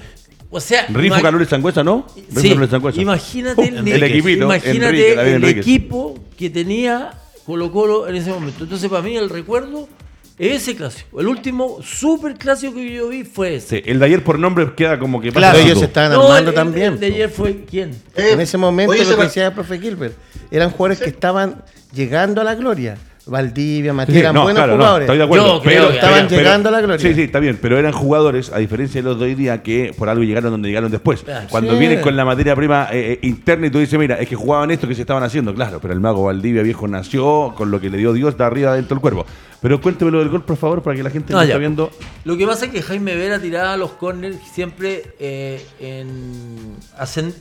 O 0.50 0.60
sea, 0.62 0.86
Rifo 0.88 1.22
Carlos 1.22 1.48
Sangüesa, 1.50 1.84
¿no? 1.84 2.08
Sí, 2.36 2.56
Sangüesa. 2.70 3.02
imagínate 3.02 3.68
el, 3.68 3.76
el 3.78 3.84
nivel- 3.86 4.04
equipito, 4.04 4.46
imagínate 4.46 4.88
Enrique, 4.88 5.16
David 5.16 5.30
el 5.30 5.36
Enríquez. 5.44 5.62
equipo 5.68 6.20
que 6.38 6.50
tenía 6.50 7.12
Colo 7.46 7.72
Colo 7.72 8.08
en 8.08 8.16
ese 8.16 8.30
momento. 8.30 8.64
Entonces, 8.64 8.90
para 8.90 9.02
mí, 9.02 9.16
el 9.18 9.30
recuerdo 9.30 9.90
es 10.38 10.62
ese 10.62 10.76
clásico. 10.76 11.20
El 11.20 11.28
último 11.28 11.80
super 11.84 12.36
clásico 12.36 12.76
que 12.76 12.94
yo 12.94 13.10
vi 13.10 13.24
fue 13.26 13.56
ese. 13.56 13.78
Sí, 13.78 13.84
el 13.90 14.00
de 14.00 14.06
ayer 14.06 14.24
por 14.24 14.38
nombre 14.40 14.74
queda 14.76 14.98
como 15.00 15.20
que 15.20 15.32
Claro, 15.32 15.58
ellos 15.60 15.80
se 15.80 15.86
estaban 15.86 16.12
No, 16.14 16.24
armando 16.24 16.52
el- 16.52 16.56
también. 16.56 16.94
el 16.94 17.00
de 17.00 17.06
ayer 17.08 17.30
fue 17.30 17.66
quién? 17.70 17.90
Eh, 18.16 18.30
En 18.34 18.40
ese 18.40 18.58
momento 18.58 18.92
oye, 18.94 19.04
lo 19.04 19.18
que 19.18 19.24
decía 19.24 19.48
el 19.48 19.54
profe 19.54 19.80
Gilbert, 19.80 20.16
eran 20.52 20.70
jugadores 20.70 21.00
que 21.00 21.10
estaban 21.10 21.64
llegando 21.94 22.40
a 22.40 22.44
la 22.44 22.56
gloria. 22.56 22.98
Valdivia, 23.28 23.92
Sí, 23.92 23.96
Matías, 23.98 24.18
eran 24.20 24.34
no, 24.36 24.44
buenos 24.44 24.58
claro, 24.60 24.74
no, 24.74 24.78
jugadores. 24.80 25.06
estoy 25.06 25.18
de 25.18 25.24
acuerdo. 25.24 25.46
Yo 25.58 25.62
creo 25.62 25.74
pero 25.76 25.88
que 25.90 25.96
estaban 25.96 26.30
llegando 26.30 26.70
a 26.70 26.72
la 26.72 26.82
gloria. 26.82 27.00
Sí, 27.10 27.14
sí, 27.14 27.22
está 27.24 27.40
bien, 27.40 27.60
pero 27.62 27.78
eran 27.78 27.92
jugadores, 27.92 28.52
a 28.54 28.58
diferencia 28.60 29.02
de 29.02 29.10
los 29.10 29.20
de 29.20 29.26
hoy 29.26 29.36
día, 29.36 29.62
que 29.64 29.94
por 29.98 30.08
algo 30.10 30.24
llegaron 30.24 30.52
donde 30.52 30.70
llegaron 30.70 30.90
después. 30.92 31.24
Ah, 31.28 31.44
Cuando 31.50 31.74
sí. 31.74 31.80
vienen 31.80 32.02
con 32.02 32.16
la 32.16 32.24
materia 32.26 32.56
prima 32.56 32.88
eh, 32.92 33.14
eh, 33.14 33.20
interna 33.28 33.68
y 33.68 33.70
tú 33.70 33.80
dices, 33.80 33.98
mira, 34.00 34.16
es 34.20 34.28
que 34.28 34.36
jugaban 34.36 34.72
esto 34.72 34.88
que 34.88 34.96
se 34.96 35.02
estaban 35.02 35.24
haciendo, 35.24 35.54
claro, 35.54 35.80
pero 35.82 35.94
el 35.94 36.00
mago 36.00 36.24
Valdivia 36.24 36.64
viejo 36.64 36.88
nació 36.88 37.54
con 37.56 37.70
lo 37.72 37.80
que 37.82 37.90
le 37.90 37.98
dio 37.98 38.14
Dios 38.14 38.38
de 38.38 38.44
arriba 38.44 38.74
dentro 38.76 38.96
del 38.96 39.02
cuerpo. 39.02 39.26
Pero 39.60 39.82
cuénteme 39.82 40.12
lo 40.12 40.20
del 40.20 40.30
gol, 40.30 40.44
por 40.44 40.56
favor, 40.56 40.84
para 40.84 40.96
que 40.96 41.02
la 41.04 41.10
gente 41.10 41.34
No, 41.34 41.42
está 41.42 41.58
viendo. 41.58 41.90
Lo 42.26 42.38
que 42.38 42.46
pasa 42.46 42.66
es 42.66 42.72
que 42.72 42.82
Jaime 42.84 43.16
Vera 43.16 43.40
tiraba 43.40 43.76
los 43.76 43.92
corners 43.94 44.38
siempre 44.54 45.04
eh, 45.20 45.66
en 45.80 46.76
ascen- 47.00 47.34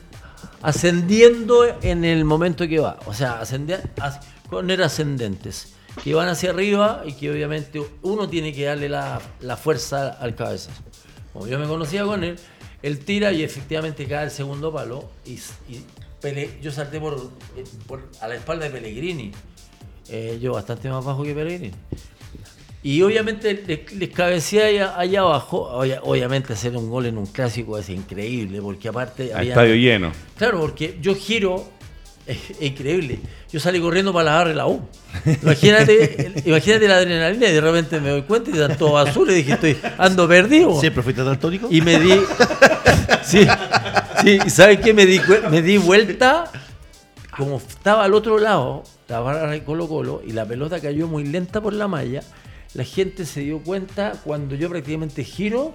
ascendiendo 0.63 1.65
en 1.81 2.03
el 2.05 2.25
momento 2.25 2.67
que 2.67 2.79
va. 2.79 2.97
O 3.05 3.13
sea, 3.13 3.39
ascende- 3.41 3.79
as- 4.01 4.19
corners 4.49 4.81
ascendentes. 4.83 5.73
Que 6.03 6.13
van 6.13 6.29
hacia 6.29 6.51
arriba 6.51 7.03
y 7.05 7.13
que 7.13 7.31
obviamente 7.31 7.81
uno 8.03 8.29
tiene 8.29 8.53
que 8.53 8.65
darle 8.65 8.87
la, 8.89 9.19
la 9.41 9.57
fuerza 9.57 10.09
al 10.09 10.35
cabeza. 10.35 10.71
Como 11.33 11.47
yo 11.47 11.59
me 11.59 11.67
conocía 11.67 12.03
con 12.05 12.23
él, 12.23 12.37
él 12.81 12.99
tira 12.99 13.31
y 13.31 13.43
efectivamente 13.43 14.05
cae 14.05 14.25
el 14.25 14.31
segundo 14.31 14.71
palo. 14.71 15.09
Y, 15.25 15.33
y 15.69 15.83
Pele- 16.21 16.59
yo 16.61 16.71
salté 16.71 16.99
por, 16.99 17.29
por- 17.87 18.09
a 18.21 18.27
la 18.27 18.35
espalda 18.35 18.65
de 18.65 18.71
Pellegrini. 18.71 19.31
Eh, 20.09 20.39
yo 20.41 20.53
bastante 20.53 20.89
más 20.89 21.03
bajo 21.03 21.23
que 21.23 21.33
Pellegrini. 21.35 21.71
Y 22.83 23.01
obviamente 23.01 23.63
les, 23.67 23.91
les 23.93 24.09
cabeceé 24.09 24.63
allá, 24.63 24.97
allá 24.97 25.19
abajo. 25.21 25.67
Obvia- 25.77 25.99
obviamente 26.03 26.53
hacer 26.53 26.77
un 26.77 26.89
gol 26.89 27.07
en 27.07 27.17
un 27.17 27.25
clásico 27.25 27.77
es 27.77 27.89
increíble, 27.89 28.61
porque 28.61 28.87
aparte... 28.87 29.33
Había- 29.33 29.49
estadio 29.53 29.75
lleno. 29.75 30.11
Claro, 30.37 30.61
porque 30.61 30.97
yo 31.01 31.13
giro, 31.15 31.67
es, 32.27 32.49
es 32.51 32.61
increíble. 32.61 33.19
Yo 33.51 33.59
salí 33.59 33.79
corriendo 33.79 34.11
para 34.13 34.25
la 34.25 34.31
barra 34.37 34.49
de 34.49 34.55
la 34.55 34.67
U. 34.67 34.81
Imagínate, 35.43 36.27
el- 36.27 36.41
imagínate 36.47 36.87
la 36.87 36.97
adrenalina 36.97 37.47
y 37.47 37.51
de 37.53 37.61
repente 37.61 37.99
me 37.99 38.09
doy 38.09 38.21
cuenta 38.23 38.49
y 38.49 38.53
están 38.53 38.77
todos 38.77 39.07
azules 39.07 39.35
y 39.35 39.37
dije, 39.39 39.53
estoy 39.53 39.77
ando 39.97 40.27
perdido. 40.27 40.79
¿Siempre 40.79 41.01
fuiste 41.03 41.23
daltónico? 41.23 41.67
Y 41.71 41.81
me 41.81 41.99
di. 41.99 42.13
Sí, 43.23 43.45
sí, 44.23 44.39
¿sabes 44.49 44.79
qué? 44.79 44.93
Me 44.93 45.05
di, 45.05 45.19
me 45.51 45.61
di 45.61 45.77
vuelta, 45.77 46.45
como 47.35 47.57
estaba 47.57 48.05
al 48.05 48.13
otro 48.13 48.37
lado, 48.39 48.83
la 49.09 49.19
barra 49.19 49.51
de 49.51 49.63
Colo 49.63 49.87
Colo, 49.87 50.21
y 50.25 50.31
la 50.31 50.45
pelota 50.45 50.79
cayó 50.79 51.07
muy 51.07 51.25
lenta 51.25 51.59
por 51.59 51.73
la 51.73 51.87
malla. 51.89 52.21
La 52.73 52.83
gente 52.85 53.25
se 53.25 53.41
dio 53.41 53.59
cuenta 53.59 54.13
cuando 54.23 54.55
yo 54.55 54.69
prácticamente 54.69 55.23
giro 55.25 55.73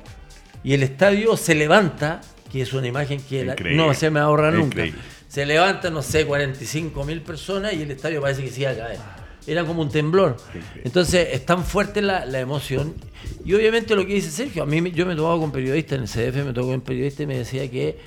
y 0.64 0.72
el 0.72 0.82
estadio 0.82 1.36
se 1.36 1.54
levanta, 1.54 2.20
que 2.50 2.62
es 2.62 2.72
una 2.72 2.86
imagen 2.86 3.20
que 3.22 3.44
la- 3.44 3.54
no 3.76 3.92
se 3.94 4.10
me 4.10 4.20
ahorra 4.20 4.50
nunca. 4.50 4.66
Increíble. 4.86 5.00
Se 5.32 5.46
levanta, 5.46 5.88
no 5.88 6.02
sé, 6.02 6.26
45 6.26 7.04
mil 7.04 7.22
personas 7.22 7.72
y 7.72 7.80
el 7.80 7.90
estadio 7.90 8.20
parece 8.20 8.42
que 8.44 8.50
se 8.50 8.60
iba 8.60 8.70
a 8.72 8.76
caer. 8.76 8.98
Era 9.46 9.64
como 9.64 9.80
un 9.80 9.88
temblor. 9.88 10.36
Entonces 10.84 11.28
es 11.32 11.46
tan 11.46 11.64
fuerte 11.64 12.02
la, 12.02 12.26
la 12.26 12.38
emoción. 12.38 12.94
Y 13.42 13.54
obviamente 13.54 13.96
lo 13.96 14.06
que 14.06 14.12
dice 14.12 14.30
Sergio, 14.30 14.62
a 14.62 14.66
mí 14.66 14.90
yo 14.92 15.06
me 15.06 15.16
tomado 15.16 15.40
con 15.40 15.50
periodistas, 15.50 15.96
en 15.96 16.02
el 16.02 16.08
CDF 16.32 16.44
me 16.44 16.52
tocó 16.52 16.68
con 16.68 16.82
periodistas 16.82 17.20
y 17.22 17.26
me 17.26 17.38
decía 17.38 17.70
que, 17.70 17.98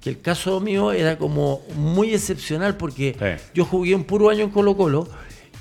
que 0.00 0.08
el 0.08 0.22
caso 0.22 0.58
mío 0.60 0.90
era 0.92 1.18
como 1.18 1.60
muy 1.76 2.14
excepcional 2.14 2.78
porque 2.78 3.14
Sí. 3.18 3.44
yo 3.54 3.66
jugué 3.66 3.94
un 3.94 4.04
puro 4.04 4.30
año 4.30 4.44
en 4.44 4.50
Colo 4.50 4.74
Colo 4.74 5.06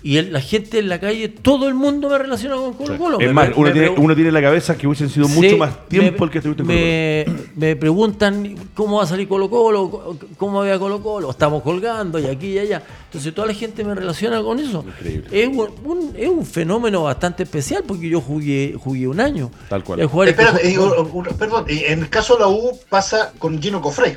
y 0.01 0.17
el- 0.17 0.31
la 0.31 0.39
gente 0.39 0.79
en 0.79 0.87
la 0.87 0.99
calle, 0.99 1.27
todo 1.27 1.67
el 1.67 1.73
mundo 1.73 2.09
me 2.09 2.17
relaciona 2.17 2.55
con 2.55 2.73
Colo 2.73 2.97
Colo. 2.97 3.19
Es 3.19 3.27
Me- 3.27 3.33
más, 3.33 3.49
uno, 3.55 3.67
me 3.67 3.71
tiene, 3.73 3.89
uno 3.89 4.15
tiene 4.15 4.29
en 4.29 4.33
la 4.33 4.41
cabeza 4.41 4.77
que 4.77 4.87
hubiesen 4.87 5.09
sido 5.09 5.27
Sí, 5.27 5.33
mucho 5.33 5.57
más 5.57 5.87
tiempo 5.89 6.19
me- 6.19 6.25
el 6.25 6.31
que 6.31 6.37
estuviste 6.37 6.63
en 6.63 6.67
Colo 6.67 6.79
Colo. 6.79 7.49
me, 7.55 7.67
me 7.67 7.75
preguntan 7.75 8.55
cómo 8.73 8.97
va 8.97 9.03
a 9.03 9.07
salir 9.07 9.27
Colo 9.27 9.49
Colo, 9.49 10.17
cómo 10.37 10.63
va 10.63 10.73
a 10.73 10.79
Colo 10.79 11.01
Colo, 11.03 11.29
estamos 11.29 11.61
colgando 11.63 12.17
y 12.17 12.27
aquí 12.27 12.47
y 12.53 12.59
allá. 12.59 12.81
Entonces 13.05 13.33
toda 13.33 13.47
la 13.47 13.53
gente 13.53 13.83
me 13.83 13.93
relaciona 13.93 14.41
con 14.41 14.59
eso. 14.59 14.85
Increíble. 14.87 15.27
Es 15.31 15.47
un, 15.47 15.69
un- 15.83 16.13
es 16.15 16.29
un 16.29 16.45
fenómeno 16.45 17.03
bastante 17.03 17.43
especial 17.43 17.83
porque 17.85 18.07
yo 18.07 18.21
jugué, 18.21 18.75
jugué 18.81 19.07
un 19.07 19.19
año. 19.19 19.51
Tal 19.67 19.83
cual. 19.83 19.99
Ju- 20.01 20.27
eh, 20.27 21.33
perdón, 21.37 21.65
en 21.67 21.99
el 21.99 22.09
caso 22.09 22.35
de 22.35 22.39
la 22.41 22.47
U 22.47 22.71
pasa 22.89 23.33
con 23.37 23.61
Gino 23.61 23.81
Cofré. 23.81 24.09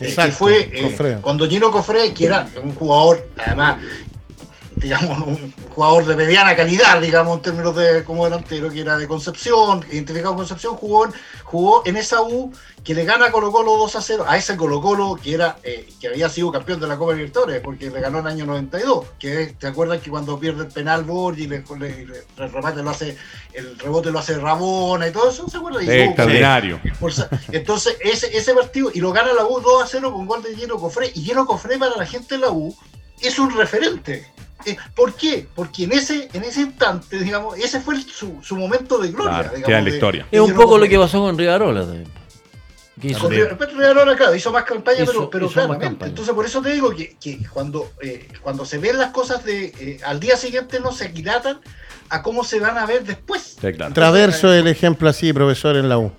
Eh, 0.00 0.06
Exacto, 0.08 0.30
que 0.30 0.36
fue 0.36 0.70
eh, 0.72 0.82
Cofré. 0.82 1.18
cuando 1.20 1.46
Gino 1.48 1.70
Cofré, 1.70 2.12
que 2.12 2.26
era 2.26 2.48
un 2.62 2.74
jugador, 2.74 3.28
además, 3.38 3.78
digamos, 4.82 5.18
un 5.26 5.54
jugador 5.70 6.04
de 6.04 6.16
mediana 6.16 6.56
calidad, 6.56 7.00
digamos, 7.00 7.36
en 7.36 7.42
términos 7.42 7.76
de 7.76 8.04
como 8.04 8.24
delantero, 8.24 8.68
que 8.70 8.80
era 8.80 8.96
de 8.96 9.06
Concepción, 9.06 9.84
identificado 9.90 10.30
con 10.30 10.38
Concepción, 10.38 10.74
jugó, 10.76 11.08
jugó 11.44 11.82
en 11.86 11.96
esa 11.96 12.22
U 12.22 12.52
que 12.82 12.94
le 12.94 13.04
gana 13.04 13.26
a 13.26 13.30
Colo 13.30 13.52
Colo 13.52 13.76
2 13.78 13.94
a 13.94 14.02
0, 14.02 14.24
a 14.26 14.36
ese 14.36 14.56
Colo 14.56 14.80
Colo 14.80 15.16
que 15.22 15.34
era 15.34 15.56
eh, 15.62 15.88
que 16.00 16.08
había 16.08 16.28
sido 16.28 16.50
campeón 16.50 16.80
de 16.80 16.88
la 16.88 16.98
Copa 16.98 17.12
Libertadores, 17.12 17.60
porque 17.60 17.90
le 17.90 18.00
ganó 18.00 18.18
en 18.18 18.26
el 18.26 18.32
año 18.32 18.46
92, 18.46 19.06
que 19.20 19.54
te 19.58 19.68
acuerdas 19.68 20.00
que 20.00 20.10
cuando 20.10 20.38
pierde 20.38 20.64
el 20.64 20.72
penal 20.72 21.04
Borgi, 21.04 21.46
le, 21.46 21.62
le, 21.78 22.06
le, 22.06 22.24
el 22.38 22.52
remate 22.52 22.82
lo 22.82 22.90
hace, 22.90 23.16
el 23.52 23.78
rebote 23.78 24.10
lo 24.10 24.18
hace 24.18 24.36
Rabona 24.36 25.06
y 25.06 25.12
todo 25.12 25.30
eso, 25.30 25.48
¿se 25.48 25.58
acuerdan? 25.58 25.88
Extraordinario. 25.88 26.80
Entonces, 27.52 27.96
ese, 28.00 28.36
ese 28.36 28.52
partido, 28.52 28.90
y 28.92 29.00
lo 29.00 29.12
gana 29.12 29.32
la 29.32 29.46
U 29.46 29.60
2 29.60 29.84
a 29.84 29.86
0 29.86 30.12
con 30.12 30.26
gol 30.26 30.42
de 30.42 30.56
Lleno 30.56 30.76
Cofré, 30.76 31.12
y 31.14 31.22
Lleno 31.22 31.46
Cofré 31.46 31.78
para 31.78 31.96
la 31.96 32.06
gente 32.06 32.34
de 32.34 32.40
la 32.40 32.50
U 32.50 32.74
es 33.20 33.38
un 33.38 33.56
referente. 33.56 34.26
Eh, 34.66 34.76
¿Por 34.94 35.14
qué? 35.14 35.46
Porque 35.54 35.84
en 35.84 35.92
ese, 35.92 36.28
en 36.32 36.42
ese 36.44 36.60
instante, 36.62 37.18
digamos, 37.20 37.56
ese 37.58 37.80
fue 37.80 38.00
su, 38.02 38.38
su 38.42 38.56
momento 38.56 38.98
de 38.98 39.08
gloria. 39.10 39.30
Claro, 39.32 39.48
digamos, 39.50 39.66
queda 39.66 39.78
en 39.78 39.84
la 39.84 39.90
historia. 39.90 40.26
de 40.30 40.36
Es 40.38 40.42
un 40.42 40.54
poco 40.54 40.78
lo 40.78 40.88
que 40.88 40.98
pasó 40.98 41.20
con 41.20 41.36
Rivarola 41.38 41.80
también. 41.82 42.04
Hizo- 43.02 43.28
Rivarola, 43.28 44.14
claro, 44.16 44.34
hizo 44.34 44.52
más 44.52 44.64
campaña, 44.64 45.02
Hizo- 45.02 45.12
pero, 45.12 45.30
pero 45.30 45.44
hizo 45.46 45.54
claramente. 45.54 45.86
campaña. 45.86 46.10
Entonces, 46.10 46.34
por 46.34 46.46
eso 46.46 46.62
te 46.62 46.72
digo 46.72 46.90
que, 46.94 47.16
que 47.20 47.40
cuando, 47.52 47.90
eh, 48.00 48.28
cuando 48.42 48.64
se 48.64 48.78
ven 48.78 48.98
las 48.98 49.10
cosas 49.10 49.44
de 49.44 49.72
eh, 49.80 49.98
al 50.04 50.20
día 50.20 50.36
siguiente 50.36 50.78
no 50.78 50.92
se 50.92 51.06
aquilatan 51.06 51.60
a 52.10 52.22
cómo 52.22 52.44
se 52.44 52.60
van 52.60 52.78
a 52.78 52.86
ver 52.86 53.02
después. 53.02 53.56
Sí, 53.60 53.72
claro. 53.72 53.92
Traverso 53.92 54.52
es 54.52 54.60
el 54.60 54.68
ejemplo 54.68 55.08
así, 55.08 55.32
profesor, 55.32 55.76
en 55.76 55.88
la 55.88 55.98
U. 55.98 56.12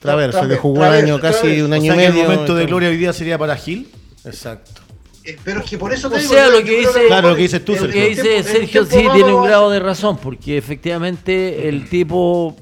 Traverso, 0.00 0.48
que 0.48 0.56
jugó 0.56 0.78
un 0.80 0.84
año, 0.86 1.18
Traverso, 1.18 1.42
casi 1.42 1.60
un 1.60 1.72
O 1.72 1.74
año 1.74 1.92
sea 1.92 1.94
y 1.94 1.98
que 1.98 2.06
el 2.06 2.12
medio. 2.14 2.28
momento 2.30 2.54
de 2.54 2.66
gloria 2.66 2.88
hoy 2.88 2.96
día 2.96 3.12
sería 3.12 3.36
para 3.38 3.54
Gil. 3.56 3.88
Exacto. 4.24 4.80
Eh, 5.24 5.36
pero 5.44 5.60
es 5.60 5.66
que 5.70 5.76
por 5.78 5.92
eso 5.92 6.08
te 6.08 6.16
O 6.16 6.18
digo. 6.18 6.32
sea, 6.32 6.48
lo 6.48 6.62
que 6.64 6.78
dice- 6.78 7.06
Claro, 7.08 7.30
lo 7.30 7.36
que 7.36 7.42
dices 7.42 7.64
tú, 7.64 7.74
el- 7.74 7.82
Lo 7.82 7.86
que 7.88 8.14
Sergio. 8.14 8.22
dice 8.32 8.42
Sergio 8.42 8.84
sí 8.84 9.04
tiene 9.12 9.32
un 9.32 9.44
grado 9.44 9.70
de 9.70 9.78
razón, 9.80 10.16
porque 10.22 10.56
efectivamente 10.56 11.68
el 11.68 11.88
tipo 11.88 12.56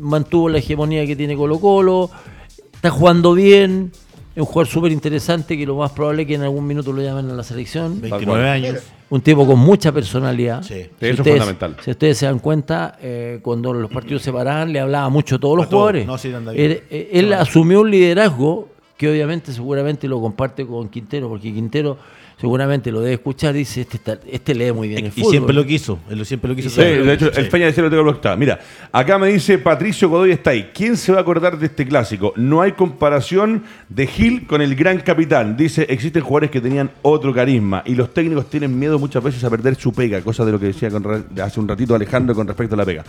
mantuvo 0.00 0.48
la 0.48 0.58
hegemonía 0.58 1.04
que 1.06 1.16
tiene 1.16 1.36
Colo 1.36 1.58
Colo, 1.60 2.10
está 2.72 2.90
jugando 2.90 3.34
bien, 3.34 3.90
es 4.34 4.40
un 4.40 4.46
jugador 4.46 4.68
súper 4.68 4.92
interesante 4.92 5.58
que 5.58 5.66
lo 5.66 5.76
más 5.76 5.90
probable 5.92 6.22
es 6.22 6.28
que 6.28 6.34
en 6.34 6.42
algún 6.42 6.66
minuto 6.66 6.92
lo 6.92 7.02
llamen 7.02 7.28
a 7.30 7.34
la 7.34 7.42
selección. 7.42 8.00
29 8.00 8.48
años. 8.48 8.76
Un 9.10 9.22
tipo 9.22 9.46
con 9.46 9.58
mucha 9.58 9.90
personalidad. 9.90 10.62
Sí. 10.62 10.74
Si 10.74 10.80
Eso 10.80 10.90
es 11.00 11.12
ustedes- 11.18 11.38
fundamental. 11.38 11.76
Si 11.82 11.90
ustedes 11.90 12.18
se 12.18 12.26
dan 12.26 12.38
cuenta, 12.38 12.98
eh, 13.02 13.40
cuando 13.42 13.72
los 13.72 13.90
partidos 13.90 14.22
se 14.22 14.30
paraban, 14.32 14.70
le 14.72 14.80
hablaba 14.80 15.08
mucho 15.08 15.36
a 15.36 15.38
todos 15.38 15.56
los 15.56 15.66
todos. 15.68 15.78
jugadores. 15.80 16.06
No, 16.06 16.18
sí, 16.18 16.32
anda 16.32 16.52
bien. 16.52 16.82
Él, 16.90 17.08
él 17.10 17.32
asumió 17.32 17.80
un 17.80 17.90
liderazgo 17.90 18.68
que 18.98 19.08
obviamente 19.08 19.52
seguramente 19.52 20.08
lo 20.08 20.20
comparte 20.20 20.66
con 20.66 20.88
Quintero, 20.88 21.28
porque 21.28 21.54
Quintero 21.54 21.96
seguramente 22.40 22.92
lo 22.92 23.00
debe 23.00 23.14
escuchar, 23.14 23.52
dice, 23.54 23.80
este, 23.82 23.96
está- 23.96 24.18
este 24.30 24.54
lee 24.54 24.72
muy 24.72 24.88
bien 24.88 25.00
el 25.06 25.06
Y 25.08 25.10
fútbol. 25.20 25.30
siempre 25.32 25.54
lo 25.54 25.64
quiso. 25.66 25.98
Él 26.08 26.24
siempre 26.24 26.48
lo 26.48 26.54
quiso. 26.56 26.70
Sí, 26.70 26.80
de 26.82 27.12
hecho, 27.12 27.32
Sí. 27.32 27.40
el 27.40 27.48
Peña 27.48 27.66
decía 27.66 27.82
lo 27.82 27.90
tengo 27.90 28.02
bloqueado. 28.04 28.36
Mira, 28.36 28.60
acá 28.92 29.18
me 29.18 29.28
dice 29.28 29.58
Patricio 29.58 30.08
Godoy 30.08 30.30
está 30.32 30.50
ahí. 30.50 30.70
¿Quién 30.72 30.96
se 30.96 31.12
va 31.12 31.18
a 31.18 31.20
acordar 31.22 31.58
de 31.58 31.66
este 31.66 31.86
clásico? 31.86 32.32
No 32.36 32.62
hay 32.62 32.72
comparación 32.72 33.64
de 33.88 34.06
Gil 34.06 34.46
con 34.46 34.62
el 34.62 34.74
gran 34.76 34.98
capitán. 35.00 35.56
Dice, 35.56 35.86
existen 35.88 36.22
jugadores 36.22 36.50
que 36.50 36.60
tenían 36.60 36.90
otro 37.02 37.34
carisma 37.34 37.82
y 37.84 37.94
los 37.94 38.14
técnicos 38.14 38.48
tienen 38.48 38.78
miedo 38.78 38.98
muchas 38.98 39.22
veces 39.22 39.42
a 39.44 39.50
perder 39.50 39.74
su 39.74 39.92
pega, 39.92 40.20
cosa 40.20 40.44
de 40.44 40.52
lo 40.52 40.60
que 40.60 40.66
decía 40.66 40.90
con 40.90 41.24
hace 41.42 41.58
un 41.60 41.66
ratito 41.68 41.94
Alejandro 41.94 42.34
con 42.34 42.46
respecto 42.46 42.74
a 42.74 42.78
la 42.78 42.84
pega. 42.84 43.04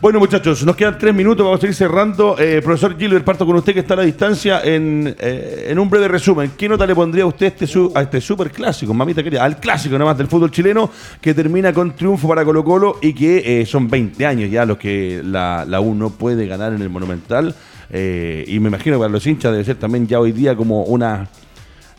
Bueno, 0.00 0.18
muchachos, 0.18 0.64
nos 0.64 0.74
quedan 0.74 0.98
tres 0.98 1.14
minutos, 1.14 1.44
vamos 1.44 1.62
a 1.62 1.66
ir 1.66 1.74
cerrando. 1.74 2.36
Eh, 2.38 2.60
profesor 2.64 2.98
Gilbert, 2.98 3.24
parto 3.24 3.46
con 3.46 3.56
usted 3.56 3.74
que 3.74 3.80
está 3.80 3.94
a 3.94 3.98
la 3.98 4.02
distancia 4.02 4.60
en, 4.64 5.14
eh, 5.20 5.66
en 5.68 5.78
un 5.78 5.88
breve 5.88 6.08
resumen. 6.08 6.52
¿Qué 6.56 6.68
nota 6.68 6.86
le 6.86 6.94
pondría 6.94 7.26
usted 7.26 7.46
a 7.46 7.48
este, 7.50 7.66
su- 7.66 7.92
a 7.94 8.02
este 8.02 8.20
super 8.20 8.50
clásico, 8.50 8.71
mamita 8.94 9.22
querida? 9.22 9.44
Al 9.44 9.58
clásico 9.58 9.98
nomás 9.98 10.16
del 10.18 10.26
fútbol 10.26 10.50
chileno 10.50 10.90
que 11.20 11.34
termina 11.34 11.72
con 11.72 11.94
triunfo 11.94 12.28
para 12.28 12.44
Colo 12.44 12.64
Colo 12.64 12.98
y 13.00 13.12
que 13.12 13.60
eh, 13.60 13.66
son 13.66 13.88
20 13.88 14.26
años 14.26 14.50
ya 14.50 14.64
los 14.64 14.78
que 14.78 15.22
la, 15.24 15.64
la 15.66 15.80
U 15.80 15.94
no 15.94 16.10
puede 16.10 16.46
ganar 16.46 16.72
en 16.72 16.82
el 16.82 16.90
Monumental. 16.90 17.54
Eh, 17.90 18.44
y 18.48 18.58
me 18.58 18.68
imagino 18.68 18.96
que 18.96 19.00
para 19.00 19.12
los 19.12 19.26
hinchas 19.26 19.52
debe 19.52 19.64
ser 19.64 19.76
también 19.76 20.06
ya 20.06 20.18
hoy 20.18 20.32
día 20.32 20.56
como 20.56 20.84
una... 20.84 21.28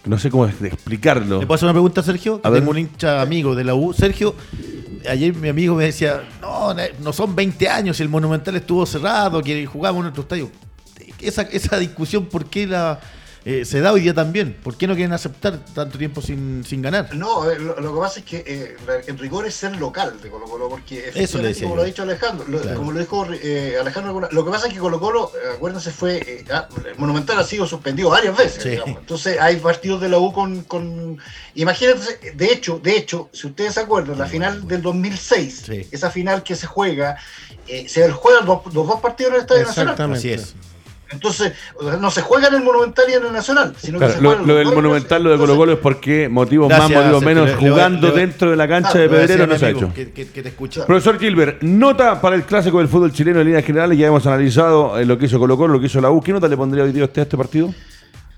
No 0.05 0.17
sé 0.17 0.29
cómo 0.29 0.45
explicarlo. 0.47 1.39
¿Le 1.39 1.45
puedo 1.45 1.55
hacer 1.55 1.67
una 1.67 1.73
pregunta, 1.73 2.03
Sergio? 2.03 2.41
A 2.43 2.49
ver. 2.49 2.67
Un 2.67 2.77
hincha 2.77 3.21
amigo 3.21 3.55
de 3.55 3.63
la 3.63 3.73
U. 3.73 3.93
Sergio, 3.93 4.35
ayer 5.09 5.33
mi 5.33 5.47
amigo 5.47 5.75
me 5.75 5.85
decía, 5.85 6.23
no, 6.41 6.75
no 7.01 7.13
son 7.13 7.33
20 7.33 7.69
años, 7.69 7.99
el 8.01 8.09
Monumental 8.09 8.53
estuvo 8.57 8.85
cerrado, 8.85 9.41
que 9.41 9.65
jugábamos 9.65 10.01
en 10.01 10.03
nuestro 10.03 10.23
estadio. 10.23 10.51
Esa, 11.21 11.43
esa 11.43 11.79
discusión, 11.79 12.25
¿por 12.25 12.45
qué 12.47 12.67
la 12.67 12.99
eh, 13.45 13.65
se 13.65 13.81
da 13.81 13.91
hoy 13.91 14.01
día 14.01 14.13
también? 14.13 14.53
¿Por 14.63 14.77
qué 14.77 14.87
no 14.87 14.95
quieren 14.95 15.11
aceptar 15.13 15.57
tanto 15.73 15.97
tiempo 15.97 16.21
sin, 16.21 16.63
sin 16.65 16.81
ganar? 16.81 17.13
No, 17.13 17.49
eh, 17.51 17.59
lo, 17.59 17.79
lo 17.79 17.93
que 17.93 17.99
pasa 17.99 18.19
es 18.21 18.25
que 18.25 18.43
eh, 18.47 18.77
en 19.07 19.17
rigor 19.17 19.45
es 19.45 19.53
ser 19.55 19.75
local 19.77 20.19
de 20.21 20.29
Colo 20.29 20.45
Colo, 20.45 20.69
porque 20.69 20.99
Eso 20.99 21.11
le 21.13 21.23
efectivamente, 21.23 21.47
decía 21.49 21.63
como 21.63 21.73
yo. 21.73 21.75
lo 21.77 21.81
ha 21.81 21.85
dicho 21.85 22.03
Alejandro, 22.03 22.45
lo- 22.47 22.61
Claro. 22.61 22.77
como 22.77 22.91
lo 22.93 22.99
dijo 22.99 23.27
eh, 23.33 23.75
Alejandro, 23.79 24.29
lo 24.31 24.45
que 24.45 24.51
pasa 24.51 24.67
es 24.67 24.73
que 24.73 24.79
Colo 24.79 24.99
Colo, 24.99 25.31
eh, 25.35 25.55
acuérdense, 25.55 25.91
fue, 25.91 26.17
eh, 26.17 26.45
ah, 26.51 26.67
Monumental 26.97 27.37
ha 27.39 27.43
sido 27.43 27.67
suspendido 27.67 28.09
varias 28.09 28.37
veces, 28.37 28.63
Sí. 28.63 28.69
digamos. 28.69 28.99
entonces 28.99 29.37
hay 29.39 29.57
partidos 29.57 29.99
de 30.01 30.09
la 30.09 30.19
U 30.19 30.31
con, 30.31 30.61
con 30.63 31.17
imagínense, 31.55 32.19
de 32.35 32.45
hecho, 32.45 32.79
de 32.81 32.95
hecho, 32.97 33.29
si 33.33 33.47
ustedes 33.47 33.73
se 33.73 33.81
acuerdan, 33.81 34.17
la 34.17 34.25
final 34.25 34.67
del 34.67 34.81
2006, 34.81 35.63
Sí. 35.65 35.87
esa 35.91 36.09
final 36.11 36.43
que 36.43 36.55
se 36.55 36.65
juega, 36.67 37.17
eh, 37.67 37.87
se 37.87 38.09
juegan 38.11 38.45
los, 38.45 38.65
los 38.73 38.87
dos 38.87 38.99
partidos 39.01 39.31
en 39.31 39.35
el 39.35 39.41
Estadio 39.41 39.65
Nacional. 39.65 39.93
Exactamente. 39.93 40.19
Así 40.19 40.31
es. 40.31 40.55
Entonces, 41.13 41.53
no 42.01 42.11
se 42.11 42.21
juega 42.21 42.47
en 42.49 42.55
el 42.55 42.63
Monumental 42.63 43.05
y 43.09 43.13
en 43.13 43.25
el 43.25 43.31
Nacional, 43.33 43.73
sino 43.77 43.97
Claro, 43.99 44.13
que 44.13 44.17
se 44.17 44.23
lo, 44.23 44.29
juegan 44.31 44.47
lo 44.47 44.55
del 44.55 44.67
Monumental, 44.73 45.23
lo 45.23 45.31
de 45.31 45.37
Colo 45.37 45.55
Colo 45.55 45.71
es 45.73 45.79
porque 45.79 46.27
motivos 46.29 46.67
Gracias, 46.69 46.89
más, 46.91 46.99
motivos 47.03 47.23
menos, 47.23 47.49
Le- 47.49 47.55
jugando 47.55 48.07
le 48.09 48.13
dentro 48.15 48.49
de 48.51 48.55
la 48.57 48.67
cancha 48.67 48.91
Ah, 48.93 48.97
de 48.97 49.09
Pedrero 49.09 49.47
no 49.47 49.57
se 49.57 49.65
ha 49.65 49.69
hecho. 49.69 49.93
Que, 49.93 50.11
que- 50.11 50.27
que 50.27 50.43
te 50.43 50.49
escucha. 50.49 50.85
Profesor 50.85 51.19
Gilbert, 51.19 51.61
nota 51.61 52.19
para 52.19 52.35
el 52.35 52.43
clásico 52.43 52.79
del 52.79 52.87
fútbol 52.87 53.11
chileno 53.13 53.39
en 53.39 53.45
líneas 53.47 53.63
generales. 53.65 53.97
Ya 53.97 54.07
hemos 54.07 54.25
analizado 54.27 54.97
eh, 54.99 55.05
lo 55.05 55.17
que 55.17 55.25
hizo 55.27 55.39
Colo 55.39 55.55
Colo, 55.57 55.73
lo 55.73 55.79
que 55.79 55.85
hizo 55.85 56.01
la 56.01 56.09
U. 56.11 56.21
¿Qué 56.21 56.33
nota 56.33 56.47
le 56.47 56.57
pondría 56.57 56.83
hoy 56.83 56.91
día 56.91 57.03
usted 57.05 57.21
a 57.21 57.23
este 57.23 57.37
partido? 57.37 57.73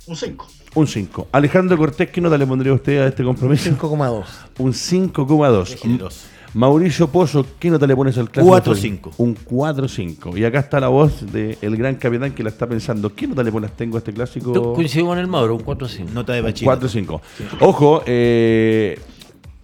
Un 0.08 0.16
5. 0.16 0.48
Un 0.76 0.88
5. 0.88 1.28
Alejandro 1.32 1.78
Cortés, 1.78 2.10
¿qué 2.10 2.20
nota 2.22 2.38
le 2.38 2.46
pondría 2.46 2.74
usted 2.74 3.02
a 3.02 3.08
este 3.08 3.24
compromiso? 3.24 3.70
5,2. 3.70 4.26
Un 4.60 4.74
5,2. 4.74 6.14
Mauricio 6.56 7.10
Pozo, 7.10 7.46
¿qué 7.60 7.70
nota 7.70 7.86
le 7.86 7.98
pones 7.98 8.18
al 8.18 8.30
clásico? 8.30 8.56
4-5. 8.56 9.12
Un 9.18 9.36
4-5. 9.36 10.38
Y 10.38 10.46
acá 10.46 10.60
está 10.60 10.80
la 10.80 10.88
voz 10.88 11.30
del 11.30 11.76
gran 11.76 11.96
capitán 11.96 12.32
que 12.34 12.44
la 12.44 12.50
está 12.50 12.66
pensando. 12.66 13.14
¿Qué 13.14 13.28
nota 13.28 13.44
le 13.44 13.52
pones 13.52 13.74
tengo 13.74 13.98
a 13.98 14.00
este 14.00 14.14
clásico? 14.14 14.54
Yo 14.54 14.74
Coincido 14.74 15.08
con 15.08 15.18
el 15.18 15.28
Mauro, 15.28 15.56
un 15.56 15.66
4-5. 15.66 16.12
Nota 16.14 16.32
de 16.32 16.40
bachiller. 16.40 16.80
4-5. 16.80 17.20
Ojo, 17.60 18.04
eh, 18.06 18.98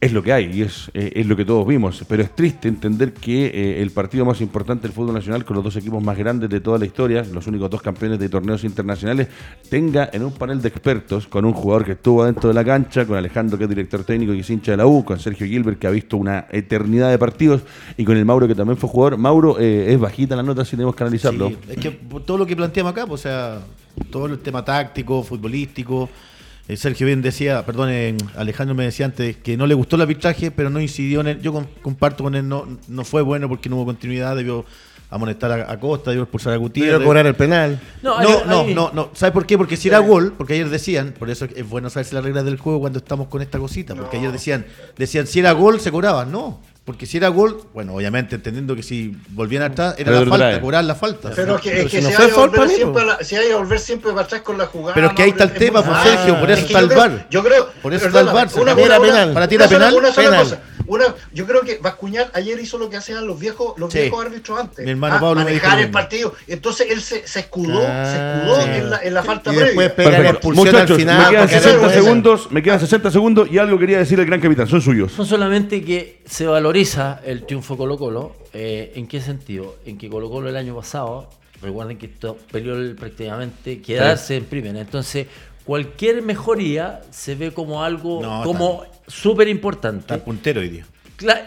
es 0.01 0.11
lo 0.13 0.23
que 0.23 0.33
hay 0.33 0.51
y 0.51 0.63
es, 0.63 0.89
eh, 0.95 1.11
es 1.15 1.27
lo 1.27 1.35
que 1.35 1.45
todos 1.45 1.65
vimos, 1.67 2.03
pero 2.07 2.23
es 2.23 2.35
triste 2.35 2.67
entender 2.67 3.13
que 3.13 3.45
eh, 3.45 3.81
el 3.83 3.91
partido 3.91 4.25
más 4.25 4.41
importante 4.41 4.87
del 4.87 4.93
fútbol 4.93 5.13
nacional, 5.13 5.45
con 5.45 5.55
los 5.55 5.63
dos 5.63 5.75
equipos 5.75 6.03
más 6.03 6.17
grandes 6.17 6.49
de 6.49 6.59
toda 6.59 6.79
la 6.79 6.87
historia, 6.87 7.23
los 7.31 7.45
únicos 7.45 7.69
dos 7.69 7.83
campeones 7.83 8.17
de 8.17 8.27
torneos 8.27 8.63
internacionales, 8.63 9.27
tenga 9.69 10.09
en 10.11 10.23
un 10.23 10.31
panel 10.31 10.59
de 10.59 10.69
expertos 10.69 11.27
con 11.27 11.45
un 11.45 11.53
jugador 11.53 11.85
que 11.85 11.91
estuvo 11.91 12.25
dentro 12.25 12.47
de 12.49 12.55
la 12.55 12.65
cancha, 12.65 13.05
con 13.05 13.15
Alejandro 13.15 13.59
que 13.59 13.65
es 13.65 13.69
director 13.69 14.03
técnico 14.03 14.33
y 14.33 14.39
es 14.39 14.49
hincha 14.49 14.71
de 14.71 14.77
la 14.77 14.87
U, 14.87 15.05
con 15.05 15.19
Sergio 15.19 15.45
Gilbert 15.45 15.77
que 15.77 15.85
ha 15.85 15.91
visto 15.91 16.17
una 16.17 16.47
eternidad 16.49 17.11
de 17.11 17.19
partidos 17.19 17.61
y 17.95 18.03
con 18.03 18.17
el 18.17 18.25
Mauro 18.25 18.47
que 18.47 18.55
también 18.55 18.77
fue 18.77 18.89
jugador. 18.89 19.19
Mauro, 19.19 19.59
eh, 19.59 19.93
es 19.93 19.99
bajita 19.99 20.35
la 20.35 20.41
nota 20.41 20.65
si 20.65 20.71
tenemos 20.71 20.95
que 20.95 21.03
analizarlo. 21.03 21.51
Es 21.69 21.77
que 21.77 21.91
todo 22.25 22.39
lo 22.39 22.47
que 22.47 22.55
planteamos 22.55 22.91
acá, 22.91 23.05
pues, 23.05 23.21
o 23.21 23.23
sea, 23.23 23.59
todo 24.09 24.25
el 24.25 24.39
tema 24.39 24.65
táctico, 24.65 25.21
futbolístico. 25.21 26.09
Eh, 26.73 26.77
Sergio 26.77 27.05
bien 27.05 27.21
decía, 27.21 27.65
perdón, 27.65 27.89
eh, 27.91 28.15
Alejandro 28.35 28.75
me 28.75 28.83
decía 28.85 29.05
antes 29.05 29.37
que 29.37 29.57
no 29.57 29.67
le 29.67 29.73
gustó 29.73 29.95
el 29.95 30.03
arbitraje, 30.03 30.51
pero 30.51 30.69
no 30.69 30.79
incidió 30.79 31.21
en 31.21 31.27
él. 31.27 31.41
Yo 31.41 31.51
com- 31.53 31.65
comparto 31.81 32.23
con 32.23 32.35
él, 32.35 32.47
no, 32.47 32.67
no 32.87 33.03
fue 33.03 33.21
bueno 33.21 33.47
porque 33.49 33.69
no 33.69 33.75
hubo 33.77 33.85
continuidad, 33.85 34.35
debió 34.35 34.65
amonestar 35.09 35.51
a, 35.51 35.71
a 35.71 35.77
Costa, 35.79 36.11
debió 36.11 36.23
expulsar 36.23 36.53
a 36.53 36.55
Gutiérrez. 36.57 36.93
Quiero 36.93 37.05
cobrar 37.05 37.25
el 37.27 37.35
penal. 37.35 37.79
No, 38.01 38.17
hay- 38.17 38.27
no, 38.47 38.61
hay- 38.61 38.73
no, 38.73 38.91
no. 38.93 39.09
¿Sabes 39.13 39.33
por 39.33 39.45
qué? 39.45 39.57
Porque 39.57 39.75
si 39.75 39.89
era 39.89 39.99
gol, 39.99 40.33
porque 40.37 40.53
ayer 40.53 40.69
decían, 40.69 41.13
por 41.19 41.29
eso 41.29 41.45
es 41.53 41.67
bueno 41.69 41.89
saberse 41.89 42.15
las 42.15 42.23
reglas 42.23 42.45
del 42.45 42.57
juego 42.57 42.79
cuando 42.79 42.99
estamos 42.99 43.27
con 43.27 43.41
esta 43.41 43.59
cosita, 43.59 43.93
porque 43.93 44.17
ayer 44.17 44.31
decían, 44.31 44.65
decían 44.97 45.27
si 45.27 45.39
era 45.39 45.51
gol 45.51 45.79
se 45.81 45.91
cobraba, 45.91 46.23
no. 46.25 46.61
Porque 46.91 47.05
si 47.05 47.15
era 47.15 47.29
gol, 47.29 47.57
bueno, 47.73 47.95
obviamente 47.95 48.35
entendiendo 48.35 48.75
que 48.75 48.83
si 48.83 49.15
volvían 49.29 49.63
atrás 49.63 49.95
era 49.97 50.11
Pero 50.11 50.25
la 50.25 50.29
falta, 50.29 50.49
trae. 50.49 50.59
cobrar 50.59 50.83
la 50.83 50.95
falta. 50.95 51.31
Pero 51.33 51.55
es 51.55 51.61
que, 51.61 51.69
Pero 51.69 51.83
es 51.85 51.89
si 51.91 51.97
que 51.97 52.03
no 52.03 52.09
se 52.11 52.27
volver 52.33 52.67
siempre, 52.69 53.05
la- 53.05 53.23
se 53.23 53.37
hay 53.37 53.51
a 53.51 53.55
volver 53.55 53.79
siempre 53.79 54.11
para 54.11 54.23
atrás 54.25 54.41
con 54.41 54.57
la 54.57 54.65
jugada. 54.65 54.93
Pero 54.93 55.07
es 55.07 55.13
que 55.13 55.23
ahí 55.23 55.29
está 55.29 55.45
el 55.45 55.53
tema, 55.53 55.81
pues, 55.81 55.97
Ah, 55.97 56.03
Sergio, 56.03 56.37
por 56.37 56.51
eso 56.51 56.59
es 56.59 56.65
está 56.67 56.79
yo 56.79 56.83
el 56.83 56.89
creo- 56.89 56.99
VAR. 56.99 57.27
Yo 57.29 57.43
creo. 57.45 57.69
Por 57.81 57.93
eso 57.93 58.07
está 58.07 58.19
el 58.19 58.25
VAR. 58.25 58.49
Para 59.33 59.47
ti 59.47 59.55
era 59.55 59.67
sola- 59.69 59.79
penal, 59.79 59.93
Una 59.95 60.11
sola 60.11 60.27
penal. 60.29 60.43
cosa. 60.43 60.59
Una, 60.87 61.05
yo 61.31 61.45
creo 61.47 61.61
que 61.61 61.77
Bascuñán 61.77 62.25
ayer 62.33 62.59
hizo 62.59 62.77
lo 62.77 62.89
que 62.89 62.97
hacían 62.97 63.25
los 63.25 63.39
viejos, 63.39 63.75
los 63.77 63.93
Sí. 63.93 63.99
viejos 63.99 64.25
árbitros 64.25 64.59
antes. 64.59 64.83
Mi 64.83 64.91
hermano 64.91 65.15
Ah, 65.15 65.19
Pablo 65.21 65.45
me 65.45 65.51
dijo 65.51 65.63
manejar 65.65 65.85
el 65.85 65.91
partido. 65.91 66.33
Entonces 66.47 66.87
él 66.89 67.01
se, 67.01 67.25
se 67.25 67.39
escudó, 67.41 67.81
Ah, 67.87 68.05
se 68.05 68.17
escudó 68.17 68.61
sí. 68.63 68.69
en, 68.81 68.89
la, 68.89 68.97
en 69.01 69.13
la 69.13 69.23
falta 69.23 69.53
Y 69.53 69.55
después 69.55 69.91
previa. 69.93 70.11
pega 70.17 70.33
la 70.33 70.39
Muchachos, 70.55 70.91
al 70.91 70.97
final. 70.97 71.17
me 71.23 71.29
quedan 71.29 71.43
porque 71.43 71.55
60 71.59 71.81
no 71.81 71.87
es- 71.87 71.93
segundos, 71.93 72.51
me 72.51 72.63
quedan 72.63 72.79
60 72.81 73.11
segundos 73.11 73.47
y 73.49 73.57
algo 73.57 73.79
quería 73.79 73.99
decir 73.99 74.19
el 74.19 74.25
gran 74.25 74.41
capitán, 74.41 74.67
son 74.67 74.81
suyos. 74.81 75.13
No 75.17 75.23
solamente 75.23 75.81
que 75.81 76.19
se 76.25 76.45
valoriza 76.81 77.21
el 77.25 77.45
triunfo 77.45 77.77
Colo 77.77 77.97
Colo, 77.97 78.35
eh, 78.53 78.93
¿en 78.95 79.07
qué 79.07 79.21
sentido? 79.21 79.75
En 79.85 79.97
que 79.97 80.09
Colo 80.09 80.29
Colo 80.29 80.49
el 80.49 80.55
año 80.57 80.75
pasado, 80.75 81.29
recuerden 81.61 81.97
que 81.97 82.07
esto 82.07 82.37
peleó 82.51 82.75
el- 82.75 82.95
prácticamente 82.95 83.81
quedarse 83.81 84.35
en 84.35 84.45
primera. 84.45 84.79
Entonces, 84.79 85.27
cualquier 85.65 86.21
mejoría 86.23 87.01
se 87.11 87.35
ve 87.35 87.51
como 87.51 87.83
algo 87.83 88.21
No, 88.21 88.43
como 88.43 88.83
súper 89.07 89.47
importante. 89.47 90.13
Está 90.13 90.25
puntero 90.25 90.61
hoy 90.61 90.69
día. 90.69 90.85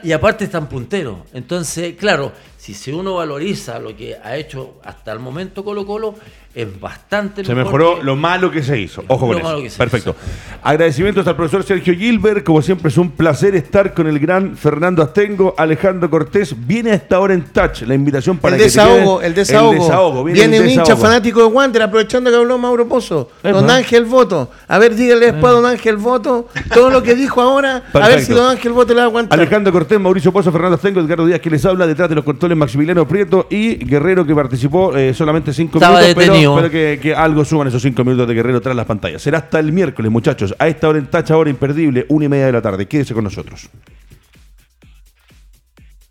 Y 0.05 0.12
aparte 0.12 0.45
están 0.45 0.68
punteros. 0.68 1.18
Entonces, 1.32 1.97
claro, 1.97 2.30
si, 2.65 2.73
si 2.73 2.91
uno 2.93 3.15
valoriza 3.17 3.79
lo 3.79 3.95
que 3.95 4.17
ha 4.23 4.37
hecho 4.37 4.77
hasta 4.85 5.12
el 5.12 5.19
momento 5.19 5.62
Colo 5.65 5.85
Colo, 5.85 6.15
es 6.55 6.81
bastante 6.81 7.45
Se 7.45 7.53
mejor 7.53 7.65
mejoró 7.73 7.99
que- 7.99 8.05
lo 8.05 8.15
malo 8.17 8.51
que 8.51 8.62
se 8.62 8.79
hizo. 8.81 9.03
Ojo 9.09 9.27
Lo 9.27 9.33
con 9.35 9.43
malo 9.43 9.57
eso. 9.59 9.65
que 9.65 9.71
se 9.71 9.77
Perfecto. 9.79 10.15
Agradecimientos 10.62 11.27
al 11.27 11.35
profesor 11.37 11.65
Sergio 11.65 11.95
Gilbert. 11.95 12.45
Como 12.45 12.62
siempre, 12.62 12.89
es 12.91 12.97
un 12.97 13.11
placer 13.11 13.57
estar 13.57 13.93
con 13.93 14.07
el 14.07 14.19
gran 14.21 14.57
Fernando 14.57 15.03
Astengo. 15.03 15.55
Alejandro 15.59 16.09
Cortés 16.09 16.55
viene 16.57 16.93
a 16.93 16.95
esta 16.95 17.19
hora 17.19 17.35
en 17.35 17.43
touch. 17.43 17.83
La 17.83 17.95
invitación 17.95 18.39
para 18.39 18.55
el 18.55 18.62
que 18.62 18.69
te 18.71 18.71
desahogo, 18.71 19.19
quedes- 19.19 19.27
el 19.27 19.35
desahogo. 19.35 19.73
El 19.73 19.79
desahogo. 19.81 20.25
Viene, 20.25 20.57
el 20.59 20.62
un 20.62 20.69
hincha 20.71 20.97
fanático 20.97 21.41
de 21.41 21.47
Wander, 21.47 21.83
aprovechando 21.83 22.31
que 22.31 22.37
habló 22.37 22.57
Mauro 22.57 22.87
Pozo. 22.89 23.31
Don 23.43 23.69
Ángel 23.69 24.05
Voto. 24.05 24.51
A 24.69 24.79
ver, 24.79 24.95
dígale 24.95 25.33
después 25.33 25.47
a 25.53 25.57
Don 25.57 25.67
Ángel 25.67 25.97
Voto 25.97 26.49
todo 26.73 26.89
lo 26.89 27.03
que 27.03 27.17
dijo 27.17 27.41
ahora. 27.43 27.83
A 27.93 28.09
ver 28.09 28.21
si 28.25 28.33
Don 28.33 28.49
Ángel 28.49 28.73
Voto 28.73 28.95
le 28.95 28.99
va 28.99 29.03
a 29.03 29.07
aguantar. 29.07 29.39
Alejandro 29.39 29.73
Cortés, 29.73 29.99
Mauricio 29.99 30.33
Pozo, 30.33 30.53
Fernando 30.53 30.77
Astengo, 30.77 31.01
Edgardo 31.01 31.27
Díaz 31.27 31.41
que 31.41 31.51
les 31.51 31.65
habla 31.67 31.85
detrás 31.87 32.09
de 32.09 32.15
los 32.15 32.25
controles 32.25 32.54
Maximiliano 32.59 33.07
Prieto 33.07 33.47
y 33.51 33.77
Guerrero 33.77 34.27
que 34.27 34.35
participó 34.35 34.97
eh, 34.97 35.15
solamente 35.15 35.53
cinco 35.53 35.79
Estaba 35.79 35.99
minutos, 36.01 36.15
pero, 36.15 36.33
detenido. 36.33 36.57
pero 36.57 36.71
que, 36.71 36.99
que 37.01 37.15
algo 37.15 37.45
suman 37.45 37.69
esos 37.69 37.83
cinco 37.83 38.05
minutos 38.05 38.29
de 38.29 38.35
Guerrero 38.35 38.61
tras 38.61 38.77
las 38.77 38.87
pantallas. 38.87 39.23
Será 39.23 39.39
hasta 39.39 39.59
el 39.59 39.73
miércoles, 39.73 40.11
muchachos. 40.11 40.55
A 40.59 40.69
esta 40.69 40.89
hora 40.89 40.99
en 40.99 41.07
tacha, 41.07 41.37
hora 41.37 41.51
imperdible, 41.51 42.07
una 42.09 42.25
y 42.27 42.29
media 42.29 42.47
de 42.47 42.53
la 42.53 42.63
tarde. 42.63 42.87
Quédese 42.87 43.15
con 43.15 43.25
nosotros. 43.25 43.69